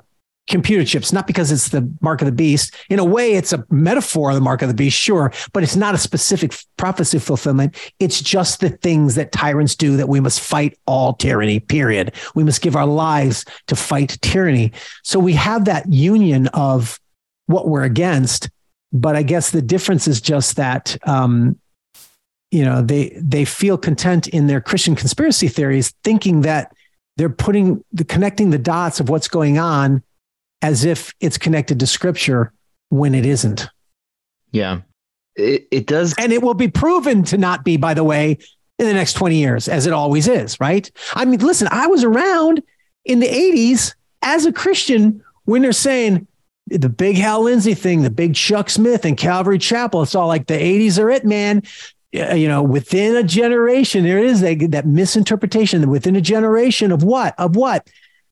computer 0.48 0.84
chips, 0.84 1.14
not 1.14 1.28
because 1.28 1.52
it's 1.52 1.70
the 1.70 1.90
mark 2.02 2.22
of 2.22 2.26
the 2.26 2.32
beast. 2.32 2.76
In 2.90 3.00
a 3.00 3.06
way, 3.06 3.34
it's 3.34 3.54
a 3.54 3.66
metaphor 3.70 4.30
of 4.30 4.36
the 4.36 4.42
mark 4.42 4.62
of 4.62 4.68
the 4.68 4.74
beast, 4.74 4.98
sure, 4.98 5.32
but 5.54 5.64
it's 5.64 5.76
not 5.76 5.96
a 5.96 5.98
specific 5.98 6.54
prophecy 6.78 7.20
fulfillment. 7.20 7.76
It's 8.00 8.22
just 8.22 8.60
the 8.60 8.70
things 8.70 9.16
that 9.16 9.32
tyrants 9.32 9.76
do 9.76 9.98
that 9.98 10.10
we 10.10 10.20
must 10.20 10.42
fight 10.42 10.78
all 10.86 11.14
tyranny, 11.14 11.60
period. 11.60 12.14
We 12.36 12.44
must 12.44 12.62
give 12.62 12.76
our 12.76 12.86
lives 12.86 13.46
to 13.68 13.76
fight 13.76 14.18
tyranny. 14.22 14.74
So 15.04 15.20
we 15.20 15.34
have 15.34 15.66
that 15.66 15.92
union 15.92 16.48
of 16.48 17.00
what 17.46 17.68
we're 17.68 17.84
against. 17.84 18.50
But 18.92 19.16
I 19.16 19.24
guess 19.24 19.52
the 19.52 19.62
difference 19.62 20.08
is 20.08 20.20
just 20.20 20.58
that, 20.58 20.98
um, 21.08 21.58
you 22.50 22.66
know, 22.66 22.82
they 22.82 23.18
they 23.22 23.46
feel 23.46 23.78
content 23.78 24.28
in 24.28 24.48
their 24.48 24.60
Christian 24.60 24.96
conspiracy 24.96 25.48
theories, 25.48 25.94
thinking 26.04 26.42
that 26.42 26.76
they're 27.16 27.30
putting 27.30 27.86
the 27.94 28.04
connecting 28.04 28.50
the 28.50 28.58
dots 28.58 29.00
of 29.00 29.08
what's 29.08 29.30
going 29.30 29.58
on 29.58 30.04
as 30.62 30.86
if 30.86 31.14
it's 31.20 31.38
connected 31.38 31.80
to 31.80 31.88
scripture 31.88 32.54
when 32.90 33.16
it 33.16 33.26
isn't. 33.26 33.68
Yeah. 34.52 34.82
It, 35.36 35.68
it 35.72 35.88
does. 35.88 36.14
And 36.18 36.32
it 36.32 36.42
will 36.42 36.54
be 36.54 36.68
proven 36.68 37.24
to 37.26 37.38
not 37.38 37.64
be, 37.64 37.78
by 37.78 37.94
the 37.94 38.04
way, 38.04 38.38
in 38.78 38.88
the 38.88 38.94
next 38.94 39.14
20 39.14 39.38
years, 39.38 39.68
as 39.68 39.86
it 39.86 39.94
always 39.94 40.28
is, 40.28 40.60
right? 40.60 40.90
I 41.14 41.26
mean, 41.26 41.40
listen, 41.40 41.68
I 41.72 41.88
was 41.88 42.04
around 42.04 42.62
in 43.06 43.20
the 43.20 43.28
80s 43.28 43.96
as 44.22 44.46
a 44.46 44.52
Christian 44.52 45.24
when 45.46 45.62
they're 45.62 45.72
saying 45.72 46.28
the 46.68 46.90
big 46.90 47.16
Hal 47.18 47.44
Lindsey 47.44 47.74
thing, 47.74 48.02
the 48.02 48.10
big 48.10 48.36
Chuck 48.36 48.70
Smith 48.70 49.06
and 49.06 49.18
Calvary 49.18 49.58
Chapel. 49.58 50.04
It's 50.04 50.16
all 50.16 50.28
like 50.28 50.48
the 50.48 50.54
80s 50.54 51.02
are 51.02 51.10
it, 51.10 51.26
man. 51.26 51.64
Uh, 52.14 52.34
you 52.34 52.48
know, 52.48 52.62
within 52.62 53.16
a 53.16 53.24
generation, 53.24 54.04
there 54.04 54.20
is 54.20 54.42
that, 54.42 54.68
that 54.72 54.86
misinterpretation 54.86 55.90
within 55.90 56.16
a 56.16 56.22
generation 56.22 56.92
of 56.92 57.04
what? 57.04 57.34
Of 57.38 57.56
what? 57.56 57.88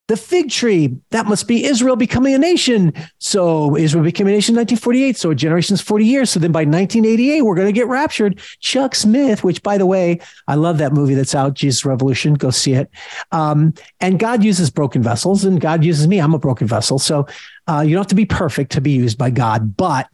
The 0.09 0.17
fig 0.17 0.49
tree 0.49 0.97
that 1.11 1.27
must 1.27 1.47
be 1.47 1.65
israel 1.65 1.95
becoming 1.95 2.33
a 2.33 2.39
nation. 2.39 2.91
So 3.19 3.77
israel 3.77 4.03
became 4.03 4.25
a 4.25 4.31
nation 4.31 4.55
in 4.55 4.59
1948 4.61 5.15
so 5.15 5.29
a 5.29 5.35
generation's 5.35 5.81
40 5.81 6.03
years. 6.03 6.29
So 6.31 6.39
then 6.39 6.51
by 6.51 6.61
1988 6.61 7.43
we're 7.43 7.55
going 7.55 7.67
to 7.67 7.71
get 7.71 7.87
raptured. 7.87 8.39
Chuck 8.59 8.95
smith 8.95 9.43
which 9.43 9.61
by 9.61 9.77
the 9.77 9.85
way 9.85 10.19
i 10.47 10.55
love 10.55 10.79
that 10.79 10.93
movie 10.93 11.13
that's 11.13 11.35
out 11.35 11.53
jesus 11.53 11.85
revolution 11.85 12.33
go 12.33 12.49
see 12.49 12.73
it. 12.73 12.89
Um, 13.31 13.75
and 14.01 14.19
god 14.19 14.43
uses 14.43 14.71
broken 14.71 15.03
vessels 15.03 15.45
and 15.45 15.61
god 15.61 15.83
uses 15.85 16.07
me. 16.07 16.19
I'm 16.19 16.33
a 16.33 16.39
broken 16.39 16.67
vessel. 16.67 16.97
So 16.97 17.27
uh, 17.67 17.81
you 17.81 17.93
don't 17.93 18.01
have 18.01 18.07
to 18.07 18.15
be 18.15 18.25
perfect 18.25 18.71
to 18.73 18.81
be 18.81 18.91
used 18.91 19.17
by 19.17 19.29
god 19.29 19.77
but 19.77 20.09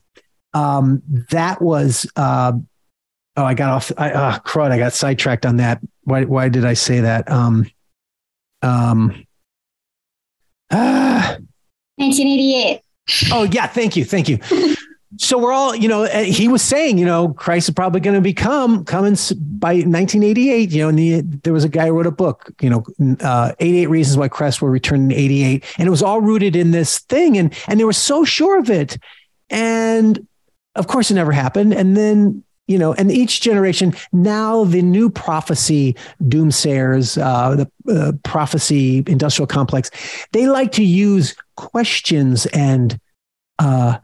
um, 0.54 1.02
that 1.32 1.62
was 1.62 2.06
uh, 2.18 2.52
oh 3.38 3.46
i 3.46 3.54
got 3.54 3.70
off 3.70 3.92
i 3.98 4.12
uh, 4.12 4.40
crud 4.40 4.72
i 4.72 4.78
got 4.78 4.92
sidetracked 4.92 5.46
on 5.46 5.56
that. 5.58 5.80
Why, 6.04 6.26
why 6.26 6.50
did 6.50 6.66
i 6.66 6.74
say 6.74 7.00
that? 7.00 7.32
Um, 7.32 7.66
um, 8.62 9.25
Ah. 10.72 11.38
1988. 11.98 12.82
Oh, 13.32 13.44
yeah. 13.44 13.68
Thank 13.68 13.96
you. 13.96 14.04
Thank 14.04 14.28
you. 14.28 14.40
so 15.18 15.38
we're 15.38 15.54
all, 15.54 15.76
you 15.76 15.88
know, 15.88 16.04
eh, 16.04 16.24
he 16.24 16.48
was 16.48 16.62
saying, 16.62 16.98
you 16.98 17.06
know, 17.06 17.30
Christ 17.30 17.70
is 17.70 17.76
probably 17.76 18.02
going 18.02 18.16
to 18.16 18.22
become 18.22 18.84
coming 18.84 19.16
by 19.36 19.76
1988. 19.76 20.72
You 20.72 20.84
know, 20.84 20.90
and 20.90 21.00
the, 21.00 21.22
there 21.22 21.54
was 21.54 21.64
a 21.64 21.70
guy 21.70 21.88
who 21.88 21.94
wrote 21.94 22.08
a 22.08 22.12
book, 22.12 22.52
you 22.62 22.70
know, 22.70 22.84
uh, 23.22 23.54
88 23.60 23.88
reasons 23.88 24.18
why 24.18 24.28
Christ 24.28 24.62
will 24.62 24.70
return 24.70 25.12
in 25.12 25.12
88. 25.12 25.64
And 25.78 25.88
it 25.88 25.92
was 25.92 26.04
all 26.04 26.22
rooted 26.22 26.56
in 26.56 26.72
this 26.72 27.00
thing. 27.00 27.38
And, 27.38 27.54
and 27.68 27.80
they 27.80 27.86
were 27.86 27.94
so 27.94 28.26
sure 28.26 28.60
of 28.60 28.70
it. 28.70 28.98
And 29.50 30.28
of 30.76 30.88
course, 30.88 31.12
it 31.12 31.16
never 31.16 31.32
happened. 31.32 31.74
And 31.74 31.96
then 31.96 32.44
you 32.68 32.78
know, 32.78 32.94
and 32.94 33.12
each 33.12 33.42
generation 33.42 33.94
now 34.12 34.64
the 34.64 34.82
new 34.82 35.10
prophecy 35.10 35.96
doomsayers, 36.24 37.22
uh, 37.22 37.56
the 37.56 37.96
uh, 37.96 38.12
prophecy 38.24 39.04
industrial 39.08 39.48
complex, 39.48 39.92
they 40.32 40.48
like 40.48 40.72
to 40.72 40.84
use 40.84 41.36
questions 41.56 42.46
and 42.48 43.00
uh, 43.60 43.98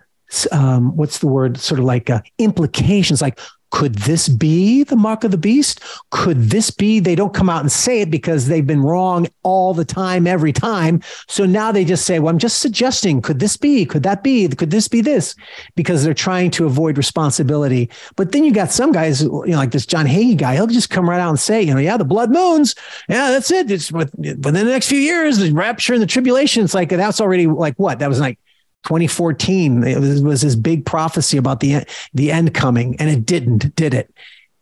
um, 0.51 0.95
what's 0.95 1.20
the 1.20 1.28
word? 1.28 1.57
Sort 1.57 1.80
of 1.80 1.86
like 1.86 2.09
uh, 2.09 2.22
implications, 2.38 3.22
like 3.22 3.39
could 3.72 3.96
this 3.96 4.30
be 4.30 4.84
the 4.84 4.96
mark 4.96 5.24
of 5.24 5.32
the 5.32 5.38
beast? 5.38 5.82
Could 6.12 6.50
this 6.50 6.70
be? 6.70 7.00
They 7.00 7.16
don't 7.16 7.34
come 7.34 7.50
out 7.50 7.62
and 7.62 7.72
say 7.72 8.02
it 8.02 8.12
because 8.12 8.48
they've 8.48 8.68
been 8.68 8.82
wrong 8.82 9.28
all 9.44 9.74
the 9.74 9.86
time, 9.86 10.28
every 10.28 10.54
time. 10.54 11.02
So 11.28 11.46
now 11.46 11.72
they 11.72 11.84
just 11.84 12.06
say, 12.06 12.20
well, 12.20 12.30
I'm 12.30 12.38
just 12.38 12.60
suggesting, 12.60 13.22
could 13.22 13.40
this 13.40 13.58
be? 13.58 13.86
Could 13.86 14.04
that 14.04 14.24
be? 14.24 14.48
Could 14.50 14.72
this 14.72 14.88
be 14.88 15.02
this? 15.02 15.36
Because 15.76 16.04
they're 16.04 16.14
trying 16.14 16.52
to 16.52 16.66
avoid 16.66 16.98
responsibility. 16.98 17.90
But 18.18 18.34
then 18.34 18.44
you 18.44 18.54
got 18.54 18.72
some 18.72 18.92
guys, 18.92 19.24
you 19.24 19.44
know, 19.48 19.58
like 19.58 19.72
this 19.72 19.86
John 19.86 20.06
Hagee 20.06 20.38
guy, 20.38 20.56
he'll 20.56 20.68
just 20.68 20.90
come 20.90 21.10
right 21.10 21.20
out 21.20 21.30
and 21.30 21.40
say, 21.40 21.62
you 21.62 21.74
know, 21.74 21.80
yeah, 21.80 21.98
the 21.98 22.06
blood 22.06 22.30
moons. 22.30 22.76
Yeah, 23.08 23.32
that's 23.32 23.52
it. 23.52 23.72
It's 23.72 23.92
within 23.92 24.42
the 24.42 24.64
next 24.66 24.88
few 24.88 25.00
years, 25.00 25.38
the 25.38 25.52
rapture 25.52 25.94
and 25.94 26.02
the 26.02 26.08
tribulation. 26.08 26.64
It's 26.64 26.74
like, 26.74 26.90
that's 26.90 27.22
already 27.22 27.48
like 27.48 27.76
what? 27.78 28.00
That 28.00 28.10
was 28.10 28.20
like 28.20 28.38
2014 28.84 29.84
it 29.84 30.24
was, 30.24 30.42
his 30.42 30.56
big 30.56 30.86
prophecy 30.86 31.38
about 31.38 31.60
the 31.60 31.86
the 32.14 32.32
end 32.32 32.54
coming 32.54 32.96
and 32.98 33.10
it 33.10 33.26
didn't 33.26 33.76
did 33.76 33.94
it? 33.94 34.14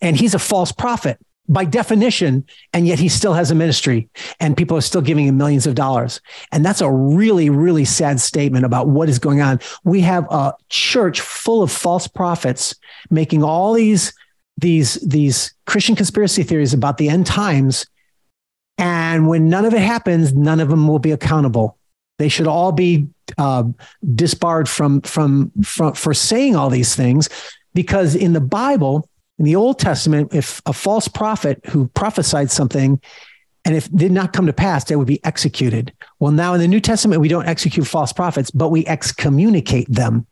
And 0.02 0.18
he's 0.18 0.34
a 0.34 0.40
false 0.40 0.72
prophet 0.72 1.20
by 1.48 1.66
definition 1.66 2.46
and 2.74 2.86
yet 2.88 3.00
he 3.00 3.10
still 3.10 3.34
has 3.34 3.50
a 3.50 3.56
ministry 3.56 4.08
and 4.40 4.56
people 4.56 4.78
are 4.78 4.82
still 4.82 5.02
giving 5.02 5.26
him 5.26 5.38
millions 5.38 5.66
of 5.66 5.76
dollars. 5.76 6.22
And 6.52 6.66
that's 6.66 6.82
a 6.82 6.92
really 6.92 7.50
really 7.50 7.86
sad 7.86 8.20
statement 8.20 8.66
about 8.66 8.88
what 8.88 9.10
is 9.10 9.20
going 9.20 9.42
on. 9.42 9.60
We 9.84 10.02
have 10.02 10.26
a 10.30 10.54
church 10.70 11.22
full 11.22 11.64
of 11.64 11.72
false 11.72 12.08
prophets 12.08 12.76
making 13.10 13.44
all 13.44 13.74
these 13.74 14.14
these 14.58 14.96
these 14.96 15.54
christian 15.66 15.96
conspiracy 15.96 16.44
theories 16.44 16.74
about 16.74 16.98
the 16.98 17.10
end 17.10 17.26
times. 17.26 17.86
And 18.78 19.28
when 19.28 19.50
none 19.50 19.66
of 19.66 19.74
it 19.74 19.82
happens 19.82 20.34
none 20.34 20.60
of 20.60 20.70
them 20.70 20.88
will 20.88 21.00
be 21.00 21.12
accountable. 21.12 21.78
They 22.20 22.30
should 22.30 22.48
all 22.48 22.74
be 22.74 23.08
uh, 23.40 23.64
disbarred 24.14 24.70
from, 24.70 25.02
from 25.02 25.52
from 25.64 25.94
for 25.94 26.14
saying 26.14 26.56
all 26.56 26.70
these 26.70 26.96
things, 26.96 27.30
because 27.74 28.16
in 28.16 28.34
the 28.34 28.42
Bible, 28.42 29.10
in 29.40 29.46
the 29.46 29.56
Old 29.56 29.80
Testament, 29.80 30.34
if 30.34 30.62
a 30.66 30.74
false 30.74 31.08
prophet 31.08 31.62
who 31.66 31.88
prophesied 31.88 32.52
something 32.52 33.02
and 33.66 33.76
if 33.76 33.92
did 33.96 34.12
not 34.12 34.34
come 34.34 34.46
to 34.46 34.54
pass, 34.54 34.84
they 34.86 34.96
would 34.96 35.08
be 35.08 35.24
executed. 35.24 35.94
Well, 36.20 36.32
now 36.32 36.54
in 36.54 36.60
the 36.60 36.68
New 36.68 36.80
Testament, 36.80 37.22
we 37.22 37.28
don't 37.28 37.48
execute 37.48 37.88
false 37.88 38.14
prophets, 38.14 38.52
but 38.52 38.70
we 38.70 38.86
excommunicate 38.86 39.88
them. 39.90 40.26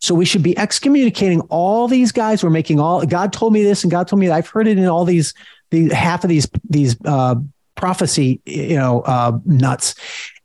So 0.00 0.14
we 0.14 0.24
should 0.24 0.42
be 0.42 0.56
excommunicating 0.58 1.40
all 1.48 1.88
these 1.88 2.12
guys. 2.12 2.44
We're 2.44 2.50
making 2.50 2.80
all 2.80 3.04
God 3.06 3.32
told 3.32 3.52
me 3.52 3.62
this 3.62 3.84
and 3.84 3.90
God 3.90 4.08
told 4.08 4.20
me 4.20 4.26
that. 4.28 4.34
I've 4.34 4.48
heard 4.48 4.68
it 4.68 4.78
in 4.78 4.86
all 4.86 5.04
these, 5.04 5.32
the 5.70 5.88
half 5.88 6.24
of 6.24 6.28
these 6.28 6.48
these 6.68 6.96
uh, 7.04 7.36
prophecy, 7.74 8.40
you 8.44 8.76
know, 8.76 9.00
uh, 9.02 9.38
nuts. 9.46 9.94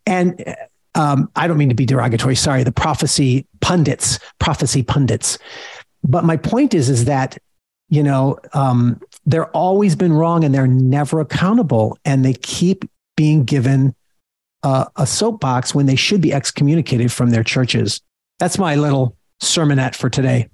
And 0.06 0.56
um, 0.98 1.32
I 1.36 1.48
don't 1.48 1.58
mean 1.58 1.70
to 1.70 1.76
be 1.76 1.86
derogatory. 1.86 2.36
Sorry, 2.36 2.64
the 2.64 2.72
prophecy 2.72 3.46
pundits, 3.62 4.20
prophecy 4.40 4.84
pundits. 4.84 5.38
But 6.04 6.26
my 6.26 6.38
point 6.38 6.74
is, 6.74 6.90
is 6.90 7.06
that 7.06 7.38
you 7.90 8.04
know 8.04 8.38
um, 8.54 9.00
they're 9.26 9.50
always 9.52 9.96
been 9.96 10.12
wrong 10.12 10.44
and 10.44 10.54
they're 10.54 10.68
never 10.68 11.22
accountable, 11.22 11.98
and 12.04 12.26
they 12.26 12.34
keep 12.34 12.84
being 13.16 13.46
given 13.46 13.96
a, 14.64 14.88
a 14.98 15.08
soapbox 15.08 15.74
when 15.74 15.86
they 15.86 15.96
should 15.96 16.22
be 16.22 16.34
excommunicated 16.34 17.12
from 17.12 17.30
their 17.30 17.44
churches. 17.44 18.02
That's 18.40 18.58
my 18.58 18.76
little 18.76 19.16
sermonette 19.42 19.96
for 19.96 20.10
today. 20.10 20.50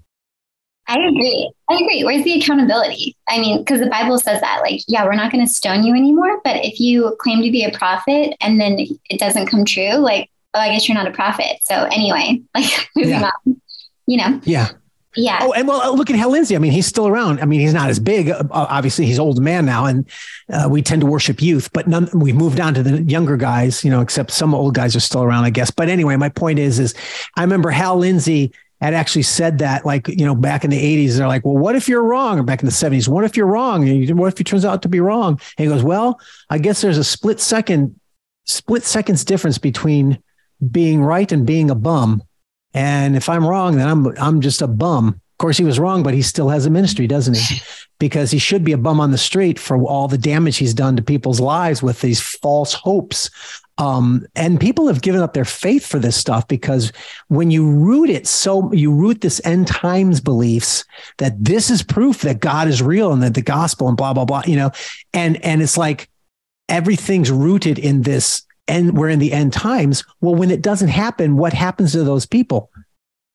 I 0.87 0.97
agree. 0.97 1.51
I 1.69 1.75
agree. 1.75 2.03
Where's 2.03 2.23
the 2.25 2.39
accountability? 2.39 3.15
I 3.29 3.39
mean, 3.39 3.59
because 3.59 3.79
the 3.79 3.89
Bible 3.89 4.19
says 4.19 4.41
that, 4.41 4.59
like, 4.61 4.81
yeah, 4.87 5.05
we're 5.05 5.15
not 5.15 5.31
going 5.31 5.45
to 5.45 5.51
stone 5.51 5.83
you 5.83 5.95
anymore. 5.95 6.41
But 6.43 6.57
if 6.57 6.79
you 6.79 7.15
claim 7.21 7.41
to 7.41 7.51
be 7.51 7.63
a 7.63 7.71
prophet 7.71 8.35
and 8.41 8.59
then 8.59 8.77
it 9.09 9.19
doesn't 9.19 9.47
come 9.47 9.63
true, 9.63 9.93
like, 9.93 10.29
oh, 10.53 10.59
I 10.59 10.69
guess 10.69 10.88
you're 10.88 10.97
not 10.97 11.07
a 11.07 11.11
prophet. 11.11 11.57
So 11.61 11.75
anyway, 11.85 12.41
like 12.55 12.89
moving 12.95 13.11
yeah. 13.11 13.31
on, 13.45 13.61
you 14.05 14.17
know? 14.17 14.41
Yeah. 14.43 14.69
Yeah. 15.15 15.39
Oh, 15.41 15.53
and 15.53 15.67
well, 15.67 15.81
uh, 15.81 15.91
look 15.91 16.09
at 16.09 16.15
Hal 16.15 16.31
Lindsey. 16.31 16.55
I 16.55 16.59
mean, 16.59 16.71
he's 16.71 16.88
still 16.88 17.07
around. 17.07 17.39
I 17.39 17.45
mean, 17.45 17.59
he's 17.59 17.73
not 17.73 17.89
as 17.89 17.99
big. 17.99 18.30
Uh, 18.30 18.43
obviously, 18.51 19.05
he's 19.05 19.19
old 19.19 19.39
man 19.39 19.65
now, 19.65 19.85
and 19.85 20.09
uh, 20.49 20.67
we 20.69 20.81
tend 20.81 21.01
to 21.01 21.07
worship 21.07 21.41
youth. 21.41 21.71
But 21.71 21.88
none, 21.88 22.09
we've 22.13 22.35
moved 22.35 22.59
on 22.59 22.73
to 22.73 22.84
the 22.84 23.03
younger 23.03 23.38
guys. 23.38 23.84
You 23.84 23.91
know, 23.91 24.01
except 24.01 24.31
some 24.31 24.55
old 24.55 24.73
guys 24.73 24.95
are 24.95 24.99
still 24.99 25.23
around, 25.23 25.43
I 25.43 25.51
guess. 25.51 25.69
But 25.69 25.88
anyway, 25.88 26.15
my 26.15 26.30
point 26.30 26.57
is, 26.57 26.80
is 26.80 26.95
I 27.38 27.43
remember 27.43 27.69
Hal 27.69 27.97
Lindsey 27.97 28.53
had 28.81 28.95
actually 28.95 29.21
said 29.21 29.59
that, 29.59 29.85
like 29.85 30.07
you 30.07 30.25
know, 30.25 30.34
back 30.34 30.63
in 30.63 30.71
the 30.71 30.81
'80s, 30.81 31.17
they're 31.17 31.27
like, 31.27 31.45
"Well, 31.45 31.57
what 31.57 31.75
if 31.75 31.88
you're 31.88 32.03
wrong?" 32.03 32.39
Or 32.39 32.43
back 32.43 32.61
in 32.61 32.65
the 32.65 32.71
'70s, 32.71 33.07
"What 33.07 33.23
if 33.23 33.38
you're 33.38 33.45
wrong?" 33.45 33.88
And 33.88 34.17
what 34.17 34.34
if 34.34 34.41
it 34.41 34.45
turns 34.45 34.65
out 34.65 34.81
to 34.81 34.89
be 34.89 34.99
wrong? 34.99 35.39
And 35.57 35.67
he 35.67 35.67
goes, 35.67 35.84
"Well, 35.84 36.19
I 36.49 36.57
guess 36.57 36.81
there's 36.81 36.97
a 36.97 37.03
split 37.03 37.39
second, 37.39 37.99
split 38.45 38.84
seconds 38.84 39.23
difference 39.23 39.59
between 39.59 40.17
being 40.72 41.02
right 41.02 41.31
and 41.31 41.45
being 41.45 41.69
a 41.69 41.76
bum." 41.76 42.23
And 42.73 43.15
if 43.15 43.30
I'm 43.30 43.45
wrong, 43.45 43.77
then 43.77 43.88
I'm 43.88 44.07
I'm 44.18 44.41
just 44.41 44.61
a 44.61 44.68
bum. 44.68 45.10
Of 45.10 45.38
course, 45.38 45.57
he 45.57 45.64
was 45.64 45.80
wrong, 45.80 46.03
but 46.03 46.14
he 46.14 46.22
still 46.22 46.49
has 46.49 46.65
a 46.65 46.69
ministry, 46.69 47.07
doesn't 47.07 47.38
he? 47.38 47.61
Because 47.99 48.31
he 48.31 48.40
should 48.40 48.65
be 48.65 48.73
a 48.73 48.77
bum 48.77 48.99
on 48.99 49.11
the 49.11 49.18
street 49.18 49.57
for 49.57 49.81
all 49.81 50.10
the 50.10 50.18
damage 50.18 50.57
he's 50.57 50.73
done 50.73 50.98
to 50.98 51.02
people's 51.02 51.40
lives 51.40 51.81
with 51.81 52.02
these 52.02 52.19
false 52.19 52.73
hopes. 52.73 53.30
Um, 53.77 54.26
and 54.35 54.60
people 54.60 54.88
have 54.88 55.02
given 55.02 55.22
up 55.22 55.34
their 55.34 55.45
faith 55.45 55.85
for 55.85 55.99
this 55.99 56.18
stuff 56.18 56.45
because 56.48 56.91
when 57.30 57.49
you 57.49 57.65
root 57.65 58.10
it 58.10 58.27
so 58.27 58.73
you 58.73 58.94
root 58.94 59.22
this 59.22 59.40
end 59.45 59.68
times 59.68 60.19
beliefs 60.19 60.84
that 61.18 61.41
this 61.41 61.69
is 61.69 61.81
proof 61.81 62.22
that 62.22 62.41
God 62.41 62.68
is 62.68 62.81
real 62.81 63.14
and 63.14 63.23
that 63.23 63.35
the 63.35 63.41
gospel 63.41 63.88
and 63.88 63.95
blah 63.95 64.14
blah 64.14 64.26
blah, 64.26 64.44
you 64.45 64.57
know, 64.57 64.72
and 65.14 65.44
and 65.45 65.61
it's 65.61 65.77
like 65.77 66.10
everything's 66.68 67.31
rooted 67.31 67.80
in 67.80 68.02
this 68.02 68.44
and 68.68 68.98
we're 68.98 69.10
in 69.10 69.19
the 69.19 69.34
end 69.34 69.53
times. 69.53 70.03
Well, 70.22 70.35
when 70.35 70.52
it 70.52 70.61
doesn't 70.61 70.90
happen, 70.90 71.38
what 71.38 71.53
happens 71.53 71.91
to 71.94 72.03
those 72.03 72.26
people? 72.26 72.72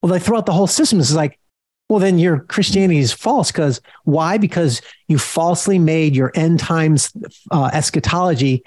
Well, 0.03 0.13
they 0.13 0.19
throw 0.19 0.39
out 0.39 0.47
the 0.47 0.53
whole 0.53 0.67
system. 0.67 1.01
It's 1.01 1.15
like, 1.15 1.39
well, 1.89 1.99
then 1.99 2.19
your 2.19 2.41
Christianity 2.41 2.99
is 2.99 3.13
false. 3.13 3.51
Because 3.51 3.81
why? 4.05 4.39
Because 4.39 4.83
you 5.09 5.19
falsely 5.19 5.79
made 5.79 6.15
your 6.15 6.33
end 6.35 6.61
times 6.61 7.13
uh, 7.51 7.71
eschatology 7.73 8.63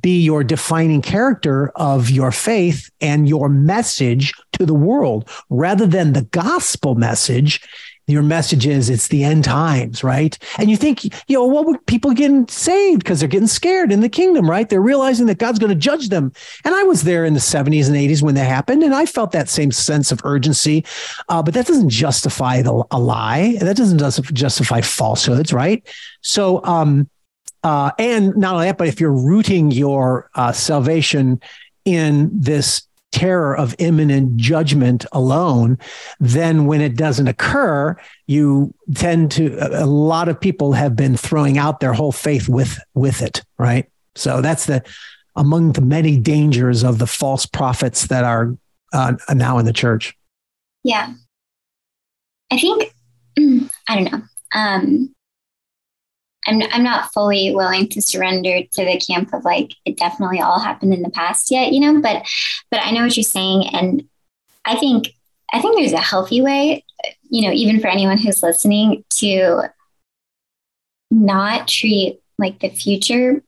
be 0.00 0.22
your 0.22 0.44
defining 0.44 1.02
character 1.02 1.72
of 1.74 2.08
your 2.08 2.30
faith 2.30 2.90
and 3.00 3.28
your 3.28 3.48
message 3.48 4.32
to 4.52 4.64
the 4.64 4.74
world 4.74 5.28
rather 5.50 5.86
than 5.86 6.12
the 6.12 6.22
gospel 6.22 6.94
message 6.94 7.60
your 8.06 8.22
message 8.22 8.66
is 8.66 8.90
it's 8.90 9.08
the 9.08 9.22
end 9.22 9.44
times, 9.44 10.02
right? 10.02 10.36
And 10.58 10.68
you 10.68 10.76
think, 10.76 11.04
you 11.04 11.36
know, 11.38 11.44
what 11.46 11.66
would 11.66 11.86
people 11.86 12.12
getting 12.12 12.48
saved 12.48 13.04
because 13.04 13.20
they're 13.20 13.28
getting 13.28 13.46
scared 13.46 13.92
in 13.92 14.00
the 14.00 14.08
kingdom, 14.08 14.50
right? 14.50 14.68
They're 14.68 14.80
realizing 14.80 15.26
that 15.26 15.38
God's 15.38 15.60
going 15.60 15.70
to 15.70 15.78
judge 15.78 16.08
them. 16.08 16.32
And 16.64 16.74
I 16.74 16.82
was 16.82 17.04
there 17.04 17.24
in 17.24 17.34
the 17.34 17.40
70s 17.40 17.86
and 17.86 17.96
80s 17.96 18.22
when 18.22 18.34
that 18.34 18.46
happened, 18.46 18.82
and 18.82 18.94
I 18.94 19.06
felt 19.06 19.30
that 19.32 19.48
same 19.48 19.70
sense 19.70 20.10
of 20.10 20.20
urgency. 20.24 20.84
Uh, 21.28 21.42
but 21.42 21.54
that 21.54 21.66
doesn't 21.66 21.90
justify 21.90 22.60
the, 22.62 22.84
a 22.90 22.98
lie. 22.98 23.56
That 23.60 23.76
doesn't 23.76 24.34
justify 24.34 24.80
falsehoods, 24.80 25.52
right? 25.52 25.86
So, 26.22 26.64
um, 26.64 27.08
uh, 27.62 27.92
and 27.98 28.36
not 28.36 28.54
only 28.54 28.66
that, 28.66 28.78
but 28.78 28.88
if 28.88 29.00
you're 29.00 29.12
rooting 29.12 29.70
your 29.70 30.28
uh, 30.34 30.50
salvation 30.50 31.40
in 31.84 32.30
this 32.32 32.82
terror 33.12 33.56
of 33.56 33.76
imminent 33.78 34.36
judgment 34.36 35.06
alone, 35.12 35.78
then 36.18 36.66
when 36.66 36.80
it 36.80 36.96
doesn't 36.96 37.28
occur, 37.28 37.96
you 38.26 38.74
tend 38.94 39.30
to 39.32 39.56
a 39.72 39.86
lot 39.86 40.28
of 40.28 40.40
people 40.40 40.72
have 40.72 40.96
been 40.96 41.16
throwing 41.16 41.58
out 41.58 41.80
their 41.80 41.92
whole 41.92 42.12
faith 42.12 42.48
with 42.48 42.78
with 42.94 43.22
it, 43.22 43.42
right? 43.58 43.88
So 44.16 44.40
that's 44.40 44.66
the 44.66 44.82
among 45.36 45.72
the 45.72 45.80
many 45.80 46.16
dangers 46.16 46.82
of 46.82 46.98
the 46.98 47.06
false 47.06 47.46
prophets 47.46 48.08
that 48.08 48.24
are 48.24 48.56
uh, 48.92 49.14
now 49.34 49.58
in 49.58 49.64
the 49.64 49.72
church. 49.72 50.16
Yeah, 50.82 51.14
I 52.50 52.58
think 52.58 52.94
I 53.88 53.94
don't 53.94 54.12
know. 54.12 54.22
Um, 54.54 55.14
I'm 56.46 56.62
I'm 56.72 56.82
not 56.82 57.12
fully 57.12 57.54
willing 57.54 57.88
to 57.90 58.02
surrender 58.02 58.62
to 58.62 58.84
the 58.84 59.00
camp 59.00 59.32
of 59.32 59.44
like 59.44 59.72
it 59.84 59.96
definitely 59.96 60.40
all 60.40 60.58
happened 60.58 60.92
in 60.92 61.02
the 61.02 61.10
past 61.10 61.50
yet, 61.50 61.72
you 61.72 61.80
know, 61.80 62.00
but 62.00 62.26
but 62.70 62.80
I 62.80 62.90
know 62.90 63.02
what 63.02 63.16
you're 63.16 63.24
saying 63.24 63.68
and 63.72 64.08
I 64.64 64.76
think 64.76 65.14
I 65.52 65.60
think 65.60 65.76
there's 65.76 65.92
a 65.92 65.98
healthy 65.98 66.40
way, 66.40 66.84
you 67.28 67.42
know, 67.42 67.52
even 67.52 67.80
for 67.80 67.88
anyone 67.88 68.18
who's 68.18 68.42
listening 68.42 69.04
to 69.18 69.70
not 71.10 71.68
treat 71.68 72.20
like 72.38 72.60
the 72.60 72.70
future 72.70 73.42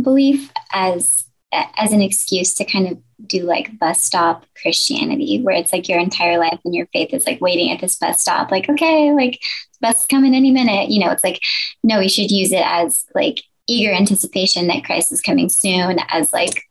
belief 0.00 0.52
as 0.72 1.24
as 1.52 1.92
an 1.92 2.02
excuse 2.02 2.54
to 2.54 2.64
kind 2.64 2.86
of 2.86 2.98
do 3.26 3.42
like 3.42 3.78
bus 3.78 4.02
stop 4.02 4.44
Christianity, 4.60 5.40
where 5.40 5.56
it's 5.56 5.72
like 5.72 5.88
your 5.88 5.98
entire 5.98 6.38
life 6.38 6.60
and 6.64 6.74
your 6.74 6.86
faith 6.92 7.12
is 7.12 7.26
like 7.26 7.40
waiting 7.40 7.70
at 7.72 7.80
this 7.80 7.96
bus 7.96 8.20
stop, 8.20 8.50
like, 8.50 8.68
okay, 8.68 9.12
like 9.12 9.40
bus 9.80 10.06
coming 10.06 10.34
any 10.34 10.50
minute. 10.50 10.90
You 10.90 11.04
know, 11.04 11.10
it's 11.10 11.24
like, 11.24 11.40
no, 11.82 11.98
we 11.98 12.08
should 12.08 12.30
use 12.30 12.52
it 12.52 12.64
as 12.64 13.04
like 13.14 13.42
eager 13.66 13.92
anticipation 13.92 14.66
that 14.68 14.84
Christ 14.84 15.12
is 15.12 15.20
coming 15.20 15.48
soon, 15.48 15.98
as 16.08 16.32
like, 16.32 16.64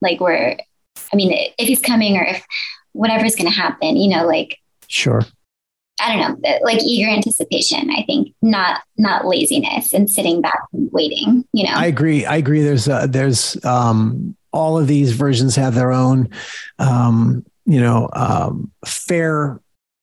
like 0.00 0.20
we're, 0.20 0.56
I 1.12 1.16
mean, 1.16 1.32
if 1.58 1.68
he's 1.68 1.80
coming 1.80 2.16
or 2.16 2.24
if 2.24 2.44
whatever's 2.92 3.36
going 3.36 3.50
to 3.50 3.56
happen, 3.56 3.96
you 3.96 4.08
know, 4.08 4.26
like, 4.26 4.58
sure. 4.88 5.22
I 6.00 6.16
don't 6.16 6.40
know, 6.40 6.58
like 6.62 6.80
eager 6.84 7.10
anticipation. 7.10 7.90
I 7.90 8.04
think 8.04 8.32
not 8.40 8.82
not 8.96 9.26
laziness 9.26 9.92
and 9.92 10.08
sitting 10.08 10.40
back 10.40 10.60
and 10.72 10.88
waiting. 10.92 11.44
You 11.52 11.64
know, 11.64 11.72
I 11.74 11.86
agree. 11.86 12.24
I 12.24 12.36
agree. 12.36 12.62
There's 12.62 12.86
a, 12.86 13.08
there's 13.08 13.62
um, 13.64 14.36
all 14.52 14.78
of 14.78 14.86
these 14.86 15.10
versions 15.12 15.56
have 15.56 15.74
their 15.74 15.90
own, 15.90 16.28
um, 16.78 17.44
you 17.66 17.80
know, 17.80 18.08
um, 18.12 18.70
fair 18.86 19.60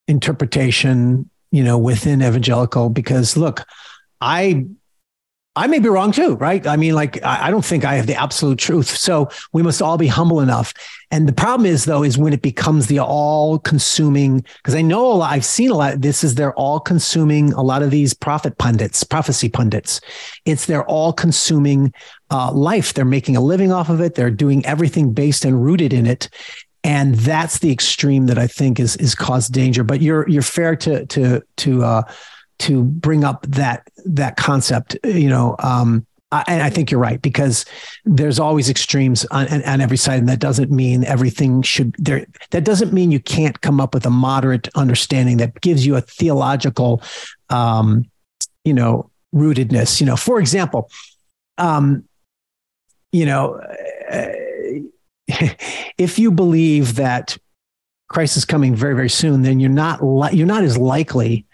interpretation, 0.09 1.29
you 1.55 1.63
know, 1.63 1.77
within 1.77 2.21
evangelical. 2.21 2.89
Because 2.89 3.37
look, 3.37 3.65
I 4.21 4.65
I 5.57 5.67
may 5.67 5.79
be 5.79 5.87
wrong 5.87 6.11
too, 6.11 6.35
right? 6.35 6.67
I 6.67 6.75
mean, 6.75 6.95
like, 6.95 7.23
I 7.23 7.49
don't 7.49 7.63
think 7.63 7.85
I 7.85 7.95
have 7.95 8.07
the 8.07 8.21
absolute 8.21 8.59
truth. 8.59 8.87
So 8.87 9.29
we 9.53 9.63
must 9.63 9.81
all 9.81 9.97
be 9.97 10.07
humble 10.07 10.41
enough. 10.41 10.73
And 11.11 11.29
the 11.29 11.33
problem 11.33 11.65
is, 11.65 11.85
though, 11.85 12.03
is 12.03 12.17
when 12.17 12.33
it 12.33 12.41
becomes 12.41 12.87
the 12.87 12.99
all 12.99 13.59
consuming, 13.59 14.43
because 14.57 14.75
I 14.75 14.81
know 14.81 15.09
a 15.09 15.13
lot, 15.13 15.31
I've 15.31 15.45
seen 15.45 15.71
a 15.71 15.75
lot, 15.75 16.01
this 16.01 16.25
is 16.25 16.35
they're 16.35 16.53
all 16.55 16.81
consuming 16.81 17.53
a 17.53 17.61
lot 17.61 17.83
of 17.83 17.89
these 17.89 18.13
prophet 18.13 18.57
pundits, 18.57 19.05
prophecy 19.05 19.47
pundits. 19.47 20.01
It's 20.43 20.65
their 20.65 20.83
all 20.87 21.13
consuming 21.13 21.93
uh, 22.31 22.51
life. 22.51 22.93
They're 22.93 23.05
making 23.05 23.37
a 23.37 23.41
living 23.41 23.71
off 23.71 23.87
of 23.87 24.01
it. 24.01 24.15
They're 24.15 24.31
doing 24.31 24.65
everything 24.65 25.13
based 25.13 25.45
and 25.45 25.63
rooted 25.63 25.93
in 25.93 26.05
it. 26.05 26.27
And 26.85 27.15
that's 27.15 27.59
the 27.59 27.71
extreme 27.71 28.27
that 28.27 28.37
I 28.37 28.45
think 28.45 28.79
is 28.79 28.95
is 28.97 29.15
caused 29.15 29.51
danger. 29.51 29.83
But 29.83 30.01
you're 30.01 30.29
you're 30.29 30.43
fair 30.43 30.75
to 30.75 31.03
to 31.07 31.41
to 31.57 31.83
uh, 31.83 32.03
to 32.59 32.83
bring 32.83 33.23
up 33.23 33.43
that 33.47 33.89
that 34.05 34.37
concept. 34.37 34.95
You 35.03 35.27
know, 35.27 35.55
um, 35.57 36.05
I, 36.31 36.43
and 36.47 36.61
I 36.61 36.69
think 36.69 36.91
you're 36.91 36.99
right 36.99 37.19
because 37.19 37.65
there's 38.05 38.39
always 38.39 38.69
extremes 38.69 39.25
on, 39.31 39.47
on, 39.47 39.63
on, 39.63 39.81
every 39.81 39.97
side, 39.97 40.19
and 40.19 40.29
that 40.29 40.37
doesn't 40.37 40.69
mean 40.69 41.03
everything 41.05 41.63
should 41.63 41.95
there. 41.97 42.27
That 42.51 42.65
doesn't 42.65 42.93
mean 42.93 43.11
you 43.11 43.19
can't 43.19 43.59
come 43.61 43.81
up 43.81 43.95
with 43.95 44.05
a 44.05 44.11
moderate 44.11 44.69
understanding 44.75 45.37
that 45.37 45.59
gives 45.61 45.87
you 45.87 45.95
a 45.95 46.01
theological, 46.01 47.01
um, 47.49 48.05
you 48.63 48.75
know, 48.75 49.09
rootedness. 49.33 49.99
You 49.99 50.05
know, 50.05 50.17
for 50.17 50.39
example, 50.39 50.91
um, 51.57 52.03
you 53.11 53.25
know, 53.25 53.59
uh, 54.11 54.27
if 55.97 56.19
you 56.19 56.31
believe 56.31 56.95
that 56.95 57.37
Christ 58.07 58.37
is 58.37 58.45
coming 58.45 58.75
very, 58.75 58.95
very 58.95 59.09
soon, 59.09 59.41
then 59.41 59.59
you're 59.59 59.69
not 59.69 60.03
li- 60.03 60.33
you're 60.33 60.47
not 60.47 60.63
as 60.63 60.77
likely 60.77 61.45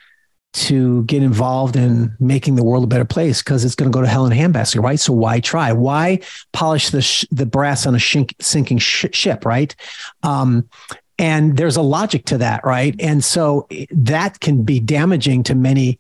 to 0.54 1.04
get 1.06 1.24
involved 1.24 1.78
in 1.78 2.14
making 2.20 2.56
the 2.56 2.64
world 2.64 2.84
a 2.84 2.88
better 2.88 3.06
place 3.06 3.42
because 3.42 3.64
it's 3.64 3.76
going 3.76 3.90
to 3.90 3.96
go 3.96 4.02
to 4.02 4.08
hell 4.08 4.26
in 4.26 4.34
a 4.34 4.36
handbasket, 4.36 4.84
right? 4.84 5.00
So 5.00 5.14
why 5.14 5.40
try? 5.40 5.72
Why 5.72 6.20
polish 6.52 6.90
the 6.90 7.02
sh- 7.02 7.26
the 7.32 7.46
brass 7.46 7.86
on 7.86 7.96
a 7.96 8.00
shink- 8.00 8.36
sinking 8.42 8.80
sh- 8.80 9.06
ship, 9.14 9.46
right? 9.46 9.74
Um, 10.24 10.68
and 11.18 11.56
there's 11.56 11.78
a 11.78 11.82
logic 11.82 12.26
to 12.26 12.38
that, 12.40 12.66
right? 12.66 12.96
And 13.00 13.24
so 13.24 13.68
that 13.92 14.40
can 14.42 14.64
be 14.64 14.80
damaging 14.80 15.44
to 15.44 15.56
many 15.56 16.00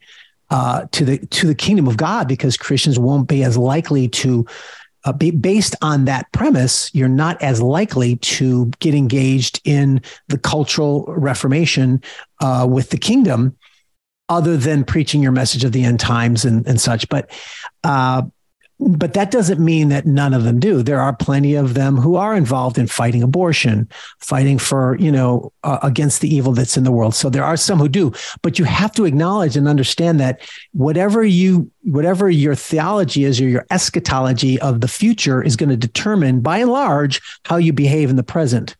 uh, 0.49 0.85
to 0.91 1.05
the 1.05 1.17
to 1.27 1.47
the 1.47 1.55
kingdom 1.55 1.87
of 1.87 1.95
God 1.95 2.27
because 2.27 2.57
Christians 2.57 2.99
won't 2.99 3.29
be 3.29 3.43
as 3.43 3.57
likely 3.57 4.09
to 4.09 4.45
uh, 5.05 5.13
based 5.13 5.75
on 5.81 6.05
that 6.05 6.31
premise, 6.31 6.93
you're 6.93 7.07
not 7.09 7.41
as 7.41 7.61
likely 7.61 8.17
to 8.17 8.67
get 8.79 8.93
engaged 8.93 9.61
in 9.65 10.01
the 10.27 10.37
cultural 10.37 11.05
reformation 11.07 12.01
uh, 12.41 12.67
with 12.69 12.89
the 12.89 12.97
kingdom 12.97 13.57
other 14.29 14.55
than 14.55 14.83
preaching 14.83 15.21
your 15.21 15.31
message 15.31 15.63
of 15.63 15.71
the 15.71 15.83
end 15.83 15.99
times 15.99 16.45
and, 16.45 16.65
and 16.67 16.79
such. 16.79 17.09
But 17.09 17.29
uh, 17.83 18.23
but 18.81 19.13
that 19.13 19.29
doesn't 19.29 19.63
mean 19.63 19.89
that 19.89 20.07
none 20.07 20.33
of 20.33 20.43
them 20.43 20.59
do. 20.59 20.81
There 20.81 20.99
are 20.99 21.15
plenty 21.15 21.53
of 21.53 21.75
them 21.75 21.97
who 21.97 22.15
are 22.15 22.35
involved 22.35 22.79
in 22.79 22.87
fighting 22.87 23.21
abortion, 23.21 23.87
fighting 24.17 24.57
for, 24.57 24.97
you 24.97 25.11
know, 25.11 25.53
uh, 25.63 25.77
against 25.83 26.21
the 26.21 26.33
evil 26.33 26.53
that's 26.53 26.77
in 26.77 26.83
the 26.83 26.91
world. 26.91 27.13
So 27.13 27.29
there 27.29 27.43
are 27.43 27.57
some 27.57 27.77
who 27.77 27.87
do, 27.87 28.11
but 28.41 28.57
you 28.57 28.65
have 28.65 28.91
to 28.93 29.05
acknowledge 29.05 29.55
and 29.55 29.67
understand 29.67 30.19
that 30.19 30.41
whatever 30.71 31.23
you, 31.23 31.69
whatever 31.83 32.27
your 32.27 32.55
theology 32.55 33.23
is 33.23 33.39
or 33.39 33.47
your 33.47 33.67
eschatology 33.69 34.59
of 34.61 34.81
the 34.81 34.87
future 34.87 35.43
is 35.43 35.55
going 35.55 35.69
to 35.69 35.77
determine 35.77 36.41
by 36.41 36.57
and 36.57 36.71
large 36.71 37.21
how 37.45 37.57
you 37.57 37.73
behave 37.73 38.09
in 38.09 38.15
the 38.15 38.23
present. 38.23 38.75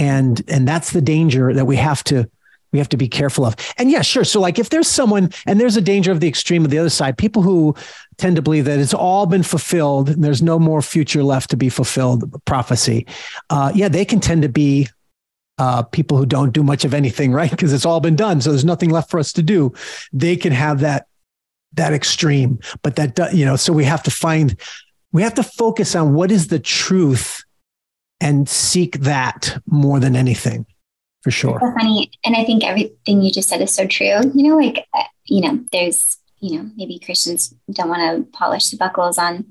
And, 0.00 0.42
and 0.48 0.66
that's 0.66 0.92
the 0.92 1.00
danger 1.00 1.54
that 1.54 1.66
we 1.66 1.76
have 1.76 2.02
to 2.04 2.28
we 2.72 2.78
have 2.78 2.88
to 2.90 2.96
be 2.96 3.08
careful 3.08 3.44
of. 3.44 3.54
And 3.76 3.90
yeah, 3.90 4.02
sure. 4.02 4.24
So 4.24 4.40
like 4.40 4.58
if 4.58 4.70
there's 4.70 4.88
someone 4.88 5.30
and 5.46 5.60
there's 5.60 5.76
a 5.76 5.80
danger 5.80 6.12
of 6.12 6.20
the 6.20 6.28
extreme 6.28 6.64
of 6.64 6.70
the 6.70 6.78
other 6.78 6.90
side, 6.90 7.16
people 7.16 7.42
who 7.42 7.74
tend 8.16 8.36
to 8.36 8.42
believe 8.42 8.64
that 8.66 8.78
it's 8.78 8.94
all 8.94 9.26
been 9.26 9.42
fulfilled 9.42 10.10
and 10.10 10.22
there's 10.22 10.42
no 10.42 10.58
more 10.58 10.82
future 10.82 11.22
left 11.22 11.50
to 11.50 11.56
be 11.56 11.68
fulfilled 11.68 12.30
prophecy. 12.44 13.06
Uh, 13.50 13.72
yeah, 13.74 13.88
they 13.88 14.04
can 14.04 14.20
tend 14.20 14.42
to 14.42 14.48
be 14.48 14.88
uh, 15.58 15.82
people 15.82 16.16
who 16.16 16.26
don't 16.26 16.52
do 16.52 16.62
much 16.62 16.84
of 16.84 16.94
anything, 16.94 17.32
right? 17.32 17.50
Because 17.50 17.72
it's 17.72 17.86
all 17.86 18.00
been 18.00 18.16
done. 18.16 18.40
So 18.40 18.50
there's 18.50 18.64
nothing 18.64 18.90
left 18.90 19.10
for 19.10 19.18
us 19.18 19.32
to 19.34 19.42
do. 19.42 19.72
They 20.12 20.36
can 20.36 20.52
have 20.52 20.80
that 20.80 21.06
that 21.74 21.92
extreme, 21.92 22.58
but 22.82 22.96
that 22.96 23.34
you 23.34 23.44
know, 23.44 23.56
so 23.56 23.72
we 23.72 23.84
have 23.84 24.02
to 24.04 24.10
find 24.10 24.56
we 25.12 25.22
have 25.22 25.34
to 25.34 25.42
focus 25.42 25.94
on 25.94 26.14
what 26.14 26.30
is 26.30 26.48
the 26.48 26.58
truth 26.58 27.44
and 28.20 28.48
seek 28.48 29.00
that 29.00 29.60
more 29.66 30.00
than 30.00 30.16
anything 30.16 30.66
for 31.22 31.30
sure. 31.30 31.58
So 31.60 31.72
funny. 31.72 32.10
And 32.24 32.36
I 32.36 32.44
think 32.44 32.64
everything 32.64 33.22
you 33.22 33.30
just 33.30 33.48
said 33.48 33.60
is 33.60 33.74
so 33.74 33.86
true. 33.86 34.20
You 34.34 34.48
know, 34.48 34.56
like, 34.56 34.86
uh, 34.94 35.02
you 35.24 35.40
know, 35.40 35.64
there's, 35.72 36.18
you 36.40 36.58
know, 36.58 36.70
maybe 36.76 36.98
Christians 36.98 37.54
don't 37.72 37.88
want 37.88 38.26
to 38.26 38.38
polish 38.38 38.70
the 38.70 38.76
buckles 38.76 39.18
on 39.18 39.46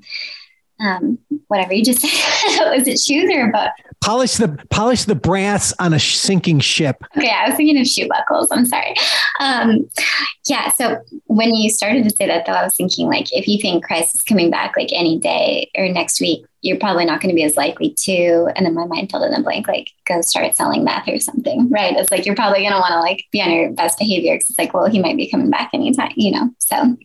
um, 0.80 1.19
whatever 1.48 1.73
you 1.73 1.84
just 1.84 1.99
said. 2.02 2.69
was 2.69 2.88
it 2.88 2.99
shoes 2.99 3.30
or 3.34 3.49
a 3.49 3.52
book? 3.52 3.72
Polish 4.02 4.36
the 4.36 4.57
polish 4.69 5.03
the 5.03 5.15
brass 5.15 5.74
on 5.80 5.94
a 5.94 5.99
sinking 5.99 6.60
ship. 6.60 7.03
Okay, 7.18 7.30
I 7.30 7.49
was 7.49 7.57
thinking 7.57 7.80
of 7.80 7.88
shoe 7.88 8.07
buckles. 8.07 8.48
I'm 8.52 8.65
sorry. 8.65 8.95
Um, 9.40 9.90
yeah. 10.45 10.72
So 10.72 11.02
when 11.26 11.53
you 11.53 11.69
started 11.69 12.03
to 12.06 12.10
say 12.10 12.26
that, 12.28 12.45
though, 12.45 12.53
I 12.53 12.64
was 12.64 12.76
thinking 12.76 13.07
like 13.07 13.34
if 13.34 13.48
you 13.48 13.60
think 13.60 13.84
Christ 13.84 14.15
is 14.15 14.22
coming 14.22 14.49
back 14.49 14.76
like 14.78 14.90
any 14.94 15.19
day 15.19 15.69
or 15.78 15.90
next 15.90 16.22
week, 16.22 16.45
you're 16.61 16.80
probably 16.80 17.06
not 17.06 17.22
going 17.22 17.30
to 17.30 17.36
be 17.36 17.44
as 17.44 17.57
likely 17.57 17.94
to. 18.06 18.49
And 18.56 18.65
then 18.65 18.74
my 18.74 18.86
mind 18.86 19.11
filled 19.11 19.24
in 19.24 19.34
a 19.34 19.44
blank, 19.44 19.68
like 19.68 19.90
go 20.06 20.22
start 20.22 20.56
selling 20.56 20.84
meth 20.84 21.07
or 21.07 21.19
something, 21.19 21.69
right? 21.69 21.95
It's 21.95 22.11
like 22.11 22.26
you're 22.26 22.36
probably 22.36 22.60
going 22.60 22.74
to 22.74 22.80
want 22.80 22.94
to 22.94 22.99
like 22.99 23.26
be 23.32 23.41
on 23.41 23.52
your 23.52 23.72
best 23.72 23.99
behavior 23.99 24.36
because 24.36 24.49
it's 24.49 24.60
like, 24.60 24.74
well, 24.74 24.90
he 24.90 25.02
might 25.02 25.18
be 25.18 25.30
coming 25.30 25.49
back 25.49 25.69
anytime, 25.74 26.14
you 26.15 26.32
know. 26.32 26.49
So, 26.60 26.95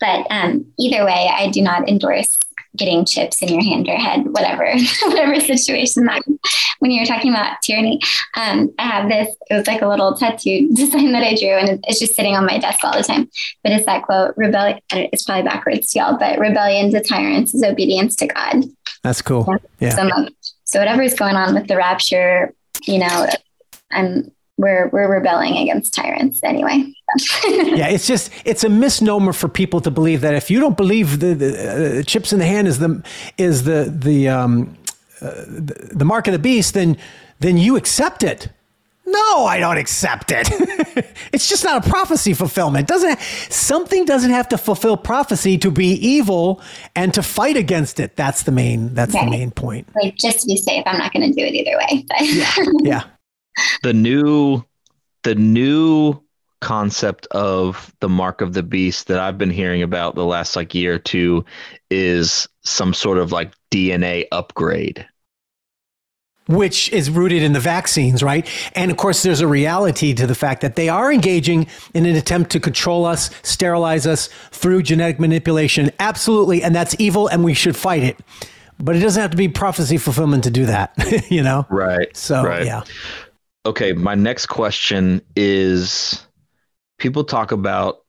but 0.00 0.26
um, 0.30 0.66
either 0.78 1.04
way, 1.04 1.30
I 1.32 1.50
do 1.50 1.62
not 1.62 1.88
endorse 1.88 2.36
getting 2.76 3.04
chips 3.04 3.42
in 3.42 3.48
your 3.48 3.62
hand 3.62 3.88
or 3.88 3.96
head, 3.96 4.24
whatever, 4.30 4.64
whatever 5.04 5.38
situation 5.40 6.06
that 6.06 6.22
when 6.78 6.90
you're 6.90 7.06
talking 7.06 7.30
about 7.30 7.60
tyranny. 7.62 8.00
Um, 8.36 8.72
I 8.78 8.82
have 8.82 9.08
this, 9.08 9.34
it 9.50 9.54
was 9.54 9.66
like 9.66 9.82
a 9.82 9.88
little 9.88 10.14
tattoo 10.14 10.68
design 10.74 11.12
that 11.12 11.22
I 11.22 11.36
drew 11.36 11.50
and 11.50 11.84
it's 11.86 12.00
just 12.00 12.14
sitting 12.14 12.36
on 12.36 12.46
my 12.46 12.58
desk 12.58 12.82
all 12.82 12.96
the 12.96 13.02
time. 13.02 13.30
But 13.62 13.72
it's 13.72 13.86
that 13.86 14.02
quote, 14.02 14.34
rebellion, 14.36 14.80
it's 14.90 15.24
probably 15.24 15.44
backwards, 15.44 15.94
y'all, 15.94 16.18
but 16.18 16.38
rebellion 16.38 16.90
to 16.92 17.02
tyrants 17.02 17.54
is 17.54 17.62
obedience 17.62 18.16
to 18.16 18.26
God. 18.26 18.64
That's 19.02 19.22
cool. 19.22 19.54
Yeah. 19.80 19.96
So, 19.96 20.28
so 20.64 20.78
whatever's 20.78 21.14
going 21.14 21.36
on 21.36 21.54
with 21.54 21.66
the 21.66 21.76
rapture, 21.76 22.54
you 22.86 22.98
know, 22.98 23.26
I'm 23.90 24.32
we're 24.62 24.88
we're 24.88 25.12
rebelling 25.12 25.56
against 25.58 25.92
tyrants 25.92 26.42
anyway. 26.42 26.84
yeah, 27.44 27.88
it's 27.88 28.06
just 28.06 28.30
it's 28.44 28.64
a 28.64 28.68
misnomer 28.68 29.32
for 29.32 29.48
people 29.48 29.80
to 29.80 29.90
believe 29.90 30.22
that 30.22 30.34
if 30.34 30.50
you 30.50 30.60
don't 30.60 30.76
believe 30.76 31.20
the, 31.20 31.34
the 31.34 31.98
uh, 31.98 32.02
chips 32.04 32.32
in 32.32 32.38
the 32.38 32.46
hand 32.46 32.68
is 32.68 32.78
the 32.78 33.04
is 33.36 33.64
the 33.64 33.92
the 33.94 34.28
um, 34.28 34.78
uh, 35.20 35.44
the, 35.46 36.04
mark 36.04 36.26
of 36.26 36.32
the 36.32 36.38
beast, 36.38 36.74
then 36.74 36.96
then 37.40 37.58
you 37.58 37.76
accept 37.76 38.22
it. 38.22 38.48
No, 39.04 39.44
I 39.44 39.58
don't 39.58 39.76
accept 39.76 40.30
it. 40.30 40.48
it's 41.32 41.48
just 41.48 41.64
not 41.64 41.84
a 41.84 41.90
prophecy 41.90 42.32
fulfillment. 42.32 42.88
Doesn't 42.88 43.20
something 43.50 44.04
doesn't 44.04 44.30
have 44.30 44.48
to 44.50 44.58
fulfill 44.58 44.96
prophecy 44.96 45.58
to 45.58 45.70
be 45.70 45.92
evil 45.94 46.62
and 46.96 47.12
to 47.12 47.22
fight 47.22 47.56
against 47.56 48.00
it. 48.00 48.16
That's 48.16 48.44
the 48.44 48.52
main 48.52 48.94
that's 48.94 49.12
right. 49.12 49.24
the 49.24 49.30
main 49.30 49.50
point. 49.50 49.88
Like 50.00 50.16
just 50.16 50.40
to 50.40 50.46
be 50.46 50.56
safe, 50.56 50.84
I'm 50.86 50.98
not 50.98 51.12
going 51.12 51.30
to 51.30 51.38
do 51.38 51.44
it 51.44 51.52
either 51.52 51.76
way. 51.76 52.06
yeah. 52.20 52.54
Yeah 52.82 53.04
the 53.82 53.92
new 53.92 54.62
the 55.22 55.34
new 55.34 56.20
concept 56.60 57.26
of 57.32 57.94
the 58.00 58.08
mark 58.08 58.40
of 58.40 58.54
the 58.54 58.62
beast 58.62 59.08
that 59.08 59.18
I've 59.18 59.36
been 59.36 59.50
hearing 59.50 59.82
about 59.82 60.14
the 60.14 60.24
last 60.24 60.56
like 60.56 60.74
year 60.74 60.94
or 60.94 60.98
two 60.98 61.44
is 61.90 62.48
some 62.62 62.94
sort 62.94 63.18
of 63.18 63.32
like 63.32 63.52
DNA 63.70 64.26
upgrade. 64.32 65.06
Which 66.48 66.90
is 66.92 67.08
rooted 67.08 67.42
in 67.42 67.52
the 67.52 67.60
vaccines, 67.60 68.22
right? 68.22 68.48
And 68.74 68.90
of 68.90 68.96
course, 68.96 69.22
there's 69.22 69.40
a 69.40 69.46
reality 69.46 70.12
to 70.14 70.26
the 70.26 70.34
fact 70.34 70.60
that 70.62 70.74
they 70.74 70.88
are 70.88 71.12
engaging 71.12 71.68
in 71.94 72.04
an 72.04 72.16
attempt 72.16 72.50
to 72.52 72.60
control 72.60 73.04
us, 73.04 73.30
sterilize 73.42 74.06
us 74.06 74.28
through 74.50 74.82
genetic 74.82 75.20
manipulation. 75.20 75.90
Absolutely. 76.00 76.62
And 76.62 76.74
that's 76.74 76.96
evil, 76.98 77.28
and 77.28 77.44
we 77.44 77.54
should 77.54 77.76
fight 77.76 78.02
it. 78.02 78.18
But 78.80 78.96
it 78.96 79.00
doesn't 79.00 79.20
have 79.20 79.30
to 79.30 79.36
be 79.36 79.48
prophecy 79.48 79.98
fulfillment 79.98 80.42
to 80.44 80.50
do 80.50 80.66
that, 80.66 80.92
you 81.30 81.42
know? 81.42 81.64
Right. 81.70 82.14
So, 82.16 82.42
right. 82.42 82.66
yeah. 82.66 82.82
Okay, 83.64 83.92
my 83.92 84.16
next 84.16 84.46
question 84.46 85.22
is 85.36 86.26
people 86.98 87.22
talk 87.22 87.52
about 87.52 88.04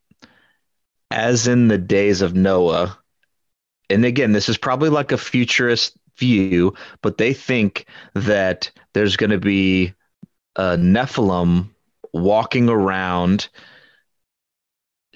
as 1.12 1.48
in 1.48 1.68
the 1.68 1.78
days 1.78 2.24
of 2.24 2.34
Noah. 2.34 2.98
And 3.90 4.04
again, 4.04 4.32
this 4.32 4.50
is 4.50 4.58
probably 4.58 4.90
like 4.90 5.12
a 5.12 5.18
futurist 5.18 5.96
view, 6.18 6.74
but 7.04 7.20
they 7.20 7.34
think 7.34 7.86
that 8.16 8.72
there's 8.94 9.16
going 9.16 9.30
to 9.30 9.38
be 9.38 9.94
a 10.56 10.76
Nephilim 10.76 11.70
walking 12.14 12.68
around. 12.68 13.48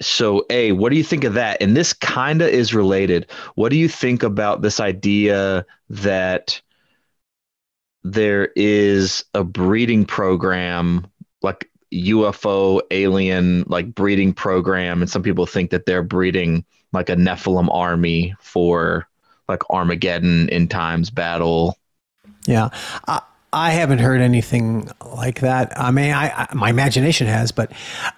So, 0.00 0.46
A, 0.50 0.70
what 0.70 0.90
do 0.90 0.96
you 0.96 1.02
think 1.02 1.24
of 1.24 1.34
that? 1.34 1.60
And 1.60 1.76
this 1.76 1.92
kind 1.92 2.42
of 2.42 2.48
is 2.48 2.72
related. 2.72 3.28
What 3.56 3.70
do 3.70 3.76
you 3.76 3.88
think 3.88 4.22
about 4.22 4.62
this 4.62 4.78
idea 4.78 5.66
that 5.90 6.60
there 8.04 8.50
is 8.56 9.24
a 9.34 9.44
breeding 9.44 10.04
program 10.04 11.06
like 11.42 11.70
UFO 11.92 12.80
alien 12.90 13.64
like 13.66 13.94
breeding 13.94 14.32
program, 14.32 15.02
and 15.02 15.10
some 15.10 15.22
people 15.22 15.46
think 15.46 15.70
that 15.70 15.86
they're 15.86 16.02
breeding 16.02 16.64
like 16.92 17.08
a 17.08 17.16
Nephilim 17.16 17.68
army 17.72 18.34
for 18.40 19.06
like 19.48 19.68
Armageddon 19.70 20.48
in 20.50 20.68
times 20.68 21.10
battle. 21.10 21.76
Yeah. 22.46 22.68
I, 23.06 23.22
I 23.52 23.70
haven't 23.70 23.98
heard 23.98 24.20
anything 24.20 24.90
like 25.04 25.40
that. 25.40 25.72
I 25.78 25.90
mean, 25.90 26.12
I, 26.12 26.30
I 26.30 26.54
my 26.54 26.70
imagination 26.70 27.26
has, 27.26 27.50
but, 27.50 27.72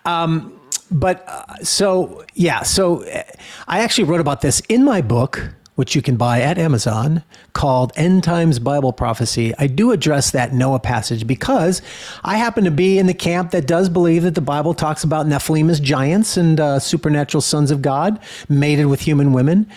um, 0.05 0.61
but 0.91 1.25
uh, 1.29 1.57
so 1.63 2.25
yeah, 2.35 2.63
so 2.63 3.05
uh, 3.05 3.23
I 3.69 3.81
actually 3.81 4.05
wrote 4.05 4.21
about 4.21 4.41
this 4.41 4.61
in 4.69 4.85
my 4.85 5.01
book 5.03 5.55
which 5.81 5.95
you 5.97 6.03
can 6.03 6.17
buy 6.17 6.43
at 6.43 6.59
Amazon, 6.59 7.25
called 7.55 7.91
End 7.97 8.23
Times 8.23 8.59
Bible 8.59 8.93
Prophecy. 8.93 9.55
I 9.59 9.67
do 9.67 9.93
address 9.93 10.31
that 10.33 10.53
Noah 10.53 10.79
passage 10.79 11.27
because 11.27 11.81
I 12.23 12.37
happen 12.37 12.65
to 12.65 12.71
be 12.71 12.99
in 12.99 13.07
the 13.07 13.15
camp 13.15 13.53
that 13.53 13.67
does 13.67 13.89
believe 13.89 14.25
that 14.25 14.35
the 14.35 14.43
Bible 14.43 14.75
talks 14.75 15.05
about 15.05 15.25
Nephilim 15.25 15.71
as 15.71 15.81
giants 15.81 16.37
and 16.37 16.61
uh, 16.61 16.81
supernatural 16.81 17.41
sons 17.41 17.71
of 17.71 17.81
God 17.81 18.21
mated 18.47 18.89
with 18.89 19.01
human 19.01 19.33
women. 19.33 19.71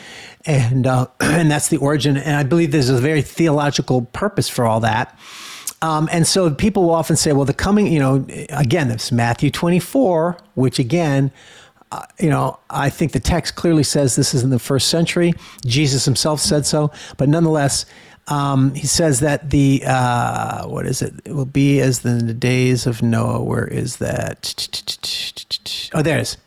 And, 0.45 0.85
uh, 0.85 1.07
and 1.21 1.49
that's 1.49 1.69
the 1.69 1.77
origin. 1.77 2.17
And 2.17 2.35
I 2.35 2.43
believe 2.43 2.73
there's 2.73 2.89
a 2.89 2.97
very 2.97 3.21
theological 3.21 4.01
purpose 4.01 4.49
for 4.49 4.65
all 4.65 4.81
that. 4.81 5.17
Um, 5.81 6.09
and 6.11 6.27
so 6.27 6.53
people 6.53 6.83
will 6.83 6.95
often 6.95 7.15
say, 7.15 7.31
well, 7.31 7.45
the 7.45 7.53
coming, 7.53 7.87
you 7.87 7.99
know, 7.99 8.27
again, 8.49 8.91
it's 8.91 9.09
Matthew 9.09 9.51
24, 9.51 10.37
which 10.55 10.79
again, 10.79 11.31
you 12.19 12.29
know, 12.29 12.59
I 12.69 12.89
think 12.89 13.11
the 13.11 13.19
text 13.19 13.55
clearly 13.55 13.83
says 13.83 14.15
this 14.15 14.33
is 14.33 14.43
in 14.43 14.49
the 14.49 14.59
first 14.59 14.87
century. 14.89 15.33
Jesus 15.65 16.05
himself 16.05 16.39
said 16.39 16.65
so, 16.65 16.91
but 17.17 17.29
nonetheless, 17.29 17.85
um, 18.27 18.73
he 18.73 18.87
says 18.87 19.19
that 19.19 19.49
the 19.49 19.83
uh, 19.85 20.65
what 20.67 20.85
is 20.85 21.01
it? 21.01 21.13
It 21.25 21.33
will 21.33 21.45
be 21.45 21.81
as 21.81 22.05
in 22.05 22.27
the 22.27 22.33
days 22.33 22.87
of 22.87 23.01
Noah. 23.01 23.43
Where 23.43 23.67
is 23.67 23.97
that? 23.97 25.89
Oh, 25.93 26.01
there 26.01 26.17
it 26.17 26.21
is. 26.21 26.37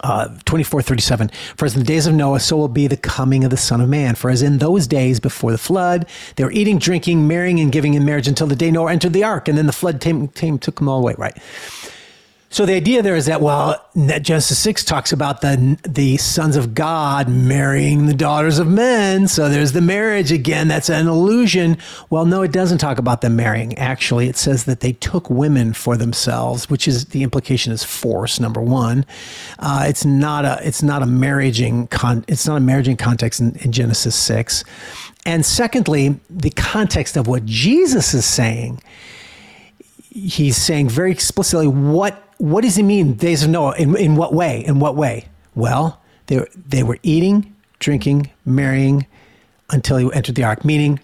Uh, 0.00 0.28
2437 0.44 1.30
for 1.56 1.64
as 1.64 1.74
in 1.74 1.80
the 1.80 1.86
days 1.86 2.06
of 2.06 2.12
noah 2.12 2.38
so 2.38 2.58
will 2.58 2.68
be 2.68 2.86
the 2.86 2.96
coming 2.96 3.42
of 3.42 3.48
the 3.48 3.56
son 3.56 3.80
of 3.80 3.88
man 3.88 4.14
for 4.14 4.28
as 4.28 4.42
in 4.42 4.58
those 4.58 4.86
days 4.86 5.18
before 5.18 5.50
the 5.50 5.56
flood 5.56 6.06
they 6.36 6.44
were 6.44 6.52
eating 6.52 6.78
drinking 6.78 7.26
marrying 7.26 7.58
and 7.58 7.72
giving 7.72 7.94
in 7.94 8.04
marriage 8.04 8.28
until 8.28 8.46
the 8.46 8.54
day 8.54 8.70
noah 8.70 8.92
entered 8.92 9.14
the 9.14 9.24
ark 9.24 9.48
and 9.48 9.56
then 9.56 9.64
the 9.64 9.72
flood 9.72 10.02
came 10.02 10.58
took 10.58 10.76
them 10.76 10.90
all 10.90 10.98
away 10.98 11.14
right 11.16 11.38
so 12.54 12.64
the 12.64 12.74
idea 12.74 13.02
there 13.02 13.16
is 13.16 13.26
that 13.26 13.40
well, 13.40 13.84
Genesis 13.96 14.56
six 14.56 14.84
talks 14.84 15.12
about 15.12 15.40
the 15.40 15.76
the 15.82 16.16
sons 16.18 16.54
of 16.54 16.72
God 16.72 17.28
marrying 17.28 18.06
the 18.06 18.14
daughters 18.14 18.60
of 18.60 18.68
men. 18.68 19.26
So 19.26 19.48
there's 19.48 19.72
the 19.72 19.80
marriage 19.80 20.30
again. 20.30 20.68
That's 20.68 20.88
an 20.88 21.08
illusion. 21.08 21.78
Well, 22.10 22.26
no, 22.26 22.42
it 22.42 22.52
doesn't 22.52 22.78
talk 22.78 22.98
about 22.98 23.22
them 23.22 23.34
marrying. 23.34 23.76
Actually, 23.76 24.28
it 24.28 24.36
says 24.36 24.66
that 24.66 24.78
they 24.78 24.92
took 24.92 25.28
women 25.28 25.72
for 25.72 25.96
themselves, 25.96 26.70
which 26.70 26.86
is 26.86 27.06
the 27.06 27.24
implication 27.24 27.72
is 27.72 27.82
force. 27.82 28.38
Number 28.38 28.60
one, 28.60 29.04
uh, 29.58 29.86
it's 29.88 30.04
not 30.04 30.44
a 30.44 30.60
it's 30.62 30.80
not 30.80 31.02
a 31.02 31.06
marrying 31.06 31.88
con 31.88 32.24
it's 32.28 32.46
not 32.46 32.58
a 32.58 32.60
marrying 32.60 32.96
context 32.96 33.40
in, 33.40 33.56
in 33.64 33.72
Genesis 33.72 34.14
six, 34.14 34.62
and 35.26 35.44
secondly, 35.44 36.20
the 36.30 36.50
context 36.50 37.16
of 37.16 37.26
what 37.26 37.44
Jesus 37.46 38.14
is 38.14 38.24
saying 38.24 38.80
he's 40.14 40.56
saying 40.56 40.88
very 40.88 41.10
explicitly 41.10 41.66
what 41.66 42.24
what 42.38 42.62
does 42.62 42.76
he 42.76 42.82
mean 42.82 43.14
days 43.14 43.42
of 43.42 43.50
Noah? 43.50 43.76
In, 43.76 43.96
in 43.96 44.16
what 44.16 44.32
way? 44.32 44.64
In 44.64 44.80
what 44.80 44.96
way? 44.96 45.26
Well, 45.54 46.00
they, 46.26 46.44
they 46.54 46.82
were 46.82 46.98
eating, 47.02 47.54
drinking, 47.78 48.30
marrying 48.44 49.06
until 49.70 49.96
he 49.96 50.12
entered 50.12 50.34
the 50.34 50.44
ark, 50.44 50.64
meaning 50.64 51.00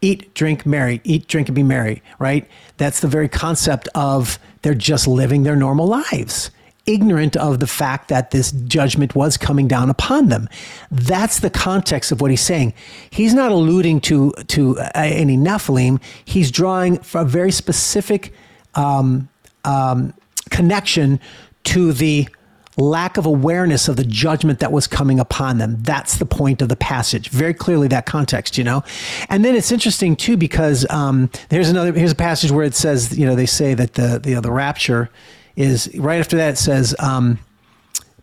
eat, 0.00 0.32
drink, 0.34 0.66
marry, 0.66 1.00
eat, 1.04 1.26
drink, 1.26 1.48
and 1.48 1.54
be 1.54 1.62
merry, 1.62 2.02
right? 2.18 2.48
That's 2.76 3.00
the 3.00 3.08
very 3.08 3.28
concept 3.28 3.88
of 3.94 4.38
they're 4.62 4.74
just 4.74 5.06
living 5.06 5.42
their 5.42 5.56
normal 5.56 5.86
lives, 5.86 6.50
ignorant 6.86 7.36
of 7.36 7.60
the 7.60 7.66
fact 7.66 8.08
that 8.08 8.30
this 8.30 8.52
judgment 8.52 9.14
was 9.14 9.36
coming 9.36 9.66
down 9.66 9.90
upon 9.90 10.28
them. 10.28 10.48
That's 10.90 11.40
the 11.40 11.50
context 11.50 12.12
of 12.12 12.20
what 12.20 12.30
he's 12.30 12.40
saying. 12.40 12.74
He's 13.10 13.34
not 13.34 13.50
alluding 13.50 14.00
to 14.02 14.32
to 14.48 14.78
uh, 14.78 14.90
any 14.94 15.36
Nephilim. 15.36 16.00
He's 16.24 16.50
drawing 16.50 17.00
a 17.14 17.24
very 17.24 17.50
specific 17.50 18.32
um, 18.74 19.28
um, 19.64 20.14
connection 20.50 21.20
to 21.64 21.92
the 21.92 22.28
lack 22.76 23.16
of 23.16 23.24
awareness 23.24 23.88
of 23.88 23.96
the 23.96 24.04
judgment 24.04 24.58
that 24.58 24.70
was 24.70 24.86
coming 24.86 25.18
upon 25.18 25.58
them. 25.58 25.82
That's 25.82 26.18
the 26.18 26.26
point 26.26 26.60
of 26.60 26.68
the 26.68 26.76
passage. 26.76 27.30
Very 27.30 27.54
clearly 27.54 27.88
that 27.88 28.06
context, 28.06 28.58
you 28.58 28.64
know. 28.64 28.84
And 29.28 29.44
then 29.44 29.54
it's 29.54 29.72
interesting 29.72 30.14
too 30.14 30.36
because 30.36 30.88
um, 30.90 31.30
there's 31.48 31.70
another 31.70 31.92
here's 31.92 32.12
a 32.12 32.16
passage 32.16 32.50
where 32.50 32.64
it 32.64 32.74
says, 32.74 33.16
you 33.18 33.26
know, 33.26 33.34
they 33.34 33.46
say 33.46 33.74
that 33.74 33.94
the 33.94 34.20
the, 34.22 34.40
the 34.40 34.52
rapture 34.52 35.10
is 35.56 35.90
right 35.96 36.20
after 36.20 36.36
that 36.36 36.54
it 36.54 36.58
says. 36.58 36.94
Um, 36.98 37.38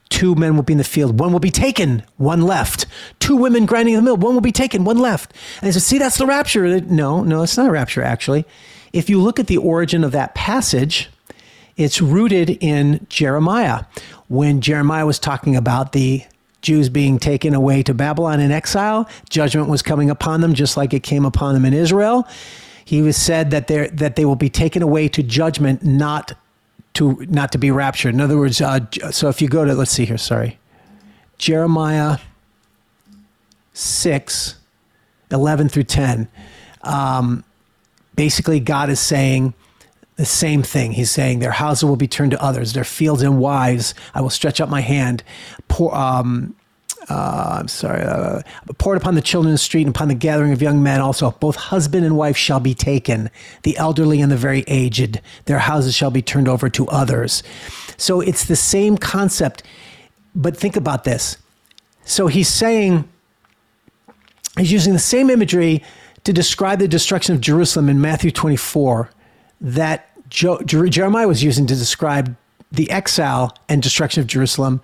Two 0.09 0.35
men 0.35 0.55
will 0.55 0.63
be 0.63 0.73
in 0.73 0.77
the 0.77 0.83
field, 0.83 1.19
one 1.19 1.31
will 1.31 1.39
be 1.39 1.49
taken, 1.49 2.03
one 2.17 2.43
left. 2.43 2.85
Two 3.17 3.35
women 3.35 3.65
grinding 3.65 3.95
in 3.95 3.99
the 3.99 4.03
mill, 4.03 4.15
one 4.15 4.35
will 4.35 4.41
be 4.41 4.51
taken, 4.51 4.83
one 4.83 4.99
left. 4.99 5.33
And 5.59 5.67
they 5.67 5.71
said, 5.71 5.81
See, 5.81 5.97
that's 5.97 6.19
the 6.19 6.27
rapture. 6.27 6.79
No, 6.81 7.23
no, 7.23 7.41
it's 7.41 7.57
not 7.57 7.67
a 7.67 7.71
rapture, 7.71 8.03
actually. 8.03 8.45
If 8.91 9.09
you 9.09 9.19
look 9.19 9.39
at 9.39 9.47
the 9.47 9.57
origin 9.57 10.03
of 10.03 10.11
that 10.11 10.35
passage, 10.35 11.09
it's 11.77 12.01
rooted 12.01 12.49
in 12.49 13.05
Jeremiah. 13.09 13.85
When 14.27 14.61
Jeremiah 14.61 15.05
was 15.05 15.19
talking 15.19 15.55
about 15.55 15.91
the 15.91 16.23
Jews 16.61 16.89
being 16.89 17.19
taken 17.19 17.53
away 17.53 17.83
to 17.83 17.93
Babylon 17.93 18.39
in 18.39 18.51
exile, 18.51 19.07
judgment 19.29 19.69
was 19.69 19.81
coming 19.81 20.09
upon 20.09 20.41
them 20.41 20.53
just 20.53 20.77
like 20.77 20.93
it 20.93 21.03
came 21.03 21.25
upon 21.25 21.53
them 21.53 21.65
in 21.65 21.73
Israel. 21.73 22.27
He 22.85 23.01
was 23.01 23.17
said 23.17 23.51
that 23.51 23.67
they 23.67 23.87
that 23.89 24.15
they 24.15 24.25
will 24.25 24.35
be 24.35 24.49
taken 24.49 24.81
away 24.81 25.07
to 25.09 25.23
judgment, 25.23 25.83
not 25.83 26.33
to 26.95 27.25
not 27.29 27.51
to 27.53 27.57
be 27.57 27.71
raptured. 27.71 28.13
In 28.13 28.21
other 28.21 28.37
words, 28.37 28.61
uh, 28.61 28.79
so 29.11 29.29
if 29.29 29.41
you 29.41 29.47
go 29.47 29.65
to 29.65 29.73
let's 29.73 29.91
see 29.91 30.05
here, 30.05 30.17
sorry, 30.17 30.59
Jeremiah 31.37 32.17
six, 33.73 34.55
11 35.31 35.69
through 35.69 35.83
ten. 35.83 36.27
Um, 36.81 37.43
basically, 38.15 38.59
God 38.59 38.89
is 38.89 38.99
saying 38.99 39.53
the 40.15 40.25
same 40.25 40.63
thing. 40.63 40.91
He's 40.91 41.11
saying 41.11 41.39
their 41.39 41.51
houses 41.51 41.85
will 41.85 41.95
be 41.95 42.07
turned 42.07 42.31
to 42.31 42.43
others, 42.43 42.73
their 42.73 42.83
fields 42.83 43.21
and 43.21 43.39
wives. 43.39 43.95
I 44.13 44.21
will 44.21 44.29
stretch 44.29 44.61
out 44.61 44.69
my 44.69 44.81
hand. 44.81 45.23
Pour, 45.67 45.95
um, 45.95 46.55
uh, 47.09 47.57
I'm 47.59 47.67
sorry, 47.67 48.03
uh, 48.03 48.41
upon 48.69 49.15
the 49.15 49.21
children 49.21 49.49
in 49.49 49.53
the 49.53 49.57
street 49.57 49.81
and 49.81 49.95
upon 49.95 50.07
the 50.07 50.15
gathering 50.15 50.53
of 50.53 50.61
young 50.61 50.83
men 50.83 51.01
also. 51.01 51.31
Both 51.31 51.55
husband 51.55 52.05
and 52.05 52.15
wife 52.15 52.37
shall 52.37 52.59
be 52.59 52.73
taken, 52.73 53.29
the 53.63 53.75
elderly 53.77 54.21
and 54.21 54.31
the 54.31 54.37
very 54.37 54.63
aged. 54.67 55.19
Their 55.45 55.59
houses 55.59 55.95
shall 55.95 56.11
be 56.11 56.21
turned 56.21 56.47
over 56.47 56.69
to 56.69 56.87
others. 56.87 57.43
So 57.97 58.21
it's 58.21 58.45
the 58.45 58.55
same 58.55 58.97
concept. 58.97 59.63
But 60.35 60.55
think 60.55 60.75
about 60.75 61.03
this. 61.03 61.37
So 62.05 62.27
he's 62.27 62.49
saying, 62.49 63.07
he's 64.57 64.71
using 64.71 64.93
the 64.93 64.99
same 64.99 65.29
imagery 65.29 65.83
to 66.23 66.33
describe 66.33 66.79
the 66.79 66.87
destruction 66.87 67.35
of 67.35 67.41
Jerusalem 67.41 67.89
in 67.89 67.99
Matthew 67.99 68.31
24 68.31 69.09
that 69.63 70.09
jo- 70.29 70.61
Jeremiah 70.61 71.27
was 71.27 71.43
using 71.43 71.65
to 71.65 71.75
describe 71.75 72.35
the 72.71 72.91
exile 72.91 73.55
and 73.67 73.81
destruction 73.81 74.21
of 74.21 74.27
Jerusalem 74.27 74.81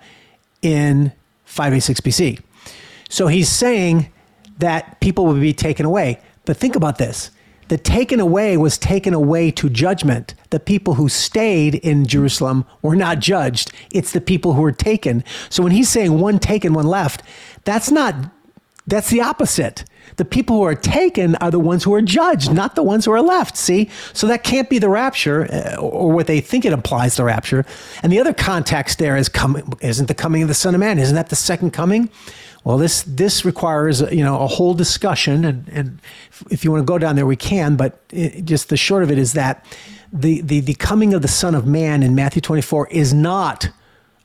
in 0.62 1.12
586 1.44 2.00
BC. 2.00 2.40
So 3.08 3.26
he's 3.26 3.48
saying 3.48 4.10
that 4.58 5.00
people 5.00 5.26
will 5.26 5.34
be 5.34 5.52
taken 5.52 5.86
away. 5.86 6.20
But 6.44 6.56
think 6.56 6.74
about 6.74 6.98
this 6.98 7.30
the 7.70 7.78
taken 7.78 8.18
away 8.18 8.56
was 8.56 8.76
taken 8.76 9.14
away 9.14 9.52
to 9.52 9.70
judgment. 9.70 10.34
The 10.50 10.58
people 10.58 10.94
who 10.94 11.08
stayed 11.08 11.76
in 11.76 12.04
Jerusalem 12.04 12.64
were 12.82 12.96
not 12.96 13.20
judged. 13.20 13.70
It's 13.92 14.10
the 14.10 14.20
people 14.20 14.54
who 14.54 14.62
were 14.62 14.72
taken. 14.72 15.22
So 15.50 15.62
when 15.62 15.70
he's 15.70 15.88
saying 15.88 16.18
one 16.18 16.40
taken, 16.40 16.72
one 16.72 16.88
left, 16.88 17.22
that's 17.64 17.92
not, 17.92 18.16
that's 18.90 19.10
the 19.10 19.20
opposite. 19.20 19.84
The 20.16 20.24
people 20.24 20.56
who 20.56 20.62
are 20.64 20.74
taken 20.74 21.36
are 21.36 21.50
the 21.50 21.58
ones 21.58 21.84
who 21.84 21.94
are 21.94 22.02
judged, 22.02 22.52
not 22.52 22.74
the 22.74 22.82
ones 22.82 23.04
who 23.04 23.12
are 23.12 23.22
left. 23.22 23.56
See? 23.56 23.88
So 24.12 24.26
that 24.26 24.42
can't 24.44 24.68
be 24.68 24.78
the 24.78 24.88
rapture 24.88 25.50
uh, 25.52 25.76
or 25.76 26.12
what 26.12 26.26
they 26.26 26.40
think 26.40 26.64
it 26.64 26.72
implies 26.72 27.16
the 27.16 27.24
rapture. 27.24 27.64
And 28.02 28.12
the 28.12 28.20
other 28.20 28.34
context 28.34 28.98
there 28.98 29.16
is 29.16 29.28
coming 29.28 29.72
isn't 29.80 30.06
the 30.06 30.14
coming 30.14 30.42
of 30.42 30.48
the 30.48 30.54
Son 30.54 30.74
of 30.74 30.80
Man. 30.80 30.98
Isn't 30.98 31.14
that 31.14 31.28
the 31.28 31.36
second 31.36 31.70
coming? 31.70 32.10
Well, 32.64 32.76
this 32.76 33.02
this 33.04 33.44
requires 33.44 34.02
you 34.12 34.22
know 34.22 34.38
a 34.40 34.46
whole 34.46 34.74
discussion, 34.74 35.46
and, 35.46 35.66
and 35.70 35.98
if 36.50 36.62
you 36.62 36.70
want 36.70 36.82
to 36.82 36.86
go 36.86 36.98
down 36.98 37.16
there, 37.16 37.24
we 37.24 37.36
can. 37.36 37.76
But 37.76 37.98
it, 38.10 38.44
just 38.44 38.68
the 38.68 38.76
short 38.76 39.02
of 39.02 39.10
it 39.10 39.16
is 39.16 39.32
that 39.32 39.64
the, 40.12 40.42
the 40.42 40.60
the 40.60 40.74
coming 40.74 41.14
of 41.14 41.22
the 41.22 41.28
Son 41.28 41.54
of 41.54 41.66
Man 41.66 42.02
in 42.02 42.14
Matthew 42.14 42.42
24 42.42 42.88
is 42.88 43.14
not 43.14 43.70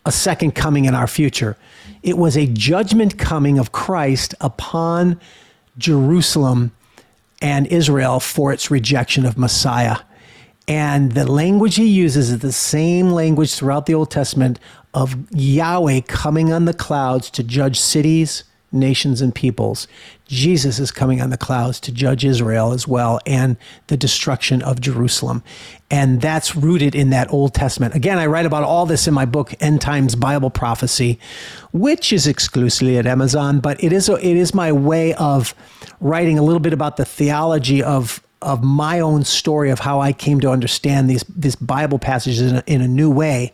a 0.05 0.11
second 0.11 0.53
coming 0.53 0.85
in 0.85 0.95
our 0.95 1.07
future. 1.07 1.57
It 2.03 2.17
was 2.17 2.37
a 2.37 2.45
judgment 2.45 3.17
coming 3.17 3.57
of 3.57 3.71
Christ 3.71 4.35
upon 4.39 5.19
Jerusalem 5.77 6.71
and 7.41 7.67
Israel 7.67 8.19
for 8.19 8.53
its 8.53 8.71
rejection 8.71 9.25
of 9.25 9.37
Messiah. 9.37 9.97
And 10.67 11.11
the 11.11 11.29
language 11.29 11.75
he 11.75 11.87
uses 11.87 12.31
is 12.31 12.39
the 12.39 12.51
same 12.51 13.11
language 13.11 13.53
throughout 13.53 13.85
the 13.85 13.93
Old 13.93 14.09
Testament 14.09 14.59
of 14.93 15.15
Yahweh 15.31 16.01
coming 16.07 16.51
on 16.51 16.65
the 16.65 16.73
clouds 16.73 17.29
to 17.31 17.43
judge 17.43 17.79
cities, 17.79 18.43
nations, 18.71 19.21
and 19.21 19.33
peoples. 19.33 19.87
Jesus 20.27 20.79
is 20.79 20.91
coming 20.91 21.21
on 21.21 21.29
the 21.29 21.37
clouds 21.37 21.79
to 21.81 21.91
judge 21.91 22.25
Israel 22.25 22.71
as 22.71 22.87
well 22.87 23.19
and 23.25 23.57
the 23.87 23.97
destruction 23.97 24.61
of 24.61 24.81
Jerusalem. 24.81 25.43
And 25.91 26.19
that's 26.19 26.55
rooted 26.55 26.95
in 26.95 27.11
that 27.11 27.31
Old 27.31 27.53
Testament. 27.53 27.93
Again, 27.93 28.17
I 28.17 28.25
write 28.25 28.45
about 28.45 28.63
all 28.63 28.85
this 28.85 29.07
in 29.07 29.13
my 29.13 29.25
book, 29.25 29.53
End 29.59 29.81
Times 29.81 30.15
Bible 30.15 30.49
Prophecy, 30.49 31.19
which 31.71 32.11
is 32.11 32.25
exclusively 32.25 32.97
at 32.97 33.05
Amazon, 33.05 33.59
but 33.59 33.81
it 33.83 33.93
is, 33.93 34.09
a, 34.09 34.13
it 34.13 34.35
is 34.35 34.53
my 34.53 34.71
way 34.71 35.13
of 35.13 35.53
writing 35.99 36.39
a 36.39 36.43
little 36.43 36.59
bit 36.59 36.73
about 36.73 36.97
the 36.97 37.05
theology 37.05 37.83
of 37.83 38.21
of 38.41 38.63
my 38.63 38.99
own 38.99 39.23
story 39.23 39.71
of 39.71 39.79
how 39.79 39.99
I 39.99 40.13
came 40.13 40.39
to 40.41 40.51
understand 40.51 41.09
these 41.09 41.23
these 41.23 41.55
Bible 41.55 41.97
passages 41.97 42.51
in 42.51 42.57
a, 42.57 42.63
in 42.67 42.81
a 42.81 42.87
new 42.87 43.09
way. 43.09 43.51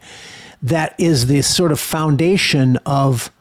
That 0.61 0.95
is 0.99 1.27
the 1.27 1.41
sort 1.41 1.71
of 1.71 1.79
foundation 1.79 2.77
of 2.85 3.31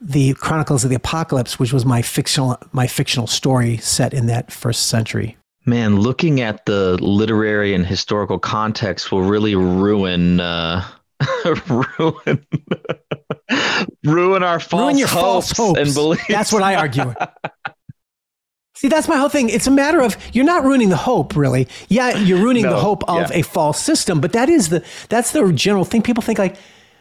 the 0.00 0.34
Chronicles 0.34 0.84
of 0.84 0.90
the 0.90 0.96
Apocalypse, 0.96 1.58
which 1.58 1.72
was 1.72 1.84
my 1.84 2.02
fictional 2.02 2.56
my 2.72 2.86
fictional 2.86 3.26
story 3.26 3.76
set 3.78 4.14
in 4.14 4.26
that 4.26 4.50
first 4.52 4.86
century. 4.86 5.36
Man, 5.66 6.00
looking 6.00 6.40
at 6.40 6.64
the 6.66 6.96
literary 7.02 7.74
and 7.74 7.86
historical 7.86 8.38
context 8.38 9.12
will 9.12 9.22
really 9.22 9.54
ruin 9.54 10.40
uh, 10.40 10.84
ruin 11.68 12.46
ruin 14.04 14.42
our 14.42 14.58
false 14.58 14.82
ruin 14.82 14.98
your 14.98 15.08
hopes, 15.08 15.22
false 15.22 15.56
hopes 15.56 15.80
and 15.80 15.94
beliefs. 15.94 16.24
That's 16.28 16.52
what 16.52 16.62
I 16.62 16.76
argue. 16.76 17.14
See, 18.74 18.88
that's 18.88 19.08
my 19.08 19.18
whole 19.18 19.28
thing. 19.28 19.50
It's 19.50 19.66
a 19.66 19.70
matter 19.70 20.00
of 20.00 20.16
you're 20.32 20.46
not 20.46 20.64
ruining 20.64 20.88
the 20.88 20.96
hope, 20.96 21.36
really. 21.36 21.68
Yeah, 21.88 22.16
you're 22.16 22.38
ruining 22.38 22.62
No, 22.62 22.70
the 22.70 22.78
hope 22.80 23.04
of 23.08 23.30
yeah. 23.30 23.40
a 23.40 23.42
false 23.42 23.78
system, 23.78 24.22
but 24.22 24.32
that 24.32 24.48
is 24.48 24.70
the 24.70 24.82
that's 25.10 25.32
the 25.32 25.52
general 25.52 25.84
thing. 25.84 26.00
People 26.00 26.22
think 26.22 26.38
like, 26.38 26.56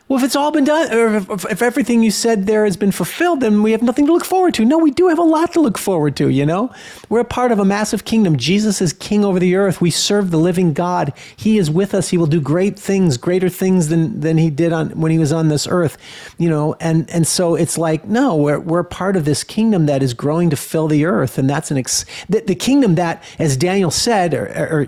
well, 0.10 0.20
if 0.20 0.26
it's 0.26 0.36
all 0.38 0.52
been 0.52 0.66
done, 0.66 0.94
or 0.94 1.18
if, 1.18 1.46
if- 1.46 1.62
everything 1.64 2.04
you 2.04 2.12
said 2.12 2.48
there 2.48 2.66
has 2.66 2.78
been 2.78 2.92
fulfilled, 2.94 3.42
then 3.42 3.64
we 3.64 3.74
have 3.74 3.84
nothing 3.84 4.08
to 4.08 4.14
look 4.14 4.26
forward 4.26 4.56
to. 4.56 4.66
No, 4.66 4.80
we 4.80 4.92
do 4.92 5.10
have 5.10 5.20
a 5.20 5.24
lot 5.24 5.54
to 5.54 5.62
look 5.62 5.78
forward 5.80 6.18
to. 6.18 6.30
You 6.30 6.46
know, 6.48 6.72
we're 7.10 7.22
a 7.22 7.26
part 7.26 7.52
of 7.54 7.60
a 7.60 7.66
massive 7.66 8.06
kingdom. 8.06 8.38
Jesus 8.38 8.82
is 8.82 8.94
king 8.94 9.26
over 9.26 9.40
the 9.40 9.56
earth. 9.56 9.82
We 9.82 9.92
serve 9.92 10.32
the 10.32 10.38
living 10.40 10.74
God. 10.74 11.14
He 11.38 11.60
is 11.60 11.72
with 11.72 11.94
us. 11.96 12.10
He 12.10 12.18
will 12.18 12.28
do 12.28 12.42
great 12.42 12.80
things, 12.80 13.18
greater 13.18 13.50
things 13.50 13.90
than 13.90 14.20
than 14.22 14.38
he 14.38 14.50
did 14.50 14.74
on 14.74 14.92
when 15.00 15.12
he 15.12 15.20
was 15.20 15.32
on 15.34 15.50
this 15.50 15.68
earth. 15.68 15.98
You 16.40 16.50
know, 16.50 16.76
and 16.82 17.10
and 17.12 17.28
so 17.28 17.56
it's 17.56 17.78
like 17.78 18.06
no, 18.06 18.36
we're 18.36 18.60
we're 18.60 18.84
part 18.84 19.16
of 19.18 19.26
this 19.26 19.44
kingdom 19.44 19.86
that 19.88 20.04
is 20.04 20.14
growing 20.14 20.50
to 20.52 20.58
fill 20.58 20.88
the 20.88 21.06
earth, 21.06 21.38
and 21.38 21.50
that's 21.50 21.72
an 21.72 21.78
ex- 21.78 22.06
the, 22.30 22.42
the 22.42 22.56
kingdom 22.56 22.96
that, 22.96 23.24
as 23.40 23.58
Daniel 23.58 23.92
said, 23.92 24.34
or, 24.34 24.48
or 24.72 24.86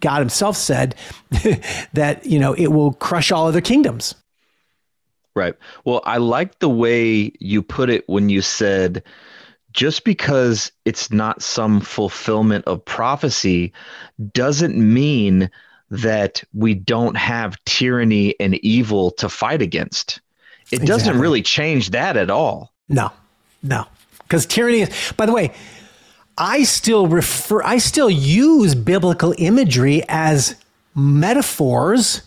God 0.00 0.20
Himself 0.20 0.56
said, 0.56 0.94
that 1.92 2.24
you 2.26 2.38
know 2.38 2.54
it 2.54 2.68
will 2.68 2.94
crush 2.94 3.32
all 3.32 3.46
other 3.48 3.60
kingdoms. 3.62 4.14
Right. 5.34 5.54
Well, 5.84 6.02
I 6.04 6.18
like 6.18 6.58
the 6.58 6.68
way 6.68 7.32
you 7.40 7.62
put 7.62 7.88
it 7.88 8.06
when 8.08 8.28
you 8.28 8.42
said 8.42 9.02
just 9.72 10.04
because 10.04 10.70
it's 10.84 11.10
not 11.10 11.42
some 11.42 11.80
fulfillment 11.80 12.64
of 12.66 12.84
prophecy 12.84 13.72
doesn't 14.32 14.76
mean 14.76 15.50
that 15.90 16.42
we 16.54 16.74
don't 16.74 17.16
have 17.16 17.62
tyranny 17.64 18.34
and 18.40 18.54
evil 18.56 19.10
to 19.12 19.28
fight 19.28 19.62
against. 19.62 20.20
It 20.70 20.86
doesn't 20.86 21.18
really 21.18 21.42
change 21.42 21.90
that 21.90 22.16
at 22.16 22.30
all. 22.30 22.72
No, 22.88 23.10
no, 23.62 23.86
because 24.18 24.46
tyranny 24.46 24.82
is. 24.82 25.12
By 25.16 25.26
the 25.26 25.32
way, 25.32 25.52
I 26.38 26.64
still 26.64 27.06
refer. 27.06 27.62
I 27.62 27.78
still 27.78 28.08
use 28.08 28.74
biblical 28.74 29.34
imagery 29.36 30.02
as 30.08 30.56
metaphors. 30.94 32.22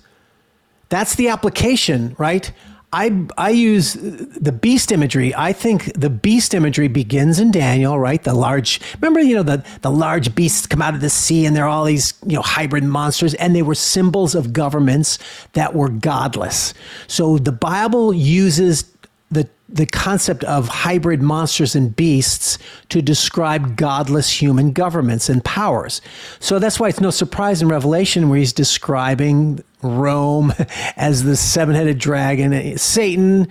That's 0.90 1.16
the 1.16 1.30
application, 1.30 2.16
right? 2.20 2.52
I 2.96 3.12
I 3.38 3.50
use 3.50 3.94
the 3.94 4.54
beast 4.54 4.90
imagery. 4.90 5.36
I 5.36 5.52
think 5.52 5.92
the 6.00 6.10
beast 6.10 6.54
imagery 6.54 6.88
begins 6.88 7.42
in 7.42 7.52
Daniel, 7.52 8.00
right? 8.00 8.24
The 8.24 8.34
large 8.34 8.80
remember, 9.02 9.20
you 9.20 9.36
know, 9.36 9.44
the 9.44 9.66
the 9.82 9.92
large 9.92 10.34
beasts 10.34 10.66
come 10.66 10.82
out 10.82 10.96
of 10.96 11.02
the 11.02 11.10
sea 11.10 11.46
and 11.46 11.54
they're 11.54 11.68
all 11.68 11.84
these, 11.84 12.14
you 12.26 12.38
know, 12.38 12.42
hybrid 12.42 12.86
monsters 12.86 13.34
and 13.34 13.54
they 13.54 13.64
were 13.64 13.76
symbols 13.76 14.34
of 14.34 14.54
governments 14.54 15.20
that 15.54 15.76
were 15.76 15.90
godless. 15.90 16.74
So 17.08 17.38
the 17.38 17.52
Bible 17.52 18.14
uses 18.14 18.90
the 19.30 19.50
the 19.68 19.86
concept 19.86 20.46
of 20.46 20.70
hybrid 20.70 21.22
monsters 21.22 21.76
and 21.76 21.94
beasts 21.94 22.58
to 22.88 23.02
describe 23.02 23.76
godless 23.76 24.42
human 24.42 24.72
governments 24.72 25.28
and 25.28 25.44
powers. 25.44 26.02
So 26.40 26.60
that's 26.60 26.80
why 26.80 26.88
it's 26.88 27.02
no 27.02 27.10
surprise 27.10 27.62
in 27.62 27.68
Revelation 27.68 28.30
where 28.30 28.40
he's 28.40 28.54
describing 28.54 29.62
Rome 29.86 30.54
as 30.98 31.24
the 31.24 31.36
seven-headed 31.36 31.98
dragon, 31.98 32.78
Satan, 32.78 33.48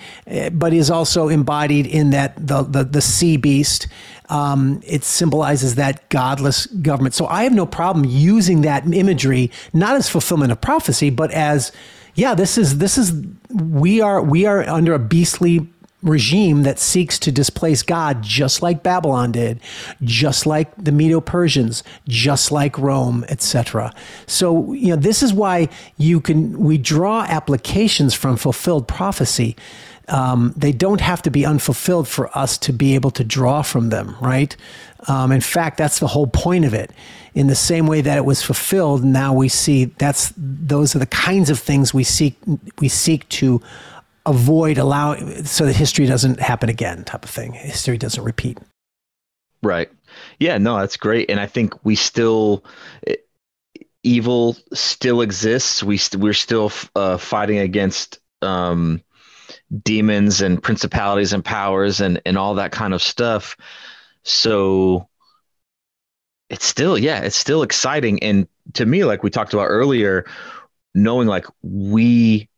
but 0.52 0.72
is 0.72 0.90
also 0.90 1.28
embodied 1.28 1.86
in 1.86 2.10
that 2.10 2.34
the 2.36 2.62
the, 2.62 2.84
the 2.84 3.00
sea 3.00 3.36
beast. 3.36 3.86
Um, 4.30 4.80
it 4.86 5.04
symbolizes 5.04 5.74
that 5.74 6.08
godless 6.08 6.66
government. 6.66 7.14
So 7.14 7.26
I 7.26 7.44
have 7.44 7.52
no 7.52 7.66
problem 7.66 8.06
using 8.06 8.62
that 8.62 8.86
imagery 8.86 9.50
not 9.72 9.96
as 9.96 10.08
fulfillment 10.08 10.50
of 10.50 10.60
prophecy, 10.60 11.10
but 11.10 11.30
as 11.30 11.72
yeah, 12.14 12.34
this 12.34 12.56
is 12.56 12.78
this 12.78 12.96
is 12.96 13.12
we 13.50 14.00
are 14.00 14.22
we 14.22 14.46
are 14.46 14.62
under 14.68 14.94
a 14.94 14.98
beastly 14.98 15.68
regime 16.04 16.62
that 16.62 16.78
seeks 16.78 17.18
to 17.18 17.32
displace 17.32 17.82
God, 17.82 18.22
just 18.22 18.62
like 18.62 18.82
Babylon 18.82 19.32
did, 19.32 19.58
just 20.02 20.46
like 20.46 20.72
the 20.76 20.92
Medo 20.92 21.20
Persians, 21.20 21.82
just 22.06 22.52
like 22.52 22.78
Rome, 22.78 23.24
etc. 23.28 23.92
So, 24.26 24.72
you 24.72 24.88
know, 24.88 24.96
this 24.96 25.22
is 25.22 25.32
why 25.32 25.68
you 25.96 26.20
can 26.20 26.58
we 26.60 26.78
draw 26.78 27.22
applications 27.22 28.14
from 28.14 28.36
fulfilled 28.36 28.86
prophecy. 28.86 29.56
Um, 30.08 30.52
they 30.54 30.72
don't 30.72 31.00
have 31.00 31.22
to 31.22 31.30
be 31.30 31.46
unfulfilled 31.46 32.06
for 32.06 32.36
us 32.36 32.58
to 32.58 32.72
be 32.74 32.94
able 32.94 33.10
to 33.12 33.24
draw 33.24 33.62
from 33.62 33.88
them, 33.88 34.16
right? 34.20 34.54
Um, 35.08 35.32
in 35.32 35.40
fact, 35.40 35.78
that's 35.78 35.98
the 35.98 36.06
whole 36.06 36.26
point 36.26 36.66
of 36.66 36.74
it. 36.74 36.90
In 37.34 37.46
the 37.48 37.54
same 37.54 37.86
way 37.86 38.00
that 38.02 38.16
it 38.16 38.24
was 38.24 38.42
fulfilled, 38.42 39.02
now 39.02 39.34
we 39.34 39.48
see 39.48 39.86
that's 39.86 40.32
those 40.36 40.94
are 40.94 40.98
the 41.00 41.06
kinds 41.06 41.50
of 41.50 41.58
things 41.58 41.92
we 41.92 42.04
seek 42.04 42.36
we 42.80 42.88
seek 42.88 43.28
to 43.30 43.60
avoid 44.26 44.78
allow 44.78 45.16
so 45.44 45.66
that 45.66 45.76
history 45.76 46.06
doesn't 46.06 46.40
happen 46.40 46.68
again 46.68 47.04
type 47.04 47.24
of 47.24 47.30
thing. 47.30 47.52
History 47.52 47.98
doesn't 47.98 48.22
repeat. 48.22 48.58
Right. 49.62 49.90
Yeah 50.38 50.58
no 50.58 50.78
that's 50.78 50.96
great. 50.96 51.30
And 51.30 51.40
i 51.40 51.46
think 51.46 51.84
we 51.84 51.94
still 51.94 52.64
evil 54.04 54.56
still 54.72 55.22
exists. 55.22 55.82
We 55.82 55.96
st- 55.96 56.22
we're 56.22 56.34
still 56.34 56.70
uh, 56.94 57.16
fighting 57.16 57.58
against 57.58 58.20
um, 58.42 59.02
demons 59.82 60.40
and 60.42 60.62
principalities 60.62 61.32
and 61.32 61.44
powers 61.44 62.00
and 62.00 62.20
and 62.24 62.38
all 62.38 62.54
that 62.54 62.70
kind 62.70 62.94
of 62.94 63.02
stuff. 63.02 63.56
So 64.22 65.08
it's 66.50 66.66
still 66.66 66.96
yeah 66.96 67.20
it's 67.20 67.36
still 67.36 67.62
exciting. 67.62 68.22
And 68.22 68.46
to 68.74 68.86
me 68.86 69.04
like 69.04 69.22
we 69.22 69.30
talked 69.30 69.54
about 69.54 69.66
earlier 69.66 70.26
knowing 70.94 71.26
like 71.26 71.46
we 71.62 72.48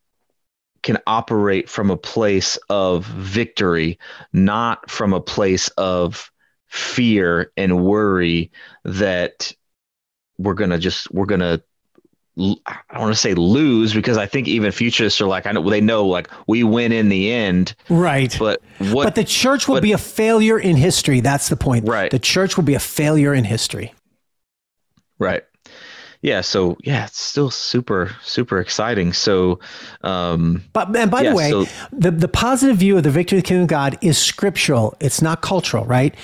can 0.87 0.99
operate 1.09 1.69
from 1.69 1.91
a 1.91 1.97
place 1.97 2.57
of 2.71 3.05
victory, 3.07 3.99
not 4.33 4.89
from 4.89 5.13
a 5.13 5.21
place 5.21 5.69
of 5.71 6.31
fear 6.69 7.51
and 7.57 7.85
worry 7.85 8.53
that 8.85 9.53
we're 10.39 10.55
going 10.55 10.71
to 10.71 10.79
just, 10.79 11.11
we're 11.11 11.27
going 11.27 11.41
to, 11.41 11.61
I 12.39 12.79
don't 12.93 13.01
want 13.01 13.15
to 13.15 13.21
say 13.21 13.35
lose 13.35 13.95
because 13.95 14.17
I 14.17 14.27
think 14.27 14.47
even 14.47 14.71
futurists 14.71 15.21
are 15.21 15.27
like, 15.27 15.45
I 15.47 15.53
know 15.53 15.69
they 15.69 15.81
know 15.81 16.07
like 16.07 16.31
we 16.47 16.63
win 16.63 16.93
in 16.93 17.09
the 17.09 17.33
end. 17.33 17.75
Right. 17.89 18.37
But 18.39 18.63
what, 18.79 19.07
but 19.07 19.17
the 19.17 19.25
church 19.25 19.67
will 19.67 19.77
but, 19.77 19.83
be 19.83 19.93
a 19.93 19.99
failure 19.99 20.57
in 20.57 20.77
history. 20.77 21.19
That's 21.19 21.49
the 21.49 21.57
point. 21.57 21.89
Right. 21.89 22.13
The 22.13 22.21
church 22.21 22.57
will 22.57 22.65
be 22.65 22.75
a 22.75 22.81
failure 22.81 23.35
in 23.35 23.43
history. 23.43 23.93
Right 25.19 25.43
yeah 26.27 26.40
so 26.40 26.77
yeah 26.82 27.05
it's 27.05 27.20
still 27.20 27.53
super 27.53 28.11
super 28.20 28.59
exciting. 28.59 29.12
So 29.12 29.61
um 30.03 30.65
but 30.73 30.94
and 30.97 31.09
by 31.09 31.23
yeah, 31.23 31.31
the 31.31 31.36
way 31.36 31.51
so, 31.51 31.66
the, 31.93 32.11
the 32.11 32.27
positive 32.27 32.78
view 32.78 32.97
of 32.97 33.05
the 33.05 33.12
victory 33.12 33.39
of 33.39 33.44
the 33.44 33.48
kingdom 33.48 33.62
of 33.62 33.69
god 33.69 33.97
is 34.03 34.19
scriptural. 34.19 34.97
It's 34.98 35.23
not 35.23 35.40
cultural 35.40 35.85
right? 35.85 36.16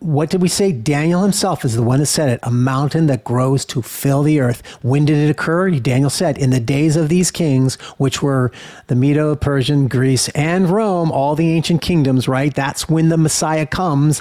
What 0.00 0.30
did 0.30 0.42
we 0.42 0.48
say? 0.48 0.72
Daniel 0.72 1.22
himself 1.22 1.64
is 1.64 1.76
the 1.76 1.84
one 1.84 2.00
that 2.00 2.06
said 2.06 2.30
it. 2.30 2.40
A 2.42 2.50
mountain 2.50 3.06
that 3.06 3.22
grows 3.22 3.64
to 3.66 3.80
fill 3.80 4.24
the 4.24 4.40
earth. 4.40 4.60
When 4.82 5.04
did 5.04 5.18
it 5.18 5.30
occur? 5.30 5.70
Daniel 5.70 6.10
said 6.10 6.36
in 6.36 6.50
the 6.50 6.58
days 6.58 6.96
of 6.96 7.08
these 7.08 7.30
kings 7.30 7.76
which 7.96 8.22
were 8.22 8.50
the 8.88 8.96
medo 8.96 9.36
persian 9.36 9.86
greece 9.86 10.28
and 10.30 10.68
rome 10.68 11.12
all 11.12 11.36
the 11.36 11.52
ancient 11.52 11.80
kingdoms 11.80 12.26
right? 12.26 12.52
That's 12.52 12.88
when 12.88 13.08
the 13.08 13.16
messiah 13.16 13.66
comes. 13.66 14.20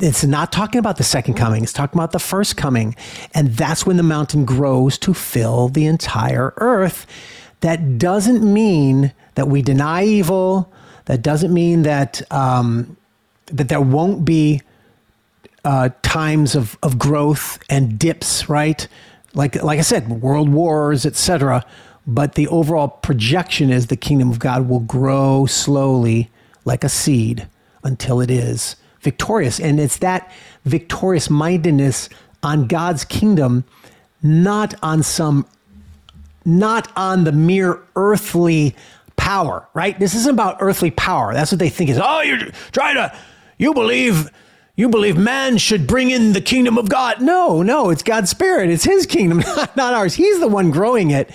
It's 0.00 0.24
not 0.24 0.50
talking 0.50 0.80
about 0.80 0.96
the 0.96 1.04
second 1.04 1.34
coming. 1.34 1.62
It's 1.62 1.72
talking 1.72 2.00
about 2.00 2.10
the 2.10 2.18
first 2.18 2.56
coming. 2.56 2.96
And 3.32 3.50
that's 3.50 3.86
when 3.86 3.96
the 3.96 4.02
mountain 4.02 4.44
grows 4.44 4.71
to 4.98 5.14
fill 5.14 5.68
the 5.68 5.86
entire 5.86 6.54
earth. 6.56 7.06
That 7.60 7.98
doesn't 7.98 8.42
mean 8.42 9.12
that 9.34 9.48
we 9.48 9.62
deny 9.62 10.04
evil. 10.04 10.72
That 11.06 11.22
doesn't 11.22 11.52
mean 11.52 11.82
that 11.82 12.22
um, 12.30 12.96
that 13.46 13.68
there 13.68 13.80
won't 13.80 14.24
be 14.24 14.60
uh, 15.64 15.90
times 16.02 16.54
of, 16.54 16.76
of 16.82 16.98
growth 16.98 17.58
and 17.70 17.98
dips, 17.98 18.48
right? 18.48 18.86
Like 19.34 19.62
like 19.62 19.78
I 19.78 19.82
said, 19.82 20.08
world 20.08 20.48
wars, 20.48 21.06
etc. 21.06 21.64
But 22.06 22.34
the 22.34 22.48
overall 22.48 22.88
projection 22.88 23.70
is 23.70 23.86
the 23.86 23.96
kingdom 23.96 24.30
of 24.30 24.38
God 24.38 24.68
will 24.68 24.80
grow 24.80 25.46
slowly 25.46 26.30
like 26.64 26.84
a 26.84 26.88
seed 26.88 27.46
until 27.84 28.20
it 28.20 28.30
is 28.30 28.76
victorious. 29.00 29.60
And 29.60 29.78
it's 29.78 29.98
that 29.98 30.30
victorious 30.64 31.30
mindedness 31.30 32.08
on 32.42 32.66
God's 32.66 33.04
kingdom 33.04 33.64
not 34.22 34.74
on 34.82 35.02
some, 35.02 35.46
not 36.44 36.90
on 36.96 37.24
the 37.24 37.32
mere 37.32 37.80
earthly 37.96 38.74
power, 39.16 39.66
right? 39.74 39.98
This 39.98 40.14
isn't 40.14 40.32
about 40.32 40.56
earthly 40.60 40.90
power. 40.90 41.34
That's 41.34 41.52
what 41.52 41.58
they 41.58 41.68
think 41.68 41.90
is, 41.90 42.00
oh, 42.02 42.20
you're 42.20 42.38
trying 42.72 42.96
to, 42.96 43.16
you 43.58 43.74
believe, 43.74 44.30
you 44.76 44.88
believe 44.88 45.16
man 45.16 45.58
should 45.58 45.86
bring 45.86 46.10
in 46.10 46.32
the 46.32 46.40
kingdom 46.40 46.78
of 46.78 46.88
God. 46.88 47.20
No, 47.20 47.62
no, 47.62 47.90
it's 47.90 48.02
God's 48.02 48.30
spirit. 48.30 48.70
It's 48.70 48.84
his 48.84 49.06
kingdom, 49.06 49.38
not 49.76 49.94
ours. 49.94 50.14
He's 50.14 50.40
the 50.40 50.48
one 50.48 50.70
growing 50.70 51.10
it. 51.10 51.30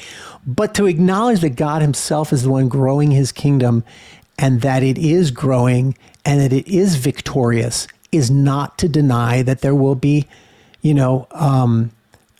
But 0.45 0.73
to 0.76 0.85
acknowledge 0.85 1.41
that 1.41 1.57
God 1.57 1.81
himself 1.81 2.31
is 2.31 2.43
the 2.43 2.49
one 2.49 2.69
growing 2.69 3.11
his 3.11 3.31
kingdom 3.31 3.84
and 4.39 4.61
that 4.61 4.81
it 4.81 4.97
is 4.97 5.31
growing 5.31 5.97
and 6.26 6.39
that 6.39 6.53
it 6.53 6.68
is 6.68 6.95
victorious 6.95 7.88
is 8.11 8.31
not 8.31 8.77
to 8.77 8.88
deny 8.88 9.41
that 9.41 9.61
there 9.61 9.76
will 9.76 9.95
be, 9.95 10.27
you 10.81 10.93
know, 10.93 11.27
um, 11.31 11.91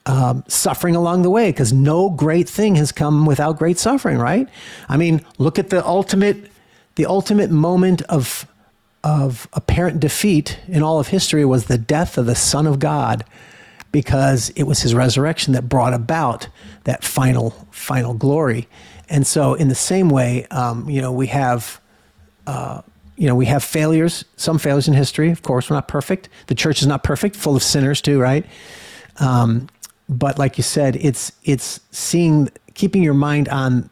um, 0.07 0.43
suffering 0.47 0.95
along 0.95 1.21
the 1.21 1.29
way 1.29 1.49
because 1.49 1.73
no 1.73 2.09
great 2.09 2.47
thing 2.47 2.75
has 2.75 2.91
come 2.91 3.25
without 3.25 3.59
great 3.59 3.77
suffering, 3.77 4.17
right? 4.17 4.47
I 4.88 4.95
mean, 4.95 5.23
look 5.38 5.59
at 5.59 5.69
the 5.69 5.85
ultimate, 5.85 6.49
the 6.95 7.05
ultimate 7.05 7.51
moment 7.51 8.01
of 8.03 8.47
of 9.03 9.47
apparent 9.53 9.99
defeat 9.99 10.59
in 10.67 10.81
all 10.81 10.99
of 10.99 11.09
history 11.09 11.45
was 11.45 11.65
the 11.65 11.77
death 11.77 12.17
of 12.17 12.25
the 12.25 12.35
Son 12.35 12.65
of 12.65 12.79
God, 12.79 13.23
because 13.91 14.49
it 14.51 14.63
was 14.63 14.81
His 14.81 14.95
resurrection 14.95 15.53
that 15.53 15.69
brought 15.69 15.93
about 15.93 16.47
that 16.85 17.03
final 17.03 17.51
final 17.71 18.13
glory. 18.13 18.67
And 19.09 19.27
so, 19.27 19.53
in 19.53 19.67
the 19.67 19.75
same 19.75 20.09
way, 20.09 20.45
um, 20.51 20.89
you 20.89 21.01
know, 21.01 21.11
we 21.11 21.27
have. 21.27 21.81
Uh, 22.47 22.81
you 23.19 23.25
know, 23.27 23.34
we 23.34 23.47
have 23.47 23.63
failures, 23.63 24.23
some 24.35 24.59
failures 24.59 24.88
in 24.88 24.93
history. 24.93 25.31
Of 25.31 25.41
course, 25.41 25.71
we're 25.71 25.75
not 25.75 25.88
perfect. 25.88 26.29
The 26.45 26.53
church 26.53 26.81
is 26.81 26.88
not 26.88 27.03
perfect, 27.03 27.35
full 27.35 27.55
of 27.55 27.63
sinners 27.63 27.99
too, 27.99 28.19
right? 28.19 28.45
Um, 29.19 29.69
but 30.09 30.39
like 30.39 30.57
you 30.57 30.63
said, 30.63 30.95
it's 30.97 31.31
it's 31.43 31.79
seeing 31.91 32.49
keeping 32.73 33.03
your 33.03 33.13
mind 33.13 33.49
on 33.49 33.89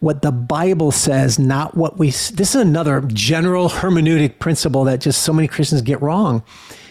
what 0.00 0.22
the 0.22 0.32
Bible 0.32 0.92
says, 0.92 1.38
not 1.38 1.76
what 1.76 1.98
we. 1.98 2.08
This 2.08 2.54
is 2.54 2.56
another 2.56 3.00
general 3.02 3.68
hermeneutic 3.68 4.38
principle 4.38 4.84
that 4.84 5.00
just 5.00 5.22
so 5.22 5.32
many 5.32 5.48
Christians 5.48 5.82
get 5.82 6.00
wrong. 6.00 6.42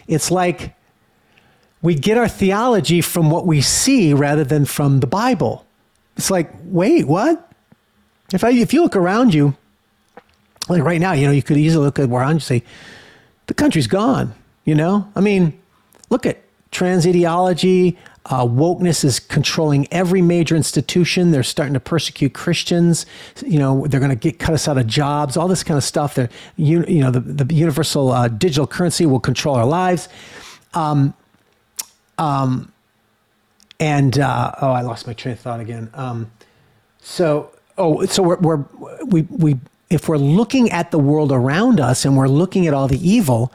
It's 0.07 0.31
like 0.31 0.76
we 1.81 1.95
get 1.95 2.17
our 2.17 2.27
theology 2.27 3.01
from 3.01 3.30
what 3.30 3.45
we 3.45 3.61
see 3.61 4.13
rather 4.13 4.43
than 4.43 4.65
from 4.65 4.99
the 4.99 5.07
Bible. 5.07 5.65
It's 6.17 6.31
like, 6.31 6.51
wait, 6.63 7.07
what? 7.07 7.51
If 8.34 8.43
I 8.43 8.51
if 8.51 8.73
you 8.73 8.81
look 8.81 8.95
around 8.95 9.34
you, 9.34 9.55
like 10.67 10.84
right 10.84 10.99
now, 10.99 11.13
you 11.13 11.27
know, 11.27 11.31
you 11.31 11.43
could 11.43 11.57
easily 11.57 11.85
look 11.85 11.99
at 11.99 12.09
around 12.09 12.31
and 12.31 12.43
say, 12.43 12.63
the 13.47 13.53
country's 13.53 13.88
gone. 13.88 14.34
You 14.65 14.73
know, 14.73 15.07
I 15.15 15.22
mean, 15.22 15.59
look 16.09 16.26
at 16.26 16.39
trans 16.72 17.05
ideology, 17.05 17.97
uh, 18.26 18.43
wokeness 18.43 19.03
is 19.03 19.19
controlling 19.19 19.88
every 19.91 20.22
major 20.22 20.56
institution. 20.56 21.31
They're 21.31 21.43
starting 21.43 21.76
to 21.76 21.80
persecute 21.80 22.34
Christians. 22.34 23.06
You 23.45 23.60
know, 23.60 23.85
they're 23.88 23.99
going 23.99 24.10
to 24.10 24.15
get 24.15 24.39
cut 24.39 24.53
us 24.53 24.68
out 24.68 24.77
of 24.77 24.88
jobs. 24.88 25.38
All 25.38 25.47
this 25.47 25.64
kind 25.64 25.77
of 25.77 25.84
stuff. 25.84 26.15
They're, 26.15 26.30
you, 26.57 26.84
you 26.88 27.02
know, 27.02 27.11
the, 27.11 27.19
the 27.19 27.53
universal 27.53 28.11
uh, 28.11 28.27
digital 28.27 28.65
currency 28.65 29.06
will 29.06 29.19
control 29.19 29.56
our 29.56 29.65
lives. 29.65 30.10
Um, 30.73 31.14
um, 32.18 32.72
and 33.80 34.18
uh, 34.18 34.53
oh, 34.61 34.72
I 34.72 34.81
lost 34.81 35.06
my 35.06 35.14
train 35.14 35.34
of 35.34 35.39
thought 35.39 35.60
again. 35.60 35.89
Um, 35.93 36.31
so 37.02 37.52
oh, 37.77 38.06
so 38.06 38.23
we're, 38.23 38.38
we're 38.38 38.65
we 39.06 39.23
we 39.23 39.60
if 39.89 40.10
we're 40.10 40.18
looking 40.18 40.72
at 40.72 40.91
the 40.91 40.99
world 40.99 41.31
around 41.31 41.80
us 41.80 42.06
and 42.06 42.18
we're 42.18 42.27
looking 42.27 42.68
at 42.68 42.73
all 42.73 42.88
the 42.88 43.07
evil, 43.07 43.52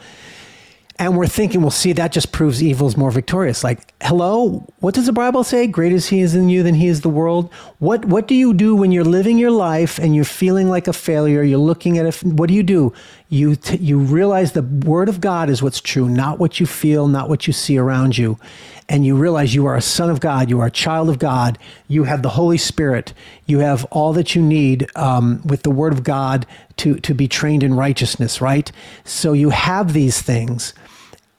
and 1.00 1.16
we're 1.16 1.26
thinking, 1.26 1.62
well, 1.62 1.70
see, 1.70 1.94
that 1.94 2.12
just 2.12 2.30
proves 2.30 2.62
evil 2.62 2.86
is 2.86 2.94
more 2.94 3.10
victorious. 3.10 3.64
Like, 3.64 3.94
hello, 4.02 4.66
what 4.80 4.94
does 4.94 5.06
the 5.06 5.14
Bible 5.14 5.42
say? 5.42 5.66
Greater 5.66 5.96
is 5.96 6.10
He 6.10 6.20
is 6.20 6.34
in 6.34 6.50
you 6.50 6.62
than 6.62 6.74
He 6.74 6.88
is 6.88 7.00
the 7.00 7.08
world. 7.08 7.50
What 7.78 8.04
What 8.04 8.28
do 8.28 8.34
you 8.34 8.52
do 8.52 8.76
when 8.76 8.92
you're 8.92 9.02
living 9.02 9.38
your 9.38 9.50
life 9.50 9.98
and 9.98 10.14
you're 10.14 10.26
feeling 10.26 10.68
like 10.68 10.88
a 10.88 10.92
failure? 10.92 11.42
You're 11.42 11.58
looking 11.58 11.96
at 11.96 12.04
it. 12.04 12.22
What 12.22 12.48
do 12.48 12.54
you 12.54 12.62
do? 12.62 12.92
You 13.30 13.56
t- 13.56 13.78
you 13.78 13.98
realize 13.98 14.52
the 14.52 14.60
Word 14.60 15.08
of 15.08 15.22
God 15.22 15.48
is 15.48 15.62
what's 15.62 15.80
true, 15.80 16.06
not 16.06 16.38
what 16.38 16.60
you 16.60 16.66
feel, 16.66 17.08
not 17.08 17.30
what 17.30 17.46
you 17.46 17.54
see 17.54 17.78
around 17.78 18.18
you, 18.18 18.38
and 18.86 19.06
you 19.06 19.16
realize 19.16 19.54
you 19.54 19.64
are 19.64 19.76
a 19.76 19.80
son 19.80 20.10
of 20.10 20.20
God, 20.20 20.50
you 20.50 20.60
are 20.60 20.66
a 20.66 20.70
child 20.70 21.08
of 21.08 21.18
God, 21.18 21.58
you 21.88 22.04
have 22.04 22.20
the 22.20 22.28
Holy 22.28 22.58
Spirit, 22.58 23.14
you 23.46 23.60
have 23.60 23.86
all 23.86 24.12
that 24.12 24.34
you 24.34 24.42
need 24.42 24.86
um, 24.96 25.40
with 25.46 25.62
the 25.62 25.70
Word 25.70 25.94
of 25.94 26.02
God 26.02 26.44
to 26.76 26.96
to 26.96 27.14
be 27.14 27.26
trained 27.26 27.62
in 27.62 27.72
righteousness. 27.72 28.42
Right. 28.42 28.70
So 29.04 29.32
you 29.32 29.48
have 29.48 29.94
these 29.94 30.20
things 30.20 30.74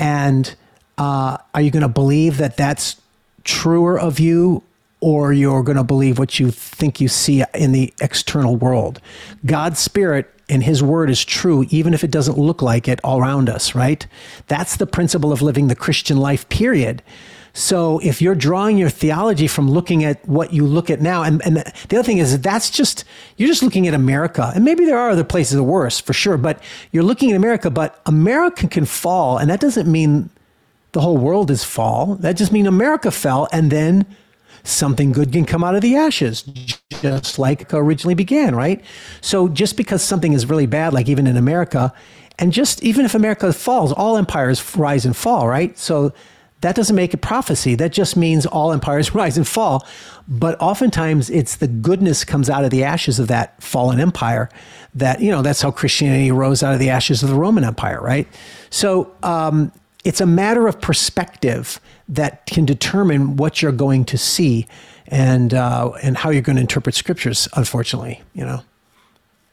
and 0.01 0.55
uh, 0.97 1.37
are 1.53 1.61
you 1.61 1.69
going 1.71 1.83
to 1.83 1.87
believe 1.87 2.37
that 2.37 2.57
that's 2.57 2.99
truer 3.43 3.97
of 3.97 4.19
you, 4.19 4.63
or 4.99 5.31
you're 5.31 5.63
going 5.63 5.77
to 5.77 5.83
believe 5.83 6.19
what 6.19 6.39
you 6.39 6.49
think 6.51 6.99
you 6.99 7.07
see 7.07 7.43
in 7.53 7.71
the 7.71 7.93
external 8.01 8.55
world? 8.55 8.99
God's 9.45 9.79
Spirit 9.79 10.27
and 10.49 10.63
His 10.63 10.81
Word 10.81 11.11
is 11.11 11.23
true, 11.23 11.65
even 11.69 11.93
if 11.93 12.03
it 12.03 12.09
doesn't 12.09 12.37
look 12.37 12.63
like 12.63 12.87
it 12.87 12.99
all 13.03 13.21
around 13.21 13.47
us, 13.47 13.75
right? 13.75 14.05
That's 14.47 14.75
the 14.77 14.87
principle 14.87 15.31
of 15.31 15.41
living 15.43 15.67
the 15.67 15.75
Christian 15.75 16.17
life, 16.17 16.49
period. 16.49 17.03
So 17.53 17.99
if 17.99 18.21
you're 18.21 18.35
drawing 18.35 18.77
your 18.77 18.89
theology 18.89 19.47
from 19.47 19.69
looking 19.69 20.03
at 20.03 20.25
what 20.27 20.53
you 20.53 20.65
look 20.65 20.89
at 20.89 21.01
now, 21.01 21.23
and, 21.23 21.41
and 21.45 21.57
the 21.57 21.97
other 21.97 22.03
thing 22.03 22.19
is 22.19 22.31
that 22.31 22.43
that's 22.43 22.69
just, 22.69 23.03
you're 23.35 23.49
just 23.49 23.63
looking 23.63 23.87
at 23.87 23.93
America. 23.93 24.51
And 24.55 24.63
maybe 24.63 24.85
there 24.85 24.97
are 24.97 25.09
other 25.09 25.23
places 25.23 25.53
that 25.53 25.59
are 25.59 25.63
worse 25.63 25.99
for 25.99 26.13
sure, 26.13 26.37
but 26.37 26.61
you're 26.91 27.03
looking 27.03 27.31
at 27.31 27.35
America, 27.35 27.69
but 27.69 27.99
America 28.05 28.67
can 28.67 28.85
fall. 28.85 29.37
And 29.37 29.49
that 29.49 29.59
doesn't 29.59 29.91
mean 29.91 30.29
the 30.93 31.01
whole 31.01 31.17
world 31.17 31.51
is 31.51 31.63
fall. 31.63 32.15
That 32.15 32.37
just 32.37 32.51
means 32.51 32.67
America 32.67 33.11
fell 33.11 33.47
and 33.51 33.71
then 33.71 34.05
something 34.63 35.11
good 35.11 35.31
can 35.31 35.45
come 35.45 35.63
out 35.63 35.75
of 35.75 35.81
the 35.81 35.95
ashes, 35.95 36.43
just 37.01 37.39
like 37.39 37.73
originally 37.73 38.13
began, 38.13 38.55
right? 38.55 38.81
So 39.19 39.47
just 39.47 39.75
because 39.75 40.03
something 40.03 40.33
is 40.33 40.45
really 40.45 40.67
bad, 40.67 40.93
like 40.93 41.09
even 41.09 41.27
in 41.27 41.35
America, 41.35 41.93
and 42.39 42.53
just 42.53 42.81
even 42.83 43.05
if 43.05 43.13
America 43.15 43.51
falls, 43.53 43.91
all 43.91 44.17
empires 44.17 44.75
rise 44.77 45.05
and 45.05 45.15
fall, 45.15 45.47
right? 45.47 45.77
So 45.77 46.13
that 46.61 46.75
doesn't 46.75 46.95
make 46.95 47.13
it 47.13 47.17
prophecy. 47.17 47.75
That 47.75 47.91
just 47.91 48.15
means 48.15 48.45
all 48.45 48.71
empires 48.71 49.13
rise 49.15 49.37
and 49.37 49.47
fall. 49.47 49.85
But 50.27 50.59
oftentimes 50.61 51.29
it's 51.29 51.57
the 51.57 51.67
goodness 51.67 52.23
comes 52.23 52.49
out 52.49 52.63
of 52.63 52.71
the 52.71 52.83
ashes 52.83 53.19
of 53.19 53.27
that 53.27 53.61
fallen 53.61 53.99
empire 53.99 54.49
that, 54.95 55.21
you 55.21 55.31
know, 55.31 55.41
that's 55.41 55.61
how 55.61 55.71
Christianity 55.71 56.31
rose 56.31 56.63
out 56.63 56.73
of 56.73 56.79
the 56.79 56.89
ashes 56.89 57.23
of 57.23 57.29
the 57.29 57.35
Roman 57.35 57.63
Empire, 57.63 57.99
right? 58.01 58.27
So 58.69 59.13
um, 59.23 59.71
it's 60.03 60.21
a 60.21 60.25
matter 60.25 60.67
of 60.67 60.79
perspective 60.79 61.79
that 62.09 62.45
can 62.45 62.65
determine 62.65 63.37
what 63.37 63.61
you're 63.61 63.71
going 63.71 64.05
to 64.05 64.17
see 64.17 64.67
and, 65.07 65.53
uh, 65.53 65.91
and 66.03 66.17
how 66.17 66.29
you're 66.29 66.41
going 66.41 66.57
to 66.57 66.61
interpret 66.61 66.95
scriptures, 66.95 67.47
unfortunately, 67.55 68.21
you 68.33 68.45
know. 68.45 68.61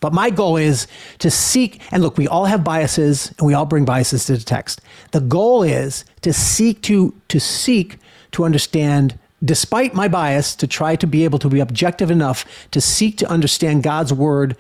But 0.00 0.12
my 0.12 0.30
goal 0.30 0.56
is 0.56 0.86
to 1.18 1.30
seek, 1.30 1.82
and 1.90 2.02
look, 2.02 2.16
we 2.16 2.28
all 2.28 2.44
have 2.44 2.62
biases 2.62 3.34
and 3.38 3.46
we 3.46 3.54
all 3.54 3.66
bring 3.66 3.84
biases 3.84 4.26
to 4.26 4.36
the 4.36 4.44
text. 4.44 4.80
The 5.10 5.20
goal 5.20 5.64
is 5.64 6.04
to 6.22 6.32
seek 6.32 6.82
to, 6.82 7.14
to 7.28 7.40
seek 7.40 7.98
to 8.32 8.44
understand, 8.44 9.18
despite 9.44 9.94
my 9.94 10.08
bias, 10.08 10.54
to 10.56 10.66
try 10.66 10.96
to 10.96 11.06
be 11.06 11.24
able 11.24 11.38
to 11.38 11.48
be 11.48 11.60
objective 11.60 12.10
enough 12.10 12.44
to 12.70 12.80
seek 12.80 13.16
to 13.18 13.28
understand 13.28 13.82
God's 13.82 14.12
word, 14.12 14.56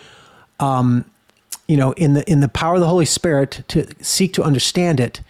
um, 0.60 1.04
you 1.66 1.76
know, 1.76 1.92
in 1.92 2.14
the, 2.14 2.30
in 2.30 2.40
the 2.40 2.48
power 2.48 2.74
of 2.74 2.80
the 2.80 2.88
Holy 2.88 3.04
Spirit 3.04 3.62
to 3.68 3.86
seek 4.02 4.32
to 4.34 4.42
understand 4.42 5.00
it. 5.00 5.20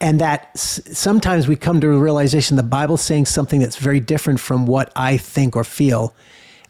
And 0.00 0.20
that 0.20 0.56
sometimes 0.58 1.46
we 1.46 1.54
come 1.54 1.80
to 1.80 1.88
a 1.92 1.98
realization 1.98 2.56
the 2.56 2.62
Bible's 2.64 3.02
saying 3.02 3.26
something 3.26 3.60
that's 3.60 3.76
very 3.76 4.00
different 4.00 4.40
from 4.40 4.66
what 4.66 4.90
I 4.96 5.16
think 5.16 5.54
or 5.54 5.62
feel 5.62 6.14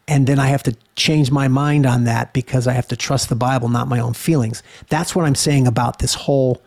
and 0.08 0.26
then 0.26 0.38
I 0.38 0.48
have 0.48 0.62
to 0.64 0.76
change 0.96 1.30
my 1.30 1.48
mind 1.48 1.86
on 1.86 2.04
that 2.04 2.32
because 2.32 2.66
I 2.66 2.72
have 2.72 2.88
to 2.88 2.96
trust 2.96 3.28
the 3.28 3.36
Bible, 3.36 3.68
not 3.68 3.88
my 3.88 4.00
own 4.00 4.14
feelings. 4.14 4.62
That's 4.88 5.14
what 5.14 5.24
I'm 5.24 5.34
saying 5.34 5.66
about 5.66 6.00
this 6.00 6.14
whole 6.14 6.60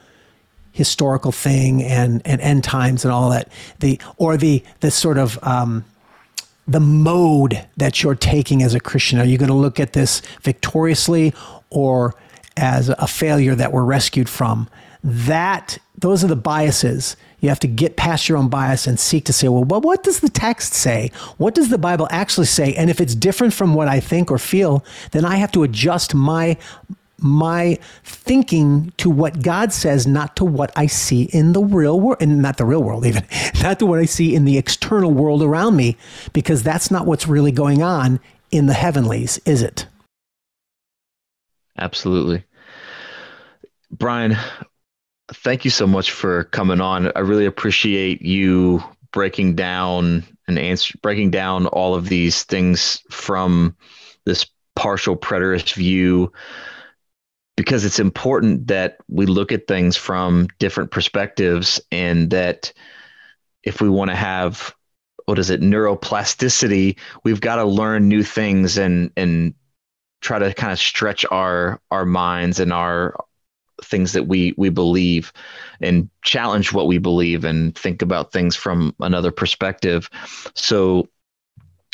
historical 0.76 1.32
thing 1.32 1.82
and, 1.82 2.22
and 2.26 2.42
end 2.42 2.64
times 2.64 3.06
and 3.06 3.14
all 3.14 3.30
that. 3.30 3.50
The 3.80 4.00
or 4.18 4.36
the 4.36 4.62
the 4.82 4.92
sort 4.92 5.18
of 5.18 5.40
um, 5.42 5.86
the 6.68 6.82
mode 6.82 7.66
that 7.78 8.04
you're 8.04 8.14
taking 8.14 8.62
as 8.62 8.76
a 8.76 8.80
Christian. 8.80 9.20
Are 9.20 9.26
you 9.26 9.38
going 9.38 9.50
to 9.50 9.56
look 9.56 9.80
at 9.80 9.94
this 9.94 10.22
victoriously 10.42 11.34
or 11.70 12.14
as 12.58 12.90
a 12.90 13.08
failure 13.08 13.56
that 13.56 13.72
we're 13.72 13.86
rescued 13.86 14.28
from? 14.28 14.70
That 15.02 15.78
those 15.98 16.26
are 16.26 16.28
the 16.28 16.36
biases 16.36 17.16
you 17.40 17.50
have 17.50 17.60
to 17.60 17.68
get 17.68 17.96
past 17.96 18.28
your 18.28 18.38
own 18.38 18.50
bias 18.50 18.88
and 18.88 19.00
seek 19.00 19.24
to 19.26 19.34
say, 19.34 19.48
well, 19.48 19.64
what 19.64 20.04
does 20.04 20.20
the 20.20 20.30
text 20.30 20.74
say? 20.74 21.12
What 21.38 21.54
does 21.54 21.70
the 21.70 21.78
Bible 21.78 22.08
actually 22.10 22.48
say? 22.48 22.74
And 22.74 22.90
if 22.90 23.00
it's 23.00 23.14
different 23.14 23.54
from 23.54 23.76
what 23.76 23.88
I 23.88 24.00
think 24.00 24.32
or 24.32 24.40
feel, 24.40 24.84
then 25.12 25.24
I 25.24 25.36
have 25.36 25.52
to 25.52 25.62
adjust 25.64 26.16
my 26.16 26.58
my 27.20 27.80
thinking 28.04 28.94
to 28.98 29.10
what 29.10 29.42
God 29.42 29.72
says, 29.72 30.06
not 30.06 30.36
to 30.38 30.46
what 30.46 30.72
I 30.76 30.88
see 30.88 31.24
in 31.24 31.54
the 31.54 31.64
real 31.64 32.00
world, 32.00 32.22
and 32.22 32.42
not 32.42 32.58
the 32.58 32.66
real 32.66 32.84
world 32.84 33.06
even, 33.06 33.26
not 33.62 33.80
to 33.80 33.86
what 33.86 34.00
I 34.00 34.06
see 34.06 34.36
in 34.36 34.46
the 34.46 34.58
external 34.58 35.12
world 35.12 35.42
around 35.42 35.76
me, 35.76 35.98
because 36.34 36.64
that's 36.64 36.92
not 36.92 37.06
what's 37.06 37.28
really 37.28 37.52
going 37.52 37.82
on 37.82 38.20
in 38.52 38.68
the 38.68 38.74
heavenlies, 38.74 39.40
is 39.46 39.62
it? 39.62 39.88
Absolutely. 41.78 42.44
Brian, 43.92 44.38
thank 45.30 45.66
you 45.66 45.72
so 45.72 45.88
much 45.88 46.12
for 46.12 46.46
coming 46.46 46.82
on. 46.82 47.12
I 47.16 47.20
really 47.20 47.46
appreciate 47.46 48.22
you 48.22 48.84
breaking 49.12 49.56
down 49.56 50.24
and 50.48 50.60
answer 50.60 50.98
breaking 51.02 51.32
down 51.32 51.68
all 51.68 51.96
of 51.96 52.10
these 52.10 52.44
things 52.44 53.02
from 53.10 53.76
this 54.26 54.46
partial 54.76 55.16
preterist 55.16 55.74
view 55.74 56.32
because 57.56 57.86
it's 57.86 58.00
important 58.00 58.68
that 58.68 58.98
we 59.08 59.26
look 59.26 59.52
at 59.52 59.68
things 59.68 59.96
from 59.96 60.48
different 60.60 60.92
perspectives 60.92 61.82
and 61.92 62.30
that 62.32 62.74
if 63.64 63.82
we 63.82 63.90
want 63.90 64.12
to 64.12 64.16
have 64.16 64.76
what 65.26 65.40
is 65.40 65.50
it 65.50 65.62
neuroplasticity 65.62 66.98
we've 67.24 67.42
got 67.42 67.56
to 67.56 67.66
learn 67.66 68.08
new 68.08 68.24
things 68.24 68.78
and 68.78 69.12
and 69.18 69.54
try 70.22 70.40
to 70.40 70.54
kind 70.54 70.72
of 70.72 70.80
stretch 70.80 71.26
our 71.32 71.82
our 71.92 72.06
minds 72.06 72.60
and 72.60 72.74
our 72.74 73.16
things 73.84 74.14
that 74.14 74.24
we 74.24 74.54
we 74.58 74.70
believe 74.70 75.32
and 75.82 76.10
challenge 76.22 76.74
what 76.74 76.88
we 76.88 76.98
believe 76.98 77.44
and 77.44 77.78
think 77.78 78.02
about 78.02 78.32
things 78.32 78.56
from 78.56 78.96
another 79.00 79.32
perspective. 79.32 80.10
So 80.56 81.10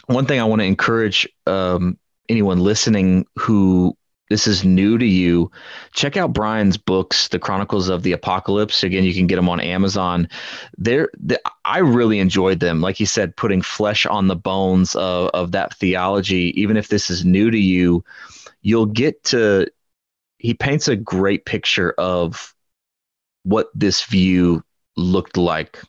one 0.08 0.26
thing 0.26 0.40
i 0.40 0.44
want 0.44 0.60
to 0.62 0.66
encourage 0.66 1.28
um, 1.48 1.98
anyone 2.30 2.60
listening 2.60 3.26
who 3.38 3.96
this 4.32 4.48
is 4.48 4.64
new 4.64 4.98
to 4.98 5.06
you 5.06 5.52
check 5.94 6.16
out 6.16 6.34
brian's 6.34 6.78
books 6.78 7.28
the 7.28 7.40
chronicles 7.40 7.90
of 7.90 8.03
the 8.03 8.14
apocalypse 8.14 8.84
again 8.84 9.03
you 9.03 9.14
can 9.14 9.28
get 9.28 9.36
them 9.36 9.49
on 9.49 9.60
amazon 9.60 10.28
they're, 10.78 11.10
they, 11.20 11.38
i 11.66 11.80
really 11.80 12.20
enjoyed 12.20 12.60
them 12.60 12.82
like 12.82 12.99
you 12.99 13.06
said 13.06 13.36
putting 13.36 13.62
flesh 13.62 14.06
on 14.06 14.28
the 14.28 14.36
bones 14.36 14.95
of, 14.95 15.30
of 15.34 15.52
that 15.52 15.74
theology 15.76 16.53
even 16.60 16.78
if 16.78 16.88
this 16.88 17.10
is 17.10 17.26
new 17.26 17.52
to 17.52 17.60
you 17.60 18.03
you'll 18.62 18.86
get 18.86 19.22
to 19.24 19.68
he 20.38 20.53
paints 20.53 20.88
a 20.88 20.95
great 20.95 21.45
picture 21.45 21.91
of 21.98 22.56
what 23.44 23.70
this 23.76 24.03
view 24.06 24.64
looked 24.98 25.38
like 25.38 25.82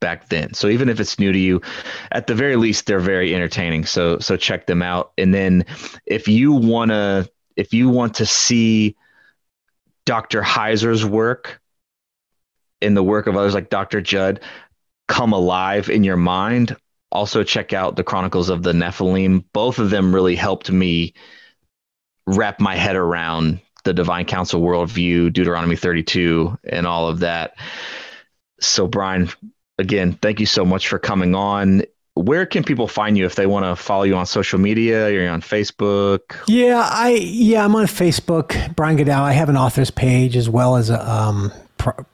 back 0.00 0.28
then. 0.28 0.54
So 0.54 0.68
even 0.68 0.88
if 0.88 0.98
it's 0.98 1.18
new 1.18 1.30
to 1.30 1.38
you, 1.38 1.60
at 2.10 2.26
the 2.26 2.34
very 2.34 2.56
least 2.56 2.86
they're 2.86 2.98
very 3.00 3.34
entertaining. 3.34 3.84
So 3.84 4.18
so 4.18 4.36
check 4.36 4.66
them 4.66 4.82
out. 4.82 5.12
And 5.18 5.32
then 5.32 5.64
if 6.06 6.26
you 6.26 6.52
want 6.52 6.90
to 6.90 7.30
if 7.56 7.74
you 7.74 7.88
want 7.88 8.16
to 8.16 8.26
see 8.26 8.96
Dr. 10.06 10.42
Heiser's 10.42 11.04
work 11.04 11.60
in 12.80 12.94
the 12.94 13.02
work 13.02 13.26
of 13.26 13.36
others 13.36 13.54
like 13.54 13.70
Dr. 13.70 14.00
Judd 14.00 14.40
come 15.08 15.32
alive 15.32 15.90
in 15.90 16.04
your 16.04 16.16
mind, 16.16 16.76
also 17.12 17.42
check 17.42 17.72
out 17.72 17.96
the 17.96 18.04
Chronicles 18.04 18.48
of 18.48 18.62
the 18.62 18.72
Nephilim. 18.72 19.44
Both 19.52 19.78
of 19.78 19.90
them 19.90 20.14
really 20.14 20.36
helped 20.36 20.70
me 20.70 21.14
wrap 22.26 22.60
my 22.60 22.76
head 22.76 22.96
around 22.96 23.60
the 23.84 23.92
divine 23.92 24.24
council 24.24 24.60
worldview, 24.60 25.32
Deuteronomy 25.32 25.76
32, 25.76 26.58
and 26.64 26.86
all 26.86 27.08
of 27.08 27.20
that. 27.20 27.54
So, 28.60 28.86
Brian, 28.86 29.30
again, 29.78 30.12
thank 30.12 30.38
you 30.38 30.46
so 30.46 30.64
much 30.64 30.88
for 30.88 30.98
coming 30.98 31.34
on. 31.34 31.82
Where 32.14 32.44
can 32.44 32.64
people 32.64 32.88
find 32.88 33.16
you 33.16 33.24
if 33.24 33.36
they 33.36 33.46
want 33.46 33.64
to 33.64 33.76
follow 33.76 34.02
you 34.02 34.16
on 34.16 34.26
social 34.26 34.58
media? 34.58 35.10
You're 35.10 35.28
on 35.30 35.42
Facebook. 35.42 36.42
Yeah, 36.48 36.86
I 36.90 37.10
yeah 37.10 37.64
I'm 37.64 37.74
on 37.76 37.86
Facebook, 37.86 38.74
Brian 38.74 38.98
Godawa. 38.98 39.20
I 39.20 39.32
have 39.32 39.48
an 39.48 39.56
author's 39.56 39.90
page 39.90 40.36
as 40.36 40.48
well 40.48 40.76
as 40.76 40.90
a 40.90 41.10
um, 41.10 41.52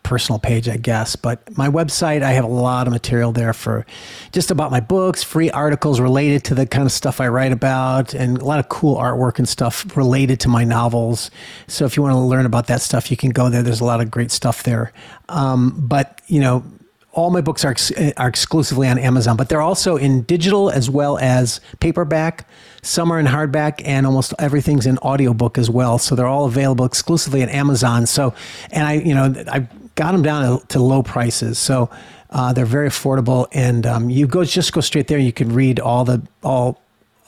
personal 0.02 0.38
page, 0.38 0.68
I 0.68 0.76
guess. 0.76 1.16
But 1.16 1.56
my 1.56 1.68
website, 1.68 2.22
I 2.22 2.32
have 2.32 2.44
a 2.44 2.48
lot 2.48 2.86
of 2.86 2.92
material 2.92 3.32
there 3.32 3.52
for 3.52 3.86
just 4.32 4.50
about 4.50 4.70
my 4.70 4.80
books, 4.80 5.22
free 5.22 5.50
articles 5.50 5.98
related 5.98 6.44
to 6.44 6.54
the 6.54 6.66
kind 6.66 6.84
of 6.84 6.92
stuff 6.92 7.20
I 7.20 7.28
write 7.28 7.52
about, 7.52 8.14
and 8.14 8.38
a 8.38 8.44
lot 8.44 8.58
of 8.58 8.68
cool 8.68 8.96
artwork 8.96 9.38
and 9.38 9.48
stuff 9.48 9.96
related 9.96 10.40
to 10.40 10.48
my 10.48 10.64
novels. 10.64 11.30
So 11.66 11.84
if 11.84 11.96
you 11.96 12.02
want 12.02 12.12
to 12.12 12.18
learn 12.18 12.46
about 12.46 12.68
that 12.68 12.82
stuff, 12.82 13.10
you 13.10 13.16
can 13.16 13.30
go 13.30 13.48
there. 13.50 13.62
There's 13.62 13.80
a 13.80 13.84
lot 13.84 14.00
of 14.00 14.10
great 14.10 14.30
stuff 14.30 14.62
there. 14.62 14.92
Um, 15.28 15.74
but 15.76 16.20
you 16.26 16.40
know, 16.40 16.64
all 17.16 17.30
my 17.30 17.40
books 17.40 17.64
are, 17.64 17.70
ex- 17.70 17.90
are 18.18 18.28
exclusively 18.28 18.86
on 18.86 18.98
Amazon, 18.98 19.38
but 19.38 19.48
they're 19.48 19.62
also 19.62 19.96
in 19.96 20.22
digital 20.22 20.68
as 20.68 20.90
well 20.90 21.18
as 21.18 21.62
paperback. 21.80 22.46
Some 22.82 23.10
are 23.10 23.18
in 23.18 23.24
hardback, 23.24 23.80
and 23.84 24.06
almost 24.06 24.34
everything's 24.38 24.86
in 24.86 24.98
audiobook 24.98 25.56
as 25.56 25.70
well. 25.70 25.98
So 25.98 26.14
they're 26.14 26.26
all 26.26 26.44
available 26.44 26.84
exclusively 26.84 27.42
at 27.42 27.48
Amazon. 27.48 28.04
So, 28.06 28.34
and 28.70 28.86
I, 28.86 28.92
you 28.94 29.14
know, 29.14 29.34
I 29.50 29.66
got 29.94 30.12
them 30.12 30.22
down 30.22 30.60
to, 30.60 30.66
to 30.68 30.78
low 30.78 31.02
prices. 31.02 31.58
So 31.58 31.90
uh, 32.28 32.52
they're 32.52 32.66
very 32.66 32.88
affordable, 32.88 33.48
and 33.50 33.86
um, 33.86 34.10
you 34.10 34.26
go 34.26 34.44
just 34.44 34.72
go 34.74 34.82
straight 34.82 35.08
there. 35.08 35.18
You 35.18 35.32
can 35.32 35.52
read 35.54 35.80
all 35.80 36.04
the 36.04 36.22
all 36.42 36.82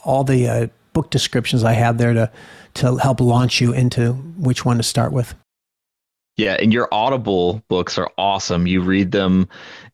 all 0.05 0.23
the 0.23 0.49
uh, 0.49 0.67
book 0.93 1.11
descriptions 1.11 1.65
I 1.65 1.73
have 1.73 1.97
there 1.97 2.13
to 2.13 2.31
to 2.75 2.97
help 2.97 3.21
launch 3.21 3.61
you 3.61 3.73
into 3.73 4.13
which 4.13 4.67
one 4.67 4.77
to 4.77 4.83
start 4.83 5.13
with. 5.13 5.35
Yeah, 6.39 6.57
and 6.61 6.73
your 6.73 6.89
Audible 6.93 7.63
books 7.69 7.99
are 7.99 8.11
awesome. 8.17 8.67
You 8.67 8.81
read 8.81 9.11
them 9.11 9.49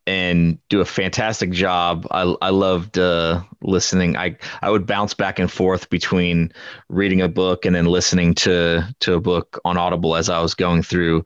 and 0.07 0.59
do 0.69 0.83
a 0.83 0.85
fantastic 0.85 1.51
job. 1.51 2.07
I 2.11 2.35
I 2.43 2.51
loved 2.51 2.99
uh, 2.99 3.43
listening. 3.62 4.16
I 4.16 4.37
I 4.61 4.71
would 4.71 4.87
bounce 4.87 5.15
back 5.15 5.39
and 5.39 5.51
forth 5.51 5.89
between 5.89 6.53
reading 6.91 7.23
a 7.23 7.29
book 7.29 7.65
and 7.65 7.75
then 7.75 7.87
listening 7.87 8.35
to 8.35 8.87
to 9.01 9.15
a 9.15 9.21
book 9.21 9.59
on 9.65 9.79
Audible 9.79 10.16
as 10.16 10.29
I 10.29 10.41
was 10.41 10.55
going 10.55 10.83
through 10.83 11.25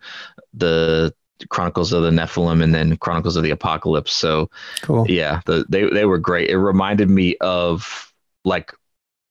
the 0.55 1.13
Chronicles 1.51 1.93
of 1.93 2.05
the 2.05 2.11
Nephilim 2.11 2.63
and 2.63 2.73
then 2.73 2.97
Chronicles 2.97 3.37
of 3.37 3.43
the 3.43 3.51
Apocalypse. 3.51 4.13
So 4.13 4.49
Cool. 4.83 5.11
yeah, 5.11 5.41
the, 5.47 5.65
they 5.69 5.91
they 5.91 6.05
were 6.05 6.19
great. 6.19 6.49
It 6.49 6.59
reminded 6.59 7.11
me 7.11 7.37
of 7.41 8.13
like 8.45 8.73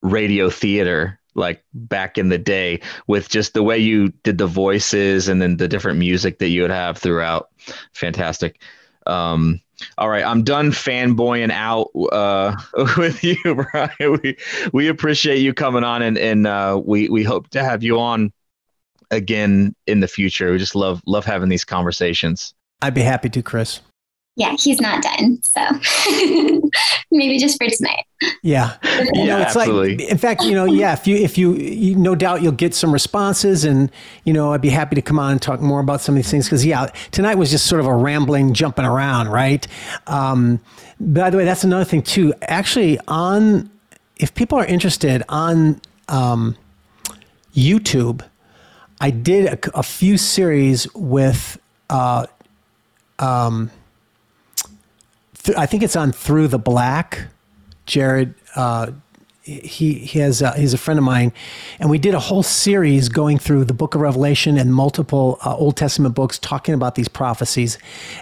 radio 0.01 0.49
theater 0.49 1.19
like 1.37 1.63
back 1.73 2.17
in 2.17 2.29
the 2.29 2.37
day 2.37 2.81
with 3.07 3.29
just 3.29 3.53
the 3.53 3.63
way 3.63 3.77
you 3.77 4.09
did 4.23 4.37
the 4.37 4.47
voices 4.47 5.27
and 5.27 5.41
then 5.41 5.57
the 5.57 5.67
different 5.67 5.99
music 5.99 6.39
that 6.39 6.49
you 6.49 6.63
would 6.63 6.71
have 6.71 6.97
throughout. 6.97 7.49
Fantastic. 7.93 8.61
Um, 9.05 9.61
all 9.97 10.09
right, 10.09 10.23
I'm 10.23 10.43
done 10.43 10.71
fanboying 10.71 11.51
out 11.51 11.91
uh, 12.11 12.55
with 12.97 13.23
you, 13.23 13.37
Brian. 13.71 14.19
We 14.23 14.37
we 14.73 14.87
appreciate 14.87 15.37
you 15.37 15.53
coming 15.53 15.83
on, 15.83 16.01
and 16.01 16.17
and 16.17 16.47
uh, 16.47 16.81
we 16.83 17.09
we 17.09 17.23
hope 17.23 17.49
to 17.51 17.63
have 17.63 17.83
you 17.83 17.99
on 17.99 18.33
again 19.11 19.75
in 19.85 19.99
the 19.99 20.07
future. 20.07 20.51
We 20.51 20.57
just 20.57 20.75
love 20.75 21.01
love 21.05 21.25
having 21.25 21.49
these 21.49 21.63
conversations. 21.63 22.53
I'd 22.81 22.93
be 22.93 23.01
happy 23.01 23.29
to, 23.29 23.41
Chris. 23.41 23.81
Yeah, 24.37 24.55
he's 24.59 24.79
not 24.79 25.01
done. 25.01 25.39
So 25.41 25.61
maybe 27.11 27.39
just 27.39 27.57
for 27.57 27.67
tonight. 27.67 28.05
Yeah. 28.43 28.77
You 28.83 29.11
know, 29.13 29.23
Yeah, 29.23 29.41
it's 29.41 29.55
absolutely. 29.55 29.97
like, 29.97 30.11
in 30.11 30.17
fact, 30.19 30.43
you 30.43 30.51
know, 30.51 30.65
yeah, 30.65 30.93
if 30.93 31.07
you, 31.07 31.15
if 31.15 31.39
you, 31.39 31.55
you, 31.55 31.95
no 31.95 32.13
doubt 32.13 32.43
you'll 32.43 32.51
get 32.51 32.75
some 32.75 32.91
responses 32.93 33.65
and, 33.65 33.91
you 34.25 34.33
know, 34.33 34.53
I'd 34.53 34.61
be 34.61 34.69
happy 34.69 34.95
to 34.95 35.01
come 35.01 35.17
on 35.17 35.31
and 35.31 35.41
talk 35.41 35.59
more 35.59 35.79
about 35.79 36.01
some 36.01 36.13
of 36.13 36.17
these 36.17 36.29
things. 36.29 36.47
Cause 36.47 36.63
yeah, 36.63 36.85
tonight 37.09 37.33
was 37.35 37.49
just 37.49 37.65
sort 37.65 37.79
of 37.79 37.87
a 37.87 37.95
rambling, 37.95 38.53
jumping 38.53 38.85
around, 38.85 39.29
right? 39.29 39.65
Um, 40.05 40.59
by 40.99 41.31
the 41.31 41.37
way, 41.37 41.43
that's 41.45 41.63
another 41.63 41.83
thing 41.85 42.03
too. 42.03 42.31
Actually 42.43 42.99
on, 43.07 43.71
if 44.17 44.35
people 44.35 44.59
are 44.59 44.65
interested 44.65 45.23
on, 45.29 45.81
um, 46.09 46.55
YouTube, 47.55 48.23
I 49.01 49.09
did 49.09 49.47
a, 49.47 49.79
a 49.79 49.81
few 49.83 50.15
series 50.15 50.93
with, 50.93 51.59
uh, 51.89 52.27
um, 53.17 53.71
th- 55.47 55.57
I 55.57 55.65
think 55.65 55.81
it's 55.81 55.95
on 55.95 56.11
Through 56.11 56.49
the 56.49 56.59
Black. 56.59 57.27
Jared, 57.85 58.35
uh, 58.55 58.91
he 59.41 59.93
he 59.93 60.19
has 60.19 60.41
uh, 60.41 60.53
he's 60.53 60.73
a 60.73 60.77
friend 60.77 60.97
of 60.99 61.05
mine, 61.05 61.31
and 61.79 61.89
we 61.89 61.97
did 61.97 62.13
a 62.13 62.19
whole 62.19 62.43
series 62.43 63.07
going 63.07 63.39
through 63.39 63.63
the 63.63 63.73
Book 63.73 63.95
of 63.95 64.01
Revelation 64.01 64.57
and 64.57 64.75
multiple 64.75 65.39
uh, 65.45 65.55
Old 65.55 65.77
Testament 65.77 66.13
books, 66.13 66.37
talking 66.37 66.73
about 66.75 66.95
these 66.95 67.07
prophecies, 67.07 67.77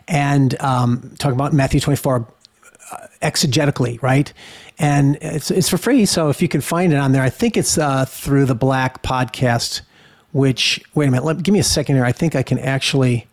and 0.08 0.60
um, 0.62 1.16
talking 1.18 1.36
about 1.36 1.52
Matthew 1.52 1.80
twenty 1.80 1.98
four 1.98 2.28
uh, 2.92 3.08
exegetically, 3.24 4.00
right? 4.04 4.32
And 4.78 5.18
it's 5.20 5.50
it's 5.50 5.68
for 5.68 5.78
free, 5.78 6.06
so 6.06 6.30
if 6.30 6.44
you 6.44 6.48
can 6.48 6.62
find 6.62 6.94
it 6.94 6.98
on 6.98 7.12
there, 7.12 7.24
I 7.24 7.32
think 7.32 7.58
it's 7.58 7.78
uh, 7.78 8.06
through 8.06 8.46
the 8.46 8.56
Black 8.56 9.02
podcast. 9.02 9.82
Which 10.32 10.84
wait 10.94 11.08
a 11.08 11.12
minute, 11.12 11.26
let, 11.26 11.42
give 11.42 11.54
me 11.54 11.60
a 11.60 11.64
second 11.64 11.96
here. 11.96 12.06
I 12.06 12.12
think 12.12 12.36
I 12.36 12.44
can 12.44 12.60
actually 12.60 13.26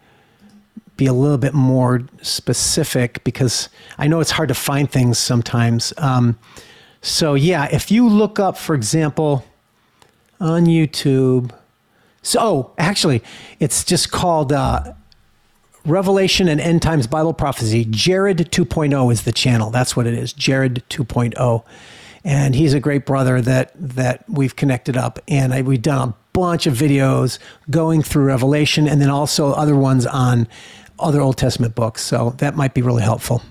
be 0.97 1.07
a 1.07 1.13
little 1.13 1.39
bit 1.39 1.55
more 1.55 2.03
specific 2.21 3.23
because 3.25 3.69
I 3.99 4.07
know 4.07 4.21
it's 4.21 4.33
hard 4.33 4.49
to 4.49 4.55
find 4.55 4.91
things 4.91 5.19
sometimes. 5.19 5.93
Um, 5.99 6.39
so 7.01 7.35
yeah, 7.35 7.69
if 7.73 7.91
you 7.91 8.09
look 8.09 8.39
up, 8.39 8.57
for 8.57 8.75
example, 8.75 9.45
on 10.41 10.67
YouTube, 10.67 11.53
so 12.23 12.41
oh, 12.41 12.71
actually, 12.79 13.23
it's 13.59 13.85
just 13.85 14.13
called 14.13 14.53
uh, 14.53 14.95
Revelation 15.85 16.47
and 16.49 16.61
End 16.61 16.81
Times 16.81 17.09
Bible 17.09 17.35
Prophecy. 17.35 17.85
Jared 17.85 18.39
2.0 18.39 19.13
is 19.13 19.23
the 19.23 19.33
channel. 19.33 19.71
That's 19.71 19.97
what 19.97 20.07
it 20.07 20.15
is. 20.15 20.33
Jared 20.33 20.85
2.0, 20.89 21.65
and 22.25 22.55
he's 22.55 22.73
a 22.73 22.81
great 22.81 23.05
brother 23.05 23.41
that 23.43 23.73
that 23.75 24.25
we've 24.29 24.55
connected 24.55 24.97
up, 24.97 25.19
and 25.27 25.53
I, 25.53 25.63
we've 25.63 25.83
done 25.83 26.11
a 26.11 26.15
bunch 26.33 26.69
of 26.69 26.75
videos 26.75 27.41
going 27.69 28.03
through 28.03 28.25
Revelation, 28.25 28.87
and 28.87 29.01
then 29.01 29.11
also 29.11 29.53
other 29.53 29.75
ones 29.75 30.07
on 30.07 30.47
other 31.03 31.21
Old 31.21 31.37
Testament 31.37 31.75
books. 31.75 32.03
So 32.03 32.31
that 32.39 32.57
might 32.57 32.75
be 32.75 32.83
really 32.83 33.03
helpful. 33.03 33.43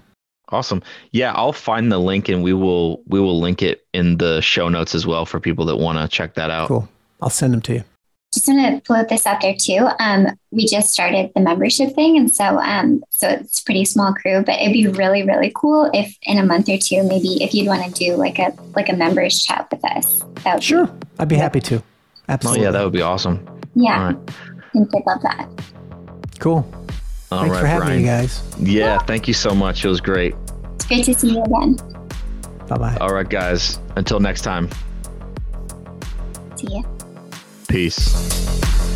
Awesome. 0.49 0.83
Yeah, 1.11 1.31
I'll 1.33 1.53
find 1.53 1.91
the 1.91 1.99
link 1.99 2.27
and 2.27 2.43
we 2.43 2.53
will 2.53 3.01
we 3.07 3.19
will 3.19 3.39
link 3.39 3.61
it 3.61 3.85
in 3.93 4.17
the 4.17 4.41
show 4.41 4.67
notes 4.67 4.93
as 4.93 5.07
well 5.07 5.25
for 5.25 5.39
people 5.39 5.65
that 5.65 5.77
want 5.77 5.97
to 5.97 6.07
check 6.13 6.33
that 6.35 6.49
out. 6.49 6.67
Cool. 6.67 6.89
I'll 7.21 7.29
send 7.29 7.53
them 7.53 7.61
to 7.61 7.73
you. 7.75 7.83
Just 8.33 8.47
want 8.47 8.83
to 8.83 8.85
float 8.85 9.09
this 9.09 9.25
out 9.27 9.41
there 9.41 9.55
too. 9.59 9.89
Um, 9.99 10.27
we 10.51 10.65
just 10.65 10.93
started 10.93 11.31
the 11.35 11.41
membership 11.41 11.93
thing, 11.93 12.15
and 12.17 12.33
so 12.33 12.59
um, 12.59 13.03
so 13.09 13.27
it's 13.27 13.59
a 13.61 13.63
pretty 13.65 13.83
small 13.83 14.13
crew, 14.13 14.41
but 14.45 14.55
it'd 14.59 14.71
be 14.71 14.87
really 14.87 15.23
really 15.23 15.51
cool 15.53 15.89
if 15.93 16.17
in 16.23 16.37
a 16.37 16.45
month 16.45 16.69
or 16.69 16.77
two, 16.77 17.03
maybe 17.03 17.43
if 17.43 17.53
you'd 17.53 17.67
want 17.67 17.83
to 17.83 17.91
do 17.91 18.15
like 18.15 18.39
a 18.39 18.53
like 18.75 18.87
a 18.89 18.93
members 18.93 19.43
chat 19.43 19.67
with 19.69 19.83
us. 19.83 20.21
That 20.43 20.55
would 20.55 20.63
Sure. 20.63 20.89
I'd 21.19 21.27
be 21.27 21.35
happy 21.35 21.59
to. 21.61 21.77
Oh 21.77 21.83
Absolutely. 22.29 22.63
yeah, 22.63 22.71
that 22.71 22.83
would 22.83 22.93
be 22.93 23.01
awesome. 23.01 23.45
Yeah, 23.75 23.99
All 23.99 24.13
right. 24.13 24.17
I 24.29 24.69
think 24.71 24.89
I'd 24.95 25.05
love 25.05 25.21
that. 25.23 25.49
Cool. 26.39 26.65
All 27.31 27.41
Thanks 27.41 27.53
right, 27.53 27.61
for 27.61 27.67
having 27.67 27.87
Brian. 27.87 28.01
me, 28.01 28.07
guys. 28.07 28.43
Yeah, 28.59 28.97
thank 28.99 29.27
you 29.27 29.33
so 29.33 29.55
much. 29.55 29.85
It 29.85 29.87
was 29.87 30.01
great. 30.01 30.35
It's 30.75 30.85
great 30.85 31.05
to 31.05 31.13
see 31.13 31.31
you 31.31 31.43
again. 31.43 31.75
Bye 32.67 32.77
bye. 32.77 32.97
All 32.99 33.13
right, 33.13 33.27
guys. 33.29 33.79
Until 33.95 34.19
next 34.19 34.41
time. 34.41 34.69
See 36.55 36.67
you. 36.75 36.83
Peace. 37.69 38.90